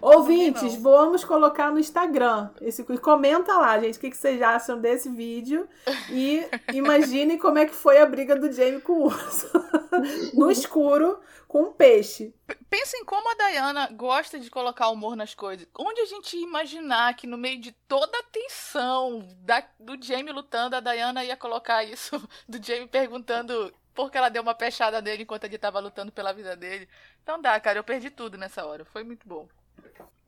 Ouvintes, 0.00 0.76
vamos 0.76 1.24
colocar 1.24 1.72
no 1.72 1.78
Instagram. 1.78 2.50
Esse, 2.60 2.84
comenta 2.98 3.54
lá, 3.54 3.78
gente, 3.78 3.96
o 3.96 4.00
que, 4.00 4.10
que 4.10 4.16
vocês 4.16 4.40
acham 4.42 4.78
desse 4.78 5.08
vídeo. 5.08 5.66
E 6.10 6.44
imaginem 6.74 7.38
como 7.38 7.58
é 7.58 7.64
que 7.64 7.74
foi 7.74 7.98
a 7.98 8.06
briga 8.06 8.36
do 8.36 8.52
Jamie 8.52 8.80
com 8.80 8.92
o 8.92 9.04
urso. 9.06 9.50
no 10.34 10.50
escuro, 10.50 11.18
com 11.56 11.62
um 11.62 11.72
peixe. 11.72 12.34
Pensa 12.68 12.98
em 12.98 13.04
como 13.04 13.30
a 13.30 13.48
Diana 13.48 13.88
gosta 13.90 14.38
de 14.38 14.50
colocar 14.50 14.90
humor 14.90 15.16
nas 15.16 15.34
coisas. 15.34 15.66
Onde 15.78 16.02
a 16.02 16.04
gente 16.04 16.36
ia 16.36 16.42
imaginar 16.42 17.16
que 17.16 17.26
no 17.26 17.38
meio 17.38 17.58
de 17.58 17.72
toda 17.72 18.18
a 18.18 18.22
tensão 18.24 19.26
da, 19.38 19.66
do 19.80 19.96
Jamie 19.98 20.34
lutando, 20.34 20.76
a 20.76 20.80
Diana 20.80 21.24
ia 21.24 21.34
colocar 21.34 21.82
isso 21.82 22.22
do 22.46 22.62
Jamie 22.62 22.86
perguntando 22.86 23.72
por 23.94 24.10
que 24.10 24.18
ela 24.18 24.28
deu 24.28 24.42
uma 24.42 24.54
pechada 24.54 25.00
nele 25.00 25.22
enquanto 25.22 25.44
ele 25.44 25.56
estava 25.56 25.80
lutando 25.80 26.12
pela 26.12 26.34
vida 26.34 26.54
dele. 26.54 26.86
Então 27.22 27.40
dá, 27.40 27.58
cara, 27.58 27.78
eu 27.78 27.84
perdi 27.84 28.10
tudo 28.10 28.36
nessa 28.36 28.66
hora. 28.66 28.84
Foi 28.84 29.02
muito 29.02 29.26
bom. 29.26 29.48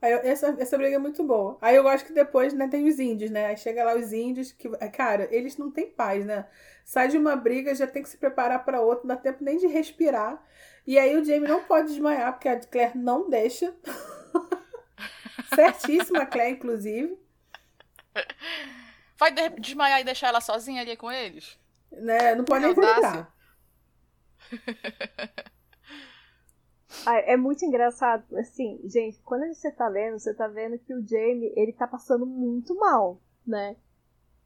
Aí, 0.01 0.13
essa, 0.23 0.55
essa 0.57 0.77
briga 0.77 0.95
é 0.95 0.99
muito 0.99 1.23
boa. 1.23 1.57
Aí 1.61 1.75
eu 1.75 1.83
gosto 1.83 2.05
que 2.05 2.13
depois, 2.13 2.53
né, 2.53 2.67
tem 2.69 2.87
os 2.87 2.99
índios, 2.99 3.29
né? 3.29 3.47
Aí 3.47 3.57
chega 3.57 3.83
lá 3.83 3.95
os 3.95 4.13
índios, 4.13 4.51
que, 4.51 4.69
cara, 4.93 5.27
eles 5.29 5.57
não 5.57 5.69
têm 5.69 5.91
paz, 5.91 6.25
né? 6.25 6.47
Sai 6.85 7.09
de 7.09 7.17
uma 7.17 7.35
briga, 7.35 7.75
já 7.75 7.85
tem 7.85 8.01
que 8.01 8.09
se 8.09 8.17
preparar 8.17 8.63
para 8.63 8.81
outra, 8.81 9.05
não 9.05 9.13
dá 9.13 9.21
tempo 9.21 9.43
nem 9.43 9.57
de 9.57 9.67
respirar. 9.67 10.41
E 10.89 10.97
aí 10.97 11.15
o 11.15 11.23
Jamie 11.23 11.47
não 11.47 11.63
pode 11.65 11.89
desmaiar, 11.89 12.33
porque 12.33 12.49
a 12.49 12.59
Claire 12.59 12.97
não 12.97 13.29
deixa. 13.29 13.71
Certíssima, 15.53 16.23
a 16.23 16.25
Claire, 16.25 16.55
inclusive. 16.55 17.15
Vai 19.15 19.31
desmaiar 19.59 20.01
e 20.01 20.03
deixar 20.03 20.29
ela 20.29 20.41
sozinha 20.41 20.81
ali 20.81 20.97
com 20.97 21.11
eles? 21.11 21.59
Né? 21.91 22.33
Não 22.33 22.43
pode 22.43 22.65
nem 22.65 22.73
gritar. 22.73 23.31
é 27.05 27.37
muito 27.37 27.63
engraçado, 27.63 28.25
assim, 28.39 28.81
gente, 28.85 29.21
quando 29.21 29.45
você 29.53 29.71
tá 29.71 29.87
vendo, 29.89 30.17
você 30.17 30.33
tá 30.33 30.47
vendo 30.47 30.79
que 30.79 30.95
o 30.95 31.07
Jamie, 31.07 31.53
ele 31.55 31.71
tá 31.71 31.85
passando 31.85 32.25
muito 32.25 32.73
mal, 32.73 33.21
né? 33.45 33.75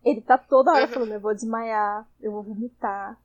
Ele 0.04 0.20
tá 0.20 0.38
toda 0.38 0.74
hora 0.74 0.90
falando, 0.90 1.14
eu 1.14 1.22
vou 1.22 1.34
desmaiar, 1.34 2.06
eu 2.20 2.34
vou 2.34 2.44
vomitar, 2.44 3.18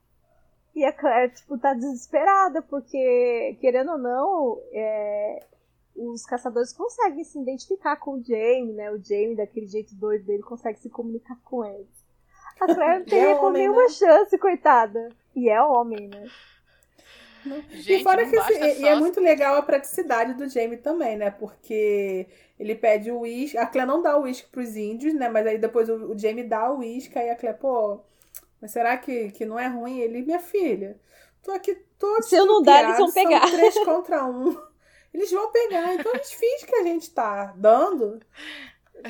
e 0.79 0.85
a 0.85 0.93
Claire, 0.93 1.33
tipo, 1.33 1.59
tá 1.59 1.74
desesperada, 1.74 2.62
porque, 2.62 3.57
querendo 3.61 3.93
ou 3.93 3.99
não, 3.99 4.62
é, 4.72 5.45
os 5.97 6.24
caçadores 6.24 6.72
conseguem 6.72 7.24
se 7.24 7.39
identificar 7.39 7.97
com 7.97 8.12
o 8.12 8.22
Jamie, 8.22 8.72
né? 8.72 8.91
O 8.93 9.03
Jamie, 9.03 9.35
daquele 9.35 9.66
jeito 9.66 9.93
doido 9.97 10.24
dele, 10.24 10.43
consegue 10.43 10.79
se 10.79 10.89
comunicar 10.89 11.37
com 11.45 11.64
eles. 11.64 11.89
A 12.61 12.66
Claire 12.72 13.01
não 13.01 13.05
teria 13.07 13.31
é 13.31 13.51
nenhuma 13.51 13.83
né? 13.83 13.89
chance, 13.89 14.39
coitada. 14.39 15.09
E 15.35 15.49
é 15.49 15.61
homem, 15.61 16.09
né? 16.09 16.29
Gente, 17.70 18.01
e 18.01 18.03
fora 18.03 18.24
que 18.24 18.37
e 18.37 18.87
é 18.87 18.95
muito 18.95 19.20
legal 19.20 19.57
a 19.57 19.62
praticidade 19.62 20.35
do 20.35 20.49
Jamie 20.49 20.76
também, 20.76 21.16
né? 21.16 21.31
Porque 21.31 22.26
ele 22.59 22.74
pede 22.74 23.11
o 23.11 23.20
uísque. 23.20 23.59
A 23.59 23.66
Claire 23.66 23.89
não 23.89 24.03
dá 24.03 24.16
o 24.16 24.22
uísque 24.22 24.49
pros 24.49 24.76
índios, 24.76 25.14
né? 25.14 25.29
Mas 25.29 25.47
aí 25.47 25.59
depois 25.59 25.89
o, 25.89 26.12
o 26.12 26.18
Jamie 26.18 26.45
dá 26.45 26.70
o 26.70 26.79
uísque, 26.79 27.18
aí 27.18 27.31
a 27.31 27.37
Claire, 27.37 27.59
pô, 27.59 28.01
mas 28.61 28.73
será 28.73 28.97
que, 28.97 29.31
que 29.31 29.45
não 29.45 29.59
é 29.59 29.67
ruim? 29.67 29.99
Ele, 29.99 30.23
minha 30.23 30.41
filha, 30.41 31.01
tô 31.43 31.53
aqui 31.53 31.75
todo 31.99 32.23
Se 32.23 32.37
eu 32.37 32.47
não 32.47 32.63
dar, 32.63 32.85
eles 32.85 32.99
vão 32.99 33.13
pegar. 33.13 33.47
São 33.47 33.57
três 33.57 33.85
contra 33.85 34.25
um. 34.25 34.57
Eles 35.13 35.31
vão 35.31 35.51
pegar. 35.51 35.95
Então 35.95 36.13
a 36.13 36.17
gente 36.19 36.37
finge 36.37 36.67
que 36.67 36.75
a 36.75 36.83
gente 36.83 37.11
tá 37.11 37.47
dando 37.57 38.21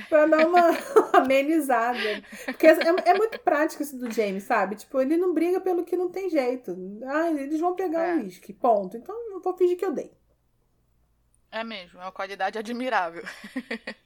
pra 0.08 0.26
dar 0.26 0.46
uma 0.46 0.70
amenizada. 1.12 2.22
Porque 2.44 2.66
é, 2.68 2.78
é, 3.04 3.14
muito 3.14 3.38
prático 3.40 3.82
isso 3.82 3.98
do 3.98 4.10
James, 4.10 4.44
sabe? 4.44 4.76
Tipo, 4.76 5.00
ele 5.00 5.16
não 5.16 5.34
briga 5.34 5.60
pelo 5.60 5.84
que 5.84 5.96
não 5.96 6.08
tem 6.08 6.30
jeito. 6.30 6.76
Ah, 7.04 7.30
eles 7.30 7.58
vão 7.58 7.74
pegar 7.74 8.06
é. 8.06 8.14
o 8.14 8.18
uísque, 8.18 8.52
ponto. 8.52 8.96
Então 8.96 9.14
eu 9.32 9.40
vou 9.40 9.56
fingir 9.56 9.76
que 9.76 9.84
eu 9.84 9.92
dei. 9.92 10.12
É 11.50 11.64
mesmo, 11.64 11.98
é 11.98 12.04
uma 12.04 12.12
qualidade 12.12 12.58
admirável. 12.58 13.24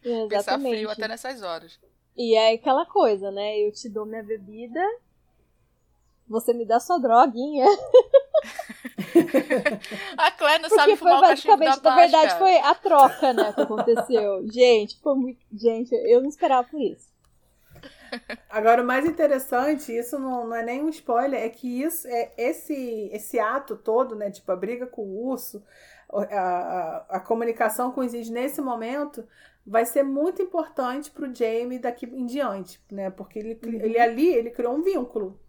Exatamente. 0.03 0.29
Pensar 0.31 0.61
frio 0.61 0.91
até 0.91 1.09
nessas 1.09 1.43
horas. 1.43 1.79
E 2.17 2.35
é 2.35 2.55
aquela 2.55 2.87
coisa, 2.87 3.31
né? 3.31 3.59
Eu 3.59 3.73
te 3.73 3.89
dou 3.89 4.07
minha 4.07 4.23
bebida 4.23 4.81
você 6.33 6.55
me 6.55 6.65
dá 6.65 6.81
sua 6.81 6.99
droguinha. 6.99 7.67
a 10.17 10.31
Claire 10.31 10.63
não 10.63 10.69
Porque 10.71 10.83
sabe 10.83 10.97
fumar 10.97 11.19
foi 11.19 11.29
basicamente, 11.29 11.79
o 11.79 11.83
na 11.83 11.95
verdade, 11.95 12.39
foi 12.39 12.57
a 12.59 12.75
troca, 12.75 13.33
né, 13.35 13.53
que 13.53 13.61
aconteceu. 13.61 14.43
gente, 14.51 14.99
foi 15.01 15.15
muito. 15.15 15.39
Gente, 15.53 15.95
eu 15.95 16.23
não 16.23 16.29
esperava 16.31 16.67
por 16.67 16.81
isso. 16.81 17.13
Agora, 18.49 18.83
o 18.83 18.87
mais 18.87 19.07
interessante, 19.07 19.95
isso 19.95 20.19
não, 20.19 20.47
não 20.47 20.57
é 20.57 20.63
nem 20.63 20.83
um 20.83 20.89
spoiler, 20.89 21.43
é 21.43 21.49
que 21.49 21.83
isso 21.83 22.09
é 22.09 22.33
esse, 22.37 23.11
esse 23.13 23.39
ato 23.39 23.77
todo, 23.77 24.15
né? 24.15 24.31
Tipo, 24.31 24.53
a 24.53 24.57
briga 24.57 24.87
com 24.87 25.03
o 25.03 25.29
urso, 25.29 25.63
a, 26.11 26.23
a, 26.23 27.07
a 27.17 27.21
comunicação 27.21 27.93
com 27.93 28.01
os 28.01 28.13
índios 28.13 28.31
nesse 28.31 28.61
momento 28.61 29.27
vai 29.67 29.87
ser 29.87 30.03
muito 30.03 30.43
importante 30.43 31.11
para 31.11 31.29
o 31.29 31.35
Jamie 31.35 31.79
daqui 31.79 32.07
em 32.07 32.27
diante, 32.27 32.81
né? 32.91 33.11
Porque 33.11 33.39
ele, 33.39 33.59
uhum. 33.65 33.81
ele 33.81 33.99
ali 33.99 34.29
ele 34.29 34.51
criou 34.51 34.75
um 34.75 34.83
vínculo 34.83 35.42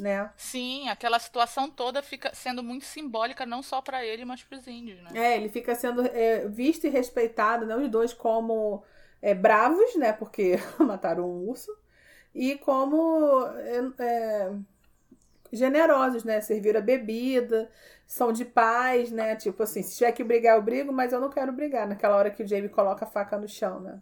né? 0.00 0.30
Sim, 0.36 0.88
aquela 0.88 1.18
situação 1.18 1.70
toda 1.70 2.02
fica 2.02 2.34
sendo 2.34 2.62
muito 2.62 2.84
simbólica 2.84 3.46
não 3.46 3.62
só 3.62 3.80
para 3.80 4.04
ele, 4.04 4.24
mas 4.24 4.42
para 4.42 4.58
os 4.58 4.66
índios, 4.66 5.00
né? 5.02 5.10
É, 5.14 5.36
ele 5.36 5.48
fica 5.48 5.74
sendo 5.74 6.04
é, 6.06 6.48
visto 6.48 6.86
e 6.86 6.90
respeitado, 6.90 7.66
né, 7.66 7.76
os 7.76 7.88
dois 7.88 8.12
como 8.12 8.82
é, 9.22 9.34
bravos, 9.34 9.94
né? 9.96 10.12
Porque 10.12 10.56
mataram 10.78 11.24
um 11.28 11.48
urso. 11.48 11.70
E 12.34 12.56
como 12.58 13.44
é, 13.46 14.04
é, 14.04 14.52
generosos, 15.52 16.24
né? 16.24 16.40
Servir 16.40 16.76
a 16.76 16.80
bebida, 16.80 17.70
são 18.06 18.32
de 18.32 18.44
paz, 18.44 19.10
né? 19.10 19.36
Tipo 19.36 19.62
assim, 19.62 19.82
se 19.82 19.96
tiver 19.96 20.12
que 20.12 20.24
brigar, 20.24 20.56
eu 20.56 20.62
brigo, 20.62 20.92
mas 20.92 21.12
eu 21.12 21.20
não 21.20 21.30
quero 21.30 21.52
brigar. 21.52 21.86
Naquela 21.86 22.16
hora 22.16 22.30
que 22.30 22.42
o 22.42 22.46
Jamie 22.46 22.68
coloca 22.68 23.04
a 23.04 23.08
faca 23.08 23.38
no 23.38 23.48
chão, 23.48 23.80
né? 23.80 24.00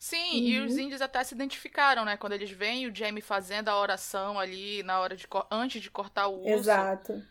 Sim, 0.00 0.40
uhum. 0.40 0.48
e 0.48 0.60
os 0.60 0.78
índios 0.78 1.02
até 1.02 1.22
se 1.22 1.34
identificaram, 1.34 2.06
né? 2.06 2.16
Quando 2.16 2.32
eles 2.32 2.50
veem 2.50 2.86
o 2.86 2.94
Jamie 2.94 3.20
fazendo 3.20 3.68
a 3.68 3.78
oração 3.78 4.38
ali 4.38 4.82
na 4.82 4.98
hora 4.98 5.14
de 5.14 5.28
antes 5.50 5.82
de 5.82 5.90
cortar 5.90 6.26
o 6.28 6.40
urso. 6.40 6.54
Exato. 6.54 7.22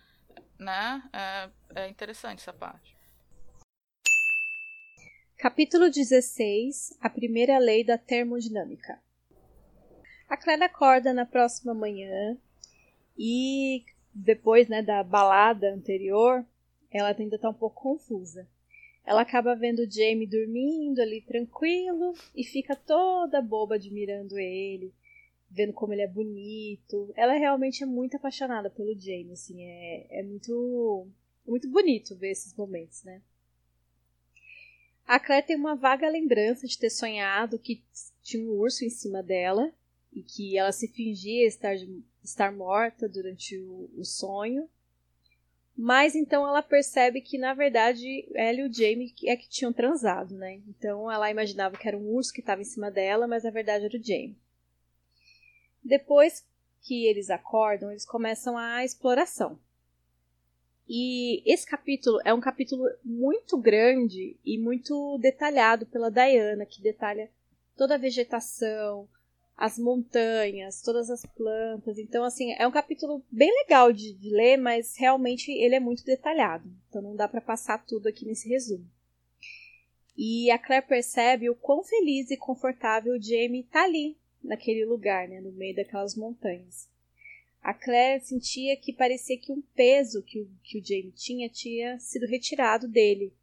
Né? 0.60 1.02
É, 1.12 1.50
é 1.82 1.90
interessante 1.90 2.42
essa 2.42 2.54
parte. 2.54 2.96
Capítulo 5.40 5.90
16 5.90 6.96
A 7.02 7.10
primeira 7.10 7.58
lei 7.58 7.84
da 7.84 7.98
termodinâmica. 7.98 9.02
A 10.30 10.38
Clara 10.38 10.66
acorda 10.66 11.12
na 11.12 11.26
próxima 11.26 11.74
manhã 11.74 12.38
e 13.18 13.84
depois 14.14 14.68
né, 14.68 14.84
da 14.84 15.04
balada 15.04 15.74
anterior, 15.74 16.46
ela 16.92 17.16
ainda 17.18 17.36
está 17.36 17.50
um 17.50 17.54
pouco 17.54 17.82
confusa. 17.82 18.48
Ela 19.10 19.22
acaba 19.22 19.56
vendo 19.56 19.80
o 19.80 19.90
Jamie 19.90 20.28
dormindo 20.28 21.02
ali 21.02 21.20
tranquilo 21.22 22.14
e 22.36 22.44
fica 22.44 22.76
toda 22.76 23.42
boba 23.42 23.74
admirando 23.74 24.38
ele, 24.38 24.94
vendo 25.50 25.74
como 25.74 25.94
ele 25.94 26.04
é 26.04 26.08
bonito. 26.08 27.12
Ela 27.16 27.34
realmente 27.34 27.82
é 27.82 27.88
muito 27.88 28.18
apaixonada 28.18 28.70
pelo 28.70 28.94
Jamie, 28.94 29.32
assim, 29.32 29.64
é, 29.64 30.20
é 30.20 30.22
muito, 30.22 31.08
muito 31.48 31.68
bonito 31.68 32.16
ver 32.16 32.30
esses 32.30 32.54
momentos, 32.54 33.04
né? 33.04 33.20
A 35.08 35.20
Claire 35.20 35.48
tem 35.48 35.56
uma 35.56 35.76
vaga 35.76 36.08
lembrança 36.08 36.68
de 36.68 36.78
ter 36.78 36.92
sonhado 36.92 37.58
que 37.58 37.84
tinha 38.22 38.44
um 38.44 38.60
urso 38.60 38.86
em 38.86 38.92
cima 38.92 39.24
dela 39.24 39.74
e 40.14 40.22
que 40.22 40.56
ela 40.56 40.72
se 40.72 40.88
fingia 40.88 41.48
estar, 41.48 41.74
estar 42.24 42.52
morta 42.52 43.10
durante 43.10 43.58
o, 43.58 43.90
o 43.98 44.06
sonho 44.06 44.70
mas 45.82 46.14
então 46.14 46.46
ela 46.46 46.62
percebe 46.62 47.22
que, 47.22 47.38
na 47.38 47.54
verdade, 47.54 48.28
ela 48.36 48.60
e 48.60 48.64
o 48.64 48.74
Jamie 48.74 49.14
é 49.24 49.38
que 49.38 49.48
tinham 49.48 49.72
transado, 49.72 50.36
né? 50.36 50.60
Então 50.68 51.10
ela 51.10 51.32
imaginava 51.32 51.78
que 51.78 51.88
era 51.88 51.98
um 51.98 52.16
urso 52.16 52.34
que 52.34 52.42
estava 52.42 52.60
em 52.60 52.66
cima 52.66 52.92
dela, 52.92 53.26
mas 53.26 53.46
na 53.46 53.50
verdade 53.50 53.86
era 53.86 53.98
o 53.98 54.04
Jamie. 54.04 54.38
Depois 55.82 56.46
que 56.82 57.06
eles 57.06 57.30
acordam, 57.30 57.92
eles 57.92 58.06
começam 58.06 58.58
a 58.58 58.84
exploração. 58.84 59.58
E 60.86 61.42
esse 61.50 61.66
capítulo 61.66 62.20
é 62.26 62.34
um 62.34 62.42
capítulo 62.42 62.84
muito 63.02 63.58
grande 63.58 64.36
e 64.44 64.58
muito 64.58 65.18
detalhado 65.20 65.86
pela 65.86 66.12
Diana, 66.12 66.66
que 66.66 66.82
detalha 66.82 67.32
toda 67.78 67.96
a 67.96 67.98
vegetação, 67.98 69.08
as 69.60 69.78
montanhas, 69.78 70.82
todas 70.82 71.10
as 71.10 71.26
plantas. 71.26 71.98
Então, 71.98 72.24
assim, 72.24 72.54
é 72.54 72.66
um 72.66 72.72
capítulo 72.72 73.22
bem 73.30 73.54
legal 73.62 73.92
de, 73.92 74.14
de 74.14 74.30
ler, 74.30 74.56
mas 74.56 74.96
realmente 74.98 75.52
ele 75.52 75.76
é 75.76 75.82
muito 75.82 76.06
detalhado. 76.06 76.72
Então, 76.88 77.02
não 77.02 77.14
dá 77.14 77.28
para 77.28 77.42
passar 77.42 77.86
tudo 77.86 78.08
aqui 78.08 78.26
nesse 78.26 78.48
resumo. 78.48 78.90
E 80.18 80.50
a 80.50 80.58
Claire 80.58 80.88
percebe 80.88 81.50
o 81.50 81.56
quão 81.56 81.84
feliz 81.84 82.32
e 82.32 82.38
confortável 82.38 83.14
o 83.14 83.22
Jamie 83.22 83.64
tá 83.64 83.84
ali, 83.84 84.18
naquele 84.42 84.86
lugar, 84.86 85.28
né, 85.28 85.42
no 85.42 85.52
meio 85.52 85.76
daquelas 85.76 86.16
montanhas. 86.16 86.88
A 87.62 87.74
Claire 87.74 88.24
sentia 88.24 88.78
que 88.78 88.94
parecia 88.94 89.38
que 89.38 89.52
um 89.52 89.62
peso 89.76 90.24
que 90.24 90.40
o, 90.40 90.50
que 90.64 90.80
o 90.80 90.86
Jamie 90.86 91.12
tinha 91.12 91.50
tinha 91.50 92.00
sido 92.00 92.26
retirado 92.26 92.88
dele 92.88 93.34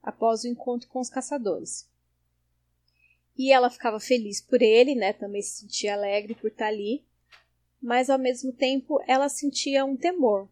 após 0.00 0.44
o 0.44 0.48
encontro 0.48 0.88
com 0.88 1.00
os 1.00 1.10
caçadores. 1.10 1.88
E 3.36 3.52
ela 3.52 3.70
ficava 3.70 3.98
feliz 3.98 4.40
por 4.40 4.62
ele, 4.62 4.94
né? 4.94 5.12
Também 5.12 5.42
se 5.42 5.60
sentia 5.60 5.94
alegre 5.94 6.34
por 6.34 6.48
estar 6.48 6.68
ali. 6.68 7.04
Mas 7.82 8.08
ao 8.08 8.18
mesmo 8.18 8.52
tempo 8.52 9.02
ela 9.06 9.28
sentia 9.28 9.84
um 9.84 9.96
temor. 9.96 10.48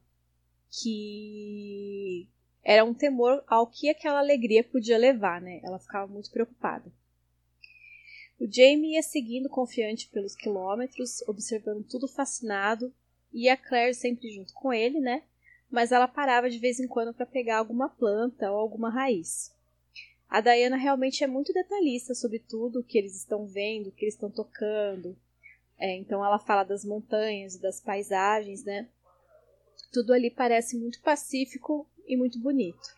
Que 0.71 2.29
era 2.65 2.85
um 2.85 2.95
temor 2.95 3.43
ao 3.47 3.67
que 3.67 3.89
aquela 3.89 4.19
alegria 4.19 4.65
podia 4.65 4.99
levar, 4.99 5.41
né? 5.41 5.61
Ela 5.63 5.79
ficava 5.79 6.11
muito 6.13 6.31
preocupada. 6.31 6.93
O 8.41 8.47
Jamie 8.51 8.95
ia 8.95 9.03
seguindo 9.03 9.49
confiante 9.49 10.09
pelos 10.09 10.35
quilômetros, 10.35 11.23
observando 11.29 11.85
tudo 11.85 12.09
fascinado, 12.09 12.93
e 13.33 13.49
a 13.49 13.57
Claire 13.57 13.95
sempre 13.95 14.31
junto 14.31 14.53
com 14.53 14.73
ele, 14.73 14.99
né? 14.99 15.23
Mas 15.71 15.93
ela 15.93 16.09
parava 16.09 16.51
de 16.51 16.59
vez 16.59 16.81
em 16.81 16.89
quando 16.89 17.15
para 17.15 17.25
pegar 17.25 17.59
alguma 17.59 17.89
planta 17.89 18.51
ou 18.51 18.59
alguma 18.59 18.91
raiz. 18.91 19.55
A 20.33 20.41
Diana 20.41 20.79
realmente 20.79 21.23
é 21.23 21.27
muito 21.27 21.53
detalhista 21.53 22.15
sobre 22.15 22.39
tudo 22.39 22.81
o 22.81 22.83
que 22.83 22.97
eles 22.97 23.15
estão 23.15 23.45
vendo, 23.45 23.89
o 23.89 23.93
que 23.93 24.07
eles 24.07 24.15
estão 24.15 24.31
tocando. 24.31 25.15
É, 25.79 25.95
então 25.97 26.25
ela 26.25 26.39
fala 26.39 26.65
das 26.65 26.87
montanhas, 26.87 27.59
das 27.59 27.83
paisagens, 27.83 28.65
né? 28.65 28.89
Tudo 29.93 30.15
ali 30.15 30.31
parece 30.31 30.79
muito 30.79 31.03
pacífico 31.03 31.87
e 32.07 32.17
muito 32.17 32.39
bonito. 32.39 32.97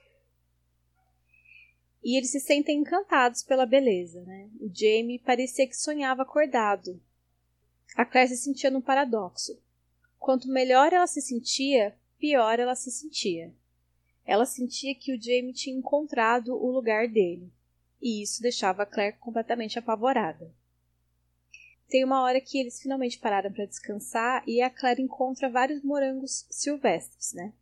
E 2.04 2.16
eles 2.16 2.30
se 2.30 2.38
sentem 2.38 2.78
encantados 2.78 3.42
pela 3.42 3.66
beleza, 3.66 4.22
né? 4.22 4.48
O 4.60 4.68
Jamie 4.72 5.18
parecia 5.18 5.66
que 5.66 5.76
sonhava 5.76 6.22
acordado. 6.22 7.02
A 7.96 8.04
Claire 8.04 8.28
se 8.28 8.44
sentia 8.44 8.70
num 8.70 8.80
paradoxo. 8.80 9.60
Quanto 10.20 10.46
melhor 10.46 10.92
ela 10.92 11.08
se 11.08 11.20
sentia, 11.20 11.98
pior 12.16 12.60
ela 12.60 12.76
se 12.76 12.92
sentia. 12.92 13.52
Ela 14.24 14.46
sentia 14.46 14.94
que 14.94 15.12
o 15.12 15.20
Jamie 15.20 15.52
tinha 15.52 15.76
encontrado 15.76 16.54
o 16.54 16.70
lugar 16.70 17.08
dele, 17.08 17.52
e 18.00 18.22
isso 18.22 18.40
deixava 18.40 18.82
a 18.82 18.86
Claire 18.86 19.18
completamente 19.18 19.78
apavorada. 19.78 20.50
Tem 21.88 22.02
uma 22.02 22.22
hora 22.22 22.40
que 22.40 22.58
eles 22.58 22.80
finalmente 22.80 23.18
pararam 23.18 23.52
para 23.52 23.66
descansar 23.66 24.42
e 24.48 24.60
a 24.60 24.70
Claire 24.70 25.02
encontra 25.02 25.50
vários 25.50 25.82
morangos 25.82 26.46
silvestres, 26.50 27.32
né? 27.34 27.52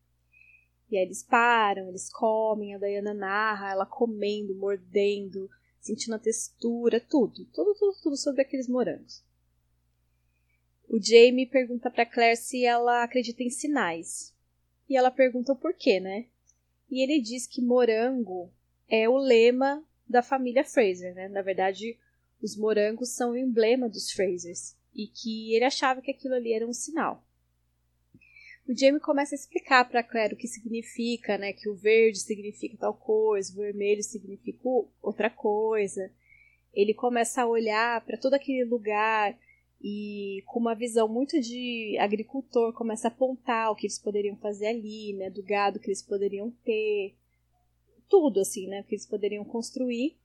E 0.91 0.97
aí 0.97 1.05
eles 1.05 1.23
param, 1.23 1.89
eles 1.89 2.11
comem, 2.11 2.75
a 2.75 2.79
Diana 2.79 3.13
narra, 3.13 3.71
ela 3.71 3.87
comendo, 3.87 4.55
mordendo, 4.55 5.51
sentindo 5.81 6.15
a 6.15 6.19
textura, 6.19 7.01
tudo, 7.01 7.45
tudo, 7.47 7.75
tudo, 7.75 7.97
tudo 8.03 8.17
sobre 8.17 8.43
aqueles 8.43 8.69
morangos. 8.69 9.25
O 10.89 11.03
Jamie 11.03 11.47
pergunta 11.47 11.91
para 11.91 12.07
Claire 12.07 12.37
se 12.37 12.65
ela 12.65 13.03
acredita 13.03 13.43
em 13.43 13.51
sinais. 13.51 14.35
E 14.89 14.97
ela 14.97 15.11
pergunta 15.11 15.53
o 15.53 15.57
porquê, 15.57 15.99
né? 15.99 16.27
E 16.93 17.03
ele 17.03 17.23
diz 17.23 17.47
que 17.47 17.63
morango 17.63 18.53
é 18.87 19.09
o 19.09 19.17
lema 19.17 19.83
da 20.07 20.23
família 20.23 20.63
Fraser, 20.63 21.15
né? 21.15 21.27
Na 21.27 21.41
verdade, 21.41 21.99
os 22.43 22.55
morangos 22.55 23.09
são 23.17 23.31
o 23.31 23.37
emblema 23.37 23.89
dos 23.89 24.13
Frasers 24.13 24.77
e 24.95 25.07
que 25.07 25.55
ele 25.55 25.65
achava 25.65 26.03
que 26.03 26.11
aquilo 26.11 26.35
ali 26.35 26.53
era 26.53 26.69
um 26.69 26.73
sinal. 26.75 27.27
O 28.69 28.79
Jamie 28.79 29.01
começa 29.01 29.35
a 29.35 29.37
explicar 29.37 29.89
para 29.89 30.03
Claire 30.03 30.35
o 30.35 30.37
que 30.37 30.47
significa, 30.47 31.39
né? 31.39 31.55
Que 31.55 31.67
o 31.67 31.75
verde 31.75 32.19
significa 32.19 32.77
tal 32.77 32.93
coisa, 32.93 33.55
o 33.55 33.57
vermelho 33.57 34.03
significa 34.03 34.59
outra 35.01 35.31
coisa. 35.31 36.13
Ele 36.75 36.93
começa 36.93 37.41
a 37.41 37.47
olhar 37.47 38.05
para 38.05 38.19
todo 38.19 38.35
aquele 38.35 38.67
lugar 38.67 39.35
e 39.83 40.43
com 40.47 40.61
uma 40.61 40.77
visão 40.77 41.09
muito 41.09 41.41
de 41.41 41.99
agricultor 41.99 42.73
começa 42.73 43.09
a 43.09 43.11
apontar 43.11 43.71
o 43.71 43.75
que 43.75 43.87
eles 43.87 43.99
poderiam 43.99 44.37
fazer 44.37 44.69
ali, 44.69 45.13
né, 45.15 45.29
do 45.29 45.43
gado 45.43 45.81
que 45.81 45.89
eles 45.89 46.03
poderiam 46.03 46.53
ter, 46.65 47.17
tudo 48.09 48.41
assim, 48.41 48.69
né, 48.69 48.85
que 48.85 48.95
eles 48.95 49.07
poderiam 49.07 49.45
construir. 49.45 50.17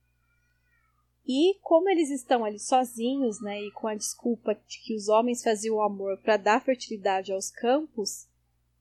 E 1.26 1.58
como 1.60 1.90
eles 1.90 2.08
estão 2.08 2.44
ali 2.44 2.58
sozinhos, 2.58 3.40
né, 3.42 3.60
e 3.60 3.72
com 3.72 3.88
a 3.88 3.96
desculpa 3.96 4.54
de 4.54 4.78
que 4.80 4.94
os 4.94 5.08
homens 5.08 5.42
faziam 5.42 5.76
o 5.76 5.82
amor 5.82 6.18
para 6.18 6.36
dar 6.36 6.64
fertilidade 6.64 7.32
aos 7.32 7.50
campos, 7.50 8.28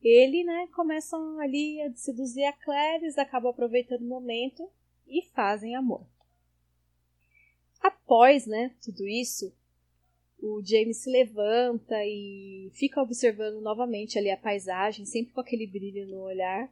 ele, 0.01 0.43
né, 0.43 0.67
começam 0.75 1.39
ali 1.39 1.81
a 1.81 1.91
seduzir 1.95 2.43
a 2.43 2.95
eles 2.95 3.17
acabam 3.17 3.49
aproveitando 3.49 4.03
o 4.03 4.07
momento 4.07 4.69
e 5.07 5.23
fazem 5.33 5.75
amor. 5.75 6.05
Após, 7.81 8.45
né, 8.45 8.75
tudo 8.83 9.07
isso, 9.07 9.51
o 10.47 10.63
James 10.63 10.97
se 10.97 11.09
levanta 11.09 11.95
e 12.05 12.69
fica 12.73 13.01
observando 13.01 13.61
novamente 13.61 14.17
ali 14.17 14.31
a 14.31 14.37
paisagem, 14.37 15.05
sempre 15.05 15.33
com 15.33 15.41
aquele 15.41 15.67
brilho 15.67 16.07
no 16.07 16.21
olhar. 16.21 16.71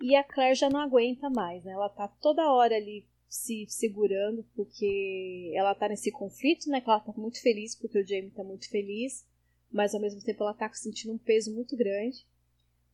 E 0.00 0.14
a 0.14 0.22
Claire 0.22 0.54
já 0.54 0.68
não 0.68 0.80
aguenta 0.80 1.28
mais, 1.30 1.64
né? 1.64 1.72
Ela 1.72 1.88
tá 1.88 2.06
toda 2.06 2.52
hora 2.52 2.76
ali 2.76 3.06
se 3.28 3.66
segurando 3.68 4.44
porque 4.54 5.52
ela 5.54 5.74
tá 5.74 5.88
nesse 5.88 6.10
conflito, 6.12 6.68
né? 6.68 6.80
Que 6.80 6.88
ela 6.88 7.00
tá 7.00 7.12
muito 7.16 7.40
feliz 7.40 7.74
porque 7.74 7.98
o 7.98 8.06
Jamie 8.06 8.30
tá 8.30 8.44
muito 8.44 8.68
feliz, 8.68 9.26
mas 9.70 9.94
ao 9.94 10.00
mesmo 10.00 10.22
tempo 10.22 10.42
ela 10.42 10.54
tá 10.54 10.70
sentindo 10.72 11.14
um 11.14 11.18
peso 11.18 11.54
muito 11.54 11.76
grande. 11.76 12.26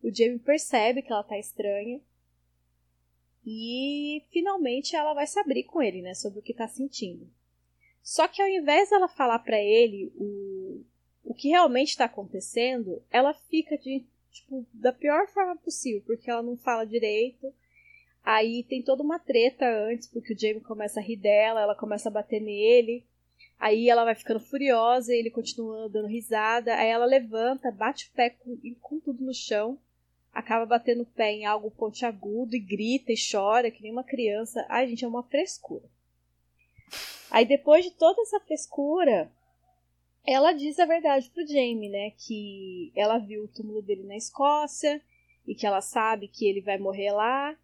O 0.03 0.12
Jamie 0.12 0.38
percebe 0.38 1.03
que 1.03 1.12
ela 1.12 1.22
tá 1.22 1.38
estranha 1.38 2.01
e 3.45 4.22
finalmente 4.30 4.95
ela 4.95 5.14
vai 5.14 5.26
se 5.26 5.38
abrir 5.38 5.64
com 5.64 5.82
ele, 5.82 6.03
né? 6.03 6.14
Sobre 6.14 6.38
o 6.38 6.43
que 6.43 6.55
tá 6.55 6.68
sentindo. 6.68 7.28
Só 8.03 8.27
que 8.27 8.43
ao 8.43 8.49
invés 8.49 8.91
dela 8.91 9.09
falar 9.09 9.39
para 9.39 9.61
ele 9.61 10.13
o, 10.17 10.85
o 11.25 11.35
que 11.35 11.49
realmente 11.49 11.91
está 11.91 12.07
acontecendo, 12.07 13.03
ela 13.11 13.33
fica 13.33 13.79
de 13.79 14.05
tipo 14.31 14.67
da 14.73 14.93
pior 14.93 15.29
forma 15.29 15.57
possível, 15.57 16.03
porque 16.05 16.31
ela 16.31 16.43
não 16.43 16.57
fala 16.57 16.85
direito. 16.85 17.53
Aí 18.25 18.65
tem 18.65 18.83
toda 18.83 19.03
uma 19.03 19.19
treta 19.19 19.67
antes, 19.67 20.09
porque 20.09 20.33
o 20.33 20.39
Jamie 20.39 20.61
começa 20.61 21.01
a 21.01 21.03
rir 21.03 21.17
dela, 21.17 21.61
ela 21.61 21.75
começa 21.75 22.09
a 22.09 22.13
bater 22.13 22.41
nele. 22.41 23.05
Aí 23.59 23.89
ela 23.89 24.05
vai 24.05 24.15
ficando 24.15 24.41
furiosa 24.41 25.15
ele 25.15 25.31
continua 25.31 25.89
dando 25.89 26.09
risada. 26.09 26.75
Aí 26.75 26.89
ela 26.89 27.05
levanta, 27.05 27.71
bate 27.71 28.09
o 28.09 28.17
pé 28.17 28.31
com, 28.31 28.59
com 28.81 28.99
tudo 28.99 29.25
no 29.25 29.35
chão, 29.35 29.79
acaba 30.33 30.67
batendo 30.67 31.03
o 31.03 31.07
pé 31.07 31.33
em 31.33 31.45
algo 31.47 31.71
pontiagudo 31.71 32.57
e 32.57 32.61
grita 32.61 33.13
e 33.13 33.17
chora 33.17 33.71
que 33.71 33.83
nem 33.83 33.93
uma 33.93 34.05
criança. 34.05 34.67
Ai, 34.69 34.89
gente, 34.89 35.05
é 35.05 35.09
uma 35.09 35.23
frescura. 35.23 35.85
Aí 37.30 37.45
depois 37.45 37.84
de 37.84 37.90
toda 37.93 38.20
essa 38.22 38.40
frescura, 38.40 39.30
ela 40.26 40.53
diz 40.53 40.78
a 40.78 40.86
verdade 40.86 41.30
pro 41.30 41.47
Jamie, 41.47 41.88
né? 41.88 42.11
Que 42.11 42.93
ela 42.95 43.18
viu 43.18 43.45
o 43.45 43.49
túmulo 43.49 43.82
dele 43.82 44.05
na 44.05 44.16
Escócia 44.16 45.03
e 45.47 45.55
que 45.55 45.66
ela 45.66 45.80
sabe 45.80 46.28
que 46.28 46.47
ele 46.47 46.61
vai 46.61 46.78
morrer 46.78 47.12
lá. 47.12 47.57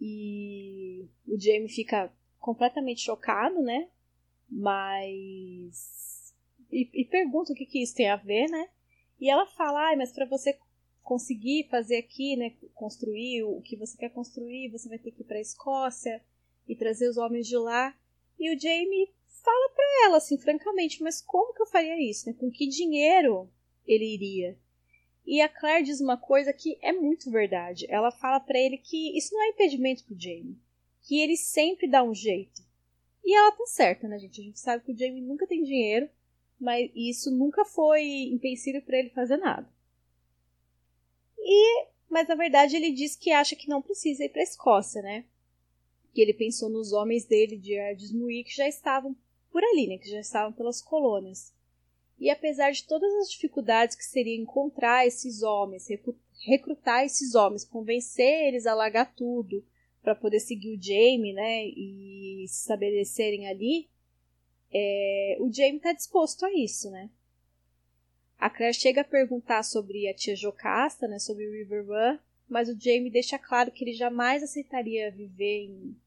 E 0.00 1.06
o 1.26 1.38
Jamie 1.38 1.68
fica 1.68 2.12
completamente 2.38 3.00
chocado, 3.00 3.60
né? 3.62 3.88
Mas. 4.48 6.34
E, 6.70 6.88
e 6.92 7.04
pergunta 7.04 7.52
o 7.52 7.56
que, 7.56 7.66
que 7.66 7.82
isso 7.82 7.94
tem 7.94 8.08
a 8.08 8.16
ver, 8.16 8.48
né? 8.48 8.68
E 9.20 9.30
ela 9.30 9.46
fala, 9.46 9.92
ah, 9.92 9.96
mas 9.96 10.12
para 10.12 10.26
você 10.26 10.58
conseguir 11.02 11.68
fazer 11.70 11.98
aqui, 11.98 12.36
né, 12.36 12.52
construir 12.74 13.44
o 13.44 13.60
que 13.62 13.76
você 13.76 13.96
quer 13.96 14.10
construir, 14.10 14.70
você 14.70 14.88
vai 14.88 14.98
ter 14.98 15.12
que 15.12 15.22
ir 15.22 15.24
para 15.24 15.38
a 15.38 15.40
Escócia 15.40 16.20
e 16.68 16.74
trazer 16.74 17.08
os 17.08 17.16
homens 17.16 17.46
de 17.46 17.56
lá. 17.56 17.94
E 18.38 18.54
o 18.54 18.60
Jamie 18.60 19.12
fala 19.42 19.70
para 19.74 20.06
ela, 20.06 20.16
assim, 20.18 20.38
francamente, 20.38 21.02
mas 21.02 21.22
como 21.22 21.54
que 21.54 21.62
eu 21.62 21.66
faria 21.66 21.98
isso? 21.98 22.28
Né? 22.28 22.36
Com 22.38 22.50
que 22.50 22.66
dinheiro 22.66 23.50
ele 23.86 24.04
iria? 24.04 24.58
E 25.26 25.40
a 25.40 25.48
Claire 25.48 25.84
diz 25.84 26.00
uma 26.00 26.16
coisa 26.16 26.52
que 26.52 26.78
é 26.80 26.92
muito 26.92 27.30
verdade. 27.30 27.86
Ela 27.88 28.12
fala 28.12 28.38
para 28.38 28.58
ele 28.58 28.78
que 28.78 29.16
isso 29.16 29.34
não 29.34 29.42
é 29.42 29.48
impedimento 29.48 30.04
pro 30.04 30.18
Jamie, 30.18 30.58
que 31.02 31.20
ele 31.20 31.36
sempre 31.36 31.88
dá 31.88 32.02
um 32.02 32.14
jeito. 32.14 32.62
E 33.24 33.34
ela 33.34 33.50
tá 33.50 33.66
certa, 33.66 34.06
né, 34.06 34.18
gente? 34.18 34.40
A 34.40 34.44
gente 34.44 34.60
sabe 34.60 34.84
que 34.84 34.92
o 34.92 34.96
Jamie 34.96 35.20
nunca 35.20 35.46
tem 35.46 35.64
dinheiro, 35.64 36.08
mas 36.60 36.90
isso 36.94 37.30
nunca 37.30 37.64
foi 37.64 38.04
empecilho 38.32 38.80
para 38.82 38.98
ele 38.98 39.10
fazer 39.10 39.36
nada. 39.36 39.68
E, 41.38 41.86
mas 42.08 42.28
na 42.28 42.36
verdade 42.36 42.76
ele 42.76 42.92
diz 42.92 43.16
que 43.16 43.32
acha 43.32 43.56
que 43.56 43.68
não 43.68 43.82
precisa 43.82 44.24
ir 44.24 44.28
para 44.28 44.42
Escócia, 44.42 45.02
né? 45.02 45.24
Que 46.16 46.22
ele 46.22 46.32
pensou 46.32 46.70
nos 46.70 46.94
homens 46.94 47.26
dele 47.26 47.58
de 47.58 47.78
Ardismuir 47.78 48.42
que 48.42 48.56
já 48.56 48.66
estavam 48.66 49.14
por 49.52 49.62
ali, 49.62 49.86
né, 49.86 49.98
que 49.98 50.08
já 50.08 50.18
estavam 50.18 50.50
pelas 50.50 50.80
colônias. 50.80 51.54
E 52.18 52.30
apesar 52.30 52.70
de 52.70 52.86
todas 52.86 53.12
as 53.16 53.30
dificuldades 53.30 53.94
que 53.94 54.02
seria 54.02 54.34
encontrar 54.34 55.06
esses 55.06 55.42
homens, 55.42 55.86
recrutar 56.46 57.04
esses 57.04 57.34
homens, 57.34 57.66
convencer 57.66 58.48
eles 58.48 58.64
a 58.64 58.74
largar 58.74 59.14
tudo 59.14 59.62
para 60.02 60.14
poder 60.14 60.40
seguir 60.40 60.74
o 60.74 60.82
Jamie, 60.82 61.34
né, 61.34 61.66
e 61.66 62.46
se 62.48 62.62
estabelecerem 62.62 63.46
ali, 63.46 63.90
é, 64.72 65.36
o 65.38 65.52
Jamie 65.52 65.76
está 65.76 65.92
disposto 65.92 66.46
a 66.46 66.52
isso, 66.54 66.90
né. 66.90 67.10
A 68.38 68.48
Claire 68.48 68.72
chega 68.72 69.02
a 69.02 69.04
perguntar 69.04 69.62
sobre 69.62 70.08
a 70.08 70.14
tia 70.14 70.34
Jocasta, 70.34 71.06
né, 71.06 71.18
sobre 71.18 71.46
River 71.50 71.84
Run, 71.86 72.18
mas 72.48 72.70
o 72.70 72.80
Jamie 72.80 73.10
deixa 73.10 73.38
claro 73.38 73.70
que 73.70 73.84
ele 73.84 73.92
jamais 73.92 74.42
aceitaria 74.42 75.10
viver 75.10 75.64
em 75.64 76.05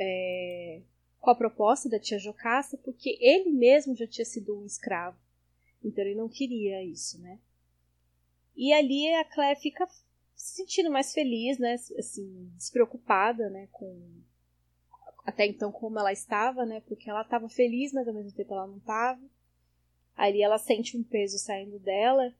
é, 0.00 0.80
com 1.20 1.30
a 1.30 1.34
proposta 1.34 1.88
da 1.88 2.00
tia 2.00 2.18
Jocasta, 2.18 2.78
porque 2.78 3.18
ele 3.20 3.50
mesmo 3.50 3.94
já 3.94 4.06
tinha 4.06 4.24
sido 4.24 4.58
um 4.58 4.64
escravo. 4.64 5.18
Então 5.84 6.02
ele 6.02 6.14
não 6.14 6.28
queria 6.28 6.82
isso, 6.82 7.20
né? 7.20 7.38
E 8.56 8.72
ali 8.72 9.12
a 9.14 9.24
Claire 9.24 9.60
fica 9.60 9.86
se 10.34 10.56
sentindo 10.56 10.90
mais 10.90 11.12
feliz, 11.12 11.58
né? 11.58 11.74
Assim, 11.98 12.50
despreocupada, 12.56 13.50
né? 13.50 13.68
Com 13.70 14.22
até 15.24 15.46
então 15.46 15.70
como 15.70 15.98
ela 15.98 16.12
estava, 16.12 16.64
né? 16.64 16.80
Porque 16.86 17.08
ela 17.08 17.22
estava 17.22 17.48
feliz, 17.48 17.92
mas 17.92 18.08
ao 18.08 18.14
mesmo 18.14 18.32
tempo 18.32 18.54
ela 18.54 18.66
não 18.66 18.78
estava. 18.78 19.20
Ali 20.16 20.42
ela 20.42 20.58
sente 20.58 20.96
um 20.96 21.02
peso 21.02 21.38
saindo 21.38 21.78
dela. 21.78 22.34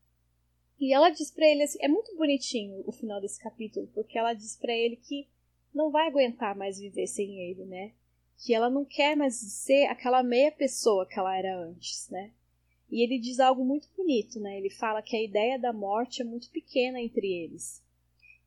E 0.78 0.94
ela 0.94 1.10
diz 1.10 1.30
para 1.30 1.46
ele 1.46 1.62
assim, 1.62 1.78
é 1.82 1.88
muito 1.88 2.16
bonitinho 2.16 2.82
o 2.86 2.92
final 2.92 3.20
desse 3.20 3.38
capítulo, 3.38 3.86
porque 3.88 4.18
ela 4.18 4.32
diz 4.32 4.56
para 4.56 4.72
ele 4.72 4.96
que 4.96 5.28
não 5.74 5.90
vai 5.90 6.08
aguentar 6.08 6.56
mais 6.56 6.78
viver 6.78 7.06
sem 7.06 7.38
ele, 7.40 7.64
né? 7.64 7.92
Que 8.38 8.54
ela 8.54 8.70
não 8.70 8.84
quer 8.84 9.16
mais 9.16 9.34
ser 9.36 9.86
aquela 9.86 10.22
meia 10.22 10.50
pessoa 10.50 11.06
que 11.06 11.18
ela 11.18 11.36
era 11.36 11.56
antes, 11.58 12.08
né? 12.10 12.30
E 12.90 13.02
ele 13.02 13.18
diz 13.18 13.38
algo 13.38 13.64
muito 13.64 13.88
bonito, 13.96 14.40
né? 14.40 14.58
Ele 14.58 14.70
fala 14.70 15.02
que 15.02 15.16
a 15.16 15.22
ideia 15.22 15.58
da 15.58 15.72
morte 15.72 16.22
é 16.22 16.24
muito 16.24 16.50
pequena 16.50 17.00
entre 17.00 17.26
eles. 17.26 17.82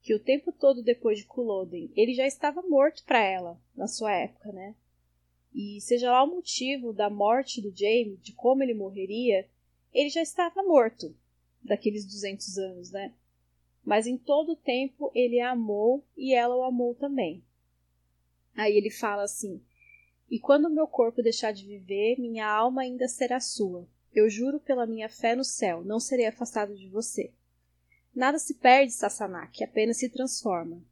Que 0.02 0.14
o 0.14 0.20
tempo 0.20 0.52
todo 0.52 0.84
depois 0.84 1.20
de 1.20 1.26
Culloden, 1.26 1.90
ele 1.96 2.14
já 2.14 2.28
estava 2.28 2.62
morto 2.62 3.06
para 3.06 3.24
ela, 3.24 3.58
na 3.76 3.88
sua 3.88 4.12
época, 4.14 4.52
né? 4.52 4.76
E 5.54 5.80
seja 5.80 6.12
lá 6.12 6.24
o 6.24 6.36
motivo 6.36 6.92
da 6.92 7.10
morte 7.10 7.62
do 7.62 7.72
Jaime, 7.74 8.18
de 8.18 8.34
como 8.34 8.64
ele 8.64 8.74
morreria, 8.74 9.48
ele 9.94 10.10
já 10.10 10.22
estava 10.22 10.64
morto 10.64 11.16
daqueles 11.62 12.06
200 12.06 12.58
anos, 12.58 12.92
né? 12.92 13.14
Mas 13.84 14.08
em 14.08 14.18
todo 14.18 14.54
o 14.54 14.56
tempo 14.56 15.12
ele 15.14 15.40
a 15.40 15.52
amou 15.52 16.04
e 16.16 16.34
ela 16.34 16.56
o 16.56 16.64
amou 16.64 16.96
também. 16.96 17.44
Aí 18.56 18.76
ele 18.78 18.90
fala 18.90 19.24
assim: 19.24 19.62
E 20.30 20.40
quando 20.40 20.70
meu 20.70 20.88
corpo 20.88 21.22
deixar 21.22 21.52
de 21.52 21.66
viver, 21.66 22.20
minha 22.20 22.48
alma 22.48 22.84
ainda 22.84 23.08
será 23.08 23.40
sua. 23.40 23.88
Eu 24.14 24.30
juro 24.30 24.60
pela 24.60 24.86
minha 24.86 25.10
fé 25.10 25.36
no 25.36 25.44
céu, 25.44 25.84
não 25.84 26.00
serei 26.00 26.28
afastado 26.28 26.76
de 26.76 26.88
você. 26.88 27.34
Nada 28.16 28.38
se 28.38 28.54
perde, 28.54 28.94
Sassanak, 28.94 29.64
apenas 29.64 29.98
se 29.98 30.08
transforma. 30.08 30.84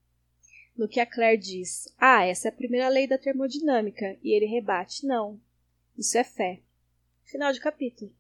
No 0.76 0.88
que 0.88 1.00
a 1.00 1.06
Claire 1.06 1.40
diz: 1.40 1.94
Ah, 1.98 2.26
essa 2.26 2.48
é 2.48 2.50
a 2.50 2.56
primeira 2.56 2.90
lei 2.90 3.08
da 3.08 3.18
termodinâmica, 3.18 4.18
e 4.24 4.36
ele 4.36 4.46
rebate: 4.46 5.06
Não, 5.06 5.40
isso 5.98 6.18
é 6.18 6.24
fé. 6.24 6.62
Final 7.24 7.54
de 7.54 7.60
capítulo. 7.60 8.12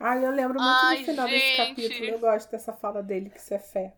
Ah, 0.00 0.16
eu 0.16 0.30
lembro 0.30 0.54
muito 0.54 0.64
Ai, 0.66 1.00
do 1.00 1.04
final 1.04 1.28
gente. 1.28 1.38
desse 1.38 1.56
capítulo. 1.58 2.04
Eu 2.06 2.18
gosto 2.18 2.50
dessa 2.50 2.72
fala 2.72 3.02
dele, 3.02 3.28
que 3.28 3.38
isso 3.38 3.52
é 3.52 3.58
fé. 3.58 3.94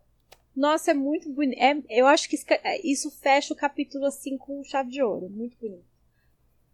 Nossa, 0.54 0.90
é 0.90 0.94
muito 0.94 1.30
bonito. 1.30 1.58
É, 1.60 1.80
eu 1.88 2.08
acho 2.08 2.28
que 2.28 2.36
é, 2.50 2.84
isso 2.84 3.08
fecha 3.08 3.54
o 3.54 3.56
capítulo 3.56 4.04
assim 4.04 4.36
com 4.36 4.64
chave 4.64 4.90
de 4.90 5.00
ouro. 5.00 5.30
Muito 5.30 5.56
bonito. 5.58 5.86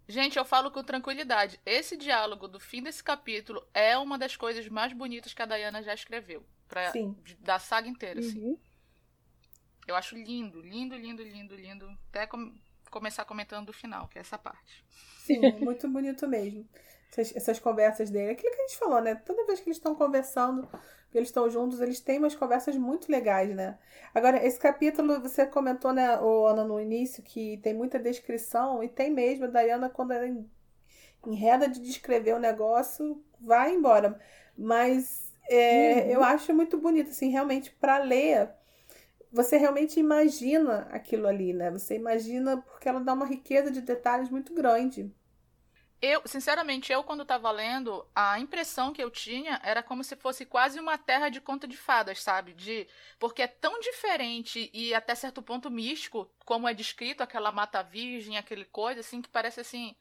Gente, 0.09 0.39
eu 0.39 0.47
falo 0.47 0.71
com 0.71 0.83
tranquilidade. 0.83 1.61
Esse 1.67 1.95
diálogo 1.95 2.49
do 2.49 2.59
fim 2.59 2.83
desse 2.83 3.05
capítulo 3.05 3.63
é 3.75 3.99
uma 3.99 4.17
das 4.17 4.35
coisas 4.35 4.67
mais 4.67 4.95
bonitas 4.95 5.35
que 5.35 5.43
a 5.43 5.47
Dayana 5.47 5.83
já 5.83 5.93
escreveu. 5.93 6.43
Pra, 6.67 6.91
Sim. 6.91 7.15
Da 7.41 7.59
saga 7.59 7.87
inteira, 7.87 8.21
assim. 8.21 8.41
uhum. 8.41 8.53
assim. 8.55 8.61
Eu 9.87 9.95
acho 9.95 10.17
lindo, 10.17 10.61
lindo, 10.63 10.97
lindo, 10.97 11.23
lindo, 11.23 11.55
lindo. 11.55 11.99
Até 12.09 12.27
com, 12.27 12.55
começar 12.91 13.27
comentando 13.27 13.67
do 13.67 13.73
final, 13.75 14.09
que 14.09 14.17
é 14.17 14.23
essa 14.23 14.39
parte. 14.39 14.83
Sim, 15.19 15.41
muito 15.61 15.87
bonito 15.89 16.27
mesmo 16.27 16.67
essas, 17.11 17.37
essas 17.37 17.59
conversas 17.59 18.11
dele. 18.11 18.33
Aquilo 18.33 18.53
que 18.53 18.61
a 18.61 18.67
gente 18.67 18.79
falou, 18.79 19.01
né? 19.01 19.15
Toda 19.15 19.47
vez 19.47 19.61
que 19.61 19.69
eles 19.69 19.77
estão 19.77 19.95
conversando, 19.95 20.69
que 21.11 21.19
eles 21.19 21.29
estão 21.29 21.49
juntos, 21.49 21.81
eles 21.81 22.01
têm 22.01 22.19
umas 22.19 22.35
conversas 22.35 22.77
muito 22.77 23.11
legais, 23.11 23.55
né? 23.55 23.79
Agora, 24.15 24.45
esse 24.45 24.59
capítulo, 24.59 25.21
você 25.21 25.47
comentou, 25.47 25.93
né, 25.93 26.19
o 26.21 26.47
Ana, 26.47 26.65
no 26.65 26.81
início, 26.81 27.23
que 27.23 27.59
tem 27.59 27.75
muita 27.75 27.99
descrição, 27.99 28.83
e 28.83 28.89
tem 28.89 29.11
mesmo. 29.11 29.47
A 29.47 29.49
Diana, 29.49 29.89
quando 29.89 30.13
ela 30.13 30.27
enreda 31.27 31.69
de 31.69 31.81
descrever 31.81 32.35
o 32.35 32.39
negócio, 32.39 33.23
vai 33.41 33.75
embora. 33.75 34.19
Mas 34.57 35.33
é, 35.51 36.05
uhum. 36.05 36.11
eu 36.11 36.25
acho 36.25 36.55
muito 36.55 36.79
bonito, 36.79 37.11
assim, 37.11 37.31
realmente, 37.31 37.71
para 37.73 37.99
ler 37.99 38.51
você 39.31 39.57
realmente 39.57 40.01
imagina 40.01 40.89
aquilo 40.91 41.27
ali, 41.27 41.53
né? 41.53 41.71
Você 41.71 41.95
imagina 41.97 42.57
porque 42.57 42.89
ela 42.89 43.01
dá 43.01 43.13
uma 43.13 43.27
riqueza 43.27 43.71
de 43.71 43.83
detalhes 43.83 44.31
muito 44.31 44.55
grande. 44.55 45.13
Eu, 46.01 46.23
sinceramente, 46.27 46.93
eu 46.93 47.03
quando 47.03 47.25
tava 47.25 47.51
lendo, 47.51 48.09
a 48.15 48.39
impressão 48.39 48.93
que 48.93 49.03
eu 49.03 49.11
tinha 49.11 49.61
era 49.65 49.83
como 49.83 50.05
se 50.05 50.15
fosse 50.15 50.47
quase 50.47 50.79
uma 50.79 50.97
terra 50.97 51.29
de 51.29 51.41
conta 51.41 51.67
de 51.67 51.77
fadas, 51.77 52.23
sabe? 52.23 52.55
De 52.55 52.87
porque 53.19 53.43
é 53.43 53.49
tão 53.49 53.81
diferente 53.81 54.71
e 54.73 54.95
até 54.95 55.13
certo 55.17 55.43
ponto 55.43 55.69
místico, 55.71 56.31
como 56.47 56.69
é 56.69 56.75
descrito 56.75 57.21
aquela 57.23 57.51
mata 57.51 57.83
virgem, 57.83 58.39
aquele 58.39 58.65
coisa 58.65 59.01
assim 59.01 59.21
que 59.21 59.29
parece 59.29 59.59
assim, 59.61 59.97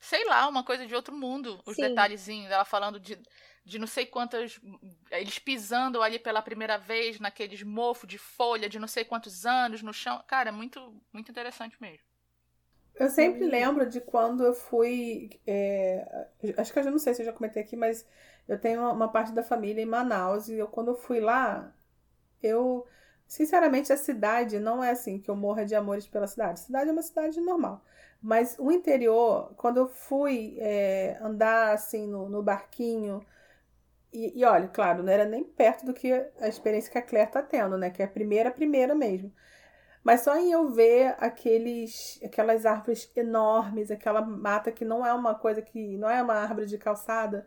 sei 0.00 0.24
lá, 0.26 0.48
uma 0.48 0.64
coisa 0.64 0.86
de 0.86 0.94
outro 0.94 1.16
mundo, 1.16 1.62
os 1.66 1.76
Sim. 1.76 1.78
detalhezinhos 1.78 2.48
dela 2.50 2.64
falando 2.64 3.00
de 3.00 3.18
de 3.64 3.78
não 3.78 3.86
sei 3.86 4.06
quantas 4.06 4.60
eles 5.10 5.38
pisando 5.38 6.02
ali 6.02 6.18
pela 6.18 6.42
primeira 6.42 6.78
vez 6.78 7.20
naqueles 7.20 7.62
mofos 7.62 8.08
de 8.08 8.18
folha 8.18 8.68
de 8.68 8.78
não 8.80 8.88
sei 8.88 9.04
quantos 9.04 9.46
anos 9.46 9.82
no 9.82 9.92
chão. 9.94 10.22
Cara, 10.28 10.50
é 10.50 10.52
muito 10.52 11.02
muito 11.12 11.30
interessante 11.30 11.76
mesmo. 11.80 12.09
Eu 13.00 13.08
sempre 13.08 13.46
lembro 13.46 13.88
de 13.88 13.98
quando 13.98 14.44
eu 14.44 14.52
fui. 14.52 15.30
É, 15.46 16.26
acho 16.58 16.70
que 16.70 16.78
eu 16.78 16.82
já 16.82 16.90
não 16.90 16.98
sei 16.98 17.14
se 17.14 17.22
eu 17.22 17.26
já 17.26 17.32
comentei 17.32 17.62
aqui, 17.62 17.74
mas 17.74 18.06
eu 18.46 18.60
tenho 18.60 18.82
uma 18.92 19.08
parte 19.10 19.32
da 19.32 19.42
família 19.42 19.82
em 19.82 19.86
Manaus 19.86 20.48
e 20.48 20.58
eu, 20.58 20.68
quando 20.68 20.88
eu 20.88 20.94
fui 20.96 21.18
lá, 21.18 21.74
eu. 22.42 22.86
Sinceramente, 23.26 23.92
a 23.92 23.96
cidade 23.96 24.58
não 24.60 24.84
é 24.84 24.90
assim 24.90 25.18
que 25.18 25.30
eu 25.30 25.36
morra 25.36 25.64
de 25.64 25.74
amores 25.74 26.06
pela 26.06 26.26
cidade. 26.26 26.54
A 26.54 26.56
cidade 26.64 26.90
é 26.90 26.92
uma 26.92 27.02
cidade 27.02 27.40
normal. 27.40 27.82
Mas 28.22 28.56
o 28.58 28.70
interior, 28.70 29.54
quando 29.56 29.78
eu 29.78 29.88
fui 29.88 30.56
é, 30.60 31.18
andar 31.22 31.72
assim 31.72 32.06
no, 32.06 32.28
no 32.28 32.42
barquinho, 32.42 33.24
e, 34.12 34.40
e, 34.40 34.44
olha, 34.44 34.68
claro, 34.68 35.02
não 35.02 35.12
era 35.12 35.24
nem 35.24 35.44
perto 35.44 35.86
do 35.86 35.94
que 35.94 36.12
a 36.40 36.48
experiência 36.48 36.90
que 36.90 36.98
a 36.98 37.02
Claire 37.02 37.30
tá 37.30 37.42
tendo, 37.42 37.78
né? 37.78 37.90
Que 37.90 38.02
é 38.02 38.04
a 38.06 38.08
primeira, 38.08 38.50
primeira 38.50 38.94
mesmo. 38.94 39.32
Mas 40.02 40.22
só 40.22 40.36
em 40.36 40.50
eu 40.50 40.68
ver 40.68 41.14
aqueles, 41.18 42.18
aquelas 42.24 42.64
árvores 42.64 43.10
enormes, 43.14 43.90
aquela 43.90 44.22
mata 44.22 44.72
que 44.72 44.84
não 44.84 45.04
é 45.04 45.12
uma 45.12 45.34
coisa 45.34 45.60
que 45.60 45.96
não 45.98 46.08
é 46.08 46.22
uma 46.22 46.34
árvore 46.34 46.66
de 46.66 46.78
calçada, 46.78 47.46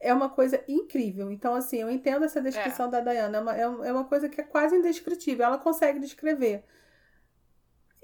é 0.00 0.12
uma 0.12 0.28
coisa 0.28 0.62
incrível. 0.68 1.30
Então, 1.30 1.54
assim, 1.54 1.78
eu 1.78 1.90
entendo 1.90 2.24
essa 2.24 2.40
descrição 2.40 2.86
é. 2.86 2.90
da 2.90 3.00
Dayana. 3.00 3.38
É 3.38 3.40
uma, 3.66 3.86
é 3.86 3.92
uma 3.92 4.04
coisa 4.04 4.28
que 4.28 4.40
é 4.40 4.44
quase 4.44 4.76
indescritível. 4.76 5.46
Ela 5.46 5.56
consegue 5.56 5.98
descrever. 6.00 6.64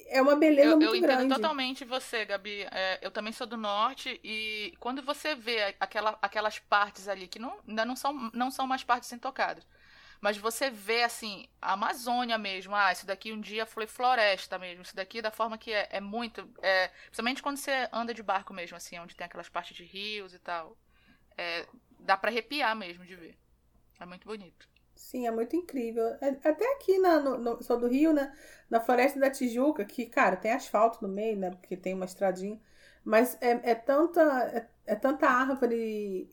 É 0.08 0.20
uma 0.22 0.34
beleza 0.34 0.70
eu, 0.70 0.76
muito 0.76 1.00
grande. 1.00 1.06
Eu 1.06 1.26
entendo 1.26 1.36
totalmente 1.36 1.84
você, 1.84 2.24
Gabi. 2.24 2.66
É, 2.70 2.98
eu 3.02 3.10
também 3.10 3.32
sou 3.32 3.46
do 3.46 3.56
norte 3.56 4.20
e 4.24 4.74
quando 4.80 5.02
você 5.02 5.34
vê 5.34 5.74
aquela, 5.78 6.18
aquelas 6.22 6.58
partes 6.58 7.06
ali 7.06 7.28
que 7.28 7.38
não, 7.38 7.58
ainda 7.66 7.84
não 7.84 7.94
são, 7.94 8.30
não 8.32 8.50
são 8.50 8.66
mais 8.66 8.82
partes 8.82 9.12
intocadas, 9.12 9.64
mas 10.20 10.36
você 10.36 10.70
vê, 10.70 11.02
assim, 11.02 11.48
a 11.60 11.72
Amazônia 11.72 12.36
mesmo. 12.36 12.74
Ah, 12.74 12.92
isso 12.92 13.06
daqui 13.06 13.32
um 13.32 13.40
dia 13.40 13.64
foi 13.64 13.86
floresta 13.86 14.58
mesmo. 14.58 14.82
Isso 14.82 14.94
daqui, 14.94 15.22
da 15.22 15.30
forma 15.30 15.56
que 15.56 15.72
é, 15.72 15.88
é 15.90 16.00
muito. 16.00 16.48
É, 16.60 16.88
principalmente 17.06 17.42
quando 17.42 17.56
você 17.56 17.88
anda 17.92 18.12
de 18.12 18.22
barco 18.22 18.52
mesmo, 18.52 18.76
assim, 18.76 18.98
onde 18.98 19.16
tem 19.16 19.24
aquelas 19.24 19.48
partes 19.48 19.76
de 19.76 19.84
rios 19.84 20.34
e 20.34 20.38
tal. 20.38 20.76
É, 21.38 21.66
dá 21.98 22.16
para 22.16 22.30
arrepiar 22.30 22.76
mesmo 22.76 23.04
de 23.06 23.16
ver. 23.16 23.38
É 23.98 24.04
muito 24.06 24.26
bonito. 24.26 24.68
Sim, 24.94 25.26
é 25.26 25.30
muito 25.30 25.56
incrível. 25.56 26.04
É, 26.20 26.28
até 26.44 26.74
aqui 26.74 26.98
na, 26.98 27.18
no, 27.18 27.38
no, 27.38 27.56
do 27.56 27.88
Rio, 27.88 28.12
né? 28.12 28.36
Na 28.68 28.80
Floresta 28.80 29.18
da 29.18 29.30
Tijuca, 29.30 29.84
que, 29.84 30.06
cara, 30.06 30.36
tem 30.36 30.52
asfalto 30.52 31.02
no 31.02 31.08
meio, 31.08 31.38
né? 31.38 31.50
Porque 31.50 31.76
tem 31.76 31.94
uma 31.94 32.04
estradinha. 32.04 32.60
Mas 33.02 33.36
é, 33.40 33.70
é 33.70 33.74
tanta, 33.74 34.20
é, 34.54 34.68
é 34.86 34.94
tanta 34.94 35.26
árvore 35.26 36.30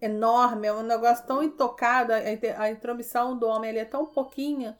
enorme, 0.00 0.66
é 0.66 0.72
um 0.72 0.82
negócio 0.82 1.26
tão 1.26 1.42
intocado, 1.42 2.12
a, 2.12 2.70
intromissão 2.70 3.38
do 3.38 3.46
homem 3.46 3.70
ali 3.70 3.78
é 3.80 3.84
tão 3.84 4.06
pouquinha. 4.06 4.78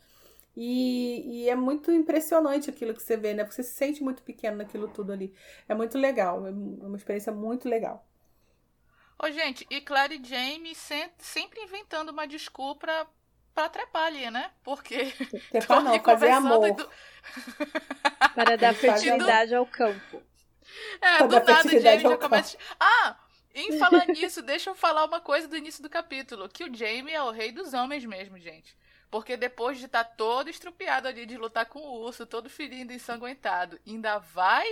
E, 0.56 1.44
e, 1.44 1.48
é 1.48 1.54
muito 1.54 1.92
impressionante 1.92 2.68
aquilo 2.68 2.92
que 2.92 3.02
você 3.02 3.16
vê, 3.16 3.32
né? 3.32 3.44
Porque 3.44 3.54
você 3.54 3.62
se 3.62 3.74
sente 3.74 4.02
muito 4.02 4.22
pequeno 4.22 4.56
naquilo 4.56 4.88
tudo 4.88 5.12
ali. 5.12 5.32
É 5.68 5.74
muito 5.74 5.96
legal, 5.96 6.46
é 6.46 6.50
uma 6.50 6.96
experiência 6.96 7.32
muito 7.32 7.68
legal. 7.68 8.04
Ô, 9.22 9.30
gente, 9.30 9.66
e 9.70 9.80
Claire 9.80 10.20
e 10.20 10.26
Jamie 10.26 10.74
sempre 11.18 11.60
inventando 11.62 12.08
uma 12.08 12.26
desculpa 12.26 12.80
pra, 12.80 13.06
pra 13.54 13.68
trepar 13.68 14.06
ali, 14.06 14.30
né? 14.30 14.50
Porque. 14.64 15.12
Trepar 15.50 15.82
não, 15.84 16.02
fazer 16.02 16.30
amor. 16.30 16.72
Do... 16.72 16.90
Para 18.34 18.56
dar 18.56 18.74
fertilidade 18.74 19.54
ao 19.54 19.66
campo. 19.66 20.22
É, 21.00 21.18
para 21.18 21.26
do 21.26 21.46
nada 21.46 21.68
o 21.68 21.80
Jamie 21.80 22.00
já 22.00 22.16
começa. 22.16 22.58
Ah! 22.78 23.16
Em 23.55 23.78
falar 23.78 24.07
nisso, 24.07 24.42
deixa 24.42 24.70
eu 24.70 24.74
falar 24.74 25.05
uma 25.05 25.20
coisa 25.20 25.48
do 25.48 25.57
início 25.57 25.82
do 25.82 25.90
capítulo: 25.90 26.48
que 26.48 26.64
o 26.64 26.74
Jamie 26.74 27.12
é 27.12 27.22
o 27.22 27.30
rei 27.30 27.53
dos 27.53 27.74
homens 27.74 28.05
mesmo, 28.05 28.38
gente. 28.38 28.76
Porque 29.11 29.36
depois 29.36 29.78
de 29.78 29.86
estar 29.86 30.05
tá 30.05 30.11
todo 30.11 30.48
estrupiado 30.48 31.09
ali 31.09 31.26
de 31.26 31.36
lutar 31.36 31.66
com 31.66 31.80
o 31.80 32.01
urso, 32.01 32.24
todo 32.24 32.48
ferido, 32.48 32.92
ensanguentado, 32.92 33.78
ainda 33.84 34.18
vai 34.18 34.66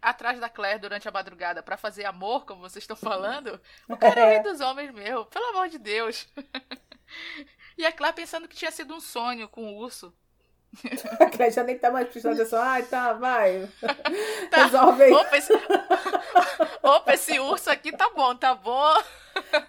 atrás 0.00 0.40
da 0.40 0.48
Claire 0.48 0.80
durante 0.80 1.06
a 1.08 1.12
madrugada 1.12 1.62
para 1.62 1.76
fazer 1.76 2.04
amor, 2.04 2.44
como 2.44 2.62
vocês 2.62 2.82
estão 2.82 2.96
falando, 2.96 3.60
o 3.88 3.96
cara 3.96 4.20
é 4.20 4.24
o 4.24 4.28
rei 4.28 4.40
dos 4.40 4.60
homens 4.60 4.90
meu, 4.90 5.24
pelo 5.26 5.46
amor 5.50 5.68
de 5.68 5.78
Deus. 5.78 6.26
e 7.78 7.86
a 7.86 7.92
Claire 7.92 8.16
pensando 8.16 8.48
que 8.48 8.56
tinha 8.56 8.72
sido 8.72 8.94
um 8.94 9.00
sonho 9.00 9.48
com 9.48 9.64
o 9.64 9.76
urso. 9.76 10.12
A 11.38 11.50
já 11.50 11.62
nem 11.62 11.78
tá 11.78 11.90
mais 11.90 12.08
prestando 12.08 12.34
atenção. 12.34 12.62
Ai, 12.62 12.82
tá, 12.84 13.12
vai. 13.12 13.68
Tá. 14.50 14.64
Resolve 14.64 15.02
aí. 15.04 15.12
Opa 15.12 15.36
esse... 15.36 15.52
Opa, 16.82 17.14
esse 17.14 17.38
urso 17.38 17.70
aqui 17.70 17.90
tá 17.92 18.10
bom, 18.14 18.34
tá 18.34 18.54
bom. 18.54 18.94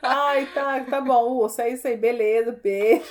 Ai, 0.01 0.45
tá, 0.47 0.83
tá 0.83 0.99
bom, 0.99 1.23
urso, 1.37 1.61
é 1.61 1.69
isso 1.69 1.87
aí, 1.87 1.95
beleza, 1.95 2.51
beijo. 2.51 3.05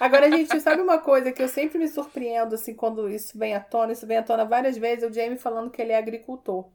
Agora, 0.00 0.30
gente, 0.30 0.60
sabe 0.60 0.82
uma 0.82 0.98
coisa 0.98 1.32
que 1.32 1.42
eu 1.42 1.48
sempre 1.48 1.78
me 1.78 1.88
surpreendo, 1.88 2.54
assim, 2.54 2.74
quando 2.74 3.08
isso 3.08 3.38
vem 3.38 3.54
à 3.54 3.60
tona? 3.60 3.92
Isso 3.92 4.06
vem 4.06 4.18
à 4.18 4.22
tona 4.22 4.44
várias 4.44 4.76
vezes, 4.76 5.08
o 5.08 5.12
Jamie 5.12 5.38
falando 5.38 5.70
que 5.70 5.80
ele 5.80 5.92
é 5.92 5.96
agricultor, 5.96 6.66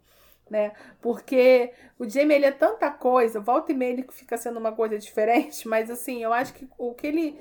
né? 0.49 0.71
Porque 1.01 1.71
o 1.97 2.09
Jamie, 2.09 2.35
ele 2.35 2.45
é 2.45 2.51
tanta 2.51 2.89
coisa, 2.89 3.39
volta 3.39 3.71
e 3.71 3.75
meia 3.75 3.91
ele 3.91 4.07
fica 4.11 4.37
sendo 4.37 4.57
uma 4.57 4.71
coisa 4.71 4.97
diferente, 4.97 5.67
mas, 5.67 5.89
assim, 5.89 6.23
eu 6.23 6.33
acho 6.33 6.53
que 6.53 6.67
o 6.77 6.93
que 6.93 7.07
ele... 7.07 7.39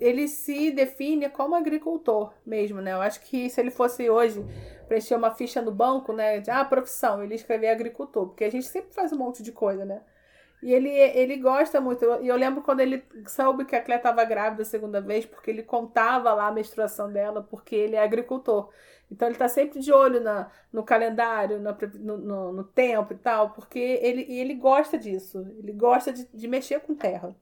Ele 0.00 0.28
se 0.28 0.70
define 0.70 1.28
como 1.28 1.54
agricultor 1.54 2.32
mesmo, 2.44 2.80
né? 2.80 2.92
Eu 2.92 3.00
acho 3.00 3.20
que 3.20 3.48
se 3.48 3.60
ele 3.60 3.70
fosse 3.70 4.08
hoje 4.10 4.44
preencher 4.88 5.14
uma 5.14 5.34
ficha 5.34 5.62
no 5.62 5.70
banco, 5.70 6.12
né? 6.12 6.40
De, 6.40 6.50
ah, 6.50 6.64
profissão, 6.64 7.22
ele 7.22 7.34
escrever 7.34 7.68
agricultor, 7.68 8.26
porque 8.28 8.44
a 8.44 8.50
gente 8.50 8.66
sempre 8.66 8.94
faz 8.94 9.12
um 9.12 9.18
monte 9.18 9.42
de 9.42 9.52
coisa, 9.52 9.84
né? 9.84 10.02
E 10.62 10.72
ele, 10.72 10.88
ele 10.90 11.36
gosta 11.36 11.80
muito. 11.80 12.04
E 12.22 12.28
eu 12.28 12.36
lembro 12.36 12.62
quando 12.62 12.80
ele 12.80 13.04
soube 13.26 13.64
que 13.64 13.76
a 13.76 13.82
Clé 13.82 13.96
estava 13.96 14.24
grávida 14.24 14.62
a 14.62 14.64
segunda 14.64 15.00
vez, 15.00 15.26
porque 15.26 15.50
ele 15.50 15.62
contava 15.62 16.32
lá 16.32 16.48
a 16.48 16.52
menstruação 16.52 17.12
dela, 17.12 17.42
porque 17.42 17.74
ele 17.76 17.94
é 17.94 18.02
agricultor. 18.02 18.70
Então 19.10 19.28
ele 19.28 19.34
está 19.34 19.48
sempre 19.48 19.78
de 19.78 19.92
olho 19.92 20.20
na, 20.20 20.50
no 20.72 20.82
calendário, 20.82 21.60
na, 21.60 21.76
no, 21.94 22.16
no, 22.18 22.52
no, 22.52 22.64
tempo 22.64 23.12
e 23.12 23.16
tal, 23.16 23.50
porque 23.50 23.78
ele, 23.78 24.22
ele 24.28 24.54
gosta 24.54 24.98
disso. 24.98 25.46
Ele 25.58 25.72
gosta 25.72 26.12
de, 26.12 26.26
de 26.32 26.48
mexer 26.48 26.80
com 26.80 26.94
terra. 26.94 27.36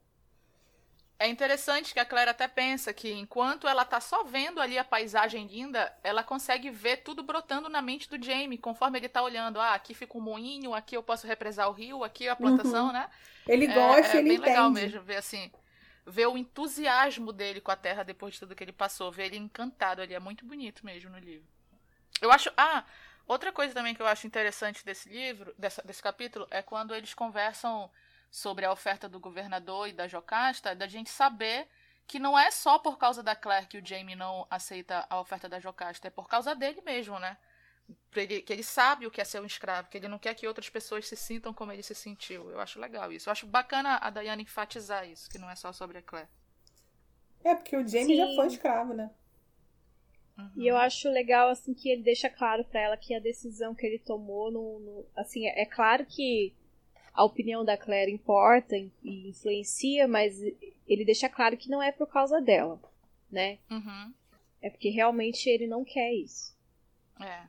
É 1.25 1.27
interessante 1.27 1.95
que 1.95 1.99
a 1.99 2.05
Claire 2.05 2.29
até 2.29 2.47
pensa 2.47 2.93
que 2.93 3.11
enquanto 3.11 3.67
ela 3.67 3.83
tá 3.83 3.99
só 3.99 4.25
vendo 4.25 4.61
ali 4.61 4.77
a 4.77 4.85
paisagem 4.85 5.47
linda, 5.47 5.91
ela 6.03 6.23
consegue 6.23 6.69
ver 6.69 6.99
tudo 6.99 7.23
brotando 7.23 7.67
na 7.71 7.81
mente 7.81 8.11
do 8.11 8.23
Jamie, 8.23 8.59
conforme 8.59 8.99
ele 8.99 9.09
tá 9.09 9.23
olhando. 9.23 9.59
Ah, 9.59 9.73
aqui 9.73 9.95
fica 9.95 10.19
um 10.19 10.21
moinho, 10.21 10.75
aqui 10.75 10.95
eu 10.95 11.03
posso 11.03 11.27
represar 11.27 11.71
o 11.71 11.73
rio, 11.73 12.05
aqui 12.05 12.29
a 12.29 12.37
plantação, 12.37 12.89
uhum. 12.89 12.93
né? 12.93 13.09
Ele 13.49 13.67
gosta, 13.69 14.13
é, 14.13 14.17
é 14.17 14.19
ele 14.19 14.29
bem 14.29 14.37
entende. 14.37 14.51
legal 14.51 14.71
mesmo 14.71 15.01
ver 15.01 15.17
assim, 15.17 15.51
ver 16.07 16.27
o 16.27 16.37
entusiasmo 16.37 17.33
dele 17.33 17.59
com 17.59 17.71
a 17.71 17.77
terra 17.77 18.03
depois 18.03 18.35
de 18.35 18.41
tudo 18.41 18.55
que 18.55 18.63
ele 18.63 18.71
passou, 18.71 19.11
ver 19.11 19.25
ele 19.25 19.39
encantado 19.39 20.03
ali, 20.03 20.13
é 20.13 20.21
muito 20.21 20.45
bonito 20.45 20.85
mesmo 20.85 21.09
no 21.09 21.19
livro. 21.19 21.49
Eu 22.21 22.31
acho, 22.31 22.53
ah, 22.55 22.85
outra 23.27 23.51
coisa 23.51 23.73
também 23.73 23.95
que 23.95 24.03
eu 24.03 24.07
acho 24.07 24.27
interessante 24.27 24.85
desse 24.85 25.09
livro, 25.09 25.55
dessa, 25.57 25.81
desse 25.81 26.03
capítulo, 26.03 26.47
é 26.51 26.61
quando 26.61 26.95
eles 26.95 27.15
conversam 27.15 27.91
sobre 28.35 28.65
a 28.65 28.73
oferta 28.73 29.09
do 29.09 29.21
governador 29.21 29.89
e 29.89 29.93
da 29.93 30.09
Jocasta, 30.09 30.75
da 30.75 30.89
gente 30.89 31.09
saber 31.09 31.69
que 32.05 32.19
não 32.19 32.37
é 32.37 32.51
só 32.51 32.81
por 32.81 32.99
causa 32.99 33.23
da 33.23 33.37
Claire 33.37 33.69
que 33.69 33.79
o 33.79 33.87
Jamie 33.87 34.17
não 34.17 34.45
aceita 34.51 35.07
a 35.09 35.21
oferta 35.21 35.49
da 35.49 35.61
Jocasta, 35.61 36.09
é 36.09 36.11
por 36.11 36.27
causa 36.27 36.53
dele 36.53 36.83
mesmo, 36.85 37.17
né? 37.21 37.39
Ele, 38.13 38.43
que 38.43 38.53
ele 38.53 38.65
sabe 38.65 39.07
o 39.07 39.11
que 39.11 39.21
é 39.21 39.25
ser 39.25 39.41
um 39.41 39.47
escravo, 39.47 39.89
que 39.89 39.99
ele 39.99 40.09
não 40.09 40.19
quer 40.19 40.35
que 40.35 40.49
outras 40.49 40.69
pessoas 40.69 41.07
se 41.07 41.15
sintam 41.15 41.55
como 41.55 41.71
ele 41.71 41.85
se 41.85 41.95
sentiu. 41.95 42.51
Eu 42.51 42.59
acho 42.59 42.81
legal 42.81 43.13
isso. 43.13 43.29
Eu 43.29 43.33
acho 43.33 43.47
bacana 43.47 44.01
a 44.03 44.11
Diana 44.11 44.43
enfatizar 44.43 45.09
isso, 45.09 45.31
que 45.31 45.39
não 45.39 45.49
é 45.49 45.55
só 45.55 45.73
sobre 45.73 45.99
a 45.99 46.03
Claire. 46.03 46.29
É, 47.45 47.55
porque 47.55 47.77
o 47.77 47.87
Jamie 47.87 48.17
Sim. 48.17 48.17
já 48.17 48.35
foi 48.35 48.49
escravo, 48.49 48.95
né? 48.95 49.11
Uhum. 50.37 50.51
E 50.57 50.67
eu 50.67 50.77
acho 50.77 51.09
legal, 51.09 51.51
assim, 51.51 51.73
que 51.73 51.89
ele 51.89 52.03
deixa 52.03 52.29
claro 52.29 52.65
para 52.65 52.81
ela 52.81 52.97
que 52.97 53.15
a 53.15 53.21
decisão 53.21 53.77
que 53.77 53.87
ele 53.87 54.01
tomou, 54.01 54.51
no, 54.51 54.81
no 54.81 55.07
assim, 55.15 55.47
é, 55.47 55.63
é 55.63 55.67
claro 55.67 56.05
que 56.05 56.53
a 57.15 57.25
opinião 57.25 57.65
da 57.65 57.77
Claire 57.77 58.13
importa 58.13 58.77
e 58.77 58.91
influencia, 59.29 60.09
mas 60.09 60.37
ele 60.87 61.05
deixa 61.05 61.29
claro 61.29 61.57
que 61.57 61.71
não 61.71 61.81
é 61.81 61.93
por 61.93 62.09
causa 62.09 62.41
dela, 62.41 62.81
né? 63.31 63.59
Uhum. 63.71 64.13
É 64.61 64.69
porque 64.69 64.89
realmente 64.89 65.49
ele 65.49 65.69
não 65.69 65.85
quer 65.85 66.13
isso. 66.13 66.57
É. 67.21 67.43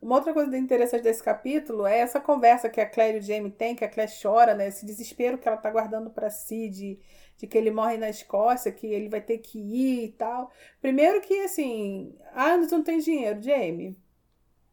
Uma 0.00 0.16
outra 0.16 0.34
coisa 0.34 0.56
interessante 0.56 1.02
desse 1.02 1.22
capítulo 1.22 1.86
é 1.86 1.98
essa 1.98 2.20
conversa 2.20 2.68
que 2.68 2.80
a 2.80 2.88
Claire 2.88 3.16
e 3.16 3.20
o 3.20 3.22
Jamie 3.22 3.50
têm, 3.50 3.74
que 3.74 3.84
a 3.84 3.88
Claire 3.88 4.12
chora, 4.22 4.54
né? 4.54 4.68
Esse 4.68 4.84
desespero 4.84 5.38
que 5.38 5.48
ela 5.48 5.56
tá 5.56 5.70
guardando 5.70 6.10
para 6.10 6.30
si 6.30 6.68
de, 6.68 7.00
de 7.36 7.46
que 7.46 7.56
ele 7.56 7.70
morre 7.70 7.96
na 7.96 8.10
Escócia, 8.10 8.70
que 8.70 8.86
ele 8.86 9.08
vai 9.08 9.20
ter 9.20 9.38
que 9.38 9.58
ir 9.58 10.04
e 10.04 10.12
tal. 10.12 10.52
Primeiro 10.80 11.20
que, 11.20 11.40
assim, 11.40 12.14
ah, 12.32 12.56
não 12.56 12.84
tem 12.84 13.00
dinheiro, 13.00 13.42
Jamie. 13.42 13.96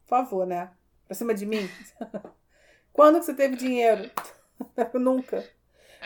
Por 0.04 0.10
favor, 0.10 0.46
né? 0.46 0.72
Pra 1.08 1.16
cima 1.16 1.34
de 1.34 1.46
mim. 1.46 1.68
Quando 2.96 3.20
que 3.20 3.26
você 3.26 3.34
teve 3.34 3.58
dinheiro? 3.58 4.10
Nunca. 4.96 5.46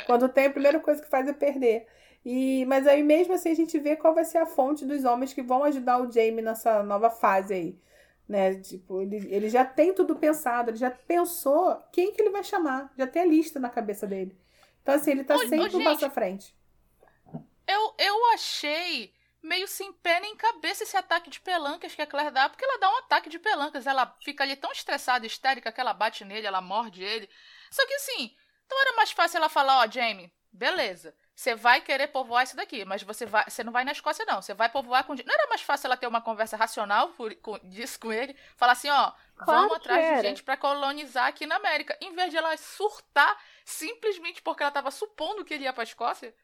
Quando 0.08 0.28
tem, 0.28 0.48
a 0.48 0.50
primeira 0.50 0.80
coisa 0.80 1.00
que 1.00 1.08
faz 1.08 1.28
é 1.28 1.34
perder. 1.34 1.86
E, 2.26 2.66
mas 2.66 2.88
aí 2.88 3.04
mesmo 3.04 3.36
assim 3.36 3.52
a 3.52 3.56
gente 3.56 3.78
vê 3.78 3.96
qual 3.96 4.16
vai 4.16 4.26
ser 4.26 4.40
a 4.40 4.46
fonte 4.48 4.88
dos 4.88 5.06
homens 5.06 5.32
que 5.32 5.44
vão 5.44 5.64
ajudar 5.66 6.02
o 6.02 6.12
Jamie 6.12 6.42
nessa 6.42 6.82
nova 6.82 7.12
fase 7.12 7.54
aí. 7.54 7.80
Né? 8.28 8.56
Tipo, 8.56 9.02
ele, 9.04 9.18
ele 9.30 9.50
já 9.50 9.64
tem 9.64 9.94
tudo 9.94 10.16
pensado, 10.16 10.72
ele 10.72 10.78
já 10.78 10.90
pensou 10.90 11.78
quem 11.92 12.12
que 12.12 12.20
ele 12.20 12.32
vai 12.32 12.44
chamar, 12.44 12.92
já 12.98 13.06
tem 13.06 13.22
a 13.22 13.26
lista 13.26 13.60
na 13.60 13.70
cabeça 13.70 14.08
dele. 14.08 14.36
Então, 14.82 14.96
assim, 14.96 15.12
ele 15.12 15.24
tá 15.24 15.36
ô, 15.36 15.40
sempre 15.48 15.76
ô, 15.76 15.80
um 15.80 15.84
passo 15.84 16.08
à 16.08 16.10
frente. 16.10 16.56
Eu, 17.68 17.94
eu 18.00 18.34
achei 18.34 19.14
meio 19.42 19.68
sem 19.68 19.92
pé 19.94 20.20
nem 20.20 20.36
cabeça 20.36 20.84
esse 20.84 20.98
ataque 20.98 21.30
de 21.30 21.40
pelancas 21.40 21.96
que 21.96 22.02
a 22.02 22.08
Claire 22.08 22.32
dá, 22.32 22.50
porque 22.50 22.64
ela 22.64 22.80
dá 22.80 22.92
um 22.92 22.98
ataque 22.98 23.30
de 23.30 23.40
pelancas, 23.40 23.88
ela 23.88 24.18
fica 24.24 24.44
ali 24.44 24.56
tão 24.56 24.72
estressada, 24.72 25.26
histérica, 25.26 25.72
que 25.72 25.80
ela 25.80 25.94
bate 25.94 26.26
nele, 26.26 26.48
ela 26.48 26.62
morde 26.62 27.04
ele. 27.04 27.30
Só 27.72 27.86
que 27.86 27.94
assim, 27.94 28.36
então 28.66 28.82
era 28.82 28.96
mais 28.96 29.12
fácil 29.12 29.38
ela 29.38 29.50
falar, 29.50 29.80
ó, 29.80 29.86
oh, 29.86 29.92
Jamie, 29.92 30.32
beleza, 30.52 31.16
você 31.40 31.56
vai 31.56 31.80
querer 31.80 32.08
povoar 32.08 32.44
isso 32.44 32.58
daqui, 32.58 32.84
mas 32.84 33.02
você, 33.02 33.26
vai, 33.26 33.46
você 33.50 33.64
não 33.64 33.72
vai 33.72 33.86
na 33.86 33.94
Escócia, 33.94 34.26
não. 34.26 34.42
Você 34.42 34.54
vai 34.54 34.68
povoar 34.68 35.06
com. 35.06 35.14
Não 35.14 35.34
era 35.34 35.48
mais 35.48 35.62
fácil 35.62 35.88
ela 35.88 35.96
ter 35.96 36.06
uma 36.06 36.20
conversa 36.20 36.58
racional 36.58 37.12
por, 37.14 37.34
com, 37.36 37.58
disso 37.60 37.98
com 37.98 38.12
ele? 38.12 38.36
Falar 38.58 38.74
assim, 38.74 38.90
ó, 38.90 39.14
claro 39.38 39.62
vamos 39.62 39.78
atrás 39.78 40.04
era. 40.04 40.16
de 40.18 40.28
gente 40.28 40.44
para 40.44 40.58
colonizar 40.58 41.28
aqui 41.28 41.46
na 41.46 41.56
América. 41.56 41.98
Em 42.02 42.14
vez 42.14 42.30
de 42.32 42.36
ela 42.36 42.58
surtar 42.58 43.42
simplesmente 43.64 44.42
porque 44.42 44.64
ela 44.64 44.72
tava 44.72 44.92
supondo 44.92 45.46
que 45.46 45.54
ele 45.54 45.64
ia 45.64 45.72
pra 45.72 45.86
Escócia. 45.86 46.36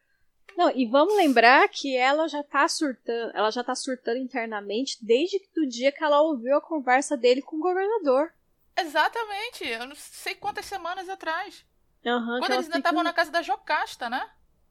Não, 0.57 0.71
e 0.71 0.85
vamos 0.85 1.15
lembrar 1.15 1.67
que 1.69 1.95
ela 1.95 2.27
já 2.27 2.41
tá 2.43 2.67
surtando, 2.67 3.31
ela 3.35 3.51
já 3.51 3.63
tá 3.63 3.75
surtando 3.75 4.17
internamente 4.17 4.97
desde 5.01 5.37
o 5.57 5.67
dia 5.67 5.91
que 5.91 6.03
ela 6.03 6.21
ouviu 6.21 6.55
a 6.55 6.61
conversa 6.61 7.17
dele 7.17 7.41
com 7.41 7.57
o 7.57 7.61
governador. 7.61 8.33
Exatamente, 8.77 9.67
eu 9.67 9.85
não 9.85 9.95
sei 9.95 10.35
quantas 10.35 10.65
semanas 10.65 11.09
atrás. 11.09 11.65
Uhum, 12.05 12.39
Quando 12.39 12.53
eles 12.53 12.65
ainda 12.65 12.77
estavam 12.77 13.03
na 13.03 13.13
casa 13.13 13.31
da 13.31 13.41
Jocasta, 13.41 14.09
né? 14.09 14.29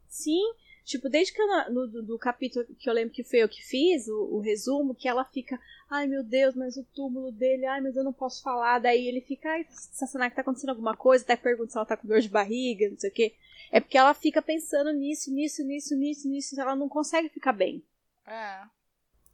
Sim, 0.08 0.42
tipo, 0.84 1.08
desde 1.08 1.32
que 1.32 1.40
eu, 1.40 1.46
no, 1.70 1.86
do, 1.86 2.02
do, 2.02 2.18
capítulo 2.18 2.64
que 2.78 2.88
eu 2.88 2.92
lembro 2.92 3.14
que 3.14 3.24
foi 3.24 3.42
eu 3.42 3.48
que 3.48 3.62
fiz, 3.62 4.06
o, 4.06 4.36
o, 4.36 4.40
resumo, 4.40 4.94
que 4.94 5.08
ela 5.08 5.24
fica, 5.24 5.58
ai 5.90 6.06
meu 6.06 6.22
Deus, 6.22 6.54
mas 6.54 6.76
o 6.76 6.84
túmulo 6.84 7.32
dele, 7.32 7.64
ai, 7.66 7.80
mas 7.80 7.96
eu 7.96 8.04
não 8.04 8.12
posso 8.12 8.42
falar. 8.42 8.78
Daí 8.78 9.06
ele 9.06 9.20
fica, 9.20 9.50
ai, 9.50 9.66
Sassanaki, 9.70 10.30
que 10.30 10.36
tá 10.36 10.42
acontecendo 10.42 10.70
alguma 10.70 10.96
coisa, 10.96 11.24
até 11.24 11.36
pergunta 11.36 11.72
se 11.72 11.78
ela 11.78 11.86
tá 11.86 11.96
com 11.96 12.06
dor 12.06 12.20
de 12.20 12.28
barriga, 12.28 12.88
não 12.90 12.98
sei 12.98 13.10
o 13.10 13.14
quê. 13.14 13.34
É 13.72 13.80
porque 13.80 13.98
ela 13.98 14.14
fica 14.14 14.42
pensando 14.42 14.92
nisso, 14.92 15.32
nisso, 15.32 15.64
nisso, 15.64 15.96
nisso, 15.96 16.28
nisso, 16.28 16.60
ela 16.60 16.76
não 16.76 16.88
consegue 16.88 17.28
ficar 17.28 17.52
bem. 17.52 17.82
É. 18.26 18.62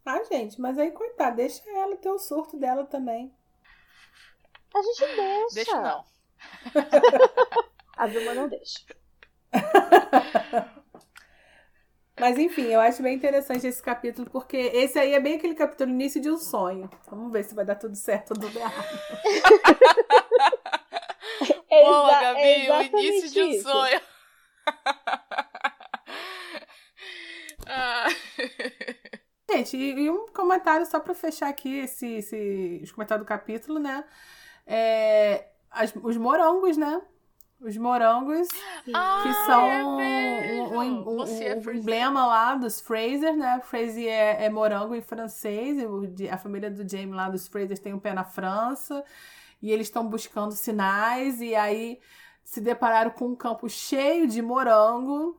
Ah, 0.04 0.24
gente, 0.30 0.60
mas 0.60 0.78
aí, 0.78 0.90
coitada, 0.90 1.36
deixa 1.36 1.62
ela 1.70 1.96
ter 1.96 2.10
o 2.10 2.18
surto 2.18 2.56
dela 2.56 2.84
também. 2.86 3.32
A 4.74 4.82
gente 4.82 5.00
deixa. 5.16 5.54
Deixa 5.54 5.80
não. 5.80 6.04
A 7.96 8.06
Vilma 8.06 8.34
não 8.34 8.48
deixa. 8.48 8.80
Mas 12.20 12.38
enfim, 12.38 12.66
eu 12.66 12.80
acho 12.80 13.02
bem 13.02 13.16
interessante 13.16 13.66
esse 13.66 13.82
capítulo, 13.82 14.28
porque 14.28 14.58
esse 14.58 14.98
aí 14.98 15.14
é 15.14 15.20
bem 15.20 15.36
aquele 15.36 15.54
capítulo 15.54 15.90
início 15.90 16.20
de 16.20 16.30
um 16.30 16.36
sonho. 16.36 16.90
Vamos 17.08 17.32
ver 17.32 17.44
se 17.44 17.54
vai 17.54 17.64
dar 17.64 17.76
tudo 17.76 17.96
certo 17.96 18.32
ou 18.32 18.36
tudo 18.38 18.58
errado. 18.58 18.74
Boa, 21.70 22.20
Gabi, 22.20 22.66
é 22.66 22.78
o 22.78 22.82
início 22.82 23.30
de 23.30 23.42
um 23.42 23.48
isso. 23.48 23.62
sonho. 23.62 23.98
Gente, 29.50 29.78
e, 29.78 30.10
um 30.10 30.26
comentário 30.26 30.84
só 30.84 31.00
para 31.00 31.14
fechar 31.14 31.48
aqui 31.48 31.78
esse, 31.78 32.16
esse, 32.16 32.80
os 32.82 32.92
comentários 32.92 33.24
do 33.24 33.28
capítulo, 33.28 33.78
né? 33.78 34.04
É, 34.66 35.46
as, 35.70 35.94
os 35.96 36.18
morangos, 36.18 36.76
né? 36.76 37.00
Os 37.60 37.76
morangos, 37.76 38.48
ah, 38.94 39.20
que 39.22 39.34
são 39.44 39.66
é 39.66 39.84
um, 39.84 40.78
um, 40.78 41.08
um, 41.08 41.22
um 41.22 41.70
emblema 41.72 42.26
lá 42.26 42.54
dos 42.54 42.80
Fraser, 42.80 43.36
né? 43.36 43.60
Fraser 43.62 44.08
é, 44.08 44.46
é 44.46 44.48
morango 44.48 44.94
em 44.94 45.02
francês, 45.02 45.76
a 46.30 46.38
família 46.38 46.70
do 46.70 46.88
Jamie 46.88 47.14
lá 47.14 47.28
dos 47.28 47.46
Fraser 47.46 47.78
tem 47.78 47.92
um 47.92 47.98
pé 47.98 48.14
na 48.14 48.24
França, 48.24 49.04
e 49.60 49.70
eles 49.70 49.88
estão 49.88 50.08
buscando 50.08 50.52
sinais, 50.52 51.42
e 51.42 51.54
aí 51.54 52.00
se 52.42 52.62
depararam 52.62 53.10
com 53.10 53.26
um 53.26 53.36
campo 53.36 53.68
cheio 53.68 54.26
de 54.26 54.40
morango. 54.40 55.38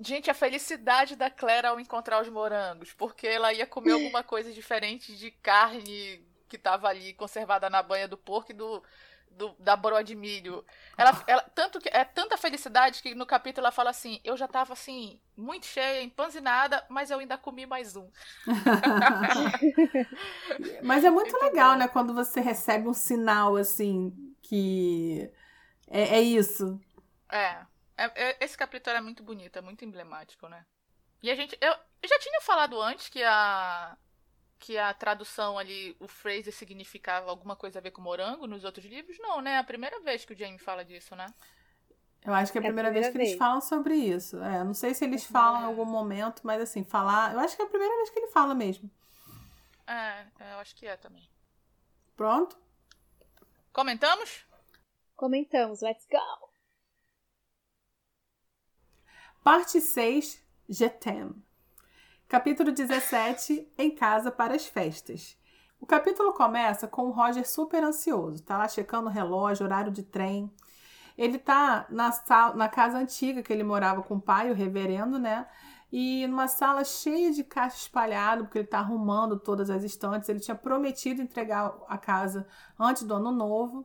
Gente, 0.00 0.30
a 0.30 0.34
felicidade 0.34 1.14
da 1.14 1.30
Claire 1.30 1.68
ao 1.68 1.78
encontrar 1.78 2.20
os 2.20 2.28
morangos, 2.28 2.92
porque 2.92 3.26
ela 3.26 3.52
ia 3.52 3.66
comer 3.66 3.92
alguma 3.92 4.24
coisa 4.24 4.52
diferente 4.52 5.14
de 5.14 5.30
carne 5.30 6.26
que 6.48 6.56
estava 6.56 6.88
ali 6.88 7.12
conservada 7.14 7.70
na 7.70 7.82
banha 7.82 8.08
do 8.08 8.16
porco 8.16 8.50
e 8.50 8.54
do, 8.54 8.82
do, 9.30 9.54
da 9.58 9.76
broa 9.76 10.04
de 10.04 10.14
milho. 10.14 10.64
Ela, 10.96 11.24
ela, 11.26 11.42
tanto 11.54 11.80
que, 11.80 11.88
é 11.88 12.04
tanta 12.04 12.36
felicidade 12.36 13.02
que 13.02 13.14
no 13.14 13.24
capítulo 13.24 13.66
ela 13.66 13.72
fala 13.72 13.90
assim: 13.90 14.20
eu 14.24 14.36
já 14.36 14.44
estava 14.44 14.72
assim, 14.72 15.20
muito 15.36 15.66
cheia, 15.66 16.02
empanzinada, 16.02 16.84
mas 16.88 17.10
eu 17.10 17.18
ainda 17.18 17.38
comi 17.38 17.66
mais 17.66 17.96
um. 17.96 18.08
mas 20.82 21.04
é 21.04 21.10
muito 21.10 21.36
legal, 21.38 21.76
né, 21.76 21.88
quando 21.88 22.12
você 22.12 22.40
recebe 22.40 22.88
um 22.88 22.94
sinal 22.94 23.56
assim 23.56 24.12
que 24.42 25.30
é, 25.88 26.18
é 26.18 26.20
isso. 26.20 26.78
É. 27.30 27.58
É, 27.96 28.10
é. 28.14 28.36
Esse 28.40 28.56
capítulo 28.56 28.96
é 28.96 29.00
muito 29.00 29.22
bonito, 29.22 29.58
é 29.58 29.60
muito 29.60 29.84
emblemático, 29.84 30.48
né? 30.48 30.64
E 31.22 31.30
a 31.30 31.34
gente. 31.34 31.56
Eu, 31.60 31.70
eu 31.70 32.08
já 32.08 32.18
tinha 32.18 32.40
falado 32.40 32.80
antes 32.80 33.08
que 33.08 33.22
a. 33.22 33.96
Que 34.60 34.78
a 34.78 34.94
tradução 34.94 35.58
ali, 35.58 35.96
o 35.98 36.06
Fraser 36.06 36.52
significava 36.52 37.30
alguma 37.30 37.56
coisa 37.56 37.78
a 37.78 37.82
ver 37.82 37.90
com 37.90 38.02
morango 38.02 38.46
nos 38.46 38.62
outros 38.62 38.84
livros? 38.84 39.18
Não, 39.18 39.40
né? 39.40 39.54
É 39.54 39.58
a 39.58 39.64
primeira 39.64 39.98
vez 40.00 40.24
que 40.24 40.34
o 40.34 40.36
Jamie 40.36 40.58
fala 40.58 40.84
disso, 40.84 41.16
né? 41.16 41.26
Eu 42.22 42.34
acho 42.34 42.52
que 42.52 42.58
é 42.58 42.60
a 42.60 42.64
primeira, 42.64 42.88
é 42.88 42.90
a 42.90 42.92
primeira 42.92 42.92
vez 42.92 43.06
que 43.08 43.16
vez. 43.16 43.28
eles 43.30 43.38
falam 43.38 43.60
sobre 43.62 43.94
isso. 43.94 44.36
É, 44.42 44.62
não 44.62 44.74
sei 44.74 44.92
se 44.92 45.04
eles 45.04 45.24
é. 45.24 45.28
falam 45.28 45.62
em 45.62 45.64
algum 45.64 45.86
momento, 45.86 46.42
mas 46.44 46.60
assim, 46.60 46.84
falar. 46.84 47.32
Eu 47.32 47.40
acho 47.40 47.56
que 47.56 47.62
é 47.62 47.64
a 47.64 47.68
primeira 47.68 47.96
vez 47.96 48.10
que 48.10 48.18
ele 48.18 48.28
fala 48.28 48.54
mesmo. 48.54 48.90
É, 49.86 50.26
eu 50.52 50.58
acho 50.58 50.76
que 50.76 50.86
é 50.86 50.96
também. 50.96 51.28
Pronto? 52.14 52.56
Comentamos? 53.72 54.44
Comentamos, 55.16 55.80
let's 55.80 56.06
go! 56.06 56.50
Parte 59.42 59.80
6, 59.80 60.44
Jetem. 60.68 61.42
Capítulo 62.30 62.70
17, 62.70 63.72
Em 63.76 63.90
Casa 63.90 64.30
para 64.30 64.54
as 64.54 64.64
Festas. 64.64 65.36
O 65.80 65.84
capítulo 65.84 66.32
começa 66.32 66.86
com 66.86 67.06
o 67.06 67.10
Roger 67.10 67.44
super 67.44 67.82
ansioso, 67.82 68.40
tá 68.44 68.56
lá 68.56 68.68
checando 68.68 69.08
o 69.08 69.12
relógio, 69.12 69.66
horário 69.66 69.90
de 69.90 70.04
trem. 70.04 70.48
Ele 71.18 71.38
tá 71.38 71.86
na, 71.90 72.12
sala, 72.12 72.54
na 72.54 72.68
casa 72.68 72.98
antiga 72.98 73.42
que 73.42 73.52
ele 73.52 73.64
morava 73.64 74.00
com 74.04 74.14
o 74.14 74.20
pai, 74.20 74.48
o 74.48 74.54
reverendo, 74.54 75.18
né? 75.18 75.44
E 75.90 76.24
numa 76.28 76.46
sala 76.46 76.84
cheia 76.84 77.32
de 77.32 77.42
caixa 77.42 77.78
espalhado, 77.78 78.44
porque 78.44 78.60
ele 78.60 78.68
tá 78.68 78.78
arrumando 78.78 79.36
todas 79.36 79.68
as 79.68 79.82
estantes. 79.82 80.28
Ele 80.28 80.38
tinha 80.38 80.54
prometido 80.54 81.20
entregar 81.20 81.76
a 81.88 81.98
casa 81.98 82.46
antes 82.78 83.02
do 83.02 83.12
ano 83.12 83.32
novo. 83.32 83.84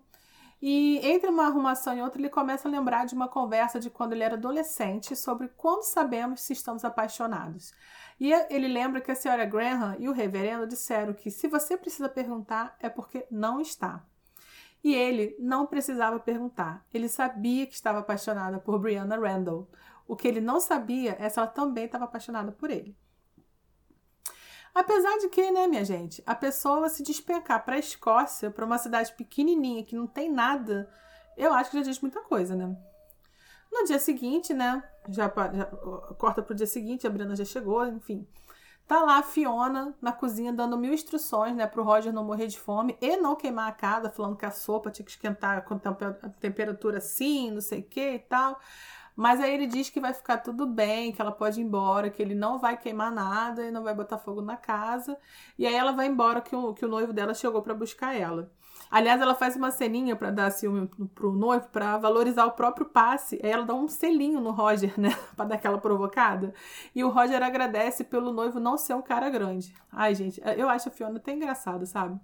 E 0.61 0.99
entre 1.03 1.29
uma 1.29 1.47
arrumação 1.47 1.97
e 1.97 2.01
outra, 2.01 2.21
ele 2.21 2.29
começa 2.29 2.67
a 2.67 2.71
lembrar 2.71 3.05
de 3.05 3.15
uma 3.15 3.27
conversa 3.27 3.79
de 3.79 3.89
quando 3.89 4.13
ele 4.13 4.23
era 4.23 4.35
adolescente 4.35 5.15
sobre 5.15 5.47
quando 5.49 5.83
sabemos 5.83 6.41
se 6.41 6.53
estamos 6.53 6.85
apaixonados. 6.85 7.73
E 8.19 8.31
ele 8.49 8.67
lembra 8.67 9.01
que 9.01 9.11
a 9.11 9.15
senhora 9.15 9.45
Graham 9.45 9.95
e 9.99 10.07
o 10.07 10.13
reverendo 10.13 10.65
disseram 10.65 11.13
que 11.13 11.29
se 11.29 11.47
você 11.47 11.75
precisa 11.75 12.07
perguntar 12.07 12.75
é 12.79 12.89
porque 12.89 13.25
não 13.29 13.59
está. 13.59 14.05
E 14.83 14.93
ele 14.93 15.35
não 15.39 15.65
precisava 15.65 16.19
perguntar. 16.19 16.85
Ele 16.93 17.09
sabia 17.09 17.65
que 17.65 17.73
estava 17.73 17.99
apaixonada 17.99 18.59
por 18.59 18.79
Brianna 18.79 19.17
Randall. 19.17 19.67
O 20.07 20.15
que 20.15 20.27
ele 20.27 20.39
não 20.39 20.59
sabia 20.59 21.17
é 21.19 21.27
se 21.27 21.39
ela 21.39 21.47
também 21.47 21.85
estava 21.85 22.05
apaixonada 22.05 22.51
por 22.51 22.69
ele. 22.69 22.95
Apesar 24.73 25.17
de 25.19 25.29
que, 25.29 25.51
né, 25.51 25.67
minha 25.67 25.83
gente, 25.85 26.21
a 26.25 26.35
pessoa 26.35 26.89
se 26.89 27.01
despencar 27.01 27.63
para 27.65 27.75
a 27.75 27.79
Escócia, 27.79 28.51
para 28.51 28.65
uma 28.65 28.77
cidade 28.77 29.13
pequenininha 29.13 29.83
que 29.83 29.95
não 29.95 30.05
tem 30.05 30.29
nada, 30.31 30.89
eu 31.37 31.53
acho 31.53 31.71
que 31.71 31.77
já 31.77 31.83
diz 31.83 31.99
muita 32.01 32.21
coisa, 32.21 32.55
né? 32.55 32.77
No 33.77 33.83
dia 33.85 33.99
seguinte, 33.99 34.53
né, 34.53 34.81
já, 35.09 35.25
já 35.53 35.65
corta 36.17 36.41
pro 36.41 36.55
dia 36.55 36.65
seguinte, 36.65 37.05
a 37.05 37.09
Bruna 37.09 37.35
já 37.35 37.43
chegou, 37.43 37.85
enfim. 37.85 38.25
Tá 38.87 39.01
lá 39.01 39.17
a 39.17 39.23
Fiona 39.23 39.93
na 40.01 40.13
cozinha 40.13 40.53
dando 40.53 40.77
mil 40.77 40.93
instruções, 40.93 41.53
né, 41.53 41.67
pro 41.67 41.83
Roger 41.83 42.13
não 42.13 42.23
morrer 42.23 42.47
de 42.47 42.57
fome 42.57 42.97
e 43.01 43.17
não 43.17 43.35
queimar 43.35 43.67
a 43.67 43.73
casa, 43.73 44.09
falando 44.09 44.37
que 44.37 44.45
a 44.45 44.51
sopa 44.51 44.89
tinha 44.89 45.05
que 45.05 45.11
esquentar 45.11 45.65
com 45.65 45.73
a 45.73 46.29
temperatura 46.39 46.99
assim, 46.99 47.51
não 47.51 47.59
sei 47.59 47.81
o 47.81 47.83
que 47.83 48.13
e 48.13 48.19
tal. 48.19 48.57
Mas 49.13 49.41
aí 49.41 49.53
ele 49.53 49.67
diz 49.67 49.89
que 49.89 49.99
vai 49.99 50.13
ficar 50.13 50.37
tudo 50.37 50.65
bem, 50.65 51.11
que 51.11 51.21
ela 51.21 51.31
pode 51.31 51.59
ir 51.59 51.63
embora, 51.63 52.09
que 52.09 52.21
ele 52.21 52.35
não 52.35 52.59
vai 52.59 52.77
queimar 52.77 53.11
nada 53.11 53.65
e 53.65 53.71
não 53.71 53.83
vai 53.83 53.93
botar 53.93 54.17
fogo 54.17 54.41
na 54.41 54.55
casa. 54.57 55.17
E 55.57 55.65
aí 55.67 55.73
ela 55.73 55.91
vai 55.91 56.07
embora 56.07 56.41
que 56.41 56.55
o, 56.55 56.73
que 56.73 56.85
o 56.85 56.87
noivo 56.87 57.11
dela 57.13 57.33
chegou 57.33 57.61
para 57.61 57.73
buscar 57.73 58.13
ela. 58.15 58.51
Aliás, 58.95 59.19
ela 59.19 59.35
faz 59.35 59.57
uma 59.57 59.71
ceninha 59.71 60.15
para 60.15 60.31
dar 60.31 60.49
ciúme 60.51 60.87
pro 61.13 61.33
noivo, 61.33 61.67
para 61.67 61.97
valorizar 61.97 62.45
o 62.45 62.53
próprio 62.53 62.85
passe. 62.85 63.37
Aí 63.43 63.51
ela 63.51 63.65
dá 63.65 63.73
um 63.73 63.89
selinho 63.89 64.39
no 64.39 64.51
Roger, 64.51 64.97
né? 64.97 65.09
para 65.35 65.43
dar 65.43 65.55
aquela 65.55 65.77
provocada. 65.77 66.53
E 66.95 67.03
o 67.03 67.09
Roger 67.09 67.43
agradece 67.43 68.05
pelo 68.05 68.31
noivo 68.31 68.57
não 68.57 68.77
ser 68.77 68.93
um 68.93 69.01
cara 69.01 69.29
grande. 69.29 69.75
Ai, 69.91 70.15
gente, 70.15 70.41
eu 70.55 70.69
acho 70.69 70.87
a 70.87 70.91
Fiona 70.93 71.17
até 71.17 71.33
engraçada, 71.33 71.85
sabe? 71.85 72.17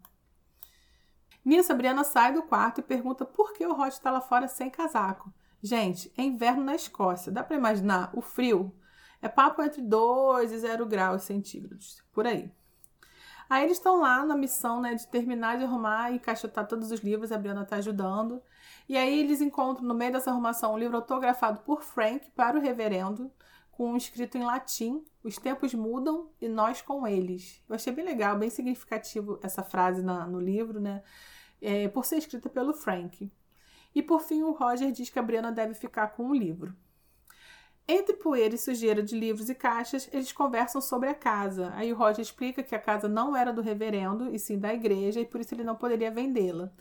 Nisso, 1.44 1.74
a 1.74 1.76
Briana 1.76 2.06
sai 2.06 2.32
do 2.32 2.42
quarto 2.42 2.80
e 2.80 2.84
pergunta 2.84 3.26
por 3.26 3.52
que 3.52 3.68
o 3.68 3.74
Roger 3.74 3.92
está 3.92 4.10
lá 4.10 4.22
fora 4.22 4.48
sem 4.48 4.70
casaco. 4.70 5.30
Gente, 5.62 6.10
é 6.18 6.22
inverno 6.24 6.64
na 6.64 6.74
Escócia. 6.74 7.34
Dá 7.34 7.44
para 7.44 7.58
imaginar 7.58 8.12
o 8.14 8.22
frio? 8.22 8.74
É 9.22 9.28
papo 9.28 9.62
entre 9.62 9.82
2 9.82 10.54
e 10.54 10.60
0 10.60 10.86
graus 10.86 11.24
centígrados, 11.24 12.02
por 12.14 12.26
aí. 12.26 12.50
Aí 13.52 13.66
eles 13.66 13.80
estão 13.80 14.00
lá 14.00 14.26
na 14.26 14.34
missão 14.34 14.80
né, 14.80 14.96
de 14.96 15.06
terminar 15.08 15.58
de 15.58 15.66
arrumar 15.66 16.10
e 16.10 16.16
encaixotar 16.16 16.66
todos 16.66 16.90
os 16.90 17.02
livros, 17.02 17.34
a 17.34 17.38
Brianna 17.38 17.64
está 17.64 17.76
ajudando. 17.76 18.42
E 18.88 18.96
aí 18.96 19.20
eles 19.20 19.42
encontram 19.42 19.86
no 19.86 19.94
meio 19.94 20.14
dessa 20.14 20.32
arrumação 20.32 20.74
um 20.74 20.78
livro 20.78 20.96
autografado 20.96 21.60
por 21.66 21.84
Frank 21.84 22.32
para 22.32 22.58
o 22.58 22.62
reverendo, 22.62 23.30
com 23.70 23.92
um 23.92 23.98
escrito 23.98 24.38
em 24.38 24.46
latim: 24.46 25.04
Os 25.22 25.36
tempos 25.36 25.74
mudam 25.74 26.30
e 26.40 26.48
nós 26.48 26.82
com 26.82 27.06
eles. 27.06 27.62
Eu 27.68 27.76
achei 27.76 27.92
bem 27.92 28.06
legal, 28.06 28.40
bem 28.40 28.50
significativo 28.50 29.38
essa 29.44 29.62
frase 29.62 30.02
na, 30.02 30.26
no 30.26 30.40
livro, 30.40 30.80
né? 30.80 31.04
É, 31.62 31.90
por 31.90 32.06
ser 32.06 32.20
escrita 32.20 32.50
pelo 32.50 32.74
Frank. 32.74 33.30
E 33.94 34.02
por 34.02 34.22
fim, 34.22 34.44
o 34.44 34.54
Roger 34.54 34.94
diz 34.94 35.10
que 35.10 35.20
a 35.20 35.22
Brianna 35.22 35.52
deve 35.52 35.74
ficar 35.74 36.08
com 36.16 36.30
o 36.30 36.34
livro. 36.34 36.74
Entre 37.94 38.16
poeira 38.16 38.56
e 38.56 38.58
sujeira 38.58 39.04
de 39.04 39.20
livros 39.20 39.50
e 39.50 39.54
caixas, 39.54 40.08
eles 40.14 40.32
conversam 40.32 40.80
sobre 40.80 41.10
a 41.10 41.14
casa. 41.14 41.74
Aí 41.76 41.92
o 41.92 41.96
Roger 41.98 42.22
explica 42.22 42.64
que 42.64 42.74
a 42.74 42.80
casa 42.80 43.10
não 43.10 43.36
era 43.36 43.52
do 43.52 43.62
reverendo, 43.62 44.34
e 44.34 44.40
sim 44.40 44.58
da 44.58 44.74
igreja, 44.74 45.20
e 45.20 45.26
por 45.26 45.42
isso 45.42 45.54
ele 45.54 45.66
não 45.66 45.76
poderia 45.76 46.10
vendê-la. 46.10 46.72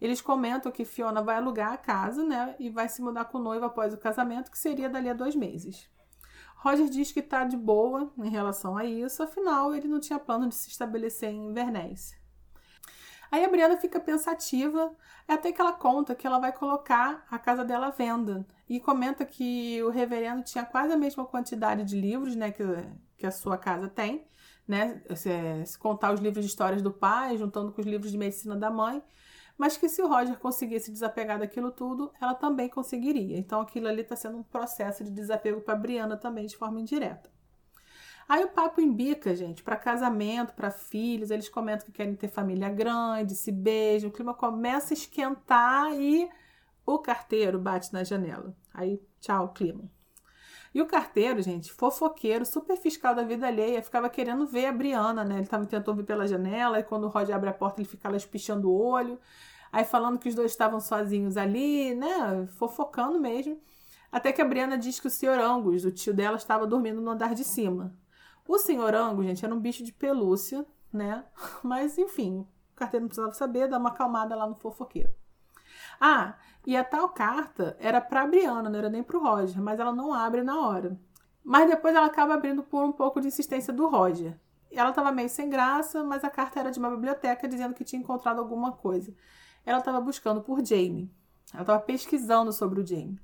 Eles 0.00 0.20
comentam 0.20 0.72
que 0.72 0.84
Fiona 0.84 1.22
vai 1.22 1.36
alugar 1.36 1.72
a 1.72 1.76
casa, 1.76 2.24
né, 2.24 2.56
e 2.58 2.68
vai 2.68 2.88
se 2.88 3.00
mudar 3.00 3.26
com 3.26 3.38
o 3.38 3.40
noivo 3.40 3.64
após 3.64 3.94
o 3.94 3.96
casamento, 3.96 4.50
que 4.50 4.58
seria 4.58 4.88
dali 4.88 5.08
a 5.08 5.14
dois 5.14 5.36
meses. 5.36 5.88
Roger 6.56 6.88
diz 6.88 7.12
que 7.12 7.20
está 7.20 7.44
de 7.44 7.56
boa 7.56 8.12
em 8.18 8.28
relação 8.28 8.76
a 8.76 8.84
isso, 8.84 9.22
afinal 9.22 9.72
ele 9.72 9.86
não 9.86 10.00
tinha 10.00 10.18
plano 10.18 10.48
de 10.48 10.56
se 10.56 10.68
estabelecer 10.68 11.30
em 11.30 11.46
Inverness. 11.46 12.15
Aí 13.30 13.44
a 13.44 13.48
Briana 13.48 13.76
fica 13.76 13.98
pensativa, 13.98 14.94
até 15.26 15.52
que 15.52 15.60
ela 15.60 15.72
conta 15.72 16.14
que 16.14 16.26
ela 16.26 16.38
vai 16.38 16.52
colocar 16.52 17.26
a 17.30 17.38
casa 17.38 17.64
dela 17.64 17.88
à 17.88 17.90
venda. 17.90 18.46
E 18.68 18.80
comenta 18.80 19.24
que 19.24 19.82
o 19.82 19.90
reverendo 19.90 20.42
tinha 20.42 20.64
quase 20.64 20.92
a 20.92 20.96
mesma 20.96 21.24
quantidade 21.24 21.84
de 21.84 22.00
livros 22.00 22.34
né, 22.36 22.50
que, 22.50 22.62
que 23.16 23.26
a 23.26 23.30
sua 23.30 23.56
casa 23.56 23.88
tem, 23.88 24.26
né? 24.66 25.02
Se, 25.14 25.30
se 25.66 25.78
contar 25.78 26.12
os 26.12 26.20
livros 26.20 26.44
de 26.44 26.50
histórias 26.50 26.82
do 26.82 26.92
pai, 26.92 27.36
juntando 27.36 27.72
com 27.72 27.80
os 27.80 27.86
livros 27.86 28.10
de 28.10 28.18
medicina 28.18 28.56
da 28.56 28.70
mãe, 28.70 29.02
mas 29.56 29.76
que 29.76 29.88
se 29.88 30.02
o 30.02 30.08
Roger 30.08 30.38
conseguisse 30.38 30.90
desapegar 30.90 31.38
daquilo 31.38 31.70
tudo, 31.70 32.12
ela 32.20 32.34
também 32.34 32.68
conseguiria. 32.68 33.38
Então 33.38 33.60
aquilo 33.60 33.88
ali 33.88 34.02
está 34.02 34.16
sendo 34.16 34.38
um 34.38 34.42
processo 34.42 35.02
de 35.04 35.10
desapego 35.10 35.60
para 35.60 35.76
Briana 35.76 36.16
também 36.16 36.46
de 36.46 36.56
forma 36.56 36.80
indireta. 36.80 37.30
Aí 38.28 38.44
o 38.44 38.48
papo 38.48 38.80
embica, 38.80 39.36
gente, 39.36 39.62
para 39.62 39.76
casamento, 39.76 40.52
para 40.52 40.70
filhos, 40.70 41.30
eles 41.30 41.48
comentam 41.48 41.86
que 41.86 41.92
querem 41.92 42.14
ter 42.16 42.28
família 42.28 42.68
grande, 42.68 43.36
se 43.36 43.52
beijam, 43.52 44.10
o 44.10 44.12
clima 44.12 44.34
começa 44.34 44.92
a 44.92 44.96
esquentar 44.96 45.92
e 45.94 46.28
o 46.84 46.98
carteiro 46.98 47.58
bate 47.58 47.92
na 47.92 48.02
janela. 48.02 48.56
Aí, 48.74 49.00
tchau, 49.20 49.52
clima. 49.52 49.84
E 50.74 50.82
o 50.82 50.86
carteiro, 50.86 51.40
gente, 51.40 51.72
fofoqueiro, 51.72 52.44
super 52.44 52.76
fiscal 52.76 53.14
da 53.14 53.22
vida 53.22 53.46
alheia, 53.46 53.82
ficava 53.82 54.10
querendo 54.10 54.46
ver 54.46 54.66
a 54.66 54.72
Briana, 54.72 55.24
né? 55.24 55.38
Ele 55.38 55.46
tava 55.46 55.64
tentando 55.64 55.96
ver 55.96 56.04
pela 56.04 56.26
janela, 56.26 56.80
e 56.80 56.82
quando 56.82 57.04
o 57.04 57.08
Roger 57.08 57.34
abre 57.34 57.48
a 57.48 57.54
porta, 57.54 57.80
ele 57.80 57.88
fica 57.88 58.08
lá 58.10 58.16
espichando 58.16 58.68
o 58.68 58.76
olho. 58.76 59.18
Aí 59.72 59.84
falando 59.84 60.18
que 60.18 60.28
os 60.28 60.34
dois 60.34 60.50
estavam 60.50 60.80
sozinhos 60.80 61.36
ali, 61.36 61.94
né? 61.94 62.46
Fofocando 62.58 63.20
mesmo. 63.20 63.58
Até 64.12 64.32
que 64.32 64.42
a 64.42 64.44
Briana 64.44 64.76
diz 64.76 65.00
que 65.00 65.06
o 65.06 65.10
senhor 65.10 65.38
Angus, 65.38 65.84
o 65.84 65.90
tio 65.90 66.12
dela, 66.12 66.36
estava 66.36 66.66
dormindo 66.66 67.00
no 67.00 67.10
andar 67.10 67.34
de 67.34 67.44
cima. 67.44 67.94
O 68.48 68.58
senhor 68.58 68.94
Angus, 68.94 69.26
gente, 69.26 69.44
era 69.44 69.54
um 69.54 69.60
bicho 69.60 69.84
de 69.84 69.92
pelúcia, 69.92 70.64
né? 70.92 71.24
Mas, 71.62 71.98
enfim, 71.98 72.46
o 72.72 72.76
carteiro 72.76 73.04
não 73.04 73.08
precisava 73.08 73.32
saber, 73.32 73.68
dá 73.68 73.78
uma 73.78 73.90
acalmada 73.90 74.36
lá 74.36 74.46
no 74.46 74.54
fofoqueiro. 74.54 75.10
Ah, 76.00 76.34
e 76.66 76.76
a 76.76 76.84
tal 76.84 77.08
carta 77.08 77.76
era 77.80 78.00
para 78.00 78.26
Briana, 78.26 78.68
não 78.68 78.78
era 78.78 78.90
nem 78.90 79.02
para 79.02 79.16
o 79.16 79.22
Roger, 79.22 79.60
mas 79.60 79.80
ela 79.80 79.92
não 79.92 80.12
abre 80.12 80.42
na 80.42 80.60
hora. 80.60 80.98
Mas 81.42 81.68
depois 81.68 81.94
ela 81.94 82.06
acaba 82.06 82.34
abrindo 82.34 82.62
por 82.62 82.84
um 82.84 82.92
pouco 82.92 83.20
de 83.20 83.28
insistência 83.28 83.72
do 83.72 83.86
Roger. 83.88 84.38
Ela 84.70 84.90
estava 84.90 85.12
meio 85.12 85.28
sem 85.28 85.48
graça, 85.48 86.02
mas 86.02 86.24
a 86.24 86.30
carta 86.30 86.60
era 86.60 86.70
de 86.70 86.78
uma 86.78 86.90
biblioteca 86.90 87.48
dizendo 87.48 87.74
que 87.74 87.84
tinha 87.84 88.00
encontrado 88.00 88.40
alguma 88.40 88.72
coisa. 88.72 89.14
Ela 89.64 89.78
estava 89.78 90.00
buscando 90.00 90.42
por 90.42 90.64
Jamie. 90.64 91.10
Ela 91.52 91.62
estava 91.62 91.80
pesquisando 91.80 92.52
sobre 92.52 92.80
o 92.80 92.86
Jamie. 92.86 93.20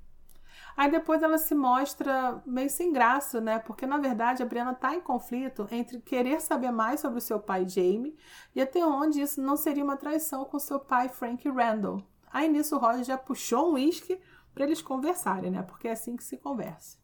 Aí 0.77 0.91
depois 0.91 1.23
ela 1.23 1.39
se 1.39 1.55
mostra 1.55 2.43
meio 2.47 2.71
sem 2.71 2.93
graça, 2.93 3.41
né? 3.41 3.59
Porque 3.59 3.87
na 3.87 3.99
verdade 3.99 4.43
a 4.43 4.47
Brianna 4.47 4.73
está 4.73 4.95
em 4.95 5.01
conflito 5.01 5.67
entre 5.71 6.01
querer 6.01 6.41
saber 6.41 6.71
mais 6.71 7.01
sobre 7.01 7.19
o 7.19 7.23
seu 7.23 7.39
pai 7.39 7.69
Jamie 7.69 8.17
e 8.55 8.61
até 8.61 8.85
onde 8.85 9.21
isso 9.21 9.41
não 9.41 9.57
seria 9.57 9.85
uma 9.85 9.97
traição 9.97 10.45
com 10.45 10.59
seu 10.59 10.81
pai 10.81 11.09
Frank 11.09 11.49
Randall. 11.49 12.03
Aí 12.33 12.49
nisso 12.49 12.77
o 12.77 12.79
Roger 12.79 13.05
já 13.05 13.19
puxou 13.19 13.71
um 13.71 13.75
uísque 13.75 14.19
para 14.55 14.65
eles 14.65 14.81
conversarem, 14.81 15.51
né? 15.51 15.63
Porque 15.63 15.89
é 15.89 15.93
assim 15.93 16.17
que 16.17 16.25
se 16.25 16.39
conversa. 16.39 16.97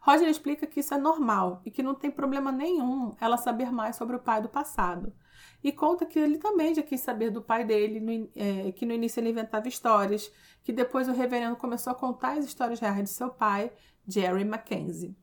Roger 0.00 0.28
explica 0.28 0.66
que 0.66 0.80
isso 0.80 0.94
é 0.94 0.98
normal 0.98 1.60
e 1.64 1.70
que 1.70 1.82
não 1.82 1.94
tem 1.94 2.10
problema 2.10 2.52
nenhum 2.52 3.14
ela 3.20 3.36
saber 3.36 3.72
mais 3.72 3.96
sobre 3.96 4.16
o 4.16 4.20
pai 4.20 4.40
do 4.40 4.48
passado. 4.48 5.12
E 5.62 5.72
conta 5.72 6.06
que 6.06 6.18
ele 6.18 6.38
também 6.38 6.74
já 6.74 6.82
quis 6.82 7.00
saber 7.00 7.30
do 7.30 7.42
pai 7.42 7.64
dele, 7.64 8.00
no, 8.00 8.30
é, 8.36 8.72
que 8.72 8.86
no 8.86 8.92
início 8.92 9.20
ele 9.20 9.30
inventava 9.30 9.68
histórias, 9.68 10.32
que 10.62 10.72
depois 10.72 11.08
o 11.08 11.12
reverendo 11.12 11.56
começou 11.56 11.92
a 11.92 11.96
contar 11.96 12.38
as 12.38 12.44
histórias 12.44 12.80
reais 12.80 13.04
de 13.04 13.10
seu 13.10 13.30
pai, 13.30 13.72
Jerry 14.06 14.44
Mackenzie. 14.44 15.16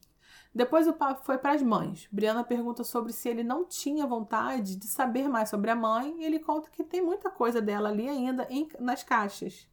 Depois 0.54 0.88
o 0.88 0.94
papo 0.94 1.26
foi 1.26 1.38
para 1.38 1.52
as 1.52 1.62
mães. 1.62 2.08
Brianna 2.10 2.42
pergunta 2.42 2.82
sobre 2.84 3.12
se 3.12 3.28
ele 3.28 3.44
não 3.44 3.66
tinha 3.66 4.08
vontade 4.08 4.78
de 4.78 4.88
saber 4.88 5.28
mais 5.28 5.50
sobre 5.50 5.70
a 5.70 5.76
mãe 5.76 6.16
e 6.22 6.24
ele 6.24 6.40
conta 6.40 6.70
que 6.70 6.82
tem 6.82 7.02
muita 7.02 7.30
coisa 7.30 7.62
dela 7.62 7.90
ali 7.90 8.08
ainda 8.08 8.48
em, 8.50 8.70
nas 8.80 9.04
caixas. 9.04 9.68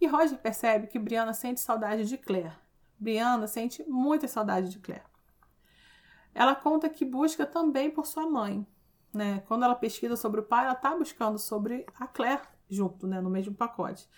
E 0.00 0.06
Roger 0.06 0.38
percebe 0.38 0.86
que 0.86 1.00
Brianna 1.00 1.32
sente 1.32 1.60
saudade 1.60 2.04
de 2.04 2.16
Claire. 2.16 2.52
Brianna 2.96 3.48
sente 3.48 3.82
muita 3.88 4.28
saudade 4.28 4.68
de 4.68 4.78
Claire. 4.78 5.02
Ela 6.32 6.54
conta 6.54 6.88
que 6.88 7.04
busca 7.04 7.44
também 7.44 7.90
por 7.90 8.06
sua 8.06 8.28
mãe, 8.28 8.64
né? 9.12 9.42
Quando 9.46 9.64
ela 9.64 9.74
pesquisa 9.74 10.16
sobre 10.16 10.40
o 10.40 10.44
pai, 10.44 10.64
ela 10.64 10.74
está 10.74 10.94
buscando 10.96 11.38
sobre 11.38 11.86
a 11.98 12.06
Claire 12.06 12.42
junto, 12.68 13.06
né, 13.06 13.20
no 13.20 13.30
mesmo 13.30 13.54
pacote. 13.54 14.08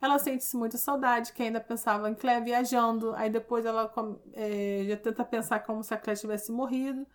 Ela 0.00 0.18
sente-se 0.18 0.56
muita 0.56 0.76
saudade, 0.76 1.32
que 1.32 1.42
ainda 1.42 1.60
pensava 1.60 2.10
em 2.10 2.14
Claire 2.14 2.44
viajando, 2.44 3.14
aí 3.14 3.30
depois 3.30 3.64
ela 3.64 3.92
é, 4.32 4.84
já 4.88 4.96
tenta 4.96 5.24
pensar 5.24 5.60
como 5.60 5.84
se 5.84 5.94
a 5.94 5.96
Claire 5.96 6.20
tivesse 6.20 6.50
morrido, 6.50 7.06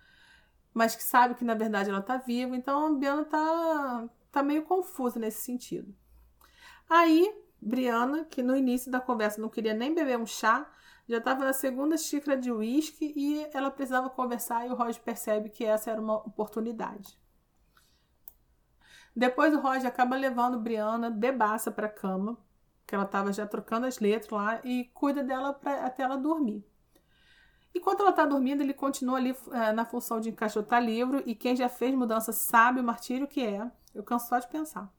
mas 0.73 0.95
que 0.95 1.03
sabe 1.03 1.35
que 1.35 1.43
na 1.43 1.53
verdade 1.53 1.89
ela 1.89 1.99
está 1.99 2.17
viva, 2.17 2.55
então 2.55 2.85
a 2.85 2.93
Biana 2.97 3.25
tá, 3.25 4.07
tá 4.31 4.43
meio 4.43 4.63
confusa 4.63 5.19
nesse 5.19 5.41
sentido. 5.41 5.93
Aí, 6.89 7.35
Briana, 7.59 8.23
que 8.23 8.41
no 8.41 8.55
início 8.55 8.89
da 8.89 9.01
conversa 9.01 9.41
não 9.41 9.49
queria 9.49 9.73
nem 9.73 9.93
beber 9.93 10.17
um 10.17 10.25
chá, 10.25 10.71
já 11.07 11.17
estava 11.17 11.45
na 11.45 11.53
segunda 11.53 11.97
xícara 11.97 12.37
de 12.37 12.51
uísque 12.51 13.13
e 13.15 13.47
ela 13.53 13.71
precisava 13.71 14.09
conversar 14.09 14.67
e 14.67 14.69
o 14.69 14.75
Roger 14.75 15.01
percebe 15.01 15.49
que 15.49 15.63
essa 15.63 15.89
era 15.89 16.01
uma 16.01 16.17
oportunidade. 16.17 17.17
Depois 19.15 19.53
o 19.53 19.59
Roger 19.59 19.87
acaba 19.87 20.15
levando 20.15 20.59
Brianna 20.59 21.09
bebaça 21.09 21.71
para 21.71 21.87
a 21.87 21.89
cama, 21.89 22.37
que 22.85 22.93
ela 22.93 23.05
estava 23.05 23.33
já 23.33 23.47
trocando 23.47 23.87
as 23.87 23.99
letras 23.99 24.29
lá, 24.29 24.61
e 24.63 24.85
cuida 24.93 25.23
dela 25.23 25.53
pra, 25.53 25.85
até 25.85 26.03
ela 26.03 26.17
dormir. 26.17 26.63
Enquanto 27.73 28.01
ela 28.01 28.11
está 28.11 28.25
dormindo, 28.25 28.61
ele 28.61 28.73
continua 28.73 29.17
ali 29.17 29.35
é, 29.51 29.71
na 29.71 29.85
função 29.85 30.19
de 30.19 30.29
encaixotar 30.29 30.83
livro, 30.83 31.23
e 31.25 31.33
quem 31.33 31.55
já 31.55 31.69
fez 31.69 31.95
mudança 31.95 32.31
sabe 32.31 32.79
o 32.79 32.83
martírio 32.83 33.27
que 33.27 33.41
é. 33.41 33.71
Eu 33.93 34.03
canso 34.03 34.27
só 34.27 34.39
de 34.39 34.47
pensar. 34.47 34.91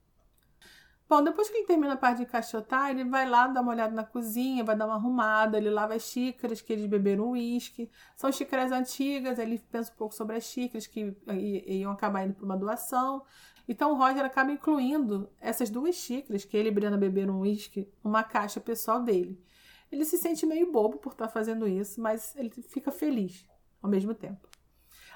Bom, 1.09 1.23
depois 1.23 1.49
que 1.49 1.57
ele 1.57 1.67
termina 1.67 1.95
a 1.95 1.97
parte 1.97 2.19
de 2.19 2.25
encaixotar, 2.25 2.91
ele 2.91 3.03
vai 3.03 3.27
lá 3.27 3.47
dar 3.47 3.63
uma 3.63 3.73
olhada 3.73 3.95
na 3.95 4.05
cozinha, 4.05 4.63
vai 4.63 4.77
dar 4.77 4.85
uma 4.85 4.97
arrumada, 4.97 5.57
ele 5.57 5.71
lava 5.71 5.95
as 5.95 6.03
xícaras 6.03 6.61
que 6.61 6.71
eles 6.71 6.85
beberam 6.85 7.31
uísque. 7.31 7.91
São 8.15 8.31
xícaras 8.31 8.71
antigas, 8.71 9.39
ele 9.39 9.59
pensa 9.59 9.91
um 9.91 9.97
pouco 9.97 10.15
sobre 10.15 10.37
as 10.37 10.45
xícaras 10.45 10.87
que 10.87 11.17
iam 11.67 11.93
acabar 11.93 12.27
indo 12.27 12.35
para 12.35 12.45
uma 12.45 12.59
doação. 12.59 13.25
Então 13.67 13.93
o 13.93 13.95
Roger 13.95 14.23
acaba 14.23 14.53
incluindo 14.53 15.31
essas 15.41 15.71
duas 15.71 15.95
xícaras 15.95 16.45
que 16.45 16.55
ele 16.55 16.69
e 16.69 16.73
Brianna 16.73 16.99
beberam 16.99 17.41
uísque 17.41 17.89
numa 18.05 18.23
caixa 18.23 18.61
pessoal 18.61 19.03
dele. 19.03 19.43
Ele 19.91 20.05
se 20.05 20.19
sente 20.19 20.45
meio 20.45 20.71
bobo 20.71 20.99
por 20.99 21.13
estar 21.13 21.29
fazendo 21.29 21.67
isso, 21.67 22.03
mas 22.03 22.37
ele 22.37 22.51
fica 22.51 22.93
feliz 22.93 23.47
ao 23.83 23.89
mesmo 23.89 24.13
tempo. 24.13 24.47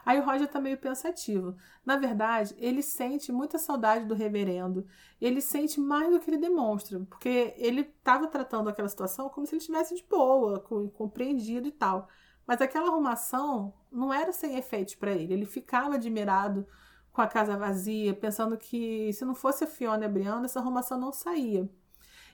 Aí 0.05 0.19
o 0.19 0.25
Roger 0.25 0.49
tá 0.49 0.61
meio 0.61 0.77
pensativo. 0.79 1.57
Na 1.85 1.97
verdade, 1.97 2.55
ele 2.59 2.83
sente 2.83 3.31
muita 3.31 3.59
saudade 3.59 4.05
do 4.05 4.15
reverendo. 4.15 4.87
Ele 5.21 5.41
sente 5.41 5.81
mais 5.81 6.11
do 6.11 6.19
que 6.19 6.29
ele 6.31 6.39
demonstra, 6.39 7.01
porque 7.09 7.55
ele 7.57 7.83
estava 7.83 8.27
tratando 8.27 8.69
aquela 8.69 8.89
situação 8.89 9.29
como 9.29 9.47
se 9.47 9.55
ele 9.55 9.61
estivesse 9.61 9.95
de 9.95 10.05
boa, 10.05 10.61
compreendido 10.95 11.69
e 11.69 11.73
tal. 11.73 12.09
Mas 12.47 12.61
aquela 12.61 12.89
arrumação 12.89 13.73
não 13.91 14.13
era 14.13 14.33
sem 14.33 14.57
efeitos 14.57 14.95
para 14.97 15.13
ele. 15.13 15.33
Ele 15.33 15.47
ficava 15.47 15.95
admirado 15.95 16.67
com 17.13 17.21
a 17.21 17.29
casa 17.29 17.57
vazia, 17.57 18.15
pensando 18.15 18.57
que 18.57 19.13
se 19.13 19.25
não 19.25 19.35
fosse 19.35 19.65
a 19.65 19.67
Fiona 19.67 20.05
e 20.05 20.07
a 20.07 20.09
Brianna, 20.09 20.47
essa 20.47 20.59
arrumação 20.59 20.99
não 20.99 21.13
saía. 21.13 21.71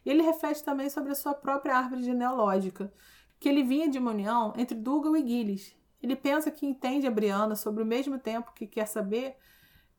Ele 0.07 0.23
reflete 0.23 0.63
também 0.63 0.89
sobre 0.89 1.13
a 1.13 1.15
sua 1.15 1.35
própria 1.35 1.77
árvore 1.77 2.03
genealógica, 2.03 2.93
que 3.39 3.49
ele 3.49 3.63
vinha 3.63 3.89
de 3.89 3.99
uma 3.99 4.13
união 4.13 4.53
entre 4.57 4.77
Dougal 4.77 5.17
e 5.17 5.27
Gillis, 5.27 5.77
ele 6.03 6.17
pensa 6.17 6.51
que 6.51 6.67
entende 6.67 7.07
a 7.07 7.11
Brianna 7.11 7.57
sobre 7.57 7.83
o 7.83 7.87
mesmo 7.87 8.19
tempo 8.19 8.53
que 8.53 8.67
quer 8.67 8.87
saber, 8.87 9.37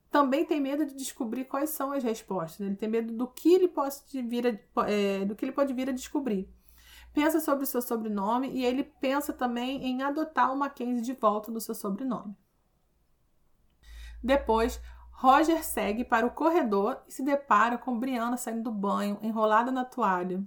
também 0.09 0.45
tem 0.45 0.59
medo 0.59 0.85
de 0.85 0.95
descobrir 0.95 1.45
quais 1.45 1.69
são 1.69 1.91
as 1.91 2.03
respostas. 2.03 2.65
Ele 2.65 2.76
tem 2.76 2.89
medo 2.89 3.13
do 3.13 3.27
que 3.27 3.53
ele 3.53 3.67
pode 3.67 3.95
vir 4.23 4.47
a, 4.47 4.89
é, 4.89 5.26
do 5.26 5.35
que 5.35 5.45
ele 5.45 5.51
pode 5.51 5.73
vir 5.73 5.89
a 5.89 5.93
descobrir. 5.93 6.49
Pensa 7.13 7.39
sobre 7.39 7.63
o 7.63 7.67
seu 7.67 7.81
sobrenome 7.81 8.49
e 8.49 8.65
ele 8.65 8.84
pensa 8.84 9.34
também 9.34 9.84
em 9.84 10.01
adotar 10.01 10.53
o 10.53 10.57
Mackenzie 10.57 11.03
de 11.03 11.13
volta 11.13 11.51
no 11.51 11.59
seu 11.59 11.76
sobrenome. 11.76 12.35
Depois, 14.23 14.81
Roger 15.11 15.63
segue 15.63 16.03
para 16.03 16.26
o 16.26 16.31
corredor 16.31 17.01
e 17.07 17.11
se 17.11 17.23
depara 17.23 17.77
com 17.77 17.99
Brianna 17.99 18.38
saindo 18.38 18.63
do 18.63 18.71
banho, 18.71 19.19
enrolada 19.21 19.71
na 19.71 19.85
toalha. 19.85 20.43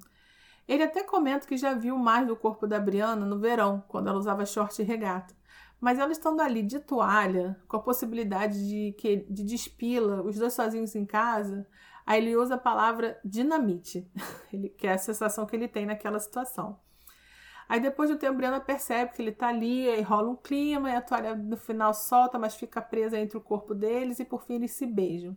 Ele 0.66 0.82
até 0.82 1.02
comenta 1.02 1.46
que 1.46 1.56
já 1.56 1.74
viu 1.74 1.96
mais 1.96 2.26
do 2.26 2.36
corpo 2.36 2.66
da 2.66 2.78
Brianna 2.78 3.26
no 3.26 3.38
verão, 3.38 3.82
quando 3.88 4.08
ela 4.08 4.18
usava 4.18 4.46
short 4.46 4.80
e 4.80 4.84
regata. 4.84 5.34
Mas 5.80 5.98
ela 5.98 6.12
estando 6.12 6.40
ali 6.40 6.62
de 6.62 6.78
toalha, 6.78 7.60
com 7.66 7.76
a 7.76 7.82
possibilidade 7.82 8.68
de, 8.68 8.92
que, 8.92 9.26
de 9.28 9.42
despila, 9.42 10.22
os 10.22 10.36
dois 10.36 10.52
sozinhos 10.52 10.94
em 10.94 11.04
casa, 11.04 11.66
aí 12.06 12.22
ele 12.22 12.36
usa 12.36 12.54
a 12.54 12.58
palavra 12.58 13.18
dinamite, 13.24 14.08
que 14.78 14.86
é 14.86 14.92
a 14.92 14.98
sensação 14.98 15.44
que 15.44 15.56
ele 15.56 15.66
tem 15.66 15.84
naquela 15.84 16.20
situação. 16.20 16.78
Aí 17.68 17.80
depois 17.80 18.10
do 18.10 18.16
tempo, 18.16 18.36
Brianna 18.36 18.60
percebe 18.60 19.12
que 19.12 19.22
ele 19.22 19.30
está 19.30 19.48
ali, 19.48 19.88
aí 19.88 20.02
rola 20.02 20.28
um 20.28 20.36
clima, 20.36 20.90
e 20.90 20.94
a 20.94 21.00
toalha 21.00 21.34
no 21.34 21.56
final 21.56 21.92
solta, 21.94 22.38
mas 22.38 22.54
fica 22.54 22.80
presa 22.80 23.18
entre 23.18 23.36
o 23.36 23.40
corpo 23.40 23.74
deles, 23.74 24.20
e 24.20 24.24
por 24.24 24.44
fim 24.44 24.54
eles 24.54 24.72
se 24.72 24.86
beijam. 24.86 25.36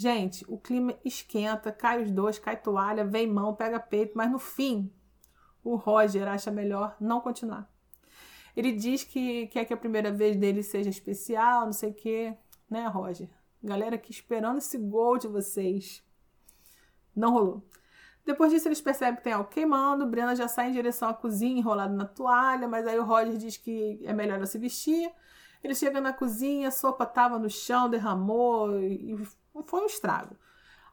Gente, 0.00 0.44
o 0.46 0.56
clima 0.56 0.94
esquenta, 1.04 1.72
cai 1.72 2.00
os 2.00 2.12
dois, 2.12 2.38
cai 2.38 2.56
toalha, 2.56 3.04
vem 3.04 3.26
mão, 3.26 3.52
pega 3.52 3.80
peito, 3.80 4.12
mas 4.14 4.30
no 4.30 4.38
fim, 4.38 4.92
o 5.64 5.74
Roger 5.74 6.28
acha 6.28 6.52
melhor 6.52 6.96
não 7.00 7.20
continuar. 7.20 7.68
Ele 8.56 8.70
diz 8.70 9.02
que 9.02 9.48
quer 9.48 9.64
que 9.64 9.74
a 9.74 9.76
primeira 9.76 10.12
vez 10.12 10.36
dele 10.36 10.62
seja 10.62 10.88
especial, 10.88 11.64
não 11.64 11.72
sei 11.72 11.90
o 11.90 11.94
quê, 11.94 12.36
né, 12.70 12.86
Roger? 12.86 13.28
Galera 13.60 13.96
aqui 13.96 14.12
esperando 14.12 14.58
esse 14.58 14.78
gol 14.78 15.18
de 15.18 15.26
vocês. 15.26 16.00
Não 17.14 17.32
rolou. 17.32 17.68
Depois 18.24 18.52
disso, 18.52 18.68
eles 18.68 18.80
percebem 18.80 19.16
que 19.16 19.24
tem 19.24 19.32
algo 19.32 19.50
queimando. 19.50 20.06
Brianna 20.06 20.36
já 20.36 20.46
sai 20.46 20.68
em 20.68 20.72
direção 20.72 21.08
à 21.08 21.14
cozinha, 21.14 21.58
enrolado 21.58 21.96
na 21.96 22.06
toalha, 22.06 22.68
mas 22.68 22.86
aí 22.86 23.00
o 23.00 23.04
Roger 23.04 23.36
diz 23.36 23.56
que 23.56 23.98
é 24.04 24.12
melhor 24.12 24.36
ela 24.36 24.46
se 24.46 24.58
vestir. 24.58 25.10
Ele 25.60 25.74
chega 25.74 26.00
na 26.00 26.12
cozinha, 26.12 26.68
a 26.68 26.70
sopa 26.70 27.02
estava 27.02 27.36
no 27.36 27.50
chão, 27.50 27.90
derramou 27.90 28.80
e 28.80 29.18
foi 29.62 29.82
um 29.82 29.86
estrago. 29.86 30.36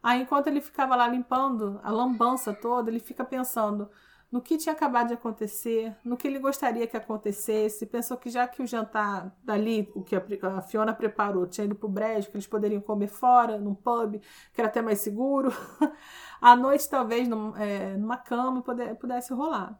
Aí, 0.01 0.21
enquanto 0.21 0.47
ele 0.47 0.61
ficava 0.61 0.95
lá 0.95 1.07
limpando 1.07 1.79
a 1.83 1.91
lambança 1.91 2.53
toda, 2.53 2.91
ele 2.91 2.99
fica 2.99 3.23
pensando 3.25 3.89
no 4.31 4.41
que 4.41 4.57
tinha 4.57 4.73
acabado 4.73 5.07
de 5.07 5.13
acontecer, 5.13 5.95
no 6.03 6.17
que 6.17 6.27
ele 6.27 6.39
gostaria 6.39 6.85
que 6.85 6.97
acontecesse. 6.97 7.85
Pensou 7.85 8.17
que 8.17 8.29
já 8.29 8.47
que 8.47 8.61
o 8.61 8.67
jantar 8.67 9.35
dali, 9.43 9.89
o 9.95 10.03
que 10.03 10.15
a 10.15 10.61
Fiona 10.61 10.93
preparou, 10.93 11.47
tinha 11.47 11.65
ido 11.65 11.75
pro 11.75 11.87
brejo, 11.87 12.29
que 12.29 12.35
eles 12.35 12.47
poderiam 12.47 12.81
comer 12.81 13.07
fora, 13.07 13.57
num 13.57 13.73
pub, 13.73 14.19
que 14.53 14.61
era 14.61 14.67
até 14.67 14.81
mais 14.81 14.99
seguro. 14.99 15.51
à 16.41 16.55
noite, 16.55 16.89
talvez, 16.89 17.27
num, 17.27 17.55
é, 17.55 17.95
numa 17.97 18.17
cama, 18.17 18.61
pudesse 18.99 19.33
rolar. 19.33 19.79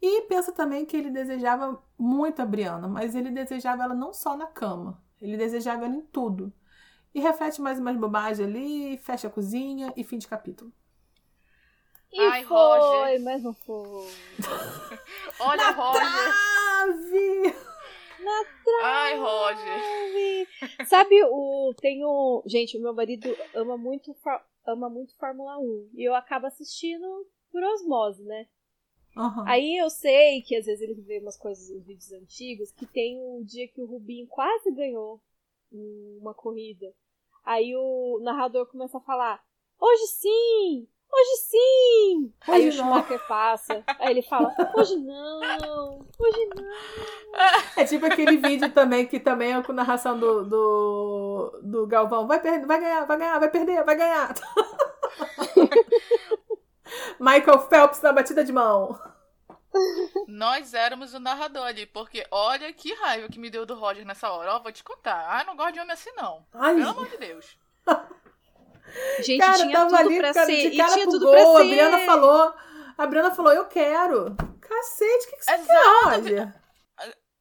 E 0.00 0.22
pensa 0.22 0.52
também 0.52 0.84
que 0.84 0.96
ele 0.96 1.10
desejava 1.10 1.82
muito 1.98 2.40
a 2.40 2.46
Brianna, 2.46 2.86
mas 2.86 3.14
ele 3.14 3.30
desejava 3.30 3.82
ela 3.82 3.94
não 3.94 4.12
só 4.12 4.36
na 4.36 4.46
cama, 4.46 5.02
ele 5.20 5.36
desejava 5.36 5.84
ela 5.86 5.94
em 5.94 6.02
tudo. 6.02 6.52
E 7.14 7.20
reflete 7.20 7.60
mais 7.60 7.78
umas 7.78 7.96
bobagens 7.96 8.40
ali, 8.40 8.98
fecha 8.98 9.28
a 9.28 9.30
cozinha 9.30 9.92
e 9.96 10.04
fim 10.04 10.18
de 10.18 10.28
capítulo. 10.28 10.72
E 12.12 12.20
Ai, 12.20 12.44
foi, 12.44 12.78
Roger. 12.78 13.22
mas 13.22 13.42
não 13.42 13.52
foi. 13.54 14.08
Olha, 15.40 15.62
Na 15.62 15.70
Roger. 15.70 16.00
Trave! 16.00 17.54
Na 18.24 18.44
trave! 18.64 18.82
Ai, 18.84 19.18
Roger. 19.18 20.48
Sabe 20.86 21.22
o. 21.24 21.74
Tem 21.80 22.02
o. 22.04 22.42
Gente, 22.46 22.78
o 22.78 22.80
meu 22.80 22.94
marido 22.94 23.28
ama 23.54 23.76
muito, 23.76 24.16
ama 24.66 24.88
muito 24.88 25.14
Fórmula 25.16 25.58
1. 25.58 25.90
E 25.94 26.04
eu 26.04 26.14
acabo 26.14 26.46
assistindo 26.46 27.26
por 27.52 27.62
osmose, 27.62 28.22
né? 28.24 28.46
Uhum. 29.16 29.46
Aí 29.46 29.76
eu 29.76 29.90
sei 29.90 30.42
que 30.42 30.56
às 30.56 30.66
vezes 30.66 30.80
ele 30.82 30.94
vê 31.02 31.18
umas 31.18 31.36
coisas, 31.36 31.70
uns 31.70 31.84
vídeos 31.84 32.12
antigos, 32.12 32.70
que 32.72 32.86
tem 32.86 33.18
um 33.20 33.42
dia 33.42 33.66
que 33.68 33.80
o 33.80 33.86
Rubinho 33.86 34.26
quase 34.28 34.70
ganhou 34.70 35.20
uma 35.72 36.34
corrida. 36.34 36.86
Aí 37.44 37.74
o 37.76 38.20
narrador 38.22 38.66
começa 38.66 38.98
a 38.98 39.00
falar: 39.00 39.40
Hoje 39.80 40.06
sim! 40.06 40.88
Hoje 41.10 41.36
sim! 41.48 42.32
Hoje 42.46 42.62
aí 42.62 42.68
o 42.68 42.72
Schumacher 42.72 43.26
passa. 43.26 43.82
Aí 43.98 44.10
ele 44.10 44.22
fala: 44.22 44.54
Hoje 44.74 44.96
não! 44.96 46.06
Hoje 46.18 46.48
não! 46.54 46.64
É 47.76 47.84
tipo 47.84 48.06
aquele 48.06 48.36
vídeo 48.36 48.70
também 48.72 49.06
que 49.06 49.18
também 49.18 49.54
é 49.54 49.62
com 49.62 49.72
narração 49.72 50.18
do, 50.18 50.44
do, 50.44 51.60
do 51.62 51.86
Galvão: 51.86 52.26
vai, 52.26 52.38
vai 52.40 52.80
ganhar, 52.80 53.06
vai 53.06 53.18
ganhar, 53.18 53.38
vai 53.38 53.50
perder, 53.50 53.84
vai 53.84 53.96
ganhar. 53.96 54.34
Michael 57.20 57.60
Phelps 57.68 58.02
na 58.02 58.12
batida 58.12 58.44
de 58.44 58.52
mão. 58.52 58.98
Nós 60.26 60.74
éramos 60.74 61.14
o 61.14 61.20
narrador 61.20 61.64
ali, 61.64 61.86
porque 61.86 62.26
olha 62.30 62.72
que 62.72 62.92
raiva 62.94 63.28
que 63.28 63.38
me 63.38 63.50
deu 63.50 63.66
do 63.66 63.74
Roger 63.74 64.04
nessa 64.04 64.30
hora. 64.30 64.54
Ó, 64.54 64.60
vou 64.60 64.72
te 64.72 64.84
contar. 64.84 65.26
Ah, 65.28 65.44
não 65.44 65.56
gosto 65.56 65.74
de 65.74 65.80
homem 65.80 65.92
assim, 65.92 66.10
não. 66.16 66.46
Ai. 66.54 66.74
Pelo 66.74 66.90
amor 66.90 67.08
de 67.08 67.16
Deus. 67.16 67.58
Gente, 69.20 69.40
cara, 69.40 69.58
tinha 69.58 69.72
tava 69.72 69.90
tudo 69.90 69.96
ali, 69.98 70.18
pra 70.18 70.34
cara, 70.34 70.46
ser. 70.46 70.70
De 70.70 70.76
cara 70.76 70.90
e 70.90 70.94
tinha 70.94 71.04
pro 71.04 71.12
tudo 71.12 71.26
gol, 71.26 71.54
pra 71.54 71.62
a. 71.62 71.64
Briana 71.64 71.98
falou. 71.98 72.54
A 72.96 73.06
Briana 73.06 73.30
falou, 73.34 73.52
eu 73.52 73.66
quero. 73.66 74.36
Cacete, 74.60 75.26
o 75.26 75.30
que, 75.30 75.36
que 75.36 75.44
você 75.44 75.52
Exato. 75.52 75.66
quer, 75.68 76.04
Roger? 76.04 76.54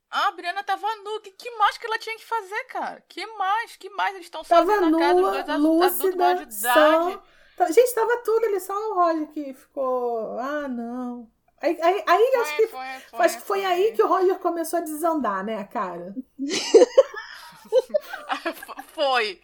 A 0.09 0.31
Briana 0.31 0.63
tava 0.63 0.87
nua. 1.03 1.21
Que, 1.21 1.31
que 1.31 1.51
mais 1.51 1.77
que 1.77 1.85
ela 1.85 1.99
tinha 1.99 2.15
que 2.15 2.25
fazer, 2.25 2.63
cara? 2.65 3.03
Que 3.07 3.25
mais? 3.25 3.75
Que 3.75 3.89
mais 3.89 4.15
eles 4.15 4.27
estão 4.27 4.43
sozinhos 4.43 4.91
na 4.91 4.97
casa? 4.97 5.15
Os 5.15 5.21
dois 5.21 5.35
lúcida, 5.35 5.53
adultos 5.53 5.99
de 5.99 6.07
idade. 6.07 6.55
São... 6.55 7.21
Gente, 7.69 7.95
tava 7.95 8.17
tudo 8.17 8.45
ali, 8.45 8.59
só 8.59 8.73
o 8.73 8.93
Roger 8.93 9.27
que 9.29 9.53
ficou. 9.53 10.37
Ah, 10.39 10.67
não. 10.67 11.29
Aí, 11.59 11.75
aí, 11.81 12.03
aí 12.05 12.31
Foi, 12.31 12.41
acho 12.41 12.55
que 12.55 12.67
foi, 12.67 12.85
foi, 13.09 13.25
acho 13.25 13.37
que 13.37 13.43
foi 13.43 13.65
aí 13.65 13.91
que 13.93 14.03
o 14.03 14.07
Roger 14.07 14.37
começou 14.39 14.77
a 14.77 14.83
desandar, 14.83 15.43
né, 15.43 15.63
cara? 15.65 16.13
Foi. 18.93 19.41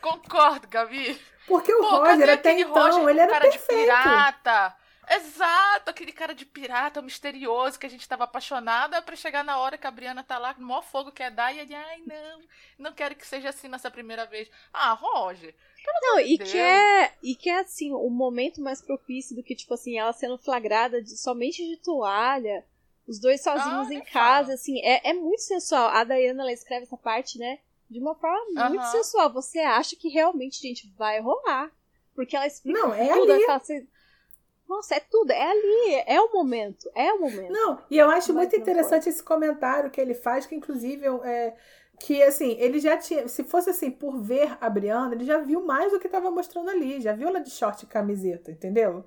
Concordo, 0.00 0.66
Gabi. 0.68 1.20
Porque 1.46 1.72
o 1.72 1.80
Pô, 1.80 1.96
Roger 1.98 2.30
até 2.30 2.58
então, 2.58 2.74
Roger 2.74 3.08
ele 3.08 3.20
era 3.20 3.32
cara 3.32 3.48
de 3.48 3.58
perfeito. 3.58 3.80
pirata. 3.82 4.74
Exato, 5.08 5.90
aquele 5.90 6.12
cara 6.12 6.34
de 6.34 6.44
pirata 6.44 7.00
misterioso 7.00 7.78
que 7.78 7.86
a 7.86 7.88
gente 7.88 8.08
tava 8.08 8.24
apaixonada 8.24 9.00
pra 9.02 9.14
chegar 9.16 9.44
na 9.44 9.58
hora 9.58 9.78
que 9.78 9.86
a 9.86 9.90
Briana 9.90 10.24
tá 10.24 10.36
lá 10.38 10.52
com 10.52 10.60
o 10.62 10.64
maior 10.66 10.82
fogo 10.82 11.12
quer 11.12 11.30
dar 11.30 11.54
e 11.54 11.60
ele, 11.60 11.74
ai 11.74 12.02
não, 12.06 12.42
não 12.78 12.92
quero 12.92 13.14
que 13.14 13.26
seja 13.26 13.50
assim 13.50 13.68
nessa 13.68 13.90
primeira 13.90 14.26
vez. 14.26 14.50
Ah, 14.72 14.92
Roger. 14.94 15.54
Não, 16.02 16.18
e 16.18 16.36
Deus. 16.36 16.50
que, 16.50 16.58
é, 16.58 17.12
e 17.22 17.36
que 17.36 17.48
é 17.48 17.60
assim, 17.60 17.92
o 17.92 18.10
momento 18.10 18.60
mais 18.60 18.82
propício 18.82 19.36
do 19.36 19.42
que, 19.42 19.54
tipo 19.54 19.72
assim, 19.74 19.96
ela 19.98 20.12
sendo 20.12 20.36
flagrada 20.38 21.00
de, 21.00 21.16
somente 21.16 21.64
de 21.64 21.76
toalha, 21.76 22.64
os 23.06 23.20
dois 23.20 23.40
sozinhos 23.42 23.88
Ah, 23.88 23.94
em 23.94 24.00
casa, 24.00 24.46
fala. 24.46 24.54
assim, 24.54 24.80
é, 24.80 25.10
é 25.10 25.12
muito 25.14 25.42
sensual. 25.42 25.88
A 25.90 26.02
Diana, 26.02 26.42
ela 26.42 26.52
escreve 26.52 26.82
essa 26.84 26.96
parte, 26.96 27.38
né, 27.38 27.60
de 27.88 28.00
uma 28.00 28.16
forma 28.16 28.44
muito 28.46 28.82
Aham. 28.82 28.82
sensual. 28.82 29.32
Você 29.32 29.60
acha 29.60 29.94
que 29.94 30.08
realmente, 30.08 30.60
gente, 30.60 30.92
vai 30.96 31.20
rolar. 31.20 31.70
Porque 32.16 32.34
ela 32.34 32.46
explica 32.46 32.80
Não, 32.80 32.92
é 32.94 33.12
tudo, 33.12 33.30
ali. 33.32 33.42
ela 33.44 33.46
fala 33.46 33.58
assim, 33.58 33.88
nossa, 34.68 34.94
é 34.96 35.00
tudo, 35.00 35.30
é 35.30 35.42
ali, 35.50 36.04
é 36.06 36.20
o 36.20 36.32
momento, 36.32 36.90
é 36.94 37.12
o 37.12 37.20
momento. 37.20 37.52
Não, 37.52 37.84
e 37.90 37.98
eu 37.98 38.10
acho 38.10 38.32
Mas 38.32 38.48
muito 38.48 38.56
interessante 38.56 39.08
esse 39.08 39.22
comentário 39.22 39.90
que 39.90 40.00
ele 40.00 40.14
faz, 40.14 40.46
que 40.46 40.54
inclusive 40.54 41.06
é, 41.24 41.54
que 41.98 42.22
assim, 42.22 42.52
ele 42.58 42.78
já 42.80 42.96
tinha, 42.98 43.28
se 43.28 43.44
fosse 43.44 43.70
assim, 43.70 43.90
por 43.90 44.20
ver 44.20 44.56
a 44.60 44.68
Brianna, 44.68 45.14
ele 45.14 45.24
já 45.24 45.38
viu 45.38 45.64
mais 45.64 45.92
do 45.92 46.00
que 46.00 46.06
estava 46.06 46.30
mostrando 46.30 46.70
ali, 46.70 47.00
já 47.00 47.12
viu 47.12 47.28
ela 47.28 47.40
de 47.40 47.50
short 47.50 47.84
e 47.84 47.88
camiseta, 47.88 48.50
entendeu? 48.50 49.04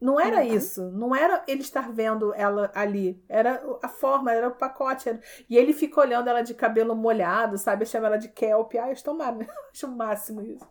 Não 0.00 0.20
era 0.20 0.42
Uhum. 0.42 0.42
isso, 0.44 0.90
não 0.92 1.14
era 1.16 1.44
ele 1.48 1.62
estar 1.62 1.90
vendo 1.92 2.34
ela 2.34 2.70
ali, 2.74 3.22
era 3.28 3.62
a 3.82 3.88
forma, 3.88 4.32
era 4.32 4.48
o 4.48 4.54
pacote. 4.56 5.08
era- 5.08 5.20
E 5.50 5.56
ele 5.56 5.72
fica 5.72 6.00
olhando 6.00 6.28
ela 6.30 6.42
de 6.42 6.54
cabelo 6.54 6.94
molhado, 6.96 7.58
sabe? 7.58 7.86
Chama 7.86 8.06
ela 8.08 8.18
de 8.18 8.28
kelp. 8.28 8.74
Ai, 8.76 8.90
eu 8.90 8.92
estou 8.94 9.14
mar... 9.14 9.36
acho 9.72 9.86
o 9.86 9.90
máximo 9.96 10.42
isso. 10.42 10.66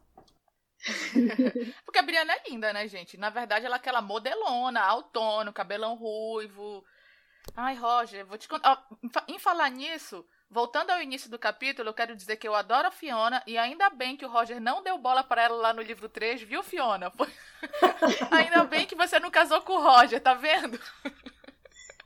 Porque 1.86 2.00
a 2.00 2.04
Briana 2.04 2.34
é 2.34 2.50
linda, 2.50 2.72
né, 2.74 2.88
gente? 2.88 3.18
Na 3.18 3.30
verdade, 3.30 3.66
ela 3.66 3.76
é 3.76 3.78
aquela 3.80 4.02
modelona, 4.02 4.82
autônoma, 4.82 5.54
cabelão 5.54 5.96
ruivo. 5.96 6.84
Ai, 7.56 7.76
Roger, 7.76 8.26
vou 8.26 8.38
te 8.38 8.48
contar. 8.48 8.86
Em 9.04 9.10
fa- 9.10 9.26
Em 9.28 9.40
falar 9.40 9.70
nisso, 9.70 10.26
voltando 10.50 10.92
ao 10.92 11.02
início 11.02 11.30
do 11.30 11.40
capítulo, 11.40 11.90
eu 11.90 11.94
quero 11.94 12.16
dizer 12.16 12.38
que 12.38 12.48
eu 12.48 12.56
adoro 12.56 12.88
a 12.88 12.92
Fiona 12.92 13.42
e 13.48 13.58
ainda 13.58 13.90
bem 13.90 14.16
que 14.18 14.26
o 14.26 14.30
Roger 14.30 14.60
não 14.62 14.84
deu 14.84 14.98
bola 14.98 15.24
pra 15.24 15.44
ela 15.44 15.56
lá 15.56 15.74
no 15.74 15.82
livro 15.82 16.10
3, 16.10 16.42
viu, 16.42 16.64
Fiona? 16.64 17.12
Ainda 18.32 18.64
bem 18.66 18.86
que 18.86 18.96
você 18.96 19.20
não 19.20 19.32
casou 19.32 19.62
com 19.62 19.74
o 19.74 19.82
Roger, 19.82 20.22
tá 20.22 20.34
vendo? 20.34 20.80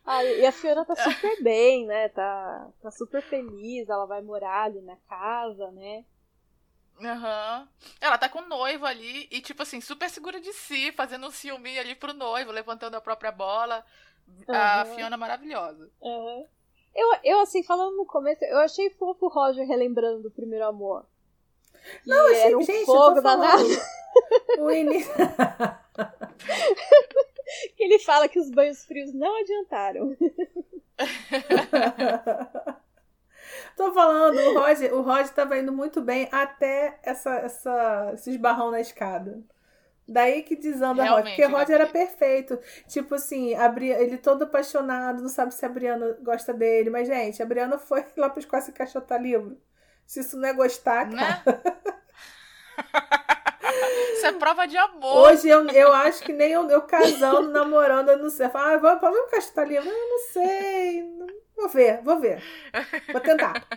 Ah, 0.06 0.24
e 0.24 0.46
a 0.46 0.52
Fiona 0.52 0.86
tá 0.86 0.96
super 0.96 1.42
bem, 1.42 1.86
né? 1.86 2.10
Tá, 2.10 2.72
tá 2.82 2.92
super 2.92 3.22
feliz, 3.22 3.90
ela 3.90 4.06
vai 4.06 4.22
morar 4.22 4.64
ali 4.66 4.82
na 4.82 4.96
casa, 5.08 5.72
né? 5.72 6.06
Aham. 7.00 7.68
Ela 8.00 8.18
tá 8.18 8.28
com 8.30 8.40
o 8.40 8.48
noivo 8.48 8.86
ali 8.86 9.28
e, 9.32 9.42
tipo 9.42 9.64
assim, 9.64 9.80
super 9.82 10.10
segura 10.10 10.40
de 10.40 10.52
si, 10.54 10.92
fazendo 10.92 11.28
um 11.28 11.32
ciúminho 11.32 11.80
ali 11.80 11.96
pro 11.96 12.14
noivo, 12.14 12.52
levantando 12.52 12.96
a 12.96 13.02
própria 13.02 13.32
bola. 13.32 13.84
A 14.48 14.82
Aham. 14.82 14.96
Fiona 14.96 15.18
maravilhosa. 15.18 15.90
Aham. 16.04 16.46
Eu, 16.94 17.08
eu, 17.24 17.40
assim, 17.40 17.64
falando 17.64 17.96
no 17.96 18.06
começo, 18.06 18.44
eu 18.46 18.58
achei 18.60 18.90
fofo 18.92 19.26
o 19.26 19.30
Roger 19.30 19.66
relembrando 19.66 20.24
do 20.24 20.32
primeiro 20.32 20.66
amor. 20.68 21.06
Não, 22.06 22.28
achei- 22.32 22.42
era 22.48 22.58
um 22.58 22.62
gente, 22.62 22.86
fogo 22.86 23.22
danado. 23.22 23.64
O 24.60 24.70
início. 24.72 25.12
Que 27.76 27.84
ele 27.84 28.00
fala 28.00 28.30
que 28.30 28.40
os 28.40 28.50
banhos 28.50 28.86
frios 28.86 29.14
não 29.14 29.38
adiantaram. 29.42 30.16
Tô 33.76 33.92
falando, 33.94 34.38
o 34.40 34.60
Roger, 34.60 34.94
o 34.94 35.02
Roger 35.02 35.30
tava 35.34 35.58
indo 35.58 35.72
muito 35.72 36.02
bem 36.02 36.28
até 36.32 37.00
essa, 37.04 37.32
essa, 37.38 38.12
esse 38.14 38.30
esbarrão 38.32 38.72
na 38.72 38.80
escada. 38.82 39.40
Daí 40.08 40.44
que 40.44 40.56
desanda 40.56 41.04
a 41.04 41.06
Roger, 41.10 41.24
porque 41.24 41.42
Roger 41.60 41.76
era 41.76 41.88
perfeito. 41.88 42.60
Tipo 42.88 43.16
assim, 43.16 43.54
a 43.56 43.70
Bri- 43.70 43.92
ele 43.92 44.18
todo 44.18 44.44
apaixonado, 44.44 45.22
não 45.22 45.30
sabe 45.30 45.54
se 45.54 45.66
a 45.66 45.70
Briana 45.70 46.18
gosta 46.22 46.54
dele. 46.54 46.90
Mas, 46.90 47.08
gente, 47.08 47.42
a 47.42 47.46
Briana 47.46 47.78
foi 47.78 48.04
lá 48.18 48.30
pros 48.30 48.46
quase 48.46 48.72
caixotar 48.74 49.22
livro. 49.22 49.58
Se 50.06 50.20
isso 50.20 50.38
não 50.38 50.50
é 50.50 50.54
gostar, 50.54 51.10
cara. 51.10 51.42
Né? 51.46 51.82
Isso 54.14 54.26
é 54.26 54.32
prova 54.34 54.68
de 54.68 54.78
amor. 54.78 55.30
Hoje 55.30 55.48
eu, 55.50 55.66
eu 55.70 55.92
acho 55.94 56.24
que 56.24 56.32
nem 56.34 56.52
eu, 56.52 56.70
eu 56.70 56.82
casando, 56.84 57.50
namorando, 57.50 58.10
eu 58.10 58.18
não 58.18 58.30
sei. 58.30 58.46
Eu 58.48 58.50
falo, 58.52 58.74
ah, 58.74 58.78
vamos, 58.78 59.02
vamos 59.02 59.32
caixotar 59.32 59.68
livro. 59.68 59.88
Eu 59.90 59.94
não 60.10 60.20
sei. 60.32 61.04
não- 61.04 61.28
Vou 61.62 61.70
ver, 61.70 62.02
vou 62.02 62.20
ver. 62.20 62.42
Vou 63.12 63.22
tentar. 63.22 63.68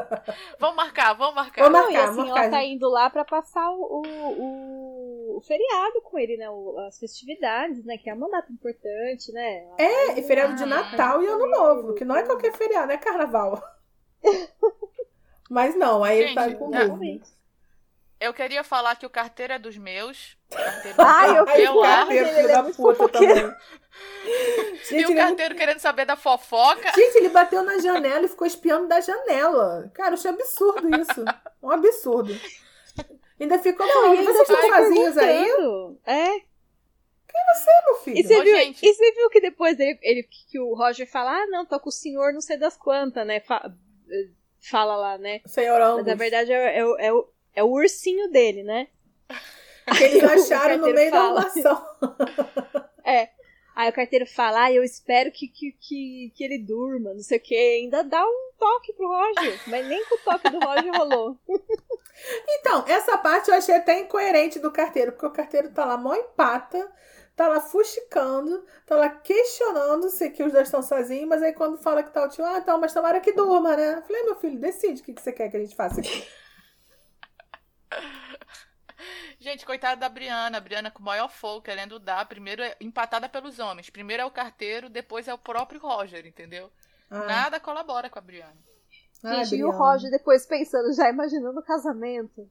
Vamos 0.58 0.76
marcar, 0.76 1.12
vamos 1.12 1.34
marcar. 1.34 1.62
Vamos 1.62 1.78
Não, 1.78 1.90
e 1.90 1.92
marcar, 1.92 2.08
assim, 2.08 2.22
marcar, 2.22 2.42
ela 2.44 2.50
tá 2.50 2.64
indo 2.64 2.88
lá 2.88 3.10
pra 3.10 3.22
passar 3.22 3.70
o, 3.70 4.02
o, 4.02 5.36
o 5.36 5.40
feriado 5.42 6.00
com 6.00 6.18
ele, 6.18 6.38
né? 6.38 6.48
O, 6.48 6.78
as 6.88 6.98
festividades, 6.98 7.84
né? 7.84 7.98
Que 7.98 8.08
é 8.08 8.14
uma 8.14 8.30
data 8.30 8.50
importante, 8.50 9.30
né? 9.30 9.66
É, 9.76 10.18
e 10.18 10.22
feriado 10.22 10.54
de 10.54 10.64
Natal 10.64 11.22
e 11.22 11.26
Ano 11.26 11.46
Novo, 11.50 11.94
que 11.94 12.04
não 12.04 12.16
é 12.16 12.22
qualquer 12.22 12.54
feriado, 12.54 12.92
é 12.92 12.96
carnaval. 12.96 13.62
Mas 15.50 15.76
não, 15.76 16.02
aí 16.02 16.28
Gente, 16.28 16.38
ele 16.38 16.52
tá 16.52 16.58
com 16.58 16.70
dúvida. 16.70 17.26
Eu 18.20 18.34
queria 18.34 18.64
falar 18.64 18.96
que 18.96 19.06
o 19.06 19.10
carteiro 19.10 19.52
é 19.52 19.58
dos 19.58 19.76
meus. 19.76 20.36
Ai, 20.98 21.38
eu 21.38 21.46
fiquei 21.46 21.68
o 21.68 21.82
carteiro, 21.82 22.28
filho 22.28 22.48
da 22.48 22.62
puta 22.64 23.08
também. 23.08 23.54
Gente, 24.88 24.94
e 25.02 25.06
o 25.06 25.16
carteiro 25.16 25.52
ele... 25.52 25.60
querendo 25.60 25.78
saber 25.78 26.04
da 26.04 26.16
fofoca. 26.16 26.92
Gente, 26.94 27.18
ele 27.18 27.28
bateu 27.28 27.62
na 27.62 27.78
janela 27.78 28.24
e 28.24 28.28
ficou 28.28 28.46
espiando 28.46 28.88
da 28.88 29.00
janela. 29.00 29.90
Cara, 29.94 30.10
eu 30.10 30.14
achei 30.14 30.30
absurdo 30.30 31.00
isso. 31.00 31.24
Um 31.62 31.70
absurdo. 31.70 32.34
Ainda 33.40 33.58
ficou 33.58 33.86
falando, 33.86 34.16
vocês 34.16 34.40
estão 34.40 34.68
sozinhos 34.68 35.18
aí? 35.18 35.46
É. 36.06 36.30
Quem 37.28 37.40
é 37.40 37.54
você, 37.54 37.70
meu 37.84 37.94
filho? 37.96 38.18
E 38.18 38.22
você, 38.24 38.40
Ô, 38.40 38.42
viu, 38.42 38.56
e 38.56 38.94
você 38.94 39.12
viu 39.12 39.30
que 39.30 39.40
depois 39.40 39.78
ele, 39.78 39.98
ele, 40.02 40.22
que 40.24 40.58
o 40.58 40.74
Roger 40.74 41.08
fala, 41.08 41.30
ah, 41.30 41.46
não, 41.46 41.64
tô 41.64 41.78
com 41.78 41.88
o 41.88 41.92
senhor 41.92 42.32
não 42.32 42.40
sei 42.40 42.56
das 42.56 42.76
quantas, 42.76 43.24
né? 43.24 43.40
Fala 44.60 44.96
lá, 44.96 45.18
né? 45.18 45.40
Senhor 45.46 45.80
Angus. 45.80 45.98
Mas 45.98 46.06
na 46.06 46.14
verdade 46.14 46.52
é, 46.52 46.78
é, 46.78 47.06
é, 47.06 47.12
o, 47.12 47.28
é 47.54 47.62
o 47.62 47.70
ursinho 47.70 48.30
dele, 48.30 48.62
né? 48.62 48.88
Que 49.96 50.04
eles 50.04 50.24
acharam 50.24 50.78
no 50.78 50.92
meio 50.92 51.10
fala. 51.10 51.40
da 51.40 51.46
armação. 51.46 51.86
é. 53.04 53.30
Aí 53.74 53.88
o 53.88 53.92
carteiro 53.92 54.26
fala, 54.26 54.64
ah, 54.64 54.72
eu 54.72 54.82
espero 54.82 55.30
que, 55.30 55.46
que, 55.46 55.70
que, 55.80 56.32
que 56.34 56.42
ele 56.42 56.58
durma, 56.58 57.14
não 57.14 57.20
sei 57.20 57.38
o 57.38 57.40
que. 57.40 57.54
Ainda 57.54 58.02
dá 58.02 58.24
um 58.24 58.50
toque 58.58 58.92
pro 58.92 59.06
Roger. 59.06 59.60
Mas 59.68 59.86
nem 59.86 60.04
com 60.06 60.16
o 60.16 60.18
toque 60.18 60.50
do 60.50 60.58
Roger 60.58 60.92
rolou. 60.96 61.38
Então, 62.48 62.84
essa 62.88 63.16
parte 63.16 63.48
eu 63.48 63.54
achei 63.54 63.76
até 63.76 64.00
incoerente 64.00 64.58
do 64.58 64.72
carteiro, 64.72 65.12
porque 65.12 65.26
o 65.26 65.30
carteiro 65.30 65.70
tá 65.70 65.84
lá 65.84 65.96
mó 65.96 66.16
empata, 66.16 66.90
tá 67.36 67.46
lá 67.46 67.60
fuxicando, 67.60 68.66
tá 68.84 68.96
lá 68.96 69.08
questionando 69.08 70.10
se 70.10 70.28
que 70.30 70.42
os 70.42 70.52
dois 70.52 70.66
estão 70.66 70.82
sozinhos, 70.82 71.28
mas 71.28 71.42
aí 71.44 71.52
quando 71.52 71.78
fala 71.78 72.02
que 72.02 72.10
tá 72.10 72.24
o 72.24 72.28
tio, 72.28 72.44
ah, 72.44 72.58
então, 72.58 72.76
mas 72.80 72.92
tomara 72.92 73.20
que 73.20 73.32
durma, 73.32 73.76
né? 73.76 73.98
Eu 73.98 74.02
falei, 74.02 74.24
meu 74.24 74.34
filho, 74.34 74.58
decide 74.58 75.00
o 75.00 75.04
que, 75.04 75.14
que 75.14 75.22
você 75.22 75.32
quer 75.32 75.48
que 75.48 75.56
a 75.56 75.60
gente 75.60 75.76
faça 75.76 76.00
aqui. 76.00 76.26
Gente, 79.38 79.64
coitada 79.64 80.00
da 80.00 80.08
Briana. 80.08 80.58
A 80.58 80.60
Briana 80.60 80.90
com 80.90 81.00
o 81.00 81.04
maior 81.04 81.28
fogo, 81.28 81.62
querendo 81.62 81.98
dar. 81.98 82.26
Primeiro 82.26 82.62
é 82.62 82.76
empatada 82.80 83.28
pelos 83.28 83.58
homens. 83.58 83.90
Primeiro 83.90 84.22
é 84.22 84.26
o 84.26 84.30
carteiro, 84.30 84.88
depois 84.88 85.28
é 85.28 85.34
o 85.34 85.38
próprio 85.38 85.80
Roger, 85.80 86.26
entendeu? 86.26 86.70
Ah. 87.10 87.24
Nada 87.24 87.60
colabora 87.60 88.10
com 88.10 88.18
a 88.18 88.22
Briana. 88.22 88.56
Ah, 89.22 89.42
Gente, 89.44 89.56
e 89.56 89.64
o 89.64 89.70
Roger 89.70 90.10
depois 90.10 90.46
pensando, 90.46 90.92
já 90.92 91.08
imaginando 91.08 91.58
o 91.58 91.62
casamento. 91.62 92.48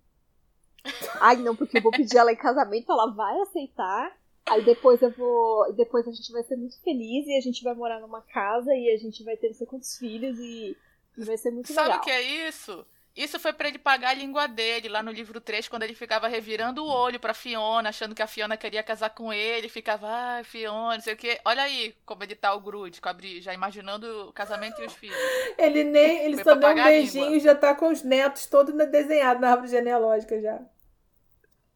Ai, 1.21 1.37
não, 1.37 1.55
porque 1.55 1.77
eu 1.77 1.81
vou 1.81 1.91
pedir 1.91 2.17
ela 2.17 2.31
em 2.31 2.35
casamento, 2.35 2.91
ela 2.91 3.11
vai 3.13 3.39
aceitar. 3.41 4.15
Aí 4.45 4.63
depois 4.63 5.01
eu 5.01 5.11
vou. 5.11 5.73
Depois 5.73 6.07
a 6.07 6.11
gente 6.11 6.31
vai 6.31 6.43
ser 6.43 6.55
muito 6.55 6.79
feliz 6.81 7.27
e 7.27 7.37
a 7.37 7.41
gente 7.41 7.63
vai 7.63 7.73
morar 7.73 7.99
numa 7.99 8.21
casa 8.21 8.73
e 8.73 8.93
a 8.93 8.97
gente 8.97 9.23
vai 9.23 9.35
ter 9.35 9.47
não 9.47 9.55
sei 9.55 9.67
quantos 9.67 9.97
filhos 9.97 10.39
e, 10.39 10.77
e 11.17 11.23
vai 11.25 11.37
ser 11.37 11.51
muito 11.51 11.67
Sabe 11.73 11.89
legal. 11.89 11.99
Sabe 11.99 12.01
o 12.01 12.05
que 12.05 12.11
é 12.11 12.47
isso? 12.47 12.85
Isso 13.17 13.39
foi 13.39 13.51
para 13.51 13.67
ele 13.67 13.79
pagar 13.79 14.09
a 14.09 14.13
língua 14.13 14.47
dele, 14.47 14.87
lá 14.87 15.01
no 15.01 15.11
livro 15.11 15.41
3, 15.41 15.67
quando 15.67 15.81
ele 15.81 15.95
ficava 15.95 16.27
revirando 16.27 16.85
o 16.85 16.87
olho 16.87 17.19
pra 17.19 17.33
Fiona, 17.33 17.89
achando 17.89 18.13
que 18.13 18.21
a 18.21 18.27
Fiona 18.27 18.55
queria 18.55 18.83
casar 18.83 19.09
com 19.09 19.33
ele, 19.33 19.67
ficava, 19.67 20.07
ai, 20.07 20.41
ah, 20.41 20.43
Fiona, 20.43 20.93
não 20.93 21.01
sei 21.01 21.15
o 21.15 21.17
quê. 21.17 21.39
Olha 21.43 21.63
aí 21.63 21.95
como 22.05 22.23
ele 22.23 22.35
tá 22.35 22.53
o 22.53 22.61
Grude, 22.61 23.01
já 23.41 23.55
imaginando 23.55 24.29
o 24.29 24.33
casamento 24.33 24.79
e 24.83 24.85
os 24.85 24.93
filhos. 24.93 25.17
Ele 25.57 25.83
nem, 25.83 26.25
ele 26.25 26.35
foi 26.35 26.43
só 26.43 26.53
deu 26.53 26.69
um 26.69 26.75
beijinho 26.75 27.35
e 27.35 27.39
já 27.39 27.55
tá 27.55 27.73
com 27.73 27.91
os 27.91 28.03
netos 28.03 28.45
todos 28.45 28.75
desenhados 28.89 29.41
na 29.41 29.49
árvore 29.49 29.69
genealógica 29.69 30.39
já. 30.39 30.61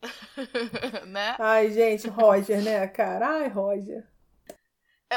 né? 1.08 1.36
Ai, 1.40 1.72
gente, 1.72 2.08
Roger, 2.08 2.62
né, 2.62 2.88
cara? 2.88 3.28
Ai, 3.28 3.48
Roger. 3.48 4.11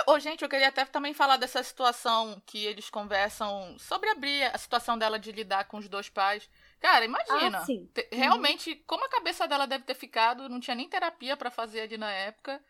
Ô, 0.09 0.19
gente, 0.19 0.43
eu 0.43 0.49
queria 0.49 0.69
até 0.69 0.85
também 0.85 1.15
falar 1.15 1.37
dessa 1.37 1.63
situação 1.63 2.43
que 2.45 2.65
eles 2.67 2.91
conversam 2.91 3.79
sobre 3.79 4.11
a 4.11 4.15
Bria, 4.17 4.51
a 4.51 4.59
situação 4.59 4.99
dela 4.99 5.21
de 5.21 5.31
lidar 5.31 5.67
com 5.67 5.79
os 5.79 5.89
dois 5.89 6.09
pais. 6.09 6.51
Cara, 6.81 7.05
imagina. 7.05 7.59
Ah, 7.59 7.65
sim. 7.65 7.89
Uhum. 7.97 8.05
Realmente, 8.11 8.71
uhum. 8.71 8.83
como 8.87 9.05
a 9.05 9.09
cabeça 9.09 9.47
dela 9.47 9.67
deve 9.67 9.85
ter 9.85 9.95
ficado, 9.95 10.49
não 10.49 10.59
tinha 10.59 10.75
nem 10.75 10.89
terapia 10.89 11.37
para 11.37 11.51
fazer 11.51 11.83
ali 11.83 11.97
na 11.97 12.11
época, 12.11 12.61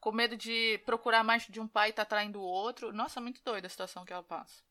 com 0.00 0.12
medo 0.12 0.36
de 0.36 0.78
procurar 0.86 1.24
mais 1.24 1.46
de 1.48 1.58
um 1.58 1.66
pai 1.66 1.88
e 1.88 1.92
tá 1.92 2.04
traindo 2.04 2.40
o 2.40 2.44
outro. 2.44 2.92
Nossa, 2.92 3.20
muito 3.20 3.42
doida 3.42 3.66
a 3.66 3.70
situação 3.70 4.04
que 4.04 4.12
ela 4.12 4.22
passa. 4.22 4.67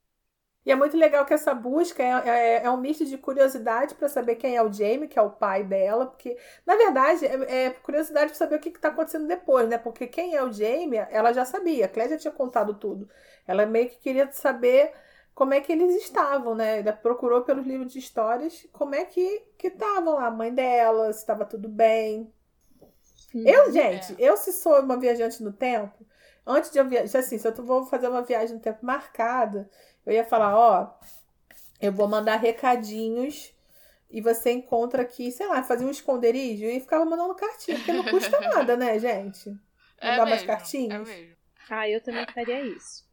E 0.67 0.71
é 0.71 0.75
muito 0.75 0.97
legal 0.97 1.25
que 1.25 1.33
essa 1.33 1.53
busca 1.53 2.03
é, 2.03 2.29
é, 2.29 2.63
é 2.65 2.69
um 2.69 2.75
misto 2.75 3.05
de 3.05 3.17
curiosidade 3.17 3.95
para 3.95 4.09
saber 4.09 4.35
quem 4.35 4.57
é 4.57 4.61
o 4.61 4.69
Jamie, 4.69 5.07
que 5.07 5.17
é 5.17 5.21
o 5.21 5.29
pai 5.29 5.63
dela, 5.63 6.07
porque, 6.07 6.37
na 6.65 6.75
verdade, 6.75 7.25
é, 7.25 7.67
é 7.67 7.69
curiosidade 7.69 8.31
para 8.31 8.35
saber 8.35 8.57
o 8.57 8.59
que 8.59 8.67
está 8.67 8.89
acontecendo 8.89 9.25
depois, 9.25 9.69
né? 9.69 9.77
Porque 9.77 10.05
quem 10.07 10.35
é 10.35 10.43
o 10.43 10.51
Jamie, 10.51 11.07
ela 11.09 11.31
já 11.31 11.45
sabia, 11.45 11.85
a 11.85 11.87
Claire 11.87 12.11
já 12.11 12.17
tinha 12.17 12.33
contado 12.33 12.73
tudo. 12.73 13.09
Ela 13.47 13.65
meio 13.65 13.87
que 13.89 13.97
queria 13.97 14.29
saber 14.33 14.91
como 15.33 15.53
é 15.53 15.61
que 15.61 15.71
eles 15.71 15.95
estavam, 16.03 16.53
né? 16.53 16.81
Ela 16.81 16.91
procurou 16.91 17.43
pelos 17.43 17.65
livros 17.65 17.93
de 17.93 17.99
histórias 17.99 18.67
como 18.73 18.93
é 18.93 19.05
que 19.05 19.45
estavam 19.63 20.15
lá, 20.15 20.27
a 20.27 20.31
mãe 20.31 20.53
dela, 20.53 21.13
se 21.13 21.19
estava 21.19 21.45
tudo 21.45 21.69
bem. 21.69 22.29
Hum, 23.33 23.43
eu, 23.45 23.71
gente, 23.71 24.21
é. 24.21 24.29
eu 24.29 24.35
se 24.35 24.51
sou 24.51 24.81
uma 24.81 24.99
viajante 24.99 25.41
no 25.41 25.53
tempo, 25.53 26.05
antes 26.45 26.71
de 26.71 26.77
eu 26.77 26.85
viajar, 26.85 27.19
assim, 27.19 27.37
se 27.37 27.47
eu 27.47 27.53
vou 27.53 27.85
fazer 27.85 28.09
uma 28.09 28.21
viagem 28.21 28.55
no 28.55 28.61
tempo 28.61 28.85
marcada, 28.85 29.69
eu 30.07 30.13
ia 30.13 30.23
falar, 30.23 30.57
ó, 30.57 30.89
eu 31.81 31.91
vou 31.91 32.07
mandar 32.07 32.37
recadinhos 32.37 33.53
e 34.09 34.21
você 34.21 34.51
encontra 34.51 35.01
aqui, 35.01 35.31
sei 35.33 35.45
lá, 35.47 35.61
fazer 35.61 35.83
um 35.83 35.91
esconderijo 35.91 36.63
e 36.63 36.79
ficava 36.79 37.03
mandando 37.03 37.35
cartinha, 37.35 37.77
porque 37.77 37.91
não 37.91 38.05
custa 38.05 38.39
nada, 38.55 38.77
né, 38.77 38.97
gente? 38.97 39.49
É 39.97 40.11
Mandar 40.11 40.23
é 40.23 40.31
umas 40.31 40.43
cartinhas. 40.43 41.09
É 41.09 41.27
ah, 41.69 41.89
eu 41.89 42.01
também 42.01 42.25
faria 42.33 42.61
isso. 42.61 43.05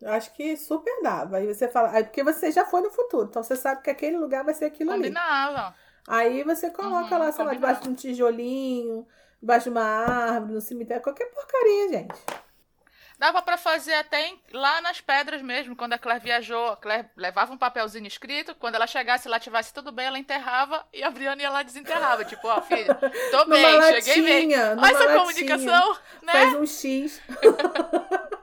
Eu 0.00 0.10
acho 0.10 0.32
que 0.34 0.56
super 0.56 1.02
dava. 1.02 1.36
Aí 1.36 1.46
você 1.46 1.68
fala, 1.68 1.92
aí 1.92 2.02
porque 2.02 2.24
você 2.24 2.50
já 2.50 2.64
foi 2.64 2.80
no 2.80 2.90
futuro, 2.90 3.28
então 3.28 3.42
você 3.42 3.54
sabe 3.54 3.82
que 3.82 3.90
aquele 3.90 4.16
lugar 4.16 4.44
vai 4.44 4.54
ser 4.54 4.64
aquilo 4.64 4.90
Combinava. 4.90 5.68
ali. 5.68 5.74
Aí 6.08 6.42
você 6.42 6.68
coloca 6.70 7.14
uhum, 7.14 7.20
lá, 7.20 7.30
sei 7.30 7.44
lá, 7.44 7.54
debaixo 7.54 7.82
de 7.82 7.90
um 7.90 7.94
tijolinho, 7.94 9.06
debaixo 9.40 9.64
de 9.64 9.70
uma 9.70 9.82
árvore, 9.82 10.54
no 10.54 10.60
cemitério, 10.60 11.02
qualquer 11.02 11.26
porcaria, 11.26 11.88
gente. 11.90 12.47
Dava 13.18 13.42
para 13.42 13.56
fazer 13.56 13.94
até 13.94 14.28
em, 14.28 14.40
lá 14.52 14.80
nas 14.80 15.00
pedras 15.00 15.42
mesmo, 15.42 15.74
quando 15.74 15.94
a 15.94 15.98
Claire 15.98 16.22
viajou. 16.22 16.68
A 16.68 16.76
Claire 16.76 17.08
levava 17.16 17.52
um 17.52 17.58
papelzinho 17.58 18.06
escrito, 18.06 18.54
quando 18.54 18.76
ela 18.76 18.86
chegasse 18.86 19.28
lá, 19.28 19.40
tivesse 19.40 19.74
tudo 19.74 19.90
bem, 19.90 20.06
ela 20.06 20.20
enterrava 20.20 20.86
e 20.92 21.02
a 21.02 21.10
Briana 21.10 21.42
ia 21.42 21.50
lá 21.50 21.64
desenterrava. 21.64 22.24
Tipo, 22.24 22.46
ó, 22.46 22.62
filha, 22.62 22.94
tô 23.32 23.44
bem, 23.46 23.62
latinha, 23.62 24.02
cheguei 24.02 24.22
bem. 24.22 24.54
Olha 24.54 24.86
essa 24.86 25.04
latinha, 25.04 25.18
comunicação, 25.18 25.96
né? 26.22 26.32
Faz 26.32 26.54
um 26.54 26.66
X. 26.66 27.20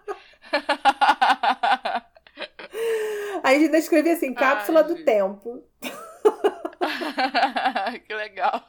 Aí 3.44 3.56
a 3.56 3.60
gente 3.60 3.76
escrevia 3.78 4.14
assim, 4.14 4.34
cápsula 4.34 4.82
Ai, 4.82 4.88
do 4.88 4.98
gente. 4.98 5.06
tempo. 5.06 5.64
que 8.06 8.14
legal. 8.14 8.68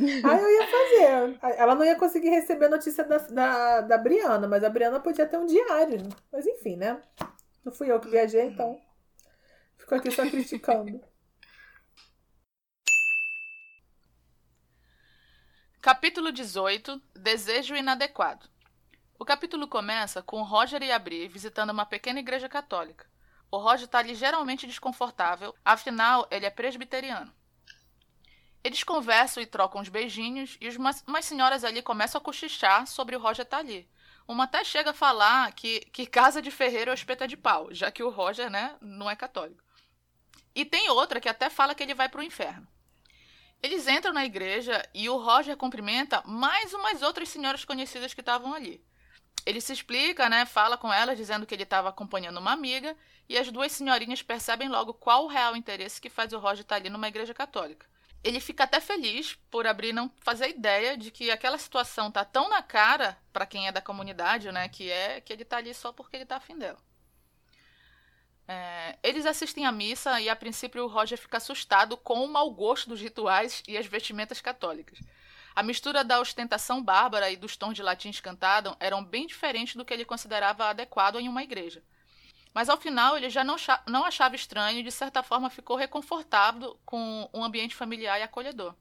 Aí 0.00 0.42
eu 0.42 0.50
ia 0.50 0.66
fazer. 0.66 1.58
Ela 1.58 1.74
não 1.74 1.84
ia 1.84 1.96
conseguir 1.96 2.30
receber 2.30 2.66
a 2.66 2.70
notícia 2.70 3.04
da, 3.04 3.18
da, 3.18 3.80
da 3.82 3.98
Briana, 3.98 4.48
mas 4.48 4.64
a 4.64 4.70
Briana 4.70 5.00
podia 5.00 5.26
ter 5.26 5.36
um 5.36 5.46
diário. 5.46 6.08
Mas 6.32 6.46
enfim, 6.46 6.76
né? 6.76 7.00
Não 7.64 7.72
fui 7.72 7.90
eu 7.90 8.00
que 8.00 8.08
viajei, 8.08 8.42
então. 8.42 8.80
Fico 9.78 9.94
aqui 9.94 10.10
só 10.10 10.22
criticando. 10.28 11.00
Capítulo 15.80 16.32
18 16.32 17.00
Desejo 17.14 17.76
inadequado. 17.76 18.48
O 19.18 19.24
capítulo 19.24 19.68
começa 19.68 20.22
com 20.22 20.42
Roger 20.42 20.82
e 20.82 20.90
a 20.90 20.98
Bri 20.98 21.28
visitando 21.28 21.70
uma 21.70 21.86
pequena 21.86 22.18
igreja 22.18 22.48
católica. 22.48 23.06
O 23.50 23.58
Roger 23.58 23.84
está 23.84 24.02
ligeiramente 24.02 24.66
desconfortável, 24.66 25.54
afinal, 25.64 26.26
ele 26.30 26.46
é 26.46 26.50
presbiteriano. 26.50 27.32
Eles 28.64 28.82
conversam 28.82 29.42
e 29.42 29.46
trocam 29.46 29.82
uns 29.82 29.90
beijinhos, 29.90 30.56
e 30.58 30.70
umas, 30.70 31.04
umas 31.06 31.26
senhoras 31.26 31.64
ali 31.64 31.82
começam 31.82 32.18
a 32.18 32.24
cochichar 32.24 32.86
sobre 32.86 33.14
o 33.14 33.20
Roger 33.20 33.44
tá 33.44 33.58
ali. 33.58 33.86
Uma 34.26 34.44
até 34.44 34.64
chega 34.64 34.90
a 34.90 34.94
falar 34.94 35.52
que, 35.52 35.80
que 35.92 36.06
casa 36.06 36.40
de 36.40 36.50
ferreiro 36.50 36.90
é 36.90 36.94
espeta 36.94 37.28
de 37.28 37.36
pau, 37.36 37.68
já 37.74 37.90
que 37.90 38.02
o 38.02 38.08
Roger, 38.08 38.48
né, 38.48 38.74
não 38.80 39.10
é 39.10 39.14
católico. 39.14 39.62
E 40.54 40.64
tem 40.64 40.88
outra 40.88 41.20
que 41.20 41.28
até 41.28 41.50
fala 41.50 41.74
que 41.74 41.82
ele 41.82 41.92
vai 41.92 42.08
para 42.08 42.20
o 42.20 42.24
inferno. 42.24 42.66
Eles 43.62 43.86
entram 43.86 44.14
na 44.14 44.24
igreja 44.24 44.82
e 44.94 45.10
o 45.10 45.18
Roger 45.18 45.58
cumprimenta 45.58 46.22
mais 46.24 46.72
umas 46.72 47.02
outras 47.02 47.28
senhoras 47.28 47.66
conhecidas 47.66 48.14
que 48.14 48.20
estavam 48.22 48.54
ali. 48.54 48.82
Ele 49.44 49.60
se 49.60 49.74
explica, 49.74 50.26
né, 50.30 50.46
fala 50.46 50.78
com 50.78 50.90
elas 50.90 51.18
dizendo 51.18 51.44
que 51.44 51.54
ele 51.54 51.64
estava 51.64 51.90
acompanhando 51.90 52.38
uma 52.38 52.52
amiga, 52.52 52.96
e 53.28 53.36
as 53.36 53.50
duas 53.50 53.72
senhorinhas 53.72 54.22
percebem 54.22 54.70
logo 54.70 54.94
qual 54.94 55.24
o 55.24 55.28
real 55.28 55.54
interesse 55.54 56.00
que 56.00 56.08
faz 56.08 56.32
o 56.32 56.38
Roger 56.38 56.62
estar 56.62 56.76
tá 56.76 56.80
ali 56.80 56.88
numa 56.88 57.08
igreja 57.08 57.34
católica 57.34 57.92
ele 58.24 58.40
fica 58.40 58.64
até 58.64 58.80
feliz 58.80 59.38
por 59.50 59.66
abrir 59.66 59.92
não 59.92 60.10
fazer 60.20 60.48
ideia 60.48 60.96
de 60.96 61.10
que 61.10 61.30
aquela 61.30 61.58
situação 61.58 62.10
tá 62.10 62.24
tão 62.24 62.48
na 62.48 62.62
cara 62.62 63.18
para 63.32 63.44
quem 63.44 63.68
é 63.68 63.72
da 63.72 63.82
comunidade, 63.82 64.50
né, 64.50 64.68
que 64.68 64.90
é 64.90 65.20
que 65.20 65.32
ele 65.32 65.44
tá 65.44 65.58
ali 65.58 65.74
só 65.74 65.92
porque 65.92 66.16
ele 66.16 66.24
tá 66.24 66.36
afim 66.36 66.58
dela. 66.58 66.78
É, 68.48 68.98
eles 69.02 69.26
assistem 69.26 69.66
à 69.66 69.72
missa 69.72 70.20
e 70.20 70.28
a 70.28 70.36
princípio 70.36 70.84
o 70.84 70.88
Roger 70.88 71.18
fica 71.18 71.36
assustado 71.36 71.96
com 71.96 72.24
o 72.24 72.28
mau 72.28 72.50
gosto 72.50 72.88
dos 72.88 73.00
rituais 73.00 73.62
e 73.68 73.76
as 73.76 73.86
vestimentas 73.86 74.40
católicas. 74.40 74.98
A 75.54 75.62
mistura 75.62 76.02
da 76.02 76.18
ostentação 76.18 76.82
bárbara 76.82 77.30
e 77.30 77.36
dos 77.36 77.56
tons 77.56 77.74
de 77.74 77.82
latins 77.82 78.20
cantados 78.20 78.74
eram 78.80 79.04
bem 79.04 79.26
diferentes 79.26 79.76
do 79.76 79.84
que 79.84 79.94
ele 79.94 80.04
considerava 80.04 80.66
adequado 80.66 81.20
em 81.20 81.28
uma 81.28 81.42
igreja. 81.42 81.82
Mas 82.54 82.68
ao 82.68 82.76
final 82.76 83.16
ele 83.16 83.28
já 83.28 83.42
não, 83.42 83.56
não 83.88 84.04
achava 84.04 84.36
estranho 84.36 84.78
e 84.78 84.82
de 84.84 84.92
certa 84.92 85.24
forma 85.24 85.50
ficou 85.50 85.76
reconfortado 85.76 86.78
com 86.86 87.28
um 87.34 87.42
ambiente 87.42 87.74
familiar 87.74 88.20
e 88.20 88.22
acolhedor. 88.22 88.74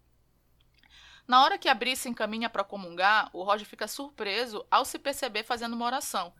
Na 1.27 1.43
hora 1.43 1.57
que 1.57 1.67
a 1.67 1.95
se 1.95 2.07
encaminha 2.07 2.49
para 2.49 2.63
comungar, 2.63 3.29
o 3.33 3.41
Roger 3.43 3.65
fica 3.65 3.87
surpreso 3.87 4.63
ao 4.69 4.85
se 4.85 4.99
perceber 4.99 5.43
fazendo 5.43 5.73
uma 5.73 5.85
oração. 5.85 6.33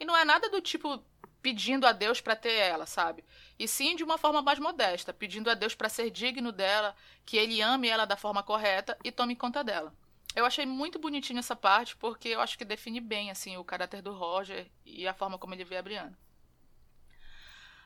E 0.00 0.04
não 0.04 0.16
é 0.16 0.24
nada 0.24 0.48
do 0.48 0.62
tipo 0.62 1.04
pedindo 1.42 1.86
a 1.86 1.92
Deus 1.92 2.20
para 2.20 2.36
ter 2.36 2.52
ela, 2.52 2.86
sabe? 2.86 3.24
E 3.58 3.68
sim 3.68 3.94
de 3.94 4.04
uma 4.04 4.16
forma 4.16 4.40
mais 4.40 4.58
modesta, 4.58 5.12
pedindo 5.12 5.50
a 5.50 5.54
Deus 5.54 5.74
para 5.74 5.88
ser 5.88 6.10
digno 6.10 6.52
dela, 6.52 6.96
que 7.26 7.36
ele 7.36 7.60
ame 7.60 7.88
ela 7.88 8.06
da 8.06 8.16
forma 8.16 8.42
correta 8.42 8.96
e 9.04 9.12
tome 9.12 9.36
conta 9.36 9.62
dela. 9.62 9.92
Eu 10.34 10.46
achei 10.46 10.64
muito 10.64 10.98
bonitinho 10.98 11.38
essa 11.38 11.56
parte 11.56 11.96
porque 11.96 12.28
eu 12.28 12.40
acho 12.40 12.56
que 12.56 12.64
define 12.64 13.00
bem 13.00 13.30
assim 13.30 13.56
o 13.56 13.64
caráter 13.64 14.00
do 14.00 14.12
Roger 14.12 14.70
e 14.86 15.06
a 15.06 15.14
forma 15.14 15.36
como 15.36 15.54
ele 15.54 15.64
vê 15.64 15.76
a 15.76 15.82
Brianna. 15.82 16.16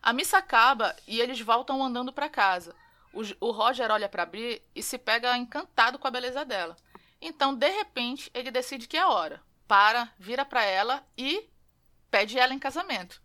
A 0.02 0.12
missa 0.12 0.38
acaba 0.38 0.96
e 1.06 1.20
eles 1.20 1.40
voltam 1.40 1.82
andando 1.82 2.12
para 2.12 2.28
casa. 2.28 2.74
O, 3.12 3.20
o, 3.46 3.50
Roger 3.52 3.88
olha 3.88 4.08
para 4.08 4.26
Bri 4.26 4.60
e 4.74 4.82
se 4.82 4.98
pega 4.98 5.38
encantado 5.38 5.96
com 5.96 6.08
a 6.08 6.10
beleza 6.10 6.44
dela. 6.44 6.76
Então, 7.20 7.54
de 7.54 7.68
repente, 7.68 8.28
ele 8.34 8.50
decide 8.50 8.88
que 8.88 8.96
é 8.96 9.06
hora. 9.06 9.40
Para, 9.68 10.12
vira 10.18 10.44
para 10.44 10.64
ela 10.64 11.06
e 11.16 11.48
pede 12.10 12.36
ela 12.36 12.52
em 12.52 12.58
casamento. 12.58 13.22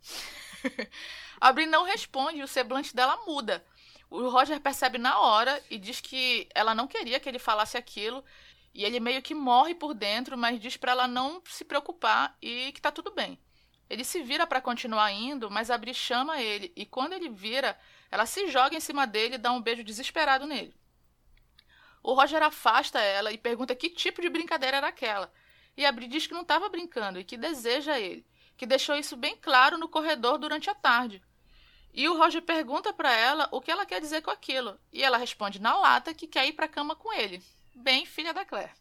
a 1.41 1.52
Bri 1.52 1.66
não 1.66 1.84
responde 1.84 2.40
e 2.40 2.44
o 2.44 2.48
semblante 2.48 2.95
dela 2.95 3.26
muda. 3.26 3.66
O 4.08 4.30
Roger 4.30 4.60
percebe 4.60 4.99
na 4.99 5.20
hora 5.20 5.62
e 5.72 5.80
diz 5.80 5.99
que 5.99 6.48
ela 6.54 6.76
não 6.76 6.88
queria 6.88 7.20
que 7.20 7.28
ele 7.28 7.40
falasse 7.40 7.76
aquilo. 7.76 8.24
E 8.72 8.86
ele 8.86 8.99
meio 8.99 9.24
que 9.24 9.34
morre 9.34 9.74
por 9.74 9.95
dentro, 9.95 10.38
mas 10.38 10.60
diz 10.60 10.78
para 10.78 10.91
ela 10.91 11.08
não 11.08 11.41
se 11.48 11.66
preocupar 11.66 12.38
e 12.40 12.72
que 12.72 12.80
tá 12.80 12.91
tudo 12.91 13.10
bem. 13.10 13.40
Ele 13.90 14.04
se 14.04 14.22
vira 14.22 14.46
para 14.46 14.62
continuar 14.62 15.12
indo, 15.12 15.50
mas 15.50 15.72
a 15.72 15.78
Bri 15.78 15.94
chama 15.94 16.42
ele 16.42 16.72
e 16.76 16.86
quando 16.86 17.14
ele 17.14 17.30
vira, 17.30 17.78
ela 18.12 18.26
se 18.26 18.48
joga 18.48 18.76
em 18.76 18.80
cima 18.80 19.08
dele 19.08 19.36
e 19.36 19.38
dá 19.38 19.52
um 19.52 19.62
beijo 19.62 19.84
desesperado 19.84 20.46
nele. 20.46 20.76
O 22.04 22.14
Roger 22.14 22.44
afasta 22.44 23.00
ela 23.00 23.32
e 23.32 23.38
pergunta 23.38 23.76
que 23.76 23.90
tipo 23.90 24.22
de 24.22 24.30
brincadeira 24.30 24.78
era 24.78 24.88
aquela. 24.88 25.32
E 25.76 25.86
a 25.86 25.92
Bri 25.92 26.08
diz 26.08 26.28
que 26.28 26.34
não 26.34 26.42
estava 26.42 26.70
brincando 26.70 27.20
e 27.20 27.24
que 27.24 27.38
deseja 27.38 28.00
ele 28.00 28.26
que 28.58 28.66
deixou 28.66 28.96
isso 28.96 29.16
bem 29.16 29.38
claro 29.38 29.78
no 29.78 29.88
corredor 29.88 30.38
durante 30.40 30.70
a 30.70 30.76
tarde. 30.76 31.22
E 31.94 32.10
o 32.10 32.18
Roger 32.18 32.42
pergunta 32.42 32.92
para 32.92 33.12
ela 33.14 33.48
o 33.52 33.62
que 33.62 33.72
ela 33.72 33.86
quer 33.86 34.02
dizer 34.02 34.22
com 34.22 34.32
aquilo, 34.32 34.80
e 34.92 35.04
ela 35.04 35.18
responde 35.18 35.62
na 35.62 35.78
lata 35.78 36.14
que 36.14 36.28
quer 36.28 36.48
ir 36.48 36.54
para 36.54 36.66
a 36.66 36.70
cama 36.70 36.96
com 36.96 37.14
ele. 37.14 37.42
Bem 37.76 38.06
filha 38.06 38.34
da 38.34 38.44
Claire. 38.44 38.72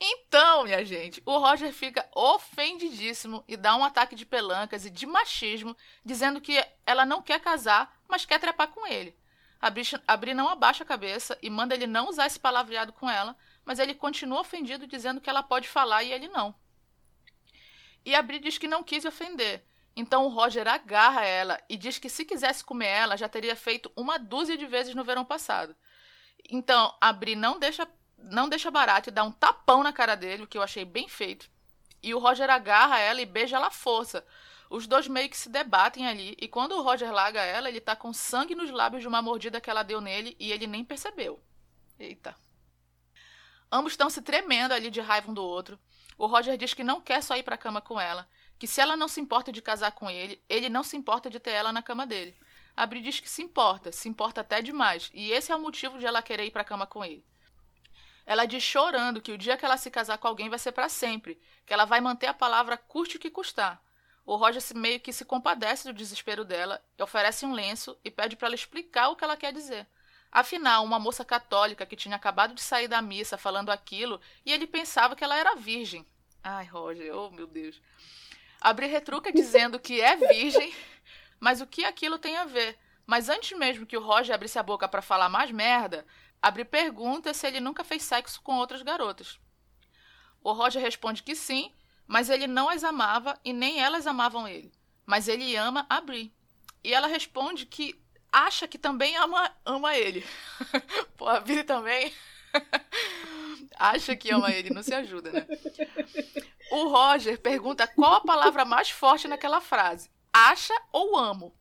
Então, 0.00 0.64
minha 0.64 0.84
gente, 0.84 1.20
o 1.26 1.38
Roger 1.38 1.72
fica 1.72 2.08
ofendidíssimo 2.14 3.42
e 3.48 3.56
dá 3.56 3.74
um 3.74 3.84
ataque 3.84 4.14
de 4.14 4.24
pelancas 4.24 4.84
e 4.84 4.90
de 4.90 5.06
machismo, 5.06 5.76
dizendo 6.04 6.40
que 6.40 6.64
ela 6.86 7.04
não 7.04 7.20
quer 7.20 7.40
casar, 7.40 8.00
mas 8.08 8.24
quer 8.24 8.38
trepar 8.38 8.68
com 8.68 8.86
ele. 8.86 9.16
A 9.60 9.70
Bri, 9.70 9.82
a 10.06 10.16
Bri 10.16 10.34
não 10.34 10.48
abaixa 10.48 10.84
a 10.84 10.86
cabeça 10.86 11.36
e 11.42 11.50
manda 11.50 11.74
ele 11.74 11.86
não 11.86 12.08
usar 12.08 12.26
esse 12.26 12.38
palavreado 12.38 12.92
com 12.92 13.10
ela, 13.10 13.36
mas 13.64 13.80
ele 13.80 13.92
continua 13.92 14.40
ofendido, 14.40 14.86
dizendo 14.86 15.20
que 15.20 15.28
ela 15.28 15.42
pode 15.42 15.68
falar 15.68 16.04
e 16.04 16.12
ele 16.12 16.28
não. 16.28 16.54
E 18.04 18.14
a 18.14 18.22
Bri 18.22 18.38
diz 18.38 18.56
que 18.56 18.68
não 18.68 18.84
quis 18.84 19.04
ofender. 19.04 19.64
Então 19.96 20.24
o 20.24 20.28
Roger 20.28 20.68
agarra 20.68 21.24
ela 21.24 21.60
e 21.68 21.76
diz 21.76 21.98
que 21.98 22.08
se 22.08 22.24
quisesse 22.24 22.62
comer 22.62 22.86
ela, 22.86 23.16
já 23.16 23.28
teria 23.28 23.56
feito 23.56 23.90
uma 23.96 24.16
dúzia 24.16 24.56
de 24.56 24.64
vezes 24.64 24.94
no 24.94 25.02
verão 25.02 25.24
passado. 25.24 25.74
Então 26.48 26.96
a 27.00 27.12
Bri 27.12 27.34
não 27.34 27.58
deixa, 27.58 27.86
não 28.18 28.48
deixa 28.48 28.70
barato 28.70 29.08
e 29.08 29.12
dá 29.12 29.22
um 29.22 29.32
tapão 29.32 29.82
na 29.82 29.92
cara 29.92 30.14
dele, 30.14 30.42
o 30.42 30.46
que 30.46 30.58
eu 30.58 30.62
achei 30.62 30.84
bem 30.84 31.08
feito. 31.08 31.48
E 32.02 32.14
o 32.14 32.18
Roger 32.18 32.50
agarra 32.50 32.98
ela 32.98 33.20
e 33.20 33.26
beija 33.26 33.56
ela 33.56 33.68
à 33.68 33.70
força. 33.70 34.24
Os 34.70 34.86
dois 34.86 35.08
meio 35.08 35.30
que 35.30 35.36
se 35.36 35.48
debatem 35.48 36.06
ali, 36.06 36.36
e 36.38 36.46
quando 36.46 36.72
o 36.72 36.82
Roger 36.82 37.10
larga 37.10 37.42
ela, 37.42 37.68
ele 37.68 37.80
tá 37.80 37.96
com 37.96 38.12
sangue 38.12 38.54
nos 38.54 38.70
lábios 38.70 39.02
de 39.02 39.08
uma 39.08 39.22
mordida 39.22 39.60
que 39.60 39.70
ela 39.70 39.82
deu 39.82 40.00
nele 40.00 40.36
e 40.38 40.52
ele 40.52 40.66
nem 40.66 40.84
percebeu. 40.84 41.40
Eita. 41.98 42.36
Ambos 43.72 43.92
estão 43.92 44.10
se 44.10 44.20
tremendo 44.20 44.72
ali 44.72 44.90
de 44.90 45.00
raiva 45.00 45.30
um 45.30 45.34
do 45.34 45.42
outro. 45.42 45.78
O 46.16 46.26
Roger 46.26 46.56
diz 46.56 46.74
que 46.74 46.84
não 46.84 47.00
quer 47.00 47.22
só 47.22 47.36
ir 47.36 47.42
para 47.42 47.54
a 47.54 47.58
cama 47.58 47.80
com 47.80 47.98
ela, 47.98 48.28
que 48.58 48.66
se 48.66 48.80
ela 48.80 48.96
não 48.96 49.08
se 49.08 49.20
importa 49.20 49.52
de 49.52 49.62
casar 49.62 49.92
com 49.92 50.10
ele, 50.10 50.42
ele 50.48 50.68
não 50.68 50.82
se 50.82 50.96
importa 50.96 51.30
de 51.30 51.38
ter 51.38 51.52
ela 51.52 51.72
na 51.72 51.82
cama 51.82 52.06
dele. 52.06 52.36
A 52.76 52.86
Bri 52.86 53.00
diz 53.00 53.20
que 53.20 53.28
se 53.28 53.42
importa, 53.42 53.90
se 53.92 54.08
importa 54.08 54.40
até 54.40 54.60
demais, 54.60 55.10
e 55.14 55.30
esse 55.30 55.50
é 55.52 55.56
o 55.56 55.60
motivo 55.60 55.98
de 55.98 56.06
ela 56.06 56.22
querer 56.22 56.46
ir 56.46 56.50
para 56.50 56.62
a 56.62 56.64
cama 56.64 56.86
com 56.86 57.04
ele. 57.04 57.24
Ela 58.28 58.44
diz 58.44 58.62
chorando 58.62 59.22
que 59.22 59.32
o 59.32 59.38
dia 59.38 59.56
que 59.56 59.64
ela 59.64 59.78
se 59.78 59.90
casar 59.90 60.18
com 60.18 60.28
alguém 60.28 60.50
vai 60.50 60.58
ser 60.58 60.72
para 60.72 60.90
sempre, 60.90 61.40
que 61.64 61.72
ela 61.72 61.86
vai 61.86 61.98
manter 61.98 62.26
a 62.26 62.34
palavra 62.34 62.76
custe 62.76 63.16
o 63.16 63.18
que 63.18 63.30
custar. 63.30 63.82
O 64.22 64.36
Roger 64.36 64.62
meio 64.74 65.00
que 65.00 65.14
se 65.14 65.24
compadece 65.24 65.88
do 65.88 65.94
desespero 65.94 66.44
dela, 66.44 66.84
oferece 67.00 67.46
um 67.46 67.54
lenço 67.54 67.98
e 68.04 68.10
pede 68.10 68.36
para 68.36 68.48
ela 68.48 68.54
explicar 68.54 69.08
o 69.08 69.16
que 69.16 69.24
ela 69.24 69.34
quer 69.34 69.50
dizer. 69.50 69.86
Afinal, 70.30 70.84
uma 70.84 70.98
moça 70.98 71.24
católica 71.24 71.86
que 71.86 71.96
tinha 71.96 72.16
acabado 72.16 72.52
de 72.52 72.60
sair 72.60 72.86
da 72.86 73.00
missa 73.00 73.38
falando 73.38 73.70
aquilo 73.70 74.20
e 74.44 74.52
ele 74.52 74.66
pensava 74.66 75.16
que 75.16 75.24
ela 75.24 75.38
era 75.38 75.56
virgem. 75.56 76.06
Ai, 76.44 76.66
Roger, 76.66 77.16
oh 77.16 77.30
meu 77.30 77.46
Deus. 77.46 77.80
Abre 78.60 78.84
retruca 78.88 79.32
dizendo 79.32 79.80
que 79.80 80.02
é 80.02 80.16
virgem, 80.16 80.74
mas 81.40 81.62
o 81.62 81.66
que 81.66 81.82
aquilo 81.82 82.18
tem 82.18 82.36
a 82.36 82.44
ver? 82.44 82.78
Mas 83.06 83.30
antes 83.30 83.56
mesmo 83.56 83.86
que 83.86 83.96
o 83.96 84.02
Roger 84.02 84.34
abrisse 84.34 84.58
a 84.58 84.62
boca 84.62 84.86
para 84.86 85.00
falar 85.00 85.30
mais 85.30 85.50
merda, 85.50 86.04
Abre 86.40 86.64
pergunta 86.64 87.34
se 87.34 87.46
ele 87.46 87.60
nunca 87.60 87.82
fez 87.84 88.02
sexo 88.02 88.40
com 88.42 88.56
outras 88.56 88.82
garotas. 88.82 89.38
O 90.42 90.52
Roger 90.52 90.80
responde 90.80 91.22
que 91.22 91.34
sim, 91.34 91.72
mas 92.06 92.30
ele 92.30 92.46
não 92.46 92.68
as 92.68 92.84
amava 92.84 93.38
e 93.44 93.52
nem 93.52 93.80
elas 93.80 94.06
amavam 94.06 94.46
ele. 94.46 94.72
Mas 95.04 95.28
ele 95.28 95.56
ama 95.56 95.86
a 95.90 96.00
Bri. 96.00 96.32
E 96.82 96.94
ela 96.94 97.06
responde 97.06 97.66
que 97.66 98.00
acha 98.32 98.68
que 98.68 98.78
também 98.78 99.16
ama, 99.16 99.52
ama 99.64 99.96
ele. 99.96 100.24
Pô, 101.16 101.28
a 101.28 101.40
Billy 101.40 101.64
também 101.64 102.12
acha 103.78 104.14
que 104.14 104.30
ama 104.30 104.50
ele, 104.52 104.70
não 104.70 104.82
se 104.82 104.94
ajuda, 104.94 105.32
né? 105.32 105.46
O 106.70 106.88
Roger 106.88 107.38
pergunta 107.40 107.86
qual 107.86 108.14
a 108.14 108.20
palavra 108.20 108.64
mais 108.64 108.90
forte 108.90 109.26
naquela 109.26 109.60
frase: 109.60 110.10
acha 110.32 110.74
ou 110.92 111.16
amo? 111.16 111.54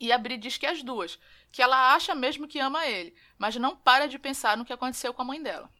E 0.00 0.12
a 0.12 0.18
Bri 0.18 0.36
diz 0.36 0.56
que 0.56 0.66
as 0.66 0.82
duas, 0.82 1.18
que 1.50 1.62
ela 1.62 1.94
acha 1.94 2.14
mesmo 2.14 2.46
que 2.46 2.58
ama 2.58 2.86
ele, 2.86 3.14
mas 3.36 3.56
não 3.56 3.76
para 3.76 4.06
de 4.06 4.18
pensar 4.18 4.56
no 4.56 4.64
que 4.64 4.72
aconteceu 4.72 5.12
com 5.14 5.22
a 5.22 5.24
mãe 5.24 5.42
dela. 5.42 5.70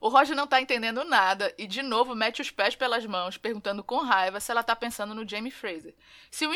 O 0.00 0.08
Roger 0.08 0.36
não 0.36 0.46
tá 0.46 0.60
entendendo 0.60 1.04
nada 1.04 1.54
e 1.56 1.66
de 1.66 1.82
novo 1.82 2.14
mete 2.14 2.42
os 2.42 2.50
pés 2.50 2.76
pelas 2.76 3.06
mãos, 3.06 3.38
perguntando 3.38 3.82
com 3.82 3.98
raiva 3.98 4.40
se 4.40 4.50
ela 4.50 4.62
tá 4.62 4.76
pensando 4.76 5.14
no 5.14 5.26
Jamie 5.26 5.50
Fraser. 5.50 5.96
Se 6.30 6.46
um, 6.46 6.52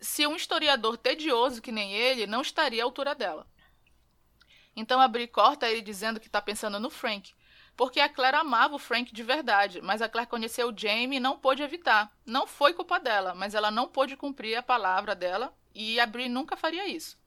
se 0.00 0.26
um 0.26 0.34
historiador 0.34 0.96
tedioso 0.96 1.60
que 1.60 1.70
nem 1.70 1.92
ele 1.92 2.26
não 2.26 2.40
estaria 2.40 2.82
à 2.82 2.86
altura 2.86 3.14
dela. 3.14 3.46
Então 4.74 5.00
a 5.00 5.10
corta 5.28 5.68
ele 5.68 5.82
dizendo 5.82 6.18
que 6.18 6.30
tá 6.30 6.40
pensando 6.40 6.80
no 6.80 6.88
Frank, 6.88 7.34
porque 7.76 8.00
a 8.00 8.08
Claire 8.08 8.36
amava 8.38 8.74
o 8.74 8.78
Frank 8.78 9.12
de 9.12 9.22
verdade, 9.22 9.82
mas 9.82 10.00
a 10.00 10.08
Claire 10.08 10.30
conheceu 10.30 10.68
o 10.68 10.76
Jamie 10.76 11.18
e 11.18 11.20
não 11.20 11.38
pôde 11.38 11.62
evitar. 11.62 12.10
Não 12.24 12.46
foi 12.46 12.72
culpa 12.72 12.98
dela, 12.98 13.34
mas 13.34 13.54
ela 13.54 13.70
não 13.70 13.88
pôde 13.88 14.16
cumprir 14.16 14.56
a 14.56 14.62
palavra 14.62 15.14
dela 15.14 15.54
e 15.74 16.00
a 16.00 16.06
nunca 16.06 16.56
faria 16.56 16.88
isso. 16.88 17.19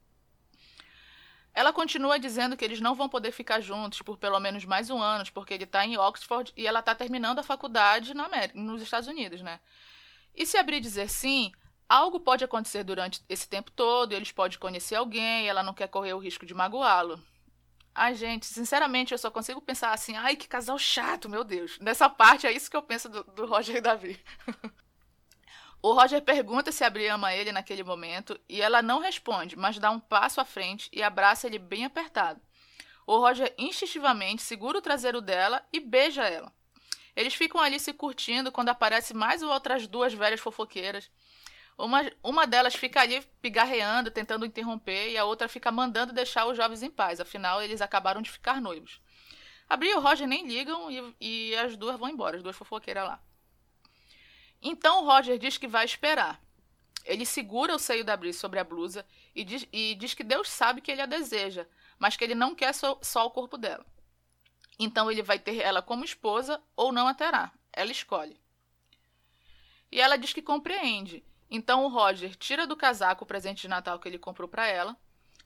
Ela 1.54 1.72
continua 1.72 2.18
dizendo 2.18 2.58
que 2.58 2.66
eles 2.66 2.82
não 2.82 2.96
vão 2.96 3.08
poder 3.08 3.32
ficar 3.32 3.62
juntos 3.62 4.02
por 4.02 4.18
pelo 4.18 4.40
menos 4.40 4.66
mais 4.66 4.90
um 4.90 5.00
ano, 5.00 5.24
porque 5.32 5.54
ele 5.54 5.66
está 5.66 5.86
em 5.86 5.98
Oxford 5.98 6.52
e 6.58 6.66
ela 6.66 6.80
está 6.80 6.96
terminando 6.96 7.40
a 7.40 7.44
faculdade 7.44 8.14
na 8.14 8.26
América, 8.26 8.60
nos 8.60 8.82
Estados 8.82 9.08
Unidos, 9.08 9.42
né? 9.42 9.60
E 10.34 10.46
se 10.48 10.58
abrir 10.58 10.80
dizer 10.80 11.10
sim, 11.10 11.52
algo 11.88 12.20
pode 12.20 12.44
acontecer 12.44 12.84
durante 12.84 13.24
esse 13.30 13.48
tempo 13.48 13.70
todo, 13.70 14.14
eles 14.14 14.32
podem 14.32 14.58
conhecer 14.58 14.96
alguém 14.96 15.46
e 15.46 15.48
ela 15.48 15.62
não 15.62 15.76
quer 15.76 15.88
correr 15.88 16.14
o 16.14 16.20
risco 16.20 16.46
de 16.46 16.56
magoá-lo. 16.56 17.22
Ai, 17.94 18.16
gente, 18.16 18.48
sinceramente, 18.48 19.12
eu 19.12 19.20
só 19.20 19.30
consigo 19.30 19.62
pensar 19.62 19.94
assim, 19.94 20.16
ai, 20.16 20.36
que 20.36 20.48
casal 20.48 20.80
chato, 20.80 21.30
meu 21.30 21.44
Deus. 21.44 21.78
Nessa 21.80 22.10
parte 22.10 22.48
é 22.48 22.52
isso 22.52 22.70
que 22.72 22.76
eu 22.76 22.82
penso 22.82 23.08
do, 23.08 23.24
do 23.24 23.46
Roger 23.46 23.76
e 23.76 23.82
Davi. 23.82 24.20
O 25.84 25.92
Roger 25.92 26.22
pergunta 26.22 26.72
se 26.72 26.82
a 26.86 26.90
Bri 26.90 27.10
ama 27.10 27.34
ele 27.34 27.52
naquele 27.52 27.84
momento 27.84 28.40
e 28.48 28.62
ela 28.62 28.82
não 28.82 29.02
responde, 29.02 29.58
mas 29.58 29.78
dá 29.78 29.92
um 29.92 30.00
passo 30.00 30.40
à 30.40 30.46
frente 30.46 30.90
e 30.94 31.04
abraça 31.04 31.46
ele 31.46 31.60
bem 31.60 31.84
apertado. 31.84 32.40
O 33.06 33.18
Roger 33.18 33.54
instintivamente 33.58 34.42
segura 34.42 34.78
o 34.78 34.82
traseiro 34.82 35.20
dela 35.20 35.62
e 35.74 35.82
beija 35.82 36.24
ela. 36.24 36.54
Eles 37.14 37.34
ficam 37.34 37.60
ali 37.60 37.82
se 37.82 37.92
curtindo 37.92 38.50
quando 38.50 38.70
aparecem 38.70 39.14
mais 39.14 39.44
outras 39.44 39.86
duas 39.86 40.14
velhas 40.14 40.40
fofoqueiras. 40.40 41.12
Uma, 41.78 42.10
uma 42.24 42.48
delas 42.48 42.76
fica 42.76 43.02
ali 43.02 43.22
pigarreando, 43.42 44.10
tentando 44.10 44.46
interromper, 44.46 45.10
e 45.10 45.18
a 45.18 45.26
outra 45.26 45.50
fica 45.50 45.70
mandando 45.70 46.14
deixar 46.14 46.46
os 46.46 46.56
jovens 46.56 46.82
em 46.82 46.90
paz, 46.90 47.20
afinal 47.20 47.62
eles 47.62 47.82
acabaram 47.82 48.22
de 48.22 48.32
ficar 48.32 48.62
noivos. 48.62 49.02
A 49.68 49.76
Bri 49.76 49.90
e 49.90 49.96
o 49.96 50.00
Roger 50.00 50.30
nem 50.30 50.48
ligam 50.48 50.90
e, 50.90 51.16
e 51.20 51.56
as 51.58 51.76
duas 51.76 52.00
vão 52.00 52.08
embora, 52.08 52.38
as 52.38 52.44
duas 52.44 52.56
fofoqueiras 52.56 53.04
lá. 53.04 53.22
Então 54.64 55.04
o 55.04 55.06
Roger 55.06 55.38
diz 55.38 55.58
que 55.58 55.68
vai 55.68 55.84
esperar. 55.84 56.42
Ele 57.04 57.26
segura 57.26 57.76
o 57.76 57.80
seio 57.80 58.06
da 58.06 58.16
Bri 58.16 58.34
sobre 58.34 58.60
a 58.60 58.64
blusa 58.64 59.06
e 59.36 59.44
diz, 59.44 59.68
e 59.74 59.94
diz, 59.96 60.14
que 60.14 60.24
Deus 60.24 60.50
sabe 60.50 60.80
que 60.80 60.90
ele 60.90 61.02
a 61.02 61.06
deseja, 61.06 61.68
mas 62.00 62.16
que 62.16 62.24
ele 62.24 62.34
não 62.34 62.56
quer 62.56 62.74
só, 62.74 62.98
só 63.02 63.26
o 63.26 63.32
corpo 63.32 63.58
dela. 63.58 63.86
Então 64.80 65.12
ele 65.12 65.22
vai 65.22 65.38
ter 65.38 65.58
ela 65.58 65.82
como 65.82 66.06
esposa 66.06 66.64
ou 66.78 66.94
não 66.94 67.08
a 67.08 67.14
terá. 67.14 67.52
Ela 67.74 67.92
escolhe. 67.92 68.40
E 69.92 70.00
ela 70.00 70.18
diz 70.18 70.32
que 70.32 70.42
compreende. 70.42 71.26
Então 71.52 71.84
o 71.84 71.90
Roger 71.90 72.34
tira 72.36 72.66
do 72.66 72.78
casaco 72.78 73.26
o 73.26 73.28
presente 73.28 73.64
de 73.64 73.68
Natal 73.68 74.00
que 74.00 74.08
ele 74.08 74.18
comprou 74.18 74.48
para 74.48 74.66
ela, 74.66 74.98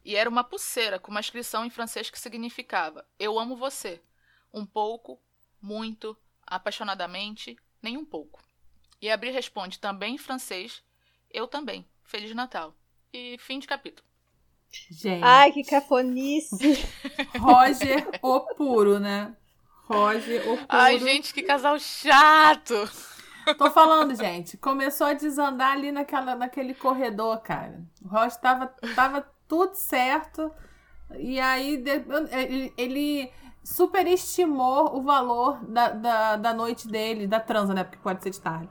e 0.05 0.15
era 0.15 0.29
uma 0.29 0.43
pulseira 0.43 0.99
com 0.99 1.11
uma 1.11 1.19
inscrição 1.19 1.65
em 1.65 1.69
francês 1.69 2.09
que 2.09 2.19
significava: 2.19 3.05
Eu 3.19 3.37
amo 3.37 3.57
você. 3.57 4.01
Um 4.53 4.65
pouco, 4.65 5.19
muito, 5.61 6.15
apaixonadamente, 6.45 7.57
nem 7.81 7.97
um 7.97 8.05
pouco. 8.05 8.46
E 9.01 9.09
Abri 9.09 9.31
responde 9.31 9.79
também 9.79 10.15
em 10.15 10.17
francês: 10.17 10.83
Eu 11.31 11.47
também. 11.47 11.85
Feliz 12.03 12.33
Natal. 12.33 12.73
E 13.13 13.37
fim 13.39 13.59
de 13.59 13.67
capítulo. 13.67 14.07
Gente. 14.89 15.23
Ai, 15.23 15.51
que 15.51 15.63
cafonice. 15.63 16.55
Roger, 17.39 18.07
o 18.21 18.39
puro, 18.55 18.99
né? 18.99 19.35
Roger, 19.83 20.41
o 20.41 20.57
puro. 20.57 20.65
Ai, 20.69 20.99
gente, 20.99 21.33
que 21.33 21.43
casal 21.43 21.79
chato. 21.79 22.89
Tô 23.57 23.71
falando, 23.71 24.13
gente. 24.15 24.57
Começou 24.57 25.07
a 25.07 25.13
desandar 25.13 25.71
ali 25.71 25.91
naquela, 25.91 26.35
naquele 26.35 26.73
corredor, 26.73 27.39
cara. 27.39 27.81
O 28.03 28.07
Roger 28.07 28.39
tava, 28.39 28.67
tava 28.95 29.21
tudo 29.47 29.73
certo. 29.75 30.51
E 31.17 31.39
aí 31.39 31.81
ele, 32.33 32.73
ele 32.77 33.31
superestimou 33.63 34.97
o 34.97 35.01
valor 35.01 35.63
da, 35.65 35.89
da, 35.89 36.35
da 36.35 36.53
noite 36.53 36.87
dele, 36.87 37.27
da 37.27 37.39
transa, 37.39 37.73
né? 37.73 37.83
Porque 37.83 37.97
pode 37.97 38.21
ser 38.21 38.31
de 38.31 38.41
tarde. 38.41 38.69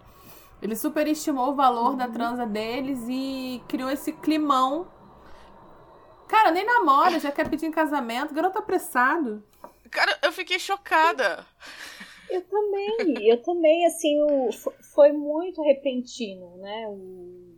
Ele 0.63 0.75
superestimou 0.75 1.51
o 1.51 1.55
valor 1.55 1.91
uhum. 1.91 1.97
da 1.97 2.09
transa 2.09 2.47
deles 2.47 3.07
e 3.09 3.63
criou 3.69 3.91
esse 3.91 4.13
climão 4.13 4.89
Cara, 6.29 6.51
nem 6.51 6.65
namora, 6.65 7.21
já 7.21 7.31
quer 7.31 7.49
pedir 7.49 7.67
em 7.67 7.71
casamento. 7.71 8.35
Garoto 8.35 8.59
apressado. 8.59 9.43
Cara, 9.91 10.19
eu 10.23 10.33
fiquei 10.33 10.59
chocada. 10.59 11.47
Eu 12.29 12.43
também, 12.43 13.29
eu 13.29 13.41
também, 13.43 13.87
assim, 13.87 14.21
o, 14.23 14.51
foi 14.93 15.13
muito 15.13 15.63
repentino, 15.63 16.57
né? 16.57 16.89
O, 16.89 17.55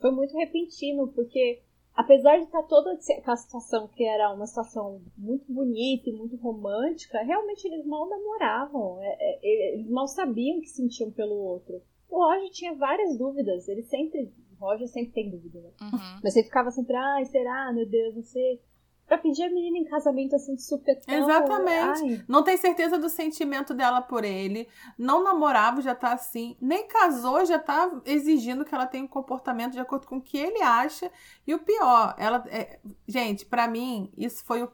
foi 0.00 0.12
muito 0.12 0.36
repentino, 0.36 1.08
porque 1.08 1.62
apesar 1.92 2.36
de 2.38 2.44
estar 2.44 2.62
toda 2.62 2.92
a 2.92 3.36
situação 3.36 3.88
que 3.88 4.04
era 4.04 4.32
uma 4.32 4.46
situação 4.46 5.02
muito 5.16 5.52
bonita 5.52 6.08
e 6.08 6.12
muito 6.12 6.36
romântica, 6.36 7.22
realmente 7.22 7.66
eles 7.66 7.84
mal 7.84 8.08
namoravam, 8.08 9.02
é, 9.02 9.38
é, 9.42 9.74
eles 9.74 9.90
mal 9.90 10.06
sabiam 10.06 10.60
que 10.60 10.68
sentiam 10.68 11.10
pelo 11.10 11.34
outro. 11.34 11.82
O 12.08 12.18
Roger 12.18 12.50
tinha 12.50 12.74
várias 12.74 13.16
dúvidas, 13.18 13.68
ele 13.68 13.82
sempre 13.82 14.32
Roger 14.64 14.88
sempre 14.88 15.12
tem 15.12 15.30
dúvida, 15.30 15.60
né? 15.60 15.70
Uhum. 15.82 16.20
Mas 16.22 16.34
ele 16.36 16.46
ficava 16.46 16.70
sempre, 16.70 16.96
ai, 16.96 17.24
será, 17.26 17.72
meu 17.72 17.88
Deus, 17.88 18.14
não 18.14 18.22
sei. 18.22 18.60
Pra 19.06 19.18
pedir 19.18 19.42
a 19.42 19.50
menina 19.50 19.76
em 19.76 19.84
casamento 19.84 20.34
assim 20.34 20.54
de 20.54 20.62
supetão. 20.62 21.14
Exatamente. 21.14 22.04
Ai. 22.04 22.24
Não 22.26 22.42
tem 22.42 22.56
certeza 22.56 22.98
do 22.98 23.10
sentimento 23.10 23.74
dela 23.74 24.00
por 24.00 24.24
ele. 24.24 24.66
Não 24.96 25.22
namorava, 25.22 25.82
já 25.82 25.94
tá 25.94 26.14
assim. 26.14 26.56
Nem 26.58 26.88
casou, 26.88 27.44
já 27.44 27.58
tá 27.58 28.00
exigindo 28.06 28.64
que 28.64 28.74
ela 28.74 28.86
tenha 28.86 29.04
um 29.04 29.08
comportamento 29.08 29.72
de 29.72 29.80
acordo 29.80 30.06
com 30.06 30.16
o 30.16 30.22
que 30.22 30.38
ele 30.38 30.62
acha. 30.62 31.10
E 31.46 31.54
o 31.54 31.58
pior, 31.58 32.14
ela. 32.16 32.42
É... 32.48 32.78
Gente, 33.06 33.44
para 33.44 33.68
mim, 33.68 34.10
isso 34.16 34.42
foi 34.42 34.62
o, 34.62 34.72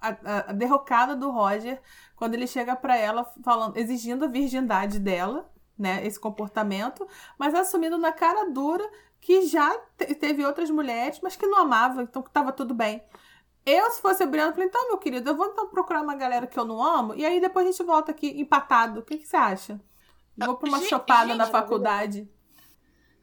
a, 0.00 0.50
a, 0.50 0.52
derrocada 0.52 1.16
do 1.16 1.30
Roger 1.30 1.80
quando 2.16 2.34
ele 2.34 2.46
chega 2.46 2.76
para 2.76 2.98
ela 2.98 3.24
falando, 3.42 3.78
exigindo 3.78 4.26
a 4.26 4.28
virgindade 4.28 4.98
dela, 4.98 5.49
né? 5.80 6.06
Esse 6.06 6.18
comportamento, 6.18 7.06
mas 7.38 7.54
assumindo 7.54 7.98
na 7.98 8.12
cara 8.12 8.50
dura 8.50 8.88
que 9.20 9.46
já 9.46 9.70
teve 10.20 10.44
outras 10.44 10.70
mulheres, 10.70 11.20
mas 11.22 11.36
que 11.36 11.46
não 11.46 11.58
amava, 11.58 12.02
então 12.02 12.22
que 12.22 12.30
tava 12.30 12.52
tudo 12.52 12.74
bem. 12.74 13.02
Eu, 13.66 13.90
se 13.90 14.00
fosse 14.00 14.22
a 14.22 14.26
Briana, 14.26 14.52
falei, 14.52 14.68
então, 14.68 14.88
meu 14.88 14.98
querido, 14.98 15.30
eu 15.30 15.36
vou 15.36 15.46
então 15.46 15.68
procurar 15.68 16.00
uma 16.00 16.14
galera 16.14 16.46
que 16.46 16.58
eu 16.58 16.64
não 16.64 16.82
amo, 16.82 17.14
e 17.14 17.26
aí 17.26 17.40
depois 17.40 17.66
a 17.66 17.70
gente 17.70 17.82
volta 17.82 18.10
aqui 18.10 18.28
empatado. 18.40 19.00
O 19.00 19.02
que, 19.02 19.18
que 19.18 19.26
você 19.26 19.36
acha? 19.36 19.80
vou 20.46 20.56
pra 20.56 20.68
uma 20.68 20.78
gente, 20.78 20.88
chopada 20.88 21.28
gente, 21.28 21.36
na 21.36 21.46
faculdade. 21.46 22.28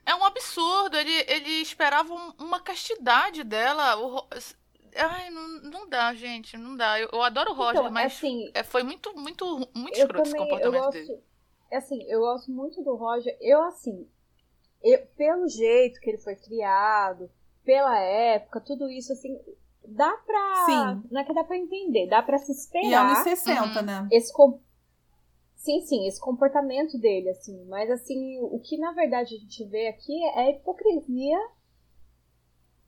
É 0.06 0.16
um 0.16 0.24
absurdo. 0.24 0.96
Ele, 0.96 1.12
ele 1.28 1.50
esperava 1.62 2.14
uma 2.38 2.60
castidade 2.60 3.44
dela. 3.44 3.98
O, 3.98 4.28
ai, 4.96 5.30
não, 5.30 5.48
não 5.64 5.90
dá, 5.90 6.14
gente. 6.14 6.56
Não 6.58 6.76
dá. 6.76 7.00
Eu, 7.00 7.10
eu 7.12 7.22
adoro 7.24 7.52
o 7.52 7.56
Roger, 7.56 7.82
então, 7.82 7.92
mas 7.92 8.14
assim, 8.14 8.50
é, 8.54 8.64
foi 8.64 8.84
muito, 8.84 9.14
muito, 9.16 9.46
muito 9.76 9.98
escroto 9.98 10.30
também, 10.30 10.42
esse 10.42 10.52
comportamento 10.52 10.84
gosto, 10.84 10.92
dele. 10.94 11.24
Assim, 11.72 12.04
eu 12.04 12.22
gosto 12.22 12.52
muito 12.52 12.82
do 12.84 12.96
Roger. 12.96 13.36
Eu, 13.42 13.62
assim, 13.64 14.08
eu, 14.84 15.06
pelo 15.18 15.48
jeito 15.48 16.00
que 16.00 16.10
ele 16.10 16.18
foi 16.18 16.36
criado, 16.36 17.30
pela 17.64 18.00
época, 18.00 18.62
tudo 18.62 18.90
isso, 18.90 19.12
assim, 19.12 19.38
dá 19.86 20.12
pra. 20.26 20.66
Sim. 20.66 21.08
Não 21.12 21.22
é 21.22 21.24
que 21.24 21.34
dá 21.34 21.44
pra 21.44 21.58
entender, 21.58 22.08
dá 22.08 22.22
pra 22.22 22.38
se 22.38 22.52
esperar. 22.52 22.86
E 22.86 22.94
anos 22.94 23.20
60, 23.20 23.80
uhum. 23.80 23.86
né? 23.86 24.08
Esse 24.12 24.32
com... 24.32 24.60
Sim, 25.56 25.82
sim, 25.82 26.08
esse 26.08 26.22
comportamento 26.22 26.98
dele, 26.98 27.30
assim. 27.30 27.66
Mas, 27.66 27.90
assim, 27.90 28.40
o 28.40 28.60
que 28.60 28.78
na 28.78 28.94
verdade 28.94 29.36
a 29.36 29.38
gente 29.38 29.66
vê 29.66 29.88
aqui 29.88 30.24
é 30.24 30.40
a 30.40 30.50
hipocrisia 30.52 31.38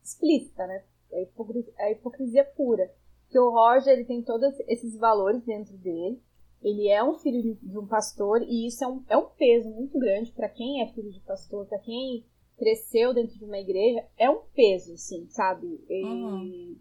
explícita, 0.02 0.66
né? 0.66 0.84
É 1.12 1.18
a 1.18 1.22
hipocrisia, 1.22 1.74
a 1.78 1.90
hipocrisia 1.90 2.44
pura. 2.44 2.90
Que 3.28 3.38
o 3.38 3.50
Roger, 3.50 3.92
ele 3.92 4.04
tem 4.04 4.22
todos 4.22 4.58
esses 4.60 4.96
valores 4.96 5.44
dentro 5.44 5.76
dele. 5.76 6.22
Ele 6.62 6.88
é 6.88 7.02
um 7.02 7.14
filho 7.14 7.56
de 7.62 7.78
um 7.78 7.86
pastor 7.86 8.42
e 8.42 8.66
isso 8.66 8.84
é 8.84 8.88
um, 8.88 9.02
é 9.08 9.16
um 9.16 9.26
peso 9.30 9.70
muito 9.70 9.98
grande 9.98 10.30
para 10.32 10.48
quem 10.48 10.82
é 10.82 10.88
filho 10.88 11.10
de 11.10 11.20
pastor, 11.20 11.66
para 11.66 11.78
quem 11.78 12.24
cresceu 12.58 13.14
dentro 13.14 13.38
de 13.38 13.44
uma 13.44 13.58
igreja, 13.58 14.06
é 14.18 14.28
um 14.28 14.42
peso, 14.54 14.92
assim, 14.92 15.26
sabe? 15.30 15.82
E 15.88 16.04
uhum. 16.04 16.76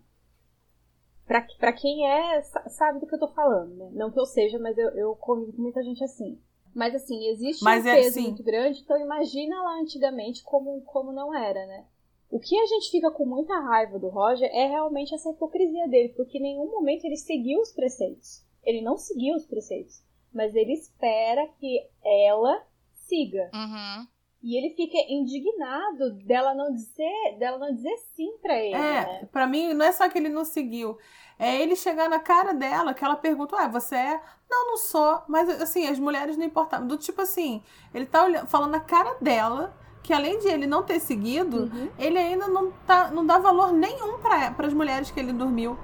pra, 1.26 1.48
pra 1.58 1.72
quem 1.72 2.06
é, 2.06 2.42
sabe 2.42 3.00
do 3.00 3.08
que 3.08 3.16
eu 3.16 3.20
tô 3.20 3.30
falando, 3.30 3.74
né? 3.76 3.90
Não 3.94 4.12
que 4.12 4.20
eu 4.20 4.26
seja, 4.26 4.60
mas 4.60 4.78
eu, 4.78 4.90
eu 4.90 5.16
convivo 5.16 5.54
com 5.54 5.62
muita 5.62 5.82
gente 5.82 6.04
assim. 6.04 6.38
Mas 6.76 6.94
assim, 6.94 7.28
existe 7.30 7.64
mas 7.64 7.86
um 7.86 7.88
é, 7.88 7.96
peso 7.96 8.16
sim. 8.16 8.24
muito 8.24 8.44
grande, 8.44 8.82
então 8.82 9.00
imagina 9.00 9.56
lá 9.64 9.80
antigamente 9.80 10.44
como, 10.44 10.82
como 10.82 11.14
não 11.14 11.34
era, 11.34 11.66
né? 11.66 11.86
O 12.30 12.40
que 12.40 12.60
a 12.60 12.66
gente 12.66 12.92
fica 12.92 13.10
com 13.10 13.26
muita 13.26 13.58
raiva 13.60 13.98
do 13.98 14.10
Roger 14.10 14.50
é 14.54 14.68
realmente 14.68 15.16
essa 15.16 15.32
hipocrisia 15.32 15.88
dele, 15.88 16.10
porque 16.10 16.38
em 16.38 16.42
nenhum 16.42 16.70
momento 16.70 17.06
ele 17.06 17.18
seguiu 17.18 17.60
os 17.60 17.72
preceitos. 17.72 18.46
Ele 18.64 18.82
não 18.82 18.98
seguiu 18.98 19.36
os 19.36 19.46
preceitos, 19.46 20.04
mas 20.34 20.56
ele 20.56 20.74
espera 20.74 21.48
que 21.60 21.88
ela 22.04 22.66
siga. 22.92 23.50
Uhum. 23.54 24.08
E 24.42 24.58
ele 24.58 24.74
fica 24.74 24.98
indignado 25.10 26.14
dela 26.26 26.54
não 26.54 26.72
dizer, 26.72 27.38
dela 27.38 27.58
não 27.58 27.74
dizer 27.74 27.96
sim 28.16 28.38
para 28.42 28.58
ele. 28.58 28.74
É, 28.74 29.06
né? 29.06 29.30
para 29.32 29.46
mim 29.46 29.74
não 29.74 29.86
é 29.86 29.92
só 29.92 30.08
que 30.08 30.18
ele 30.18 30.30
não 30.30 30.46
seguiu, 30.46 30.98
é 31.38 31.62
ele 31.62 31.76
chegar 31.76 32.08
na 32.10 32.20
cara 32.20 32.54
dela, 32.54 32.94
que 32.94 33.04
ela 33.04 33.18
pergunta: 33.18 33.58
"Ah, 33.58 33.68
você 33.68 33.96
é?" 33.96 34.22
"Não, 34.50 34.68
não 34.68 34.78
sou". 34.78 35.22
Mas 35.28 35.50
assim, 35.62 35.88
as 35.88 36.00
mulheres 36.00 36.38
não 36.38 36.46
importavam. 36.46 36.88
Do 36.88 36.98
tipo 36.98 37.22
assim, 37.22 37.62
ele 37.94 38.06
tá 38.06 38.24
olhando, 38.24 38.48
falando 38.48 38.72
na 38.72 38.80
cara 38.80 39.16
dela 39.20 39.76
que 40.02 40.14
além 40.14 40.40
de 40.40 40.48
ele 40.48 40.66
não 40.66 40.84
ter 40.84 41.00
seguido, 41.02 41.64
uhum. 41.64 41.90
ele 42.00 42.18
ainda 42.18 42.48
não 42.48 42.72
tá 42.88 43.12
não 43.12 43.26
dá 43.26 43.38
valor 43.38 43.74
nenhum 43.74 44.20
para 44.20 44.68
as 44.68 44.74
mulheres 44.74 45.12
que 45.12 45.20
ele 45.20 45.34
dormiu. 45.34 45.78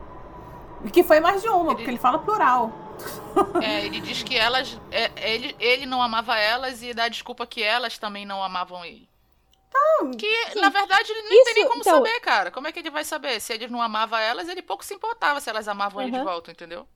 Que 0.91 1.03
foi 1.03 1.19
mais 1.19 1.41
de 1.41 1.47
uma, 1.47 1.71
ele... 1.71 1.75
porque 1.75 1.89
ele 1.91 1.97
fala 1.97 2.19
plural. 2.19 2.71
É, 3.61 3.85
ele 3.85 3.99
diz 3.99 4.23
que 4.23 4.35
elas. 4.37 4.79
É, 4.91 5.33
ele, 5.33 5.55
ele 5.59 5.85
não 5.85 6.01
amava 6.01 6.37
elas 6.37 6.81
e 6.81 6.93
dá 6.93 7.07
desculpa 7.07 7.45
que 7.45 7.61
elas 7.61 7.97
também 7.97 8.25
não 8.25 8.41
amavam 8.41 8.83
ele. 8.85 9.09
Então, 9.67 10.11
que, 10.11 10.55
na 10.55 10.69
verdade, 10.69 11.11
ele 11.11 11.35
Isso, 11.35 11.45
tem 11.45 11.53
nem 11.55 11.67
como 11.67 11.81
então... 11.81 11.97
saber, 11.97 12.19
cara. 12.21 12.49
Como 12.49 12.67
é 12.67 12.71
que 12.71 12.79
ele 12.79 12.89
vai 12.89 13.03
saber? 13.03 13.39
Se 13.41 13.53
ele 13.53 13.67
não 13.67 13.81
amava 13.81 14.21
elas, 14.21 14.47
ele 14.47 14.61
pouco 14.61 14.85
se 14.85 14.93
importava 14.93 15.41
se 15.41 15.49
elas 15.49 15.67
amavam 15.67 16.01
uhum. 16.01 16.07
ele 16.07 16.17
de 16.17 16.23
volta, 16.23 16.51
entendeu? 16.51 16.87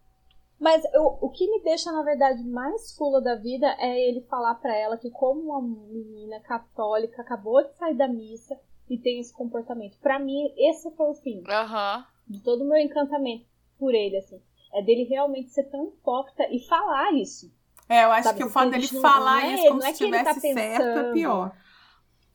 Mas 0.60 0.84
eu, 0.94 1.18
o 1.22 1.30
que 1.30 1.49
me 1.49 1.61
deixa, 1.61 1.91
na 1.91 2.03
verdade, 2.03 2.44
mais 2.44 2.95
fula 2.95 3.22
da 3.22 3.36
vida 3.36 3.68
é 3.80 4.10
ele 4.10 4.22
falar 4.30 4.56
para 4.56 4.76
ela 4.76 4.98
que, 4.98 5.10
como 5.10 5.41
uma 5.41 5.61
menina 5.61 6.40
católica, 6.41 7.22
acabou 7.22 7.64
de 7.64 7.76
sair 7.78 7.95
da 7.95 8.07
missa 8.07 8.57
e 8.90 8.98
tem 8.98 9.20
esse 9.20 9.34
comportamento. 9.34 9.98
para 9.99 10.20
mim, 10.20 10.53
esse 10.57 10.90
foi 10.91 11.07
o 11.07 11.16
fim. 11.16 11.38
Uhum. 11.40 12.03
De 12.28 12.41
todo 12.41 12.64
o 12.64 12.68
meu 12.68 12.78
encantamento 12.78 13.45
por 13.80 13.95
ele, 13.95 14.18
assim. 14.18 14.39
É 14.73 14.84
dele 14.84 15.03
realmente 15.06 15.49
ser 15.49 15.64
tão 15.64 15.88
hipócrita 15.88 16.47
e 16.51 16.60
falar 16.60 17.14
isso. 17.14 17.51
É, 17.88 18.03
eu 18.03 18.11
acho 18.11 18.26
sabe? 18.26 18.38
que 18.38 18.45
o 18.45 18.49
fato 18.49 18.69
dele 18.69 18.88
falar 18.88 19.43
é, 19.43 19.56
isso 19.56 19.68
como 19.69 19.81
se 19.81 19.91
estivesse 19.91 20.23
tá 20.26 20.34
certo 20.39 20.99
é 20.99 21.11
pior. 21.11 21.51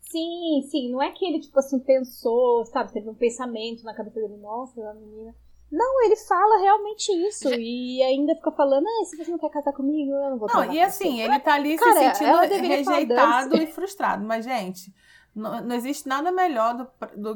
Sim, 0.00 0.62
sim. 0.68 0.90
Não 0.90 1.00
é 1.00 1.12
que 1.12 1.24
ele, 1.24 1.40
tipo 1.40 1.58
assim, 1.58 1.78
pensou, 1.78 2.64
sabe? 2.66 2.92
Teve 2.92 3.08
um 3.08 3.14
pensamento 3.14 3.84
na 3.84 3.94
cabeça 3.94 4.20
dele, 4.20 4.36
nossa, 4.36 4.80
a 4.80 4.94
menina. 4.94 5.34
Não, 5.70 6.04
ele 6.04 6.16
fala 6.16 6.60
realmente 6.60 7.10
isso. 7.26 7.48
E 7.52 8.02
ainda 8.02 8.34
fica 8.36 8.52
falando, 8.52 8.86
ah, 8.86 9.04
se 9.06 9.16
você 9.16 9.30
não 9.30 9.38
quer 9.38 9.50
casar 9.50 9.72
comigo, 9.72 10.12
eu 10.12 10.30
não 10.30 10.38
vou 10.38 10.48
Não, 10.48 10.72
e 10.72 10.80
assim, 10.80 11.20
ele 11.20 11.38
tá 11.40 11.54
ali 11.54 11.76
Cara, 11.76 12.14
se 12.14 12.18
sentindo 12.18 12.68
rejeitado 12.68 13.56
e 13.56 13.66
frustrado. 13.66 14.24
Mas, 14.24 14.44
gente, 14.44 14.92
não, 15.34 15.60
não 15.60 15.74
existe 15.74 16.08
nada 16.08 16.30
melhor 16.30 16.90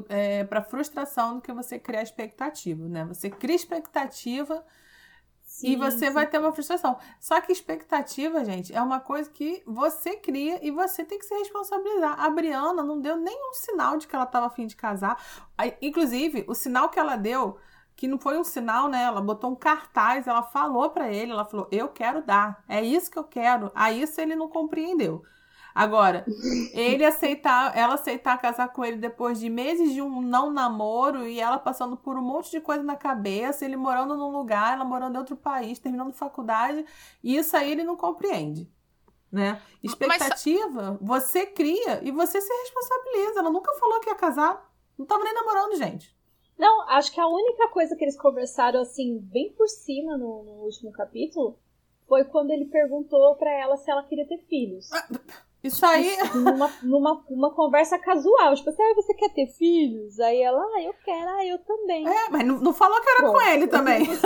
é, 0.08 0.44
para 0.44 0.62
frustração 0.62 1.36
do 1.36 1.42
que 1.42 1.52
você 1.52 1.78
criar 1.78 2.02
expectativa, 2.02 2.88
né? 2.88 3.04
Você 3.06 3.28
cria 3.28 3.56
expectativa 3.56 4.64
sim, 5.42 5.70
e 5.70 5.76
você 5.76 6.06
sim. 6.06 6.12
vai 6.12 6.26
ter 6.26 6.38
uma 6.38 6.52
frustração. 6.52 6.96
Só 7.18 7.40
que 7.40 7.50
expectativa, 7.50 8.44
gente, 8.44 8.72
é 8.74 8.80
uma 8.80 9.00
coisa 9.00 9.28
que 9.28 9.62
você 9.66 10.16
cria 10.16 10.64
e 10.64 10.70
você 10.70 11.04
tem 11.04 11.18
que 11.18 11.26
se 11.26 11.34
responsabilizar. 11.34 12.20
A 12.20 12.30
Briana 12.30 12.84
não 12.84 13.00
deu 13.00 13.16
nenhum 13.16 13.52
sinal 13.54 13.98
de 13.98 14.06
que 14.06 14.14
ela 14.14 14.24
estava 14.24 14.46
afim 14.46 14.66
de 14.66 14.76
casar. 14.76 15.20
Inclusive, 15.82 16.44
o 16.46 16.54
sinal 16.54 16.88
que 16.88 17.00
ela 17.00 17.16
deu 17.16 17.58
que 17.96 18.06
não 18.06 18.16
foi 18.16 18.38
um 18.38 18.44
sinal, 18.44 18.88
né? 18.88 19.02
Ela 19.02 19.20
botou 19.20 19.50
um 19.50 19.56
cartaz, 19.56 20.28
ela 20.28 20.44
falou 20.44 20.90
para 20.90 21.12
ele, 21.12 21.32
ela 21.32 21.44
falou: 21.44 21.66
"Eu 21.72 21.88
quero 21.88 22.22
dar. 22.22 22.62
É 22.68 22.80
isso 22.80 23.10
que 23.10 23.18
eu 23.18 23.24
quero". 23.24 23.72
Aí 23.74 24.02
isso 24.02 24.20
ele 24.20 24.36
não 24.36 24.48
compreendeu. 24.48 25.24
Agora, 25.78 26.24
ele 26.74 27.04
aceitar, 27.04 27.76
ela 27.78 27.94
aceitar 27.94 28.36
casar 28.40 28.72
com 28.72 28.84
ele 28.84 28.96
depois 28.96 29.38
de 29.38 29.48
meses 29.48 29.92
de 29.92 30.02
um 30.02 30.20
não 30.20 30.52
namoro 30.52 31.24
e 31.24 31.38
ela 31.38 31.56
passando 31.56 31.96
por 31.96 32.16
um 32.16 32.20
monte 32.20 32.50
de 32.50 32.60
coisa 32.60 32.82
na 32.82 32.96
cabeça, 32.96 33.64
ele 33.64 33.76
morando 33.76 34.16
num 34.16 34.32
lugar, 34.32 34.72
ela 34.72 34.84
morando 34.84 35.14
em 35.14 35.18
outro 35.18 35.36
país, 35.36 35.78
terminando 35.78 36.12
faculdade, 36.12 36.84
isso 37.22 37.56
aí 37.56 37.70
ele 37.70 37.84
não 37.84 37.96
compreende. 37.96 38.68
Né? 39.30 39.62
Expectativa, 39.80 40.98
Mas... 41.00 41.00
você 41.00 41.46
cria 41.46 42.02
e 42.02 42.10
você 42.10 42.40
se 42.40 42.52
responsabiliza. 42.52 43.38
Ela 43.38 43.50
nunca 43.50 43.72
falou 43.74 44.00
que 44.00 44.08
ia 44.08 44.16
casar. 44.16 44.68
Não 44.98 45.06
tava 45.06 45.22
nem 45.22 45.34
namorando, 45.34 45.76
gente. 45.76 46.12
Não, 46.58 46.88
acho 46.88 47.12
que 47.12 47.20
a 47.20 47.28
única 47.28 47.68
coisa 47.68 47.94
que 47.94 48.02
eles 48.02 48.18
conversaram 48.18 48.80
assim, 48.80 49.18
bem 49.18 49.52
por 49.52 49.68
cima 49.68 50.16
no, 50.16 50.42
no 50.42 50.52
último 50.64 50.90
capítulo, 50.90 51.56
foi 52.08 52.24
quando 52.24 52.50
ele 52.50 52.64
perguntou 52.64 53.36
para 53.36 53.52
ela 53.52 53.76
se 53.76 53.88
ela 53.88 54.02
queria 54.02 54.26
ter 54.26 54.38
filhos. 54.38 54.88
Isso 55.62 55.84
aí. 55.84 56.16
Numa, 56.34 56.72
numa 56.82 57.24
uma 57.28 57.50
conversa 57.54 57.98
casual. 57.98 58.54
Tipo 58.54 58.70
assim, 58.70 58.82
ah, 58.82 58.94
você 58.94 59.14
quer 59.14 59.30
ter 59.30 59.46
filhos? 59.48 60.20
Aí 60.20 60.40
ela, 60.40 60.60
ah, 60.60 60.82
eu 60.82 60.94
quero, 61.04 61.28
ah, 61.30 61.44
eu 61.44 61.58
também. 61.58 62.08
É, 62.08 62.28
mas 62.30 62.46
não, 62.46 62.60
não 62.60 62.72
falou 62.72 63.00
que 63.00 63.08
era 63.08 63.20
Pronto. 63.20 63.34
com 63.34 63.40
ele 63.42 63.66
também. 63.66 64.06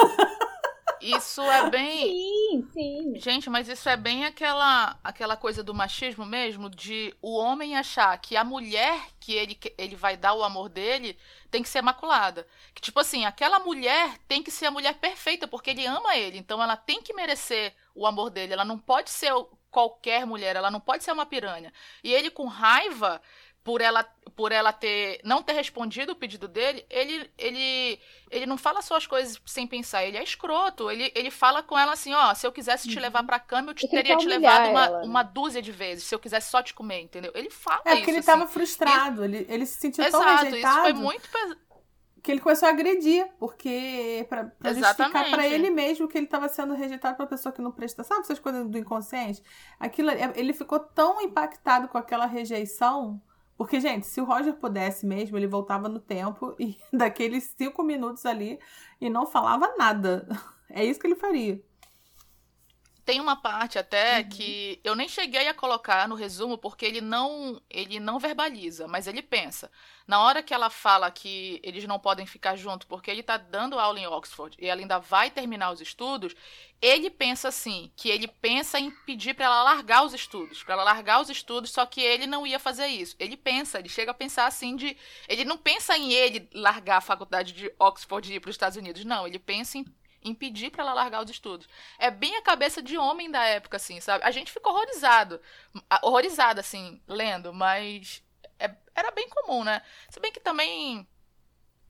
Isso 1.03 1.43
é 1.43 1.69
bem. 1.69 2.07
Sim, 2.07 2.69
sim. 2.73 3.13
Gente, 3.17 3.51
mas 3.51 3.69
isso 3.69 3.89
é 3.89 3.97
bem 3.97 4.25
aquela, 4.25 4.97
aquela 5.03 5.37
coisa 5.37 5.61
do 5.61 5.75
machismo 5.75 6.25
mesmo, 6.25 6.71
de 6.71 7.13
o 7.21 7.37
homem 7.37 7.77
achar 7.77 8.17
que 8.19 8.37
a 8.37 8.45
mulher 8.45 9.09
que 9.19 9.33
ele, 9.33 9.59
ele 9.77 9.97
vai 9.97 10.17
dar 10.17 10.35
o 10.35 10.45
amor 10.45 10.69
dele 10.69 11.19
tem 11.51 11.61
que 11.61 11.69
ser 11.69 11.81
imaculada. 11.81 12.47
Que, 12.73 12.81
tipo 12.81 13.01
assim, 13.01 13.25
aquela 13.25 13.59
mulher 13.59 14.17
tem 14.29 14.45
que 14.45 14.51
ser 14.53 14.67
a 14.67 14.71
mulher 14.71 14.95
perfeita, 14.95 15.49
porque 15.49 15.71
ele 15.71 15.85
ama 15.85 16.17
ele. 16.17 16.39
Então 16.39 16.63
ela 16.63 16.77
tem 16.77 17.03
que 17.03 17.13
merecer 17.13 17.75
o 17.97 18.07
amor 18.07 18.31
dele. 18.31 18.53
Ela 18.53 18.65
não 18.65 18.79
pode 18.79 19.11
ser 19.11 19.33
qualquer 19.73 20.25
mulher, 20.27 20.55
ela 20.55 20.71
não 20.71 20.79
pode 20.79 21.03
ser 21.03 21.11
uma 21.11 21.27
piranha. 21.27 21.73
E 22.05 22.13
ele, 22.13 22.31
com 22.31 22.47
raiva, 22.47 23.21
por 23.65 23.81
ela 23.81 24.05
por 24.35 24.51
ela 24.51 24.73
ter 24.73 25.21
não 25.25 25.43
ter 25.43 25.53
respondido 25.53 26.13
o 26.13 26.17
pedido 26.17 26.49
dele, 26.49 26.85
ele 26.91 27.31
ele 27.39 27.99
ele 28.31 28.47
não 28.47 28.57
fala 28.57 28.83
só 28.83 28.97
as 28.97 29.07
coisas 29.07 29.41
sem 29.47 29.67
pensar, 29.67 30.05
ele 30.05 30.17
é 30.17 30.23
escroto. 30.23 30.91
Ele, 30.91 31.13
ele 31.15 31.31
fala 31.31 31.63
com 31.63 31.79
ela 31.79 31.93
assim, 31.93 32.13
ó, 32.13 32.35
se 32.35 32.47
eu 32.47 32.53
quisesse 32.53 32.89
te 32.89 32.99
levar 32.99 33.23
pra 33.25 33.39
cama, 33.39 33.71
eu 33.71 33.75
te, 33.75 33.89
teria 33.89 34.17
te 34.17 34.27
levado 34.27 34.71
uma, 34.71 34.85
ela, 34.85 34.99
né? 35.01 35.05
uma 35.05 35.23
dúzia 35.23 35.63
de 35.63 35.71
vezes, 35.73 36.05
se 36.05 36.15
eu 36.15 36.19
quisesse 36.19 36.51
só 36.51 36.63
te 36.63 36.75
comer, 36.75 37.01
entendeu? 37.01 37.33
Ele 37.35 37.51
fala 37.51 37.83
é, 37.85 37.91
isso. 37.91 37.93
É 37.93 37.97
porque 37.97 38.11
ele 38.11 38.19
assim. 38.19 38.27
tava 38.27 38.47
frustrado, 38.47 39.25
ele, 39.25 39.47
ele 39.49 39.67
se 39.67 39.79
sentiu 39.79 40.05
Exato, 40.05 40.25
tão 40.25 40.37
rejeitado. 40.37 40.75
isso 40.75 40.83
foi 40.83 40.93
muito 40.93 41.29
que 42.23 42.31
ele 42.31 42.41
começou 42.41 42.69
a 42.69 42.71
agredir, 42.71 43.29
porque 43.39 44.27
para 44.29 44.53
justificar 44.73 45.31
para 45.31 45.47
ele 45.47 45.71
mesmo 45.71 46.07
que 46.07 46.17
ele 46.17 46.27
estava 46.27 46.49
sendo 46.49 46.75
rejeitado 46.75 47.17
por 47.17 47.25
uma 47.25 47.29
pessoa 47.29 47.53
que 47.53 47.61
não 47.61 47.73
presta, 47.73 48.05
sabe 48.05 48.21
essas 48.21 48.39
coisas 48.39 48.69
do 48.69 48.79
inconsciente? 48.79 49.43
Aquilo, 49.81 50.11
é, 50.11 50.33
ele 50.37 50.53
ficou 50.53 50.79
tão 50.79 51.21
impactado 51.21 51.89
com 51.89 51.99
aquela 51.99 52.27
rejeição 52.27 53.21
porque, 53.63 53.79
gente, 53.81 54.07
se 54.07 54.21
o 54.21 54.25
Roger 54.25 54.55
pudesse 54.55 55.07
mesmo, 55.07 55.37
ele 55.37 55.47
voltava 55.47 55.89
no 55.89 56.01
tempo 56.01 56.55
e 56.59 56.77
daqueles 56.93 57.55
cinco 57.57 57.83
minutos 57.83 58.27
ali 58.27 58.59
e 59.01 59.09
não 59.09 59.27
falava 59.27 59.75
nada. 59.77 60.27
É 60.69 60.85
isso 60.85 60.99
que 60.99 61.07
ele 61.07 61.15
faria. 61.15 61.63
Tem 63.05 63.21
uma 63.21 63.35
parte 63.35 63.79
até 63.79 64.19
uhum. 64.19 64.29
que 64.29 64.81
eu 64.85 64.95
nem 64.95 65.09
cheguei 65.09 65.49
a 65.49 65.55
colocar 65.55 66.07
no 66.07 66.15
resumo 66.15 66.57
porque 66.57 66.85
ele 66.87 67.01
não 67.01 67.61
ele 67.69 67.99
não 67.99 68.19
verbaliza, 68.19 68.87
mas 68.87 69.09
ele 69.09 69.23
pensa. 69.23 69.71
Na 70.07 70.21
hora 70.21 70.43
que 70.43 70.55
ela 70.55 70.71
fala 70.71 71.11
que 71.11 71.61
eles 71.65 71.85
não 71.85 71.99
podem 71.99 72.27
ficar 72.27 72.55
juntos 72.55 72.87
porque 72.87 73.11
ele 73.11 73.21
está 73.21 73.37
dando 73.37 73.79
aula 73.79 73.99
em 73.99 74.07
Oxford 74.07 74.57
e 74.61 74.67
ela 74.67 74.81
ainda 74.81 74.99
vai 74.99 75.31
terminar 75.31 75.73
os 75.73 75.81
estudos, 75.81 76.35
ele 76.81 77.11
pensa 77.11 77.49
assim, 77.49 77.93
que 77.97 78.09
ele 78.09 78.27
pensa 78.29 78.79
em 78.79 78.91
pedir 78.91 79.35
para 79.35 79.47
ela 79.47 79.63
largar 79.63 80.05
os 80.05 80.13
estudos, 80.13 80.63
para 80.63 80.75
ela 80.75 80.85
largar 80.85 81.21
os 81.21 81.31
estudos, 81.31 81.71
só 81.71 81.87
que 81.87 82.01
ele 82.01 82.27
não 82.27 82.47
ia 82.47 82.59
fazer 82.59 82.89
isso. 82.89 83.15
Ele 83.19 83.37
pensa, 83.37 83.79
ele 83.79 83.89
chega 83.89 84.11
a 84.11 84.15
pensar 84.15 84.47
assim 84.47 84.75
de, 84.75 84.97
ele 85.29 85.45
não 85.45 85.57
pensa 85.57 85.97
em 85.97 86.13
ele 86.13 86.49
largar 86.53 86.99
a 86.99 87.01
faculdade 87.01 87.53
de 87.53 87.73
Oxford 87.79 88.33
e 88.33 88.37
ir 88.37 88.41
para 88.41 88.51
os 88.51 88.55
Estados 88.55 88.77
Unidos, 88.77 89.05
não, 89.05 89.27
ele 89.27 89.39
pensa 89.39 89.79
em 89.79 89.85
impedir 90.25 90.71
para 90.71 90.83
ela 90.83 90.95
largar 90.95 91.25
os 91.25 91.31
estudos. 91.31 91.69
É 91.99 92.11
bem 92.11 92.37
a 92.37 92.43
cabeça 92.43 92.83
de 92.83 92.97
homem 92.97 93.31
da 93.31 93.45
época, 93.45 93.77
assim, 93.77 94.01
sabe? 94.01 94.25
A 94.25 94.31
gente 94.31 94.53
ficou 94.53 94.73
horrorizado, 94.73 95.41
horrorizado, 96.03 96.61
assim, 96.61 97.01
lendo, 97.07 97.53
mas 97.53 98.23
é, 98.59 98.71
era 98.95 99.11
bem 99.11 99.29
comum, 99.29 99.65
né? 99.65 99.83
Se 100.11 100.21
bem 100.21 100.33
que 100.33 100.41
também, 100.41 101.07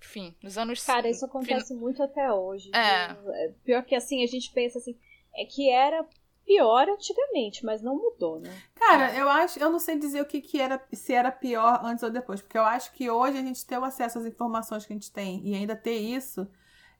enfim, 0.00 0.34
nos 0.42 0.56
anos... 0.58 0.84
Cara, 0.84 1.08
isso 1.08 1.24
acontece 1.24 1.68
fin... 1.68 1.80
muito 1.80 2.02
até 2.02 2.32
hoje. 2.32 2.70
É. 2.74 3.44
é. 3.44 3.52
Pior 3.64 3.82
que, 3.84 3.94
assim, 3.94 4.22
a 4.22 4.26
gente 4.26 4.50
pensa, 4.52 4.78
assim, 4.78 4.98
é 5.34 5.44
que 5.44 5.70
era 5.70 6.06
pior 6.44 6.88
antigamente, 6.88 7.64
mas 7.64 7.82
não 7.82 7.96
mudou, 7.96 8.40
né? 8.40 8.50
Cara, 8.74 9.14
eu 9.14 9.28
acho, 9.28 9.58
eu 9.58 9.70
não 9.70 9.78
sei 9.78 9.98
dizer 9.98 10.20
o 10.20 10.26
que, 10.26 10.40
que 10.40 10.60
era, 10.60 10.84
se 10.92 11.12
era 11.12 11.30
pior 11.30 11.80
antes 11.84 12.02
ou 12.02 12.10
depois, 12.10 12.40
porque 12.40 12.58
eu 12.58 12.64
acho 12.64 12.92
que 12.92 13.08
hoje 13.08 13.38
a 13.38 13.42
gente 13.42 13.64
ter 13.64 13.78
o 13.78 13.84
acesso 13.84 14.18
às 14.18 14.26
informações 14.26 14.84
que 14.84 14.92
a 14.92 14.96
gente 14.96 15.12
tem 15.12 15.40
e 15.46 15.54
ainda 15.54 15.76
ter 15.76 15.96
isso 15.96 16.48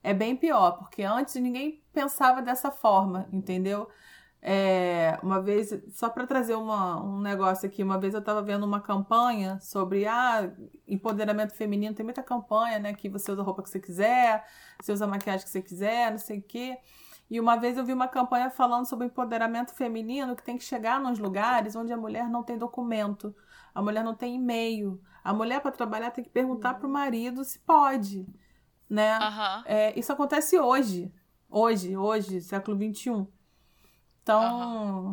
é 0.03 0.13
bem 0.13 0.35
pior, 0.35 0.77
porque 0.77 1.01
antes 1.01 1.35
ninguém 1.35 1.81
pensava 1.93 2.41
dessa 2.41 2.69
forma, 2.69 3.27
entendeu? 3.31 3.87
É, 4.41 5.17
uma 5.23 5.41
vez, 5.41 5.69
só 5.91 6.09
para 6.09 6.27
trazer 6.27 6.55
uma, 6.55 7.01
um 7.01 7.21
negócio 7.21 7.65
aqui, 7.65 7.81
uma 7.81 7.97
vez 7.97 8.13
eu 8.13 8.19
estava 8.19 8.41
vendo 8.41 8.65
uma 8.65 8.81
campanha 8.81 9.57
sobre 9.61 10.05
ah, 10.05 10.51
empoderamento 10.85 11.55
feminino, 11.55 11.95
tem 11.95 12.03
muita 12.03 12.21
campanha, 12.21 12.77
né? 12.77 12.93
Que 12.93 13.07
você 13.07 13.31
usa 13.31 13.41
a 13.41 13.45
roupa 13.45 13.63
que 13.63 13.69
você 13.69 13.79
quiser, 13.79 14.45
você 14.81 14.91
usa 14.91 15.05
a 15.05 15.07
maquiagem 15.07 15.45
que 15.45 15.49
você 15.49 15.61
quiser, 15.61 16.11
não 16.11 16.17
sei 16.17 16.39
o 16.39 16.43
quê. 16.43 16.77
E 17.29 17.39
uma 17.39 17.55
vez 17.55 17.77
eu 17.77 17.85
vi 17.85 17.93
uma 17.93 18.07
campanha 18.09 18.49
falando 18.49 18.85
sobre 18.85 19.07
empoderamento 19.07 19.73
feminino 19.73 20.35
que 20.35 20.43
tem 20.43 20.57
que 20.57 20.63
chegar 20.65 20.99
nos 20.99 21.17
lugares 21.19 21.73
onde 21.77 21.93
a 21.93 21.97
mulher 21.97 22.29
não 22.29 22.43
tem 22.43 22.57
documento, 22.57 23.33
a 23.73 23.81
mulher 23.81 24.03
não 24.03 24.13
tem 24.13 24.35
e-mail. 24.35 25.01
A 25.23 25.33
mulher, 25.33 25.61
para 25.61 25.71
trabalhar, 25.71 26.11
tem 26.11 26.23
que 26.23 26.29
perguntar 26.29 26.73
para 26.73 26.85
o 26.85 26.91
marido 26.91 27.45
se 27.45 27.57
pode 27.59 28.27
né? 28.93 29.17
Uhum. 29.17 29.63
É, 29.65 29.99
isso 29.99 30.13
acontece 30.13 30.59
hoje. 30.59 31.11
Hoje, 31.49 31.97
hoje, 31.97 32.41
século 32.41 32.77
XXI. 32.77 33.27
Então, 34.21 35.05
uhum. 35.05 35.11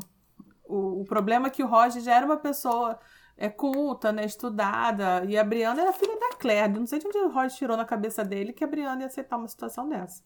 o, 0.64 1.00
o, 1.00 1.04
problema 1.04 1.48
é 1.48 1.50
que 1.50 1.62
o 1.62 1.66
Roger 1.66 2.02
já 2.02 2.14
era 2.14 2.26
uma 2.26 2.36
pessoa 2.36 2.98
é, 3.36 3.48
culta, 3.48 4.12
né, 4.12 4.24
estudada, 4.24 5.24
e 5.26 5.36
a 5.36 5.42
Brianna 5.42 5.80
era 5.80 5.92
filha 5.92 6.18
da 6.18 6.36
Claire. 6.36 6.78
Não 6.78 6.86
sei 6.86 6.98
de 6.98 7.06
onde 7.06 7.18
o 7.18 7.30
Roger 7.30 7.56
tirou 7.56 7.76
na 7.76 7.84
cabeça 7.84 8.22
dele 8.22 8.52
que 8.52 8.62
a 8.62 8.66
Brianna 8.66 9.00
ia 9.00 9.06
aceitar 9.06 9.38
uma 9.38 9.48
situação 9.48 9.88
dessa. 9.88 10.22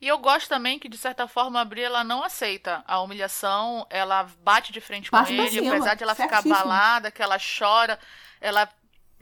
E 0.00 0.06
eu 0.06 0.18
gosto 0.18 0.48
também 0.48 0.78
que, 0.78 0.88
de 0.88 0.98
certa 0.98 1.26
forma, 1.26 1.60
a 1.60 1.64
Bri 1.64 1.82
ela 1.82 2.04
não 2.04 2.22
aceita 2.22 2.84
a 2.86 3.00
humilhação, 3.00 3.86
ela 3.88 4.28
bate 4.40 4.72
de 4.72 4.80
frente 4.80 5.10
com 5.10 5.16
ele, 5.26 5.68
apesar 5.68 5.94
de 5.94 6.02
ela 6.02 6.14
ficar 6.14 6.42
balada, 6.42 7.10
que 7.10 7.22
ela 7.22 7.38
chora, 7.38 7.98
ela 8.40 8.68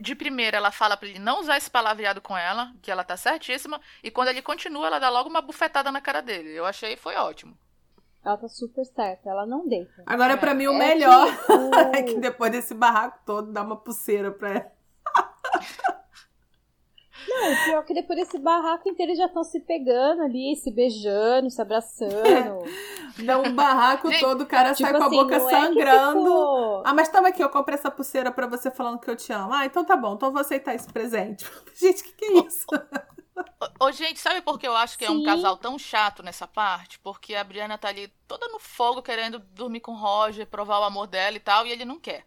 de 0.03 0.13
primeira 0.13 0.57
ela 0.57 0.69
fala 0.69 0.97
para 0.97 1.07
ele 1.07 1.17
não 1.17 1.39
usar 1.39 1.57
esse 1.57 1.71
palavreado 1.71 2.21
com 2.21 2.37
ela, 2.37 2.73
que 2.81 2.91
ela 2.91 3.03
tá 3.03 3.15
certíssima, 3.15 3.79
e 4.03 4.11
quando 4.11 4.27
ele 4.27 4.41
continua, 4.41 4.87
ela 4.87 4.99
dá 4.99 5.09
logo 5.09 5.29
uma 5.29 5.41
bufetada 5.41 5.91
na 5.91 6.01
cara 6.01 6.21
dele. 6.21 6.49
Eu 6.49 6.65
achei 6.65 6.97
foi 6.97 7.15
ótimo. 7.15 7.57
Ela 8.23 8.37
tá 8.37 8.47
super 8.47 8.85
certa, 8.85 9.29
ela 9.29 9.45
não 9.45 9.67
deita. 9.67 10.03
Agora, 10.05 10.33
é. 10.33 10.37
para 10.37 10.53
mim, 10.53 10.67
o 10.67 10.73
é 10.73 10.77
melhor 10.77 11.27
que 11.91 11.97
é 11.97 12.03
que 12.03 12.19
depois 12.19 12.51
desse 12.51 12.73
barraco 12.73 13.19
todo, 13.25 13.51
dá 13.51 13.61
uma 13.61 13.77
pulseira 13.77 14.31
pra 14.31 14.49
ela. 14.49 14.71
Não, 17.27 17.65
pior 17.65 17.85
que 17.85 17.93
depois 17.93 18.19
desse 18.19 18.37
barraco 18.37 18.87
inteiro 18.87 19.11
eles 19.11 19.19
já 19.19 19.25
estão 19.25 19.43
se 19.43 19.59
pegando 19.59 20.21
ali, 20.21 20.55
se 20.55 20.71
beijando, 20.71 21.49
se 21.49 21.61
abraçando. 21.61 22.65
É. 23.17 23.23
Dá 23.23 23.37
um 23.39 23.53
barraco 23.53 24.09
todo, 24.19 24.41
o 24.41 24.45
cara 24.45 24.73
tipo 24.73 24.89
sai 24.89 24.97
com 24.97 25.03
a 25.03 25.07
assim, 25.07 25.15
boca 25.15 25.35
é 25.35 25.39
sangrando. 25.39 26.29
É 26.29 26.81
Ah, 26.85 26.93
mas 26.93 27.09
toma 27.09 27.29
aqui, 27.29 27.43
eu 27.43 27.49
comprei 27.49 27.77
essa 27.77 27.91
pulseira 27.91 28.31
pra 28.31 28.47
você 28.47 28.71
falando 28.71 28.99
que 28.99 29.09
eu 29.09 29.15
te 29.15 29.31
amo. 29.31 29.53
Ah, 29.53 29.65
então 29.65 29.83
tá 29.85 29.95
bom, 29.95 30.15
então 30.15 30.31
vou 30.31 30.41
aceitar 30.41 30.73
esse 30.73 30.91
presente. 30.91 31.45
Gente, 31.75 32.01
o 32.01 32.05
que, 32.05 32.11
que 32.13 32.25
é 32.25 32.33
isso? 32.45 32.65
Ô, 33.79 33.91
gente, 33.91 34.19
sabe 34.19 34.41
por 34.41 34.59
que 34.59 34.67
eu 34.67 34.75
acho 34.75 34.97
que 34.97 35.05
Sim. 35.07 35.11
é 35.11 35.15
um 35.15 35.23
casal 35.23 35.57
tão 35.57 35.77
chato 35.79 36.21
nessa 36.21 36.47
parte? 36.47 36.99
Porque 36.99 37.33
a 37.33 37.43
Briana 37.43 37.77
tá 37.77 37.87
ali 37.87 38.07
toda 38.27 38.47
no 38.49 38.59
fogo, 38.59 39.01
querendo 39.01 39.39
dormir 39.39 39.79
com 39.79 39.93
o 39.93 39.97
Roger, 39.97 40.45
provar 40.45 40.79
o 40.79 40.83
amor 40.83 41.07
dela 41.07 41.35
e 41.35 41.39
tal, 41.39 41.65
e 41.65 41.71
ele 41.71 41.83
não 41.83 41.99
quer. 41.99 42.25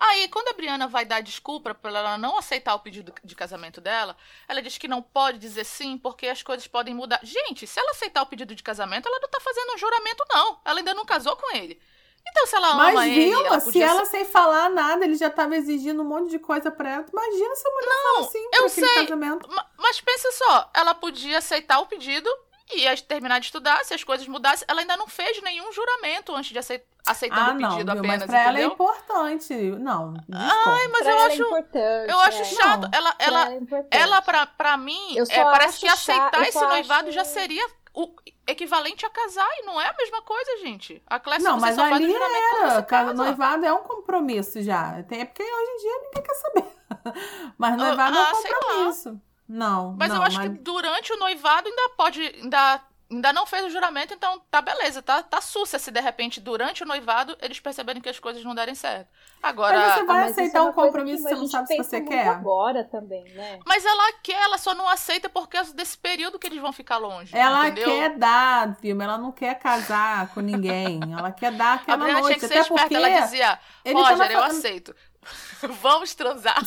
Aí, 0.00 0.28
quando 0.28 0.48
a 0.48 0.54
Briana 0.54 0.88
vai 0.88 1.04
dar 1.04 1.20
desculpa 1.20 1.74
para 1.74 1.90
ela 1.90 2.16
não 2.16 2.38
aceitar 2.38 2.74
o 2.74 2.80
pedido 2.80 3.12
de 3.22 3.36
casamento 3.36 3.82
dela, 3.82 4.16
ela 4.48 4.62
diz 4.62 4.78
que 4.78 4.88
não 4.88 5.02
pode 5.02 5.38
dizer 5.38 5.64
sim 5.64 5.98
porque 5.98 6.26
as 6.26 6.42
coisas 6.42 6.66
podem 6.66 6.94
mudar. 6.94 7.20
Gente, 7.22 7.66
se 7.66 7.78
ela 7.78 7.90
aceitar 7.90 8.22
o 8.22 8.26
pedido 8.26 8.54
de 8.54 8.62
casamento, 8.62 9.06
ela 9.06 9.20
não 9.20 9.28
tá 9.28 9.38
fazendo 9.40 9.74
um 9.74 9.78
juramento, 9.78 10.24
não. 10.30 10.58
Ela 10.64 10.80
ainda 10.80 10.94
não 10.94 11.04
casou 11.04 11.36
com 11.36 11.54
ele. 11.54 11.78
Então, 12.26 12.46
se 12.46 12.56
ela 12.56 12.68
ama 12.68 12.92
Mas, 12.92 13.12
ele. 13.12 13.30
Ela 13.30 13.60
se 13.60 13.82
ela 13.82 14.04
sem 14.06 14.24
falar 14.24 14.70
nada, 14.70 15.04
ele 15.04 15.16
já 15.16 15.28
tava 15.28 15.54
exigindo 15.54 16.00
um 16.00 16.06
monte 16.06 16.30
de 16.30 16.38
coisa 16.38 16.70
pra 16.70 16.90
ela. 16.90 17.06
Imagina 17.12 17.54
se 17.54 17.68
a 17.68 17.70
mulher 17.70 17.88
não, 17.88 18.14
fala 18.14 18.26
assim 18.26 18.48
eu 18.54 18.68
sei, 18.70 18.94
casamento. 19.06 19.48
Mas 19.76 20.00
pensa 20.00 20.32
só, 20.32 20.70
ela 20.72 20.94
podia 20.94 21.38
aceitar 21.38 21.78
o 21.80 21.86
pedido 21.86 22.30
ia 22.74 22.96
terminar 22.96 23.38
de 23.40 23.46
estudar, 23.46 23.84
se 23.84 23.94
as 23.94 24.02
coisas 24.04 24.26
mudassem. 24.26 24.64
Ela 24.68 24.80
ainda 24.80 24.96
não 24.96 25.06
fez 25.06 25.40
nenhum 25.42 25.72
juramento 25.72 26.34
antes 26.34 26.50
de 26.50 26.58
aceitar, 26.58 26.86
ah, 27.06 27.52
o 27.52 27.56
pedido 27.56 27.92
não, 27.94 27.98
apenas, 27.98 28.18
mas 28.18 28.24
pra 28.24 28.42
entendeu? 28.42 28.48
ela 28.48 28.58
é 28.58 28.64
importante. 28.64 29.54
Não, 29.54 30.14
Ai, 30.32 30.88
mas 30.88 31.02
pra 31.02 31.10
eu 31.10 31.16
ela 31.16 31.26
acho, 31.26 31.42
é 31.76 32.06
eu 32.12 32.20
acho 32.20 32.40
é. 32.42 32.44
chato. 32.44 32.80
Não, 32.82 32.90
ela, 32.92 33.14
ela, 33.18 33.40
ela, 33.50 33.54
é 33.90 33.98
ela 33.98 34.22
pra, 34.22 34.46
pra 34.46 34.76
mim, 34.76 35.16
é, 35.28 35.44
parece 35.44 35.80
que 35.80 35.88
aceitar 35.88 36.42
esse 36.48 36.60
noivado 36.60 37.08
acho- 37.08 37.12
já 37.12 37.24
seria 37.24 37.66
o 37.94 38.14
equivalente 38.46 39.04
a 39.04 39.10
casar, 39.10 39.48
e 39.58 39.62
não 39.62 39.80
é 39.80 39.88
a 39.88 39.94
mesma 39.94 40.22
coisa, 40.22 40.58
gente. 40.58 41.02
A 41.06 41.18
Clécia, 41.18 41.48
Não, 41.50 41.58
mas 41.58 41.76
ali 41.78 42.14
era. 42.14 42.82
casa. 42.82 43.14
noivado 43.14 43.64
é 43.66 43.72
um 43.72 43.82
compromisso 43.82 44.62
já. 44.62 45.02
Tem, 45.04 45.20
é 45.20 45.24
porque 45.24 45.42
hoje 45.42 45.70
em 45.72 45.76
dia 45.78 45.98
ninguém 46.02 46.22
quer 46.22 46.34
saber. 46.34 46.80
Mas 47.56 47.76
noivado 47.76 48.16
é 48.16 48.20
ah, 48.20 48.32
um 48.32 48.34
sei 48.36 48.50
lá. 48.50 48.58
compromisso. 48.60 49.20
Não. 49.52 49.96
Mas 49.98 50.08
não, 50.10 50.16
eu 50.16 50.22
acho 50.22 50.36
mas... 50.38 50.48
que 50.48 50.58
durante 50.58 51.12
o 51.12 51.16
noivado 51.18 51.68
ainda 51.68 51.88
pode. 51.96 52.20
Ainda, 52.22 52.80
ainda 53.10 53.32
não 53.32 53.44
fez 53.44 53.64
o 53.64 53.70
juramento, 53.70 54.14
então 54.14 54.40
tá 54.48 54.62
beleza, 54.62 55.02
tá, 55.02 55.20
tá 55.20 55.40
sussa 55.40 55.76
se 55.80 55.90
de 55.90 56.00
repente 56.00 56.40
durante 56.40 56.84
o 56.84 56.86
noivado 56.86 57.36
eles 57.42 57.58
perceberem 57.58 58.00
que 58.00 58.08
as 58.08 58.20
coisas 58.20 58.44
não 58.44 58.54
derem 58.54 58.76
certo. 58.76 59.08
Agora. 59.42 59.76
Mas 59.76 59.94
você 59.94 60.04
vai 60.04 60.16
Ah, 60.16 60.20
mas 60.20 60.30
isso 60.30 60.40
aceitar 60.40 60.58
é 60.58 60.62
um 60.62 60.72
compromisso 60.72 61.24
que 61.24 61.32
a 61.32 61.34
você 61.36 61.40
não 61.42 61.48
sabe 61.48 61.66
se 61.66 61.76
você 61.78 62.00
quer? 62.02 62.28
agora 62.28 62.84
também, 62.84 63.24
né? 63.34 63.58
Mas 63.66 63.84
ela 63.84 64.12
quer, 64.22 64.40
ela 64.40 64.56
só 64.58 64.72
não 64.74 64.88
aceita 64.88 65.28
por 65.28 65.48
causa 65.48 65.74
desse 65.74 65.98
período 65.98 66.38
que 66.38 66.46
eles 66.46 66.60
vão 66.60 66.72
ficar 66.72 66.98
longe. 66.98 67.36
Ela 67.36 67.66
entendeu? 67.68 67.86
quer 67.90 68.16
dar, 68.16 68.76
Vilma, 68.80 69.02
ela 69.02 69.18
não 69.18 69.32
quer 69.32 69.58
casar 69.58 70.28
com 70.28 70.40
ninguém. 70.40 71.00
Ela 71.18 71.32
quer 71.32 71.50
dar 71.50 71.72
A 71.72 71.74
aquela 71.74 71.96
Briana 72.04 72.20
noite. 72.20 72.38
tinha 72.38 72.48
que 72.48 72.54
ser 72.54 72.60
Até 72.60 72.68
esperta, 72.68 72.82
porque 72.88 72.94
ela 72.94 73.20
dizia, 73.22 73.58
ele 73.84 73.94
Roger, 73.94 74.18
tava 74.18 74.30
eu 74.32 74.38
falando- 74.40 74.56
aceito. 74.56 74.94
Vamos 75.82 76.14
transar. 76.14 76.58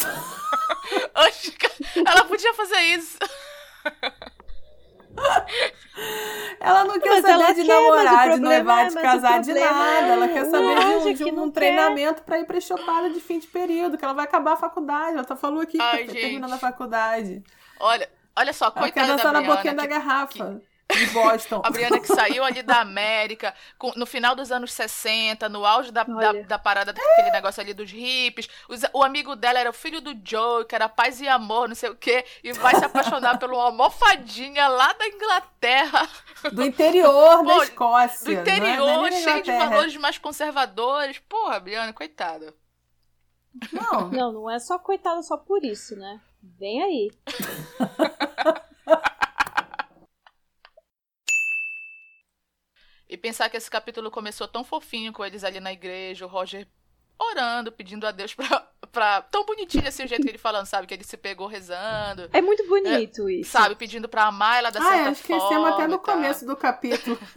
Ela 2.06 2.26
podia 2.26 2.54
fazer 2.54 2.80
isso. 2.82 3.18
ela 6.60 6.86
não 6.86 7.00
quer 7.00 7.10
Mas 7.10 7.22
saber 7.22 7.54
de 7.54 7.64
quer, 7.66 7.68
namorar, 7.68 8.06
de 8.06 8.32
problema- 8.32 8.50
noivar, 8.56 8.88
de 8.90 8.96
casar, 8.96 9.40
de 9.42 9.54
nada. 9.54 10.08
é 10.08 10.10
Ela 10.10 10.28
quer 10.28 10.44
o 10.44 10.50
saber 10.52 10.76
de 10.80 10.86
um, 10.86 11.14
de 11.14 11.24
que 11.24 11.32
um 11.32 11.52
treinamento 11.52 12.24
pra 12.24 12.40
ir 12.40 12.46
pra 12.46 12.60
chopada 12.60 13.10
de 13.12 13.20
fim 13.20 13.38
de 13.40 13.46
período, 13.48 13.98
que 13.98 14.04
ela 14.04 14.14
vai 14.14 14.26
acabar 14.26 14.54
a 14.54 14.58
faculdade. 14.58 15.14
Ela 15.16 15.24
tá 15.24 15.36
falou 15.36 15.62
aqui 15.62 15.74
que 15.78 15.82
Ai, 15.84 16.06
tá 16.06 16.14
gente. 16.14 16.22
terminando 16.22 16.54
a 16.54 16.58
faculdade. 16.58 17.44
Olha, 17.80 18.10
olha 18.36 18.54
só, 18.54 18.66
Ela 18.66 18.74
quer 18.74 18.82
coitada 18.82 19.08
da 19.08 19.16
dançar 19.16 19.34
na 19.34 19.42
boquinha 19.42 19.74
da 19.76 19.88
que- 19.88 19.94
de 20.92 21.06
Boston. 21.08 21.62
A 21.64 21.70
Briana 21.72 22.00
que 22.00 22.08
saiu 22.08 22.44
ali 22.44 22.62
da 22.62 22.82
América, 22.82 23.54
com- 23.78 23.94
no 23.96 24.06
final 24.06 24.36
dos 24.36 24.52
anos 24.52 24.72
60, 24.74 25.48
no 25.50 25.66
auge 25.66 25.92
da, 25.92 26.04
da, 26.04 26.32
da 26.34 26.60
parada 26.60 26.94
daquele 26.94 27.32
negócio 27.32 27.62
ali 27.62 27.74
dos 27.74 27.90
hippies. 27.92 28.48
Os- 28.70 28.82
o 28.94 29.04
amigo 29.04 29.36
dela 29.36 29.60
era 29.60 29.70
o 29.70 29.74
filho 29.74 30.02
do 30.02 30.14
Joe, 30.24 30.66
que 30.66 30.76
era 30.76 30.88
paz 30.90 31.20
e 31.22 31.28
amor, 31.28 31.68
não 31.68 31.76
sei 31.76 31.90
o 31.90 31.96
quê, 31.96 32.24
e 32.44 32.54
vai 32.54 32.76
se 32.76 32.86
apaixonar 32.86 33.40
por 33.40 33.50
uma 33.52 33.64
almofadinha 33.64 34.68
lá 34.68 34.94
da 34.94 35.08
Inglaterra, 35.08 36.08
Do 36.52 36.64
interior 36.64 37.38
Pô, 37.40 37.46
da 37.46 37.64
Escócia. 37.64 38.26
do 38.26 38.32
é- 38.32 38.36
é 38.36 38.58
interior, 38.58 39.10
da 39.10 39.12
cheio 39.18 39.42
de 39.44 39.52
valores 39.52 39.96
mais 39.98 40.18
conservadores. 40.18 41.18
Porra, 41.20 41.60
Briana, 41.60 41.94
coitada. 41.94 42.54
Não, 43.72 44.10
Não, 44.10 44.32
não 44.32 44.50
é 44.52 44.60
só 44.60 44.78
coitada 44.78 45.22
só 45.22 45.38
por 45.38 45.64
isso, 45.64 45.96
né? 45.96 46.20
Vem 46.42 46.84
aí. 46.84 47.12
E 53.14 53.18
pensar 53.18 53.48
que 53.48 53.56
esse 53.56 53.70
capítulo 53.70 54.10
começou 54.10 54.48
tão 54.48 54.64
fofinho 54.64 55.14
com 55.14 55.24
eles 55.24 55.44
ali 55.44 55.60
na 55.60 55.72
igreja, 55.72 56.26
o 56.26 56.28
Roger 56.28 56.68
orando, 57.20 57.72
pedindo 57.72 58.08
a 58.08 58.12
Deus 58.12 58.34
pra. 58.34 58.68
pra 58.92 59.22
tão 59.22 59.46
bonitinho 59.46 59.88
assim 59.88 60.04
o 60.04 60.08
jeito 60.08 60.24
que 60.24 60.30
ele 60.32 60.38
falando, 60.40 60.66
sabe? 60.66 60.88
Que 60.88 60.96
ele 60.96 61.04
se 61.04 61.16
pegou 61.16 61.46
rezando. 61.46 62.28
É 62.34 62.42
muito 62.42 62.68
bonito 62.68 63.30
isso. 63.30 63.52
Sabe, 63.52 63.76
pedindo 63.76 64.10
pra 64.10 64.24
amar 64.26 64.58
ela 64.58 64.72
da 64.72 64.80
Ah, 64.80 64.84
certa 64.90 65.10
é, 65.10 65.12
esquecemos 65.12 65.44
forma. 65.48 65.70
até 65.76 65.88
no 65.88 66.00
tal. 66.00 66.16
começo 66.16 66.44
do 66.48 66.56
capítulo. 66.58 67.20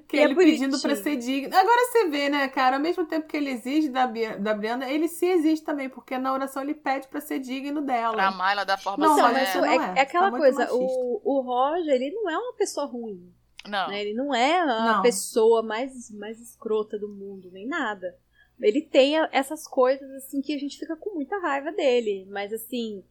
que 0.00 0.16
E 0.16 0.20
é 0.20 0.24
ele 0.24 0.34
pedindo 0.34 0.78
pra 0.80 0.90
bonitinho. 0.90 1.02
ser 1.02 1.16
digno. 1.16 1.56
Agora 1.56 1.80
você 1.90 2.08
vê, 2.08 2.28
né, 2.28 2.48
cara? 2.48 2.76
Ao 2.76 2.82
mesmo 2.82 3.06
tempo 3.06 3.26
que 3.26 3.36
ele 3.36 3.50
exige 3.50 3.88
da, 3.88 4.06
Bia- 4.06 4.36
da 4.38 4.54
Briana, 4.54 4.90
ele 4.90 5.08
se 5.08 5.26
exige 5.26 5.62
também, 5.62 5.88
porque 5.88 6.16
na 6.18 6.32
oração 6.32 6.62
ele 6.62 6.74
pede 6.74 7.08
pra 7.08 7.20
ser 7.20 7.38
digno 7.38 7.80
dela. 7.82 8.14
Pra 8.14 8.28
amar 8.28 8.52
ela 8.52 8.64
da 8.64 8.76
forma 8.76 9.06
Não, 9.06 9.16
mas 9.16 9.54
é, 9.54 9.56
não 9.60 9.64
é. 9.64 9.98
é 9.98 10.00
aquela 10.02 10.30
Tá 10.30 10.36
coisa, 10.36 10.68
o, 10.72 11.20
o 11.24 11.40
Roger, 11.40 11.94
ele 11.94 12.10
não 12.10 12.28
é 12.30 12.36
uma 12.38 12.52
pessoa 12.54 12.86
ruim, 12.86 13.32
Não. 13.68 13.88
né? 13.88 14.00
Ele 14.02 14.14
não 14.14 14.34
é 14.34 14.60
a 14.60 14.66
Não. 14.96 15.02
pessoa 15.02 15.62
mais, 15.62 16.10
mais 16.12 16.40
escrota 16.40 16.98
do 16.98 17.08
mundo, 17.08 17.50
nem 17.52 17.66
nada. 17.66 18.16
Ele 18.60 18.80
tem 18.80 19.16
essas 19.32 19.68
coisas, 19.68 20.10
assim, 20.12 20.40
que 20.40 20.54
a 20.54 20.58
gente 20.58 20.78
fica 20.78 20.96
com 20.96 21.14
muita 21.14 21.38
raiva 21.38 21.70
dele. 21.72 22.26
Mas, 22.30 22.52
assim, 22.54 23.04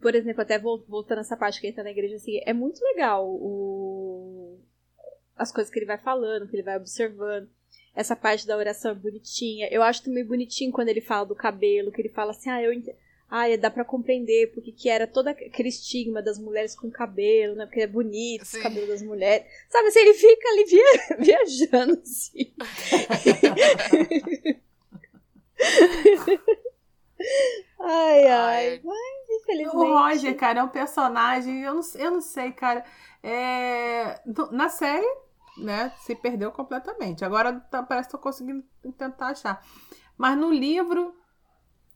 por 0.00 0.14
exemplo, 0.14 0.40
até 0.40 0.56
vol- 0.58 0.84
voltando 0.88 1.18
essa 1.20 1.36
parte 1.36 1.60
que 1.60 1.66
ele 1.66 1.74
tá 1.76 1.82
na 1.82 1.90
igreja, 1.90 2.14
assim, 2.14 2.40
é 2.46 2.52
muito 2.52 2.80
legal 2.84 3.26
o... 3.28 4.41
as 5.42 5.52
coisas 5.52 5.72
que 5.72 5.78
ele 5.78 5.86
vai 5.86 5.98
falando, 5.98 6.48
que 6.48 6.56
ele 6.56 6.62
vai 6.62 6.76
observando. 6.76 7.48
Essa 7.94 8.16
parte 8.16 8.46
da 8.46 8.56
oração 8.56 8.92
é 8.92 8.94
bonitinha. 8.94 9.68
Eu 9.70 9.82
acho 9.82 10.02
também 10.02 10.24
bonitinho 10.24 10.72
quando 10.72 10.88
ele 10.88 11.02
fala 11.02 11.26
do 11.26 11.34
cabelo, 11.34 11.92
que 11.92 12.00
ele 12.00 12.08
fala 12.08 12.30
assim, 12.30 12.48
ah, 12.48 12.62
eu 12.62 12.72
ent... 12.72 12.86
ah, 13.28 13.54
dá 13.58 13.70
pra 13.70 13.84
compreender 13.84 14.50
porque 14.54 14.72
que 14.72 14.88
era 14.88 15.06
todo 15.06 15.28
aquele 15.28 15.68
estigma 15.68 16.22
das 16.22 16.38
mulheres 16.38 16.74
com 16.74 16.90
cabelo, 16.90 17.54
né? 17.54 17.66
Porque 17.66 17.82
é 17.82 17.86
bonito 17.86 18.46
Sim. 18.46 18.60
o 18.60 18.62
cabelo 18.62 18.86
das 18.86 19.02
mulheres. 19.02 19.46
Sabe, 19.68 19.88
assim, 19.88 19.98
ele 20.00 20.14
fica 20.14 20.48
ali 20.48 20.64
via... 20.64 21.16
viajando, 21.20 22.00
assim. 22.00 22.50
ai, 27.78 28.26
ai. 28.26 28.68
Ai. 28.70 28.80
Mas, 28.82 29.42
infelizmente... 29.42 29.76
O 29.76 29.98
Roger, 29.98 30.34
cara, 30.36 30.60
é 30.60 30.62
um 30.62 30.68
personagem, 30.68 31.62
eu 31.62 31.74
não, 31.74 31.82
eu 31.96 32.10
não 32.10 32.20
sei, 32.22 32.52
cara. 32.52 32.84
É, 33.22 34.20
no- 34.26 34.50
na 34.50 34.68
série, 34.68 35.06
né, 35.56 35.92
se 35.98 36.14
perdeu 36.14 36.50
completamente. 36.52 37.24
Agora 37.24 37.60
tá- 37.70 37.82
parece 37.82 38.08
que 38.08 38.12
tô 38.12 38.18
conseguindo 38.18 38.64
tentar 38.96 39.28
achar. 39.28 39.64
Mas 40.16 40.36
no 40.36 40.50
livro, 40.50 41.14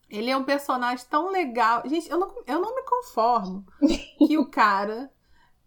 ele 0.09 0.29
é 0.31 0.37
um 0.37 0.43
personagem 0.43 1.05
tão 1.09 1.29
legal. 1.29 1.83
Gente, 1.85 2.09
eu 2.09 2.17
não, 2.19 2.33
eu 2.45 2.61
não 2.61 2.75
me 2.75 2.83
conformo 2.83 3.65
que 4.27 4.37
o 4.37 4.45
cara, 4.49 5.11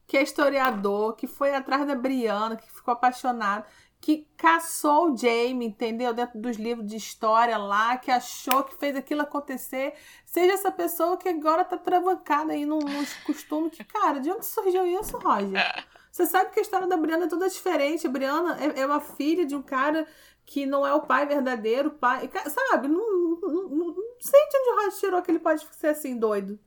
que 0.07 0.17
é 0.17 0.23
historiador, 0.23 1.15
que 1.15 1.27
foi 1.27 1.55
atrás 1.55 1.87
da 1.87 1.95
Briana, 1.95 2.57
que 2.57 2.71
ficou 2.71 2.93
apaixonado, 2.93 3.65
que 4.01 4.27
caçou 4.37 5.13
o 5.13 5.17
Jamie, 5.17 5.69
entendeu? 5.69 6.15
Dentro 6.15 6.41
dos 6.41 6.57
livros 6.57 6.87
de 6.87 6.97
história 6.97 7.59
lá, 7.59 7.99
que 7.99 8.11
achou 8.11 8.65
que 8.65 8.75
fez 8.77 8.97
aquilo 8.97 9.21
acontecer, 9.21 9.95
seja 10.25 10.55
essa 10.55 10.73
pessoa 10.73 11.19
que 11.19 11.29
agora 11.29 11.65
tá 11.65 11.77
travancada 11.77 12.55
aí 12.55 12.65
num, 12.65 12.79
nos 12.79 13.13
costumes 13.25 13.77
que, 13.77 13.85
cara, 13.85 14.19
de 14.21 14.31
onde 14.31 14.47
surgiu 14.47 14.87
isso, 14.87 15.19
Roger? 15.19 15.61
Você 16.11 16.27
sabe 16.27 16.51
que 16.51 16.59
a 16.59 16.63
história 16.63 16.87
da 16.87 16.97
Briana 16.97 17.25
é 17.25 17.29
toda 17.29 17.49
diferente. 17.49 18.07
A 18.07 18.11
Briana 18.11 18.59
é, 18.63 18.81
é 18.81 18.87
uma 18.87 19.01
filha 19.01 19.47
de 19.47 19.55
um 19.55 19.63
cara 19.63 20.07
que 20.45 20.67
não 20.67 20.85
é 20.87 20.93
o 20.95 21.03
pai 21.03 21.27
verdadeiro, 21.27 21.89
o 21.91 21.93
pai. 21.93 22.29
Sabe? 22.47 22.89
Não, 22.89 22.99
não, 23.41 23.69
não, 23.69 23.87
não 23.87 24.05
sei 24.21 24.41
de 24.49 24.57
onde 24.59 24.71
o 24.71 24.77
Roger 24.85 24.99
tirou 25.01 25.23
que 25.23 25.31
ele 25.31 25.39
pode 25.39 25.65
ser 25.77 25.89
assim, 25.89 26.19
doido. 26.19 26.59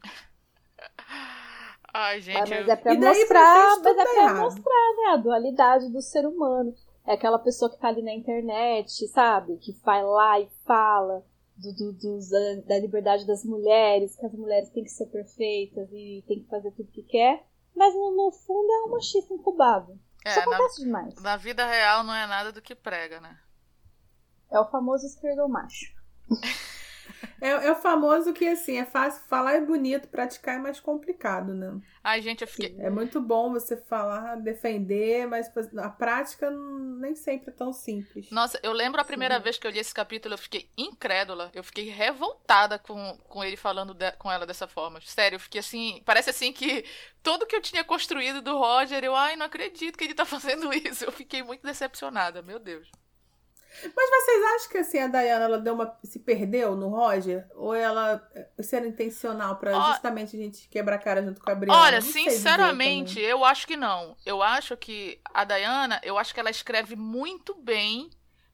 Ai, 1.94 2.18
Ah, 2.18 2.20
gente. 2.20 2.40
mas 2.40 2.52
eu- 2.52 2.72
é 2.72 2.76
pra 2.76 2.94
E 2.94 2.98
daí 3.00 3.26
pra 3.26 3.40
mostrar, 3.40 3.78
mas 3.84 3.98
é 3.98 4.04
tá 4.06 4.12
pra 4.12 4.34
mostrar, 4.44 4.94
né, 4.98 5.12
a 5.14 5.18
dualidade 5.18 5.90
do 5.92 6.02
ser 6.02 6.26
humano. 6.26 6.74
É 7.06 7.14
aquela 7.14 7.38
pessoa 7.38 7.70
que 7.70 7.78
tá 7.78 7.90
ali 7.90 8.02
na 8.02 8.14
internet, 8.14 9.08
sabe? 9.10 9.58
Que 9.58 9.74
vai 9.84 10.02
lá 10.04 10.40
e 10.40 10.48
fala 10.66 11.24
do, 11.58 11.74
do- 11.74 11.94
dos- 11.94 12.30
da 12.66 12.80
liberdade 12.80 13.28
das 13.28 13.44
mulheres, 13.44 14.16
que 14.16 14.26
as 14.26 14.34
mulheres 14.34 14.70
têm 14.70 14.84
que 14.84 14.90
ser 14.90 15.06
perfeitas 15.08 15.88
e 15.92 16.24
tem 16.28 16.40
que 16.42 16.50
fazer 16.50 16.72
tudo 16.72 16.90
que 16.92 17.04
quer. 17.04 17.46
Mas 17.76 17.94
no, 17.96 18.12
no 18.16 18.32
fundo 18.32 18.72
é 18.72 18.84
um 18.88 18.92
machista 18.92 19.34
incubado. 19.34 20.00
Isso 20.26 20.40
É, 20.40 20.46
na, 20.46 20.56
acontece 20.56 20.84
demais. 20.84 21.16
na 21.22 21.36
vida 21.38 21.66
real 21.66 22.04
não 22.04 22.14
é 22.14 22.26
nada 22.28 22.52
do 22.52 22.62
que 22.62 22.76
prega, 22.76 23.20
né? 23.20 23.38
É 24.52 24.60
o 24.60 24.70
famoso 24.70 25.06
esquerdomacho. 25.06 25.94
É, 27.42 27.50
é 27.50 27.72
o 27.72 27.76
famoso 27.76 28.34
que, 28.34 28.48
assim, 28.48 28.78
é 28.78 28.86
fácil 28.86 29.22
falar 29.28 29.54
é 29.54 29.62
bonito, 29.62 30.08
praticar 30.08 30.56
é 30.56 30.60
mais 30.60 30.80
complicado, 30.80 31.54
né? 31.54 31.80
Ai, 32.04 32.22
gente, 32.22 32.42
eu 32.42 32.48
fiquei. 32.48 32.76
É 32.80 32.90
muito 32.90 33.22
bom 33.22 33.52
você 33.52 33.78
falar, 33.78 34.36
defender, 34.36 35.26
mas 35.28 35.50
a 35.78 35.90
prática 35.90 36.50
nem 36.52 37.16
sempre 37.16 37.50
é 37.50 37.54
tão 37.54 37.72
simples. 37.72 38.30
Nossa, 38.30 38.60
eu 38.64 38.74
lembro 38.74 39.00
a 39.00 39.06
primeira 39.06 39.40
vez 39.40 39.58
que 39.58 39.66
eu 39.68 39.72
li 39.72 39.80
esse 39.80 39.94
capítulo, 39.94 40.34
eu 40.34 40.38
fiquei 40.38 40.70
incrédula. 40.78 41.52
Eu 41.54 41.64
fiquei 41.64 41.90
revoltada 41.90 42.78
com, 42.80 43.18
com 43.30 43.44
ele 43.44 43.56
falando 43.56 43.94
de- 43.94 44.12
com 44.14 44.32
ela 44.32 44.46
dessa 44.46 44.68
forma. 44.68 45.00
Sério, 45.02 45.36
eu 45.36 45.40
fiquei 45.40 45.60
assim. 45.60 46.02
Parece 46.06 46.30
assim 46.30 46.52
que 46.52 46.84
tudo 47.22 47.46
que 47.46 47.56
eu 47.56 47.62
tinha 47.62 47.84
construído 47.84 48.42
do 48.42 48.58
Roger, 48.58 49.04
eu, 49.04 49.16
ai, 49.16 49.36
não 49.36 49.46
acredito 49.46 49.98
que 49.98 50.04
ele 50.04 50.14
tá 50.14 50.26
fazendo 50.26 50.72
isso. 50.74 51.06
Eu 51.06 51.12
fiquei 51.12 51.44
muito 51.44 51.64
decepcionada, 51.64 52.42
meu 52.42 52.60
Deus. 52.60 52.90
Mas 53.96 54.10
vocês 54.10 54.44
acham 54.56 54.70
que 54.72 54.78
assim 54.78 55.00
a 55.00 55.08
Diana 55.08 55.46
ela 55.46 55.58
deu 55.60 55.74
uma 55.74 55.98
se 56.04 56.20
perdeu 56.20 56.76
no 56.76 56.90
Roger 56.90 57.48
ou 57.56 57.74
ela 57.74 58.22
eh, 58.36 58.48
isso 58.60 58.76
era 58.76 58.86
intencional 58.88 59.56
pra 59.58 59.74
Ó- 59.76 59.92
justamente 59.94 60.36
a 60.36 60.40
gente 60.40 60.68
quebrar 60.70 60.96
a 60.98 61.00
cara 61.00 61.24
junto 61.24 61.42
com 61.42 61.52
a 61.52 61.56
Briana? 61.56 61.80
Olha, 61.80 62.02
sinceramente, 62.02 63.20
eu 63.20 63.44
acho 63.44 63.66
que 63.66 63.76
não. 63.76 64.16
Eu 64.26 64.42
acho 64.44 64.78
que 64.78 65.20
a 65.34 65.44
Diana, 65.44 66.00
eu 66.04 66.18
acho 66.18 66.34
que 66.34 66.40
ela 66.40 66.50
escreve 66.50 66.96
muito 66.96 67.56
bem, 67.56 68.10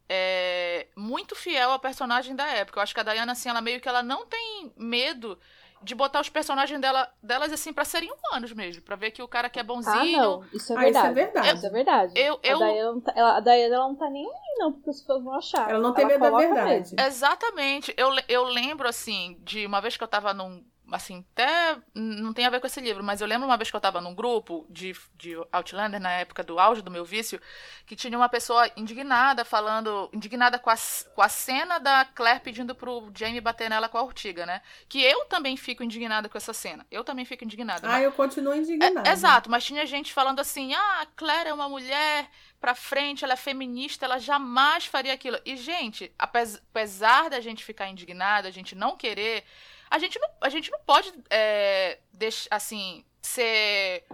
é, 0.08 0.88
muito 0.96 1.36
fiel 1.36 1.72
à 1.72 1.80
personagem 1.80 2.36
da 2.36 2.48
época. 2.48 2.80
Eu 2.80 2.84
acho 2.84 2.94
que 2.94 3.00
a 3.00 3.04
Diana, 3.04 3.32
assim, 3.34 3.50
ela 3.50 3.62
meio 3.62 3.80
que 3.82 3.90
ela 3.90 4.02
não 4.02 4.26
tem 4.26 4.72
medo 4.78 5.38
de 5.82 5.96
botar 5.96 6.20
os 6.20 6.30
personagens 6.30 6.80
dela, 6.80 7.10
delas 7.24 7.54
assim 7.54 7.72
para 7.72 7.86
serem 7.86 8.12
humanos 8.12 8.52
mesmo, 8.52 8.82
para 8.82 8.96
ver 8.98 9.12
que 9.12 9.22
o 9.22 9.28
cara 9.28 9.50
que 9.50 9.60
é 9.60 9.64
bonzinho. 9.64 10.20
Ah, 10.20 10.24
não, 10.24 10.46
isso 10.54 10.74
é 10.74 10.78
verdade. 10.78 11.08
Ah, 11.08 11.12
isso 11.14 11.20
é 11.20 11.24
verdade. 11.26 11.48
Eu, 11.50 11.56
isso 11.56 11.66
é 11.66 11.70
verdade. 11.70 12.14
Eu, 12.20 12.40
eu, 12.44 12.56
a, 12.64 12.68
Diana 12.72 12.91
não 12.91 13.02
tá, 13.02 13.14
ela, 13.16 13.38
a 13.38 13.40
Diana 13.40 13.76
ela 13.76 13.88
não 13.88 13.96
tá 13.96 14.10
nem 14.10 14.26
aí, 14.26 14.49
não, 14.60 14.73
porque 14.73 14.90
as 14.90 14.99
pessoas 14.99 15.23
vão 15.23 15.34
achar. 15.34 15.69
Ela 15.69 15.80
não 15.80 15.94
tem 15.94 16.06
medo 16.06 16.19
da 16.19 16.38
verdade. 16.38 16.69
Mesmo. 16.69 16.99
Exatamente. 16.99 17.94
Eu, 17.98 18.10
eu 18.27 18.44
lembro, 18.44 18.88
assim, 18.88 19.40
de 19.41 19.65
uma 19.65 19.80
vez 19.80 19.98
que 19.98 20.03
eu 20.03 20.07
tava 20.07 20.34
num 20.34 20.64
assim, 20.91 21.26
até 21.34 21.78
não 21.94 22.34
tem 22.34 22.45
a 22.45 22.49
ver 22.49 22.60
com 22.60 22.68
esse 22.68 22.80
livro, 22.80 23.03
mas 23.03 23.22
eu 23.22 23.28
lembro 23.28 23.48
uma 23.48 23.57
vez 23.57 23.70
que 23.70 23.76
eu 23.76 23.82
tava 23.82 24.02
num 24.02 24.14
grupo 24.14 24.66
de, 24.70 24.95
de 25.16 25.36
Outlander, 25.52 25.99
na 25.99 26.11
época 26.11 26.44
do 26.44 26.60
auge 26.60 26.82
do 26.82 26.91
meu 26.91 27.06
vício, 27.06 27.40
que 27.86 27.95
tinha 27.95 28.18
uma 28.18 28.30
pessoa 28.30 28.70
indignada 28.76 29.44
falando, 29.45 30.10
indignada 30.14 30.60
com 30.60 30.70
a, 30.70 30.76
com 31.16 31.22
a 31.22 31.30
cena 31.30 31.80
da 31.80 32.06
Claire 32.06 32.40
pedindo 32.40 32.74
pro 32.74 33.11
Jamie 33.16 33.41
bater 33.41 33.70
nela 33.70 33.90
com 33.90 33.98
a 33.98 34.03
urtiga, 34.03 34.45
né? 34.45 34.61
Que 34.88 35.02
eu 35.02 35.26
também 35.26 35.57
fico 35.57 35.84
indignada 35.84 36.30
com 36.30 36.38
essa 36.38 36.53
cena. 36.53 36.86
Eu 36.90 37.03
também 37.03 37.26
fico 37.26 37.44
indignada. 37.44 37.88
Ah, 37.88 37.91
mas... 37.91 38.03
eu 38.03 38.11
continuo 38.11 38.56
indignada. 38.56 39.10
É, 39.10 39.11
exato, 39.11 39.49
mas 39.49 39.64
tinha 39.64 39.86
gente 39.86 40.14
falando 40.14 40.40
assim, 40.40 40.74
ah, 40.74 41.02
a 41.02 41.06
Claire 41.06 41.49
é 41.49 41.53
uma 41.53 41.70
mulher 41.70 42.30
pra 42.60 42.76
frente, 42.76 43.24
ela 43.24 43.34
é 43.34 43.38
feminista, 43.38 44.06
ela 44.06 44.20
jamais 44.20 44.86
faria 44.86 45.14
aquilo. 45.14 45.40
E, 45.45 45.56
gente, 45.56 46.11
apesar 46.18 47.30
da 47.30 47.40
gente 47.40 47.64
ficar 47.64 47.88
indignada, 47.88 48.48
a 48.48 48.52
gente 48.52 48.76
não 48.76 48.98
querer 48.98 49.45
a 49.90 49.99
gente 49.99 50.20
não, 50.20 50.30
a 50.41 50.49
gente 50.49 50.72
não 50.72 50.80
pode 50.80 51.14
é, 51.30 51.99
assim, 52.52 53.03
ser 53.22 54.06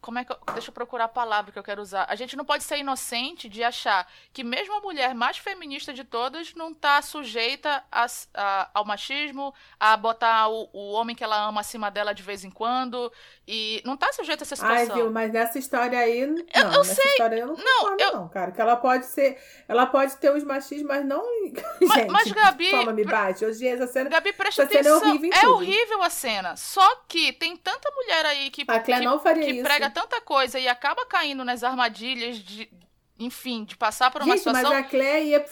como 0.00 0.18
é 0.18 0.24
que 0.24 0.32
eu, 0.32 0.38
deixa 0.52 0.70
eu 0.70 0.74
procurar 0.74 1.04
a 1.04 1.08
palavra 1.08 1.52
que 1.52 1.58
eu 1.58 1.62
quero 1.62 1.80
usar. 1.80 2.06
A 2.08 2.14
gente 2.14 2.36
não 2.36 2.44
pode 2.44 2.64
ser 2.64 2.78
inocente 2.78 3.48
de 3.48 3.62
achar 3.62 4.10
que 4.32 4.42
mesmo 4.42 4.74
a 4.74 4.80
mulher 4.80 5.14
mais 5.14 5.38
feminista 5.38 5.92
de 5.92 6.04
todas 6.04 6.54
não 6.54 6.72
está 6.72 7.00
sujeita 7.02 7.84
a, 7.90 8.06
a, 8.34 8.70
ao 8.74 8.84
machismo, 8.84 9.54
a 9.78 9.96
botar 9.96 10.48
o, 10.48 10.68
o, 10.72 10.92
homem 10.92 11.14
que 11.14 11.24
ela 11.24 11.40
ama 11.40 11.60
acima 11.60 11.90
dela 11.90 12.12
de 12.12 12.22
vez 12.22 12.44
em 12.44 12.50
quando 12.50 13.12
e 13.50 13.80
não 13.82 13.94
está 13.94 14.12
sujeita 14.12 14.42
a 14.42 14.44
essa 14.44 14.54
situação. 14.54 14.76
Ai, 14.76 14.86
viu, 14.86 15.10
mas 15.10 15.32
nessa 15.32 15.58
história 15.58 15.98
aí, 15.98 16.26
não, 16.26 16.36
eu, 16.36 16.62
eu 16.62 16.68
nessa 16.68 16.94
sei. 16.94 17.12
história 17.12 17.36
eu 17.36 17.46
não 17.46 17.56
não, 17.56 17.96
eu... 17.98 18.12
não, 18.12 18.28
cara, 18.28 18.52
que 18.52 18.60
ela 18.60 18.76
pode 18.76 19.06
ser, 19.06 19.38
ela 19.66 19.86
pode 19.86 20.16
ter 20.18 20.30
os 20.30 20.44
machismos, 20.44 20.86
mas 20.86 21.06
não, 21.06 21.22
mas, 21.80 21.98
gente, 21.98 22.10
mas 22.10 22.30
Gabi, 22.30 22.70
toma 22.70 22.92
me 22.92 23.04
bate. 23.06 23.46
Hoje 23.46 23.66
essa 23.66 23.86
cena, 23.86 24.10
Gabi, 24.10 24.34
presta 24.34 24.64
essa 24.64 24.72
atenção. 24.74 24.98
Cena 25.00 25.10
é 25.10 25.14
horrível, 25.14 25.38
é 25.40 25.48
horrível 25.48 26.02
a 26.02 26.10
cena. 26.10 26.56
Só 26.56 26.96
que 27.08 27.32
tem 27.32 27.56
tanta 27.56 27.90
mulher 27.90 28.26
aí 28.26 28.50
que 28.50 28.64
a 28.68 28.80
que, 28.80 29.00
não 29.00 29.18
faria 29.18 29.46
que 29.46 29.52
isso 29.52 29.62
prega 29.62 29.88
tanta 29.88 30.20
coisa 30.20 30.60
e 30.60 30.68
acaba 30.68 31.06
caindo 31.06 31.42
nas 31.42 31.64
armadilhas 31.64 32.36
de, 32.36 32.70
enfim, 33.18 33.64
de 33.64 33.76
passar 33.76 34.10
por 34.10 34.22
uma 34.22 34.36
Gente, 34.36 34.44
situação. 34.44 34.70
Mas 34.70 34.86
a 34.86 34.88
Claire 34.88 35.26
ia, 35.26 35.44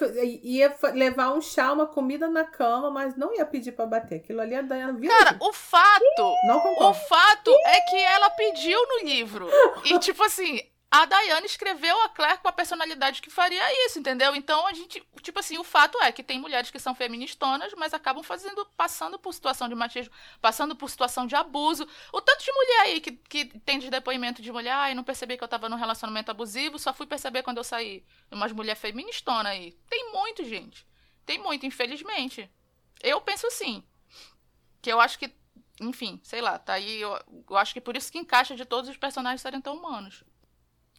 ia 0.43 0.77
levar 0.93 1.33
um 1.33 1.41
chá, 1.41 1.73
uma 1.73 1.87
comida 1.87 2.29
na 2.29 2.45
cama, 2.45 2.91
mas 2.91 3.17
não 3.17 3.35
ia 3.35 3.45
pedir 3.45 3.73
para 3.73 3.87
bater. 3.87 4.17
Aquilo 4.17 4.41
ali 4.41 4.55
a 4.55 4.63
Dayana 4.63 4.93
viu. 4.93 5.11
Cara, 5.11 5.37
o 5.41 5.53
fato. 5.53 6.35
Não 6.47 6.61
concordo. 6.61 6.91
O 6.91 6.95
fato 6.95 7.51
é 7.67 7.81
que 7.81 7.97
ela 7.97 8.31
pediu 8.31 8.79
no 8.87 9.09
livro. 9.09 9.49
E, 9.85 9.99
tipo 9.99 10.23
assim, 10.23 10.61
a 10.91 11.05
Diana 11.05 11.45
escreveu 11.45 12.01
a 12.03 12.09
Claire 12.09 12.39
com 12.39 12.49
a 12.49 12.53
personalidade 12.53 13.21
que 13.21 13.29
faria 13.29 13.87
isso, 13.87 13.99
entendeu? 13.99 14.35
Então 14.37 14.67
a 14.67 14.73
gente, 14.73 15.05
tipo 15.21 15.39
assim, 15.39 15.59
o 15.59 15.65
fato 15.65 16.01
é 16.01 16.13
que 16.13 16.23
tem 16.23 16.39
mulheres 16.39 16.71
que 16.71 16.79
são 16.79 16.95
feministonas, 16.95 17.75
mas 17.77 17.93
acabam 17.93 18.23
fazendo, 18.23 18.65
passando 18.77 19.19
por 19.19 19.35
situação 19.35 19.69
de 19.69 19.75
machismo, 19.75 20.15
passando 20.41 20.77
por 20.77 20.89
situação 20.89 21.27
de 21.27 21.35
abuso. 21.35 21.87
O 22.13 22.21
tanto 22.21 22.45
de 22.45 22.53
mulher 22.53 22.81
aí 22.83 23.01
que, 23.01 23.13
que 23.13 23.45
tem 23.61 23.81
de 23.81 23.91
depoimento 23.91 24.41
de 24.41 24.53
mulher, 24.53 24.73
ai, 24.73 24.95
não 24.95 25.03
percebi 25.03 25.37
que 25.37 25.43
eu 25.43 25.49
tava 25.49 25.69
num 25.69 25.77
relacionamento 25.77 26.31
abusivo, 26.31 26.79
só 26.79 26.95
fui 26.95 27.07
perceber 27.07 27.43
quando 27.43 27.59
eu 27.59 27.65
saí. 27.65 28.05
Umas 28.31 28.53
mulheres 28.53 28.81
feministonas 28.81 29.53
aí. 29.53 29.73
Tem 29.91 30.13
muito, 30.13 30.45
gente. 30.45 30.87
Tem 31.27 31.39
muito, 31.39 31.67
infelizmente. 31.67 32.49
Eu 33.03 33.21
penso 33.21 33.47
assim. 33.49 33.83
Que 34.81 34.93
eu 34.93 35.01
acho 35.01 35.19
que, 35.19 35.35
enfim, 35.81 36.21
sei 36.23 36.41
lá, 36.41 36.61
tá 36.61 36.75
aí. 36.75 37.01
Eu, 37.01 37.21
eu 37.51 37.57
acho 37.57 37.75
que 37.75 37.81
por 37.81 37.97
isso 37.97 38.11
que 38.11 38.19
encaixa 38.19 38.55
de 38.55 38.65
todos 38.65 38.89
os 38.89 38.97
personagens 38.97 39.43
serem 39.43 39.61
tão 39.61 39.75
humanos. 39.75 40.25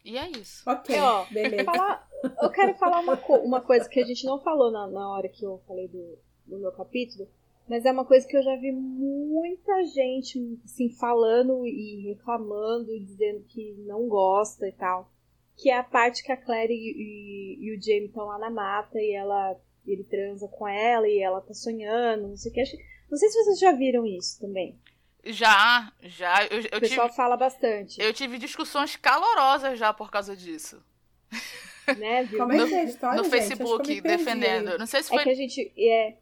E 0.08 0.16
é 0.16 0.30
isso. 0.30 0.62
Ok, 0.66 0.96
é, 0.96 1.02
ó, 1.02 1.26
beleza. 1.26 1.64
Falar, 1.64 2.08
eu 2.42 2.50
quero 2.50 2.74
falar 2.78 3.00
uma, 3.00 3.20
uma 3.44 3.60
coisa 3.60 3.86
que 3.86 4.00
a 4.00 4.06
gente 4.06 4.24
não 4.24 4.40
falou 4.40 4.70
na, 4.70 4.86
na 4.86 5.12
hora 5.12 5.28
que 5.28 5.44
eu 5.44 5.60
falei 5.68 5.86
do, 5.86 6.18
do 6.46 6.58
meu 6.58 6.72
capítulo, 6.72 7.28
mas 7.68 7.84
é 7.84 7.92
uma 7.92 8.06
coisa 8.06 8.26
que 8.26 8.34
eu 8.34 8.42
já 8.42 8.56
vi 8.56 8.72
muita 8.72 9.84
gente 9.84 10.58
assim, 10.64 10.88
falando 10.88 11.66
e 11.66 12.06
reclamando, 12.08 12.98
dizendo 12.98 13.44
que 13.50 13.74
não 13.86 14.08
gosta 14.08 14.66
e 14.66 14.72
tal. 14.72 15.12
Que 15.58 15.68
é 15.68 15.76
a 15.76 15.84
parte 15.84 16.24
que 16.24 16.32
a 16.32 16.38
Claire 16.38 16.72
e, 16.72 17.58
e, 17.60 17.66
e 17.66 17.76
o 17.76 17.82
Jamie 17.82 18.06
estão 18.06 18.24
lá 18.24 18.38
na 18.38 18.48
mata 18.48 18.98
e 18.98 19.14
ela 19.14 19.60
ele 19.86 20.04
transa 20.04 20.48
com 20.48 20.66
ela 20.66 21.06
e 21.06 21.20
ela 21.20 21.42
tá 21.42 21.52
sonhando, 21.52 22.28
não 22.28 22.36
sei 22.36 22.50
o 22.50 22.54
que. 22.54 22.62
Não 23.10 23.18
sei 23.18 23.28
se 23.28 23.44
vocês 23.44 23.58
já 23.58 23.72
viram 23.72 24.06
isso 24.06 24.40
também. 24.40 24.78
Já, 25.24 25.92
já. 26.00 26.44
Eu, 26.46 26.60
eu 26.60 26.78
o 26.78 26.80
pessoal 26.80 27.06
tive, 27.06 27.16
fala 27.16 27.36
bastante. 27.36 28.00
Eu 28.00 28.12
tive 28.12 28.38
discussões 28.38 28.96
calorosas 28.96 29.78
já 29.78 29.92
por 29.92 30.10
causa 30.10 30.36
disso. 30.36 30.82
Né, 31.96 32.22
viu? 32.24 32.40
Como 32.40 32.52
é 32.52 32.66
que 32.66 32.74
é 32.74 32.80
a 32.80 32.84
história, 32.84 33.16
No 33.16 33.24
gente? 33.24 33.32
Facebook, 33.32 34.00
defendendo. 34.02 34.76
Não 34.76 34.84
sei 34.84 35.02
se 35.02 35.08
foi... 35.08 35.20
É 35.20 35.22
que 35.22 35.30
a 35.30 35.34
gente... 35.34 35.72
É... 35.74 36.18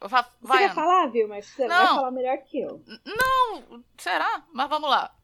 Vai, 0.00 0.24
você 0.40 0.48
vai 0.66 0.68
falar, 0.70 1.06
viu? 1.06 1.28
Mas 1.28 1.46
você 1.46 1.64
não, 1.68 1.76
vai 1.76 1.86
falar 1.86 2.10
melhor 2.10 2.38
que 2.38 2.60
eu. 2.60 2.82
Não, 3.04 3.84
será? 3.96 4.44
Mas 4.52 4.68
vamos 4.68 4.90
lá. 4.90 5.14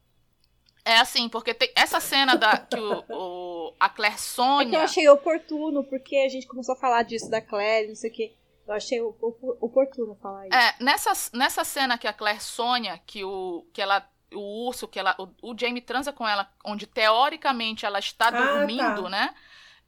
É 0.85 0.99
assim, 0.99 1.27
porque 1.27 1.53
tem 1.53 1.69
essa 1.75 1.99
cena 1.99 2.37
da 2.37 2.57
que 2.57 2.79
o, 2.79 3.03
o, 3.09 3.75
a 3.77 3.89
Claire 3.89 4.17
sonha. 4.17 4.67
É 4.67 4.69
que 4.69 4.75
eu 4.77 4.79
achei 4.79 5.09
oportuno, 5.09 5.83
porque 5.83 6.15
a 6.15 6.29
gente 6.29 6.47
começou 6.47 6.75
a 6.75 6.77
falar 6.77 7.03
disso 7.03 7.29
da 7.29 7.41
Claire, 7.41 7.89
não 7.89 7.95
sei 7.95 8.09
o 8.09 8.13
quê. 8.13 8.35
Eu 8.67 8.73
achei 8.73 9.01
oportuno 9.01 10.15
falar 10.21 10.47
isso. 10.47 10.55
É, 10.55 10.75
nessa, 10.79 11.11
nessa 11.33 11.63
cena 11.63 11.97
que 11.97 12.07
a 12.07 12.13
Claire 12.13 12.41
sonha 12.41 12.99
que 13.05 13.23
o 13.23 13.65
que 13.71 13.81
ela 13.81 14.07
o 14.33 14.67
urso 14.67 14.87
que 14.87 14.99
ela 14.99 15.15
o, 15.17 15.51
o 15.51 15.57
Jamie 15.57 15.81
transa 15.81 16.11
com 16.11 16.27
ela, 16.27 16.51
onde 16.65 16.85
teoricamente 16.85 17.85
ela 17.85 17.99
está 17.99 18.27
ah, 18.27 18.31
dormindo, 18.31 19.03
tá. 19.03 19.09
né? 19.09 19.35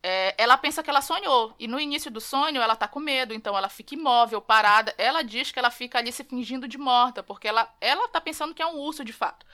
É, 0.01 0.33
ela 0.37 0.57
pensa 0.57 0.81
que 0.81 0.89
ela 0.89 1.01
sonhou. 1.01 1.53
E 1.59 1.67
no 1.67 1.77
início 1.77 2.09
do 2.09 2.21
sonho 2.21 2.61
ela 2.61 2.75
tá 2.75 2.87
com 2.87 3.01
medo, 3.01 3.33
então 3.33 3.57
ela 3.57 3.67
fica 3.67 3.95
imóvel, 3.95 4.41
parada. 4.41 4.93
Ela 4.97 5.21
diz 5.23 5.51
que 5.51 5.59
ela 5.59 5.69
fica 5.69 5.97
ali 5.97 6.11
se 6.11 6.23
fingindo 6.23 6.67
de 6.67 6.77
morta, 6.77 7.21
porque 7.21 7.49
ela, 7.49 7.67
ela 7.81 8.07
tá 8.07 8.21
pensando 8.21 8.53
que 8.53 8.61
é 8.61 8.65
um 8.65 8.77
urso 8.79 9.03
de 9.03 9.11
fato. 9.11 9.45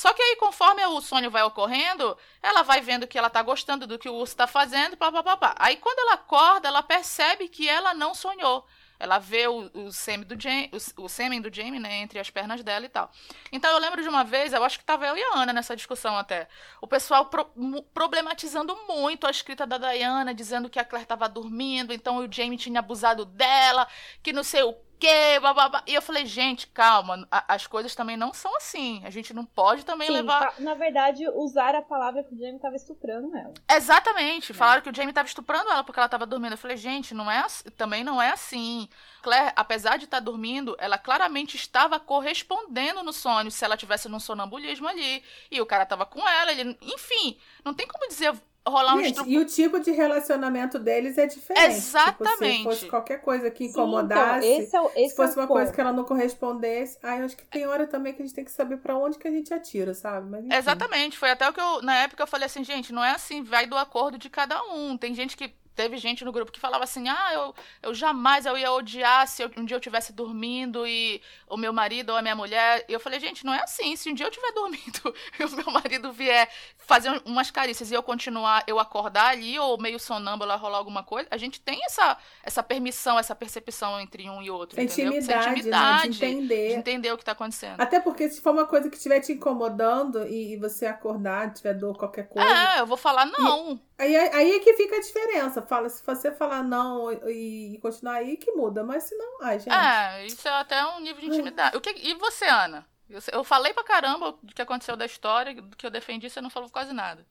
Só 0.00 0.14
que 0.14 0.22
aí, 0.22 0.36
conforme 0.36 0.82
o 0.86 0.98
sonho 1.02 1.30
vai 1.30 1.42
ocorrendo, 1.42 2.16
ela 2.42 2.62
vai 2.62 2.80
vendo 2.80 3.06
que 3.06 3.18
ela 3.18 3.28
tá 3.28 3.42
gostando 3.42 3.86
do 3.86 3.98
que 3.98 4.08
o 4.08 4.14
urso 4.14 4.34
tá 4.34 4.46
fazendo, 4.46 4.96
papapá. 4.96 5.54
Aí, 5.58 5.76
quando 5.76 5.98
ela 5.98 6.14
acorda, 6.14 6.68
ela 6.68 6.82
percebe 6.82 7.50
que 7.50 7.68
ela 7.68 7.92
não 7.92 8.14
sonhou. 8.14 8.66
Ela 8.98 9.18
vê 9.18 9.46
o, 9.46 9.70
o, 9.74 9.92
sêmen 9.92 10.26
do 10.26 10.40
Jamie, 10.40 10.70
o, 10.72 11.04
o 11.04 11.06
sêmen 11.06 11.38
do 11.42 11.54
Jamie, 11.54 11.78
né, 11.78 11.96
entre 11.96 12.18
as 12.18 12.30
pernas 12.30 12.62
dela 12.64 12.86
e 12.86 12.88
tal. 12.88 13.10
Então 13.52 13.70
eu 13.70 13.78
lembro 13.78 14.00
de 14.00 14.08
uma 14.08 14.24
vez, 14.24 14.54
eu 14.54 14.64
acho 14.64 14.78
que 14.78 14.86
tava 14.86 15.06
eu 15.06 15.18
e 15.18 15.22
a 15.22 15.38
Ana 15.38 15.52
nessa 15.52 15.76
discussão 15.76 16.16
até. 16.16 16.48
O 16.80 16.86
pessoal 16.86 17.26
pro, 17.26 17.44
problematizando 17.92 18.74
muito 18.88 19.26
a 19.26 19.30
escrita 19.30 19.66
da 19.66 19.76
Diana, 19.76 20.32
dizendo 20.32 20.70
que 20.70 20.78
a 20.78 20.84
Claire 20.84 21.06
tava 21.06 21.28
dormindo, 21.28 21.92
então 21.92 22.16
o 22.24 22.32
Jamie 22.32 22.56
tinha 22.56 22.78
abusado 22.78 23.26
dela, 23.26 23.86
que 24.22 24.32
não 24.32 24.42
sei 24.42 24.62
o 24.62 24.74
quê, 25.00 25.40
bababá. 25.40 25.82
E 25.86 25.94
eu 25.94 26.02
falei, 26.02 26.26
gente, 26.26 26.66
calma, 26.68 27.26
as 27.30 27.66
coisas 27.66 27.94
também 27.94 28.16
não 28.16 28.32
são 28.34 28.54
assim. 28.56 29.02
A 29.04 29.10
gente 29.10 29.32
não 29.32 29.44
pode 29.44 29.84
também 29.84 30.08
Sim, 30.08 30.12
levar. 30.12 30.54
Na 30.58 30.74
verdade, 30.74 31.26
usar 31.30 31.74
a 31.74 31.82
palavra 31.82 32.22
que 32.22 32.34
o 32.34 32.38
Jamie 32.38 32.60
tava 32.60 32.76
estuprando 32.76 33.34
ela. 33.34 33.54
Exatamente. 33.68 34.52
É. 34.52 34.54
Falaram 34.54 34.82
que 34.82 34.90
o 34.90 34.94
Jamie 34.94 35.12
tava 35.12 35.26
estuprando 35.26 35.70
ela 35.70 35.82
porque 35.82 35.98
ela 35.98 36.08
tava 36.08 36.26
dormindo. 36.26 36.52
Eu 36.52 36.58
falei, 36.58 36.76
gente, 36.76 37.14
não 37.14 37.30
é 37.30 37.40
também 37.76 38.04
não 38.04 38.20
é 38.20 38.30
assim. 38.30 38.88
Claire, 39.22 39.52
apesar 39.56 39.96
de 39.96 40.04
estar 40.04 40.18
tá 40.18 40.24
dormindo, 40.24 40.76
ela 40.78 40.98
claramente 40.98 41.56
estava 41.56 41.98
correspondendo 41.98 43.02
no 43.02 43.12
sonho, 43.12 43.50
se 43.50 43.64
ela 43.64 43.76
tivesse 43.76 44.08
num 44.08 44.20
sonambulismo 44.20 44.86
ali. 44.86 45.22
E 45.50 45.60
o 45.60 45.66
cara 45.66 45.86
tava 45.86 46.04
com 46.04 46.26
ela, 46.28 46.52
ele. 46.52 46.76
Enfim, 46.82 47.38
não 47.64 47.72
tem 47.72 47.86
como 47.86 48.06
dizer 48.06 48.34
rolar 48.66 48.94
um 48.94 49.02
Gente, 49.02 49.20
E 49.26 49.38
o 49.38 49.44
tipo 49.44 49.80
de 49.80 49.90
relacionamento 49.90 50.78
deles 50.78 51.16
é 51.18 51.26
diferente. 51.26 51.74
Exatamente. 51.74 52.58
Tipo, 52.58 52.70
se 52.70 52.80
fosse 52.80 52.86
qualquer 52.88 53.20
coisa 53.20 53.50
que 53.50 53.64
incomodasse, 53.64 54.46
Sim, 54.46 54.52
então, 54.54 54.64
esse 54.64 54.76
é 54.76 54.80
o, 54.80 54.90
esse 54.96 55.08
se 55.10 55.16
fosse 55.16 55.38
é 55.38 55.40
uma 55.40 55.46
ponto. 55.46 55.56
coisa 55.56 55.72
que 55.72 55.80
ela 55.80 55.92
não 55.92 56.04
correspondesse, 56.04 56.98
aí 57.02 57.20
eu 57.20 57.24
acho 57.24 57.36
que 57.36 57.44
tem 57.44 57.66
hora 57.66 57.86
também 57.86 58.12
que 58.12 58.22
a 58.22 58.24
gente 58.24 58.34
tem 58.34 58.44
que 58.44 58.52
saber 58.52 58.76
para 58.78 58.96
onde 58.96 59.18
que 59.18 59.26
a 59.26 59.30
gente 59.30 59.52
atira, 59.52 59.94
sabe? 59.94 60.28
Mas, 60.30 60.44
Exatamente. 60.58 61.18
Foi 61.18 61.30
até 61.30 61.48
o 61.48 61.52
que 61.52 61.60
eu, 61.60 61.82
na 61.82 61.96
época 61.96 62.22
eu 62.22 62.26
falei 62.26 62.46
assim, 62.46 62.62
gente, 62.64 62.92
não 62.92 63.04
é 63.04 63.12
assim, 63.12 63.42
vai 63.42 63.66
do 63.66 63.76
acordo 63.76 64.18
de 64.18 64.28
cada 64.28 64.62
um. 64.64 64.96
Tem 64.96 65.14
gente 65.14 65.36
que 65.36 65.52
teve 65.74 65.96
gente 65.96 66.24
no 66.24 66.32
grupo 66.32 66.52
que 66.52 66.60
falava 66.60 66.84
assim: 66.84 67.08
ah, 67.08 67.30
eu, 67.32 67.54
eu 67.82 67.94
jamais 67.94 68.46
eu 68.46 68.56
ia 68.56 68.72
odiar 68.72 69.26
se 69.26 69.42
eu, 69.42 69.50
um 69.56 69.64
dia 69.64 69.74
eu 69.74 69.78
estivesse 69.78 70.12
dormindo 70.12 70.86
e 70.86 71.20
o 71.48 71.56
meu 71.56 71.72
marido 71.72 72.10
ou 72.10 72.16
a 72.16 72.22
minha 72.22 72.36
mulher. 72.36 72.84
E 72.88 72.92
eu 72.92 73.00
falei, 73.00 73.20
gente, 73.20 73.44
não 73.44 73.54
é 73.54 73.62
assim. 73.62 73.96
Se 73.96 74.10
um 74.10 74.14
dia 74.14 74.26
eu 74.26 74.30
estiver 74.30 74.52
dormindo 74.54 75.14
e 75.38 75.44
o 75.44 75.50
meu 75.56 75.70
marido 75.70 76.12
vier 76.12 76.48
fazer 76.76 77.10
umas 77.24 77.50
carícias 77.50 77.90
e 77.90 77.94
eu 77.94 78.02
continuar, 78.02 78.64
eu 78.66 78.78
acordar 78.78 79.28
ali, 79.28 79.58
ou 79.58 79.80
meio 79.80 79.98
sonâmbula 79.98 80.56
rolar 80.56 80.78
alguma 80.78 81.02
coisa, 81.02 81.28
a 81.30 81.36
gente 81.36 81.60
tem 81.60 81.84
essa, 81.84 82.16
essa 82.42 82.62
permissão, 82.62 83.18
essa 83.18 83.34
percepção 83.34 84.00
entre 84.00 84.28
um 84.28 84.42
e 84.42 84.50
outro. 84.50 84.80
Intimidade, 84.80 85.32
Essa 85.32 85.50
intimidade 85.50 86.08
né? 86.08 86.08
de 86.08 86.24
entender. 86.24 86.68
De 86.68 86.74
entender 86.74 87.12
o 87.12 87.16
que 87.16 87.22
está 87.22 87.32
acontecendo. 87.32 87.80
Até 87.80 88.00
porque 88.00 88.28
se 88.28 88.40
for 88.40 88.52
uma 88.52 88.66
coisa 88.66 88.90
que 88.90 88.96
estiver 88.96 89.20
te 89.20 89.32
incomodando 89.32 90.26
e, 90.26 90.54
e, 90.54 90.56
você 90.56 90.86
acordar, 90.86 91.52
tiver 91.52 91.74
dor, 91.74 91.96
qualquer 91.96 92.28
coisa. 92.28 92.48
É, 92.48 92.80
eu 92.80 92.86
vou 92.86 92.96
falar 92.96 93.26
não. 93.26 93.74
E, 93.74 93.89
aí, 94.00 94.16
aí 94.16 94.52
é 94.52 94.58
que 94.60 94.74
fica 94.74 94.96
a 94.96 95.00
diferença 95.00 95.62
fala, 95.62 95.88
se 95.88 96.04
você 96.04 96.32
falar 96.32 96.62
não 96.62 97.12
e, 97.28 97.74
e 97.74 97.78
continuar 97.78 98.14
aí, 98.14 98.36
que 98.36 98.52
muda. 98.52 98.82
Mas 98.82 99.04
se 99.04 99.14
não, 99.16 99.42
ai, 99.42 99.58
gente. 99.58 99.72
É, 99.72 100.26
isso 100.26 100.48
é 100.48 100.52
até 100.52 100.84
um 100.86 101.00
nível 101.00 101.20
de 101.20 101.26
intimidade. 101.26 101.76
O 101.76 101.80
que, 101.80 101.90
e 101.90 102.14
você, 102.14 102.46
Ana? 102.46 102.86
Eu, 103.08 103.20
eu 103.32 103.44
falei 103.44 103.74
pra 103.74 103.84
caramba 103.84 104.34
do 104.42 104.54
que 104.54 104.62
aconteceu 104.62 104.96
da 104.96 105.04
história, 105.04 105.60
do 105.60 105.76
que 105.76 105.84
eu 105.84 105.90
defendi, 105.90 106.30
você 106.30 106.40
não 106.40 106.50
falou 106.50 106.70
quase 106.70 106.92
nada. 106.92 107.26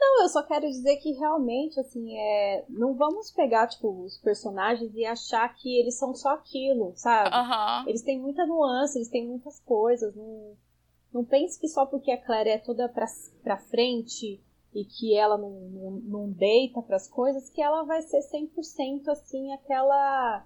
Não, 0.00 0.22
eu 0.22 0.28
só 0.28 0.44
quero 0.44 0.66
dizer 0.66 0.96
que 0.98 1.10
realmente, 1.12 1.78
assim, 1.80 2.16
é, 2.16 2.64
não 2.68 2.94
vamos 2.94 3.32
pegar, 3.32 3.66
tipo, 3.66 4.04
os 4.04 4.16
personagens 4.18 4.94
e 4.94 5.04
achar 5.04 5.52
que 5.56 5.76
eles 5.76 5.98
são 5.98 6.14
só 6.14 6.34
aquilo, 6.34 6.92
sabe? 6.94 7.34
Uhum. 7.34 7.88
Eles 7.88 8.02
têm 8.02 8.20
muita 8.20 8.46
nuance, 8.46 8.96
eles 8.96 9.08
têm 9.08 9.26
muitas 9.26 9.58
coisas. 9.60 10.14
Não, 10.14 10.56
não 11.12 11.24
pense 11.24 11.58
que 11.58 11.66
só 11.66 11.84
porque 11.84 12.12
a 12.12 12.24
Claire 12.24 12.50
é 12.50 12.58
toda 12.58 12.88
pra, 12.88 13.06
pra 13.42 13.58
frente 13.58 14.40
e 14.74 14.84
que 14.84 15.16
ela 15.16 15.38
não, 15.38 15.50
não, 15.50 15.90
não 15.90 16.30
deita 16.30 16.82
pras 16.82 17.08
coisas, 17.08 17.50
que 17.50 17.62
ela 17.62 17.84
vai 17.84 18.02
ser 18.02 18.20
100% 18.20 19.08
assim, 19.08 19.52
aquela 19.52 20.44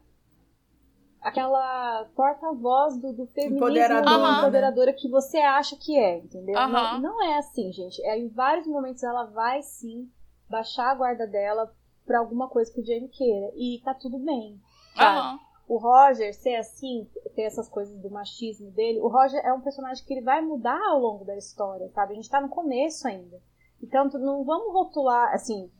aquela 1.21 2.05
porta-voz 2.17 2.97
do, 2.99 3.13
do 3.13 3.27
feminismo 3.29 3.59
empoderadora, 3.59 4.39
empoderadora 4.39 4.93
que 4.93 5.09
você 5.09 5.39
acha 5.39 5.77
que 5.77 5.97
é, 5.97 6.19
entendeu? 6.19 6.55
Não, 6.55 7.01
não 7.01 7.23
é 7.23 7.39
assim, 7.39 7.73
gente. 7.73 8.05
É, 8.05 8.19
em 8.19 8.29
vários 8.29 8.67
momentos 8.67 9.03
ela 9.03 9.25
vai 9.27 9.63
sim 9.63 10.11
baixar 10.49 10.91
a 10.91 10.95
guarda 10.95 11.27
dela 11.27 11.73
pra 12.05 12.19
alguma 12.19 12.49
coisa 12.49 12.73
que 12.73 12.81
o 12.81 12.85
Jamie 12.85 13.09
queira. 13.09 13.53
E 13.55 13.81
tá 13.85 13.95
tudo 13.95 14.19
bem. 14.19 14.61
Sabe? 14.97 15.41
O 15.69 15.79
Roger 15.79 16.35
ser 16.35 16.57
assim, 16.57 17.09
ter 17.35 17.43
essas 17.43 17.69
coisas 17.69 17.97
do 18.03 18.11
machismo 18.11 18.71
dele, 18.73 19.01
o 19.01 19.09
Roger 19.09 19.41
é 19.45 19.53
um 19.53 19.61
personagem 19.61 20.05
que 20.05 20.13
ele 20.13 20.21
vai 20.23 20.43
mudar 20.43 20.81
ao 20.89 20.99
longo 20.99 21.25
da 21.25 21.37
história, 21.37 21.89
sabe? 21.91 22.13
A 22.13 22.17
gente 22.17 22.29
tá 22.29 22.41
no 22.41 22.49
começo 22.49 23.07
ainda. 23.07 23.41
Então 23.83 24.09
não 24.09 24.45
vamos 24.45 24.73
rotular, 24.73 25.33
assim. 25.33 25.71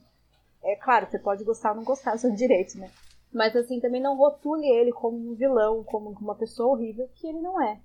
É 0.63 0.77
claro, 0.77 1.07
você 1.11 1.19
pode 1.19 1.45
gostar 1.45 1.71
ou 1.71 1.77
não 1.77 1.85
gostar, 1.85 2.17
seu 2.19 2.33
direito, 2.33 2.79
né? 2.79 2.91
Mas 3.33 3.57
assim, 3.57 3.81
também 3.81 4.01
não 4.01 4.17
rotule 4.17 4.69
ele 4.69 4.93
como 4.93 5.17
um 5.17 5.35
vilão, 5.35 5.83
como 5.85 6.11
uma 6.11 6.35
pessoa 6.35 6.73
horrível, 6.73 7.09
que 7.15 7.27
ele 7.27 7.41
não 7.41 7.61
é. 7.63 7.81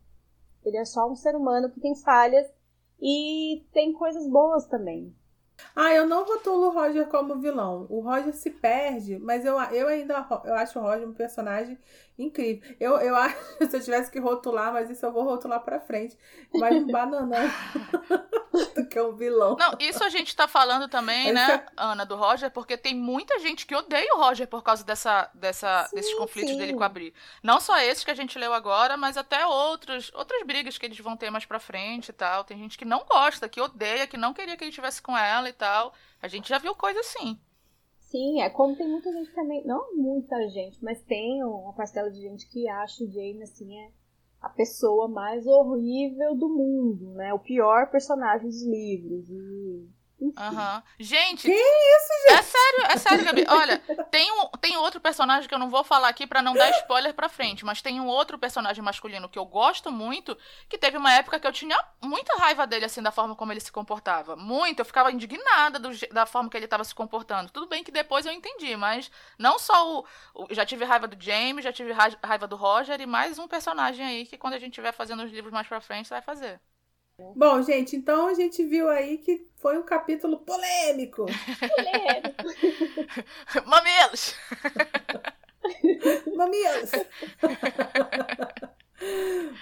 Ele 0.66 0.78
é 0.78 0.84
só 0.84 1.10
um 1.10 1.16
ser 1.16 1.36
humano 1.36 1.70
que 1.70 1.80
tem 1.80 1.96
falhas 1.96 2.46
e 3.00 3.66
tem 3.72 3.94
coisas 3.94 4.28
boas 4.28 4.66
também. 4.66 5.16
Ah, 5.76 5.94
eu 5.94 6.06
não 6.06 6.26
rotulo 6.26 6.68
o 6.68 6.72
Roger 6.72 7.08
como 7.08 7.40
vilão. 7.40 7.88
O 7.90 8.02
Roger 8.02 8.34
se 8.34 8.50
perde, 8.52 9.18
mas 9.18 9.46
eu, 9.46 9.60
eu 9.72 9.88
ainda 9.88 10.28
eu 10.44 10.54
acho 10.56 10.78
o 10.78 10.82
Roger 10.82 11.08
um 11.08 11.14
personagem 11.14 11.78
incrível. 12.18 12.76
Eu, 12.80 12.98
eu 12.98 13.16
acho 13.16 13.38
se 13.70 13.78
eu 13.78 13.82
tivesse 13.82 14.12
que 14.12 14.20
rotular, 14.20 14.74
mas 14.74 14.90
isso 14.90 15.06
eu 15.06 15.12
vou 15.12 15.24
rotular 15.24 15.62
pra 15.62 15.80
frente. 15.80 16.18
Mais 16.54 16.76
um 16.76 16.88
bananão 16.88 17.52
do 18.76 18.88
que 18.88 19.00
um 19.00 19.16
vilão. 19.16 19.56
Não, 19.58 19.74
isso 19.80 20.04
a 20.04 20.10
gente 20.10 20.36
tá 20.36 20.48
falando 20.48 20.88
também, 20.88 21.32
né, 21.32 21.66
é... 21.66 21.66
Ana, 21.78 22.06
do 22.06 22.16
Roger, 22.16 22.50
porque 22.52 22.78
tem 22.78 22.96
muita 22.96 23.40
gente 23.40 23.66
que 23.66 23.76
odeia 23.76 24.14
o 24.16 24.18
Roger 24.18 24.48
por 24.48 24.64
causa 24.64 24.84
dessa, 24.84 25.30
dessa, 25.34 25.86
sim, 25.86 25.96
desses 25.96 26.14
conflitos 26.16 26.52
sim. 26.52 26.58
dele 26.58 26.74
com 26.74 26.84
a 26.84 26.90
Bri. 26.90 27.14
Não 27.44 27.60
só 27.60 27.78
esses 27.80 28.04
que 28.04 28.12
a 28.12 28.16
gente 28.16 28.40
leu 28.40 28.54
agora, 28.54 28.98
mas 28.98 29.18
até 29.18 29.46
outros, 29.46 30.12
outras 30.14 30.44
brigas 30.44 30.78
que 30.78 30.86
eles 30.86 31.00
vão 31.00 31.16
ter 31.16 31.30
mais 31.30 31.46
pra 31.46 31.60
frente 31.60 32.10
e 32.10 32.14
tal. 32.14 32.44
Tem 32.44 32.58
gente 32.58 32.78
que 32.78 32.86
não 32.86 33.06
gosta, 33.06 33.50
que 33.50 33.62
odeia, 33.62 34.08
que 34.08 34.18
não 34.18 34.34
queria 34.34 34.58
que 34.58 34.64
ele 34.64 34.70
estivesse 34.70 35.02
com 35.02 35.18
ela 35.18 35.50
e 35.50 35.54
tal. 35.54 35.94
A 36.22 36.28
gente 36.28 36.50
já 36.50 36.58
viu 36.58 36.74
coisa 36.74 37.00
assim. 37.00 37.40
Sim, 38.10 38.42
é 38.42 38.50
como 38.50 38.76
tem 38.76 38.88
muita 38.88 39.12
gente 39.12 39.34
também, 39.34 39.66
não 39.66 39.94
muita 39.94 40.48
gente, 40.48 40.82
mas 40.82 41.02
tem 41.04 41.44
uma 41.44 41.74
parcela 41.74 42.10
de 42.10 42.22
gente 42.22 42.50
que 42.50 42.68
acha 42.70 43.04
o 43.04 43.12
Jamie 43.12 43.44
assim 43.44 43.78
é 43.78 43.92
a 44.42 44.48
pessoa 44.48 45.10
mais 45.10 45.46
horrível 45.46 46.34
do 46.34 46.48
mundo, 46.48 47.12
né? 47.16 47.34
O 47.34 47.40
pior 47.40 47.92
personagem 47.92 48.48
dos 48.48 48.64
livros. 48.64 49.30
E 49.30 49.90
Aham. 50.36 50.78
Uhum. 50.78 50.84
Gente, 51.00 51.44
que 51.44 51.52
isso, 51.52 52.14
gente? 52.28 52.40
É 52.40 52.42
sério, 52.42 52.86
é 52.90 52.98
sério, 52.98 53.24
Gabi. 53.26 53.46
Olha, 53.48 53.80
tem, 54.12 54.32
um, 54.32 54.50
tem 54.60 54.78
outro 54.78 55.00
personagem 55.00 55.48
que 55.48 55.54
eu 55.54 55.60
não 55.60 55.70
vou 55.70 55.84
falar 55.84 56.10
aqui 56.10 56.26
para 56.28 56.42
não 56.42 56.56
dar 56.56 56.70
spoiler 56.72 57.14
pra 57.14 57.30
frente, 57.30 57.64
mas 57.66 57.82
tem 57.82 58.00
um 58.00 58.08
outro 58.08 58.38
personagem 58.38 58.84
masculino 58.84 59.30
que 59.30 59.38
eu 59.38 59.46
gosto 59.46 59.92
muito, 59.92 60.38
que 60.68 60.78
teve 60.78 60.98
uma 60.98 61.14
época 61.14 61.40
que 61.40 61.48
eu 61.48 61.52
tinha 61.52 61.78
muita 62.02 62.36
raiva 62.38 62.66
dele, 62.68 62.86
assim, 62.86 63.02
da 63.02 63.12
forma 63.12 63.36
como 63.36 63.52
ele 63.52 63.60
se 63.60 63.72
comportava. 63.72 64.36
Muito, 64.36 64.80
eu 64.80 64.86
ficava 64.86 65.12
indignada 65.12 65.80
do, 65.80 65.90
da 66.12 66.26
forma 66.26 66.50
que 66.50 66.58
ele 66.58 66.68
tava 66.68 66.84
se 66.84 66.94
comportando. 66.96 67.52
Tudo 67.52 67.68
bem 67.68 67.84
que 67.84 67.92
depois 67.92 68.26
eu 68.26 68.32
entendi, 68.32 68.76
mas 68.76 69.12
não 69.38 69.60
só 69.60 70.00
o. 70.00 70.06
o 70.34 70.48
já 70.54 70.66
tive 70.66 70.86
raiva 70.86 71.08
do 71.08 71.22
James, 71.24 71.64
já 71.64 71.72
tive 71.74 71.92
raiva 71.94 72.48
do 72.48 72.56
Roger 72.56 73.00
e 73.02 73.06
mais 73.06 73.38
um 73.40 73.48
personagem 73.48 74.06
aí 74.06 74.26
que 74.26 74.38
quando 74.38 74.54
a 74.54 74.60
gente 74.60 74.72
estiver 74.72 74.92
fazendo 74.92 75.24
os 75.24 75.32
livros 75.32 75.54
mais 75.54 75.68
pra 75.68 75.82
frente, 75.82 76.10
vai 76.10 76.22
fazer. 76.22 76.60
Bom, 77.36 77.64
gente, 77.64 77.96
então 77.96 78.28
a 78.28 78.36
gente 78.36 78.64
viu 78.64 78.88
aí 78.90 79.18
que 79.18 79.48
foi 79.56 79.76
um 79.76 79.84
capítulo 79.84 80.38
polêmico. 80.40 81.26
Polêmico. 81.26 82.44
Mamilos! 83.66 84.36
Mamilos! 86.36 86.92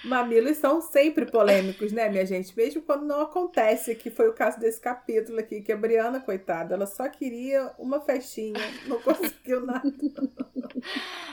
Mamilos 0.04 0.56
são 0.56 0.80
sempre 0.80 1.26
polêmicos, 1.26 1.92
né, 1.92 2.08
minha 2.08 2.24
gente? 2.24 2.56
Mesmo 2.56 2.80
quando 2.80 3.04
não 3.04 3.20
acontece, 3.20 3.94
que 3.94 4.10
foi 4.10 4.28
o 4.28 4.32
caso 4.32 4.58
desse 4.58 4.80
capítulo 4.80 5.38
aqui, 5.38 5.60
que 5.60 5.72
a 5.72 5.76
Briana, 5.76 6.20
coitada, 6.20 6.74
ela 6.74 6.86
só 6.86 7.08
queria 7.08 7.72
uma 7.78 8.00
festinha, 8.00 8.60
não 8.86 9.00
conseguiu 9.02 9.60
nada. 9.64 9.92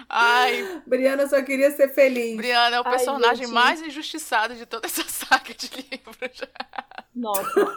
Ai. 0.10 0.82
Briana 0.86 1.28
só 1.28 1.42
queria 1.42 1.72
ser 1.72 1.90
feliz. 1.90 2.36
Briana 2.36 2.76
é 2.76 2.80
o 2.80 2.84
personagem 2.84 3.46
Ai, 3.46 3.52
mais 3.52 3.82
injustiçado 3.82 4.56
de 4.56 4.66
toda 4.66 4.86
essa 4.88 5.04
saga 5.08 5.54
de 5.54 5.70
livros. 5.90 6.42
Nossa. 7.16 7.76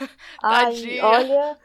Ai, 0.42 1.00
olha. 1.00 1.58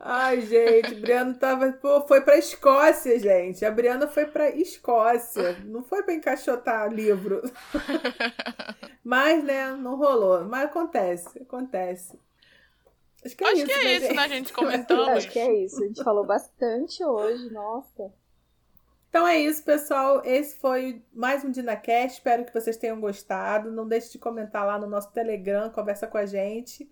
Ai, 0.00 0.40
gente, 0.42 0.94
Briana 0.96 1.34
tava. 1.34 1.72
Pô, 1.72 2.00
foi 2.06 2.20
pra 2.20 2.38
Escócia, 2.38 3.18
gente. 3.18 3.64
A 3.64 3.70
Briana 3.70 4.06
foi 4.06 4.26
pra 4.26 4.50
Escócia. 4.50 5.58
Não 5.64 5.82
foi 5.82 6.02
pra 6.02 6.14
encaixotar 6.14 6.92
livro. 6.92 7.42
Mas, 9.02 9.42
né, 9.44 9.72
não 9.72 9.96
rolou. 9.96 10.44
Mas 10.44 10.64
acontece, 10.64 11.42
acontece. 11.42 12.18
Acho 13.24 13.36
que 13.36 13.44
é 13.44 13.46
Acho 13.46 13.56
isso, 13.56 13.66
que 13.66 13.72
é 13.72 13.84
né, 13.84 13.92
isso, 13.92 14.06
gente? 14.06 14.16
né, 14.16 14.28
gente? 14.28 14.52
Comentamos. 14.54 15.08
Acho 15.08 15.30
que 15.30 15.38
é 15.38 15.52
isso. 15.64 15.82
A 15.82 15.86
gente 15.86 16.02
falou 16.04 16.24
bastante 16.26 17.04
hoje, 17.04 17.50
nossa. 17.50 18.12
Então 19.08 19.26
é 19.26 19.38
isso, 19.38 19.62
pessoal. 19.64 20.22
Esse 20.24 20.56
foi 20.58 21.02
mais 21.12 21.44
um 21.44 21.50
DinaCast. 21.50 22.18
Espero 22.18 22.44
que 22.44 22.52
vocês 22.52 22.76
tenham 22.76 23.00
gostado. 23.00 23.70
Não 23.70 23.86
deixe 23.86 24.12
de 24.12 24.18
comentar 24.18 24.66
lá 24.66 24.78
no 24.78 24.86
nosso 24.86 25.12
Telegram, 25.12 25.70
conversa 25.70 26.06
com 26.06 26.18
a 26.18 26.26
gente. 26.26 26.90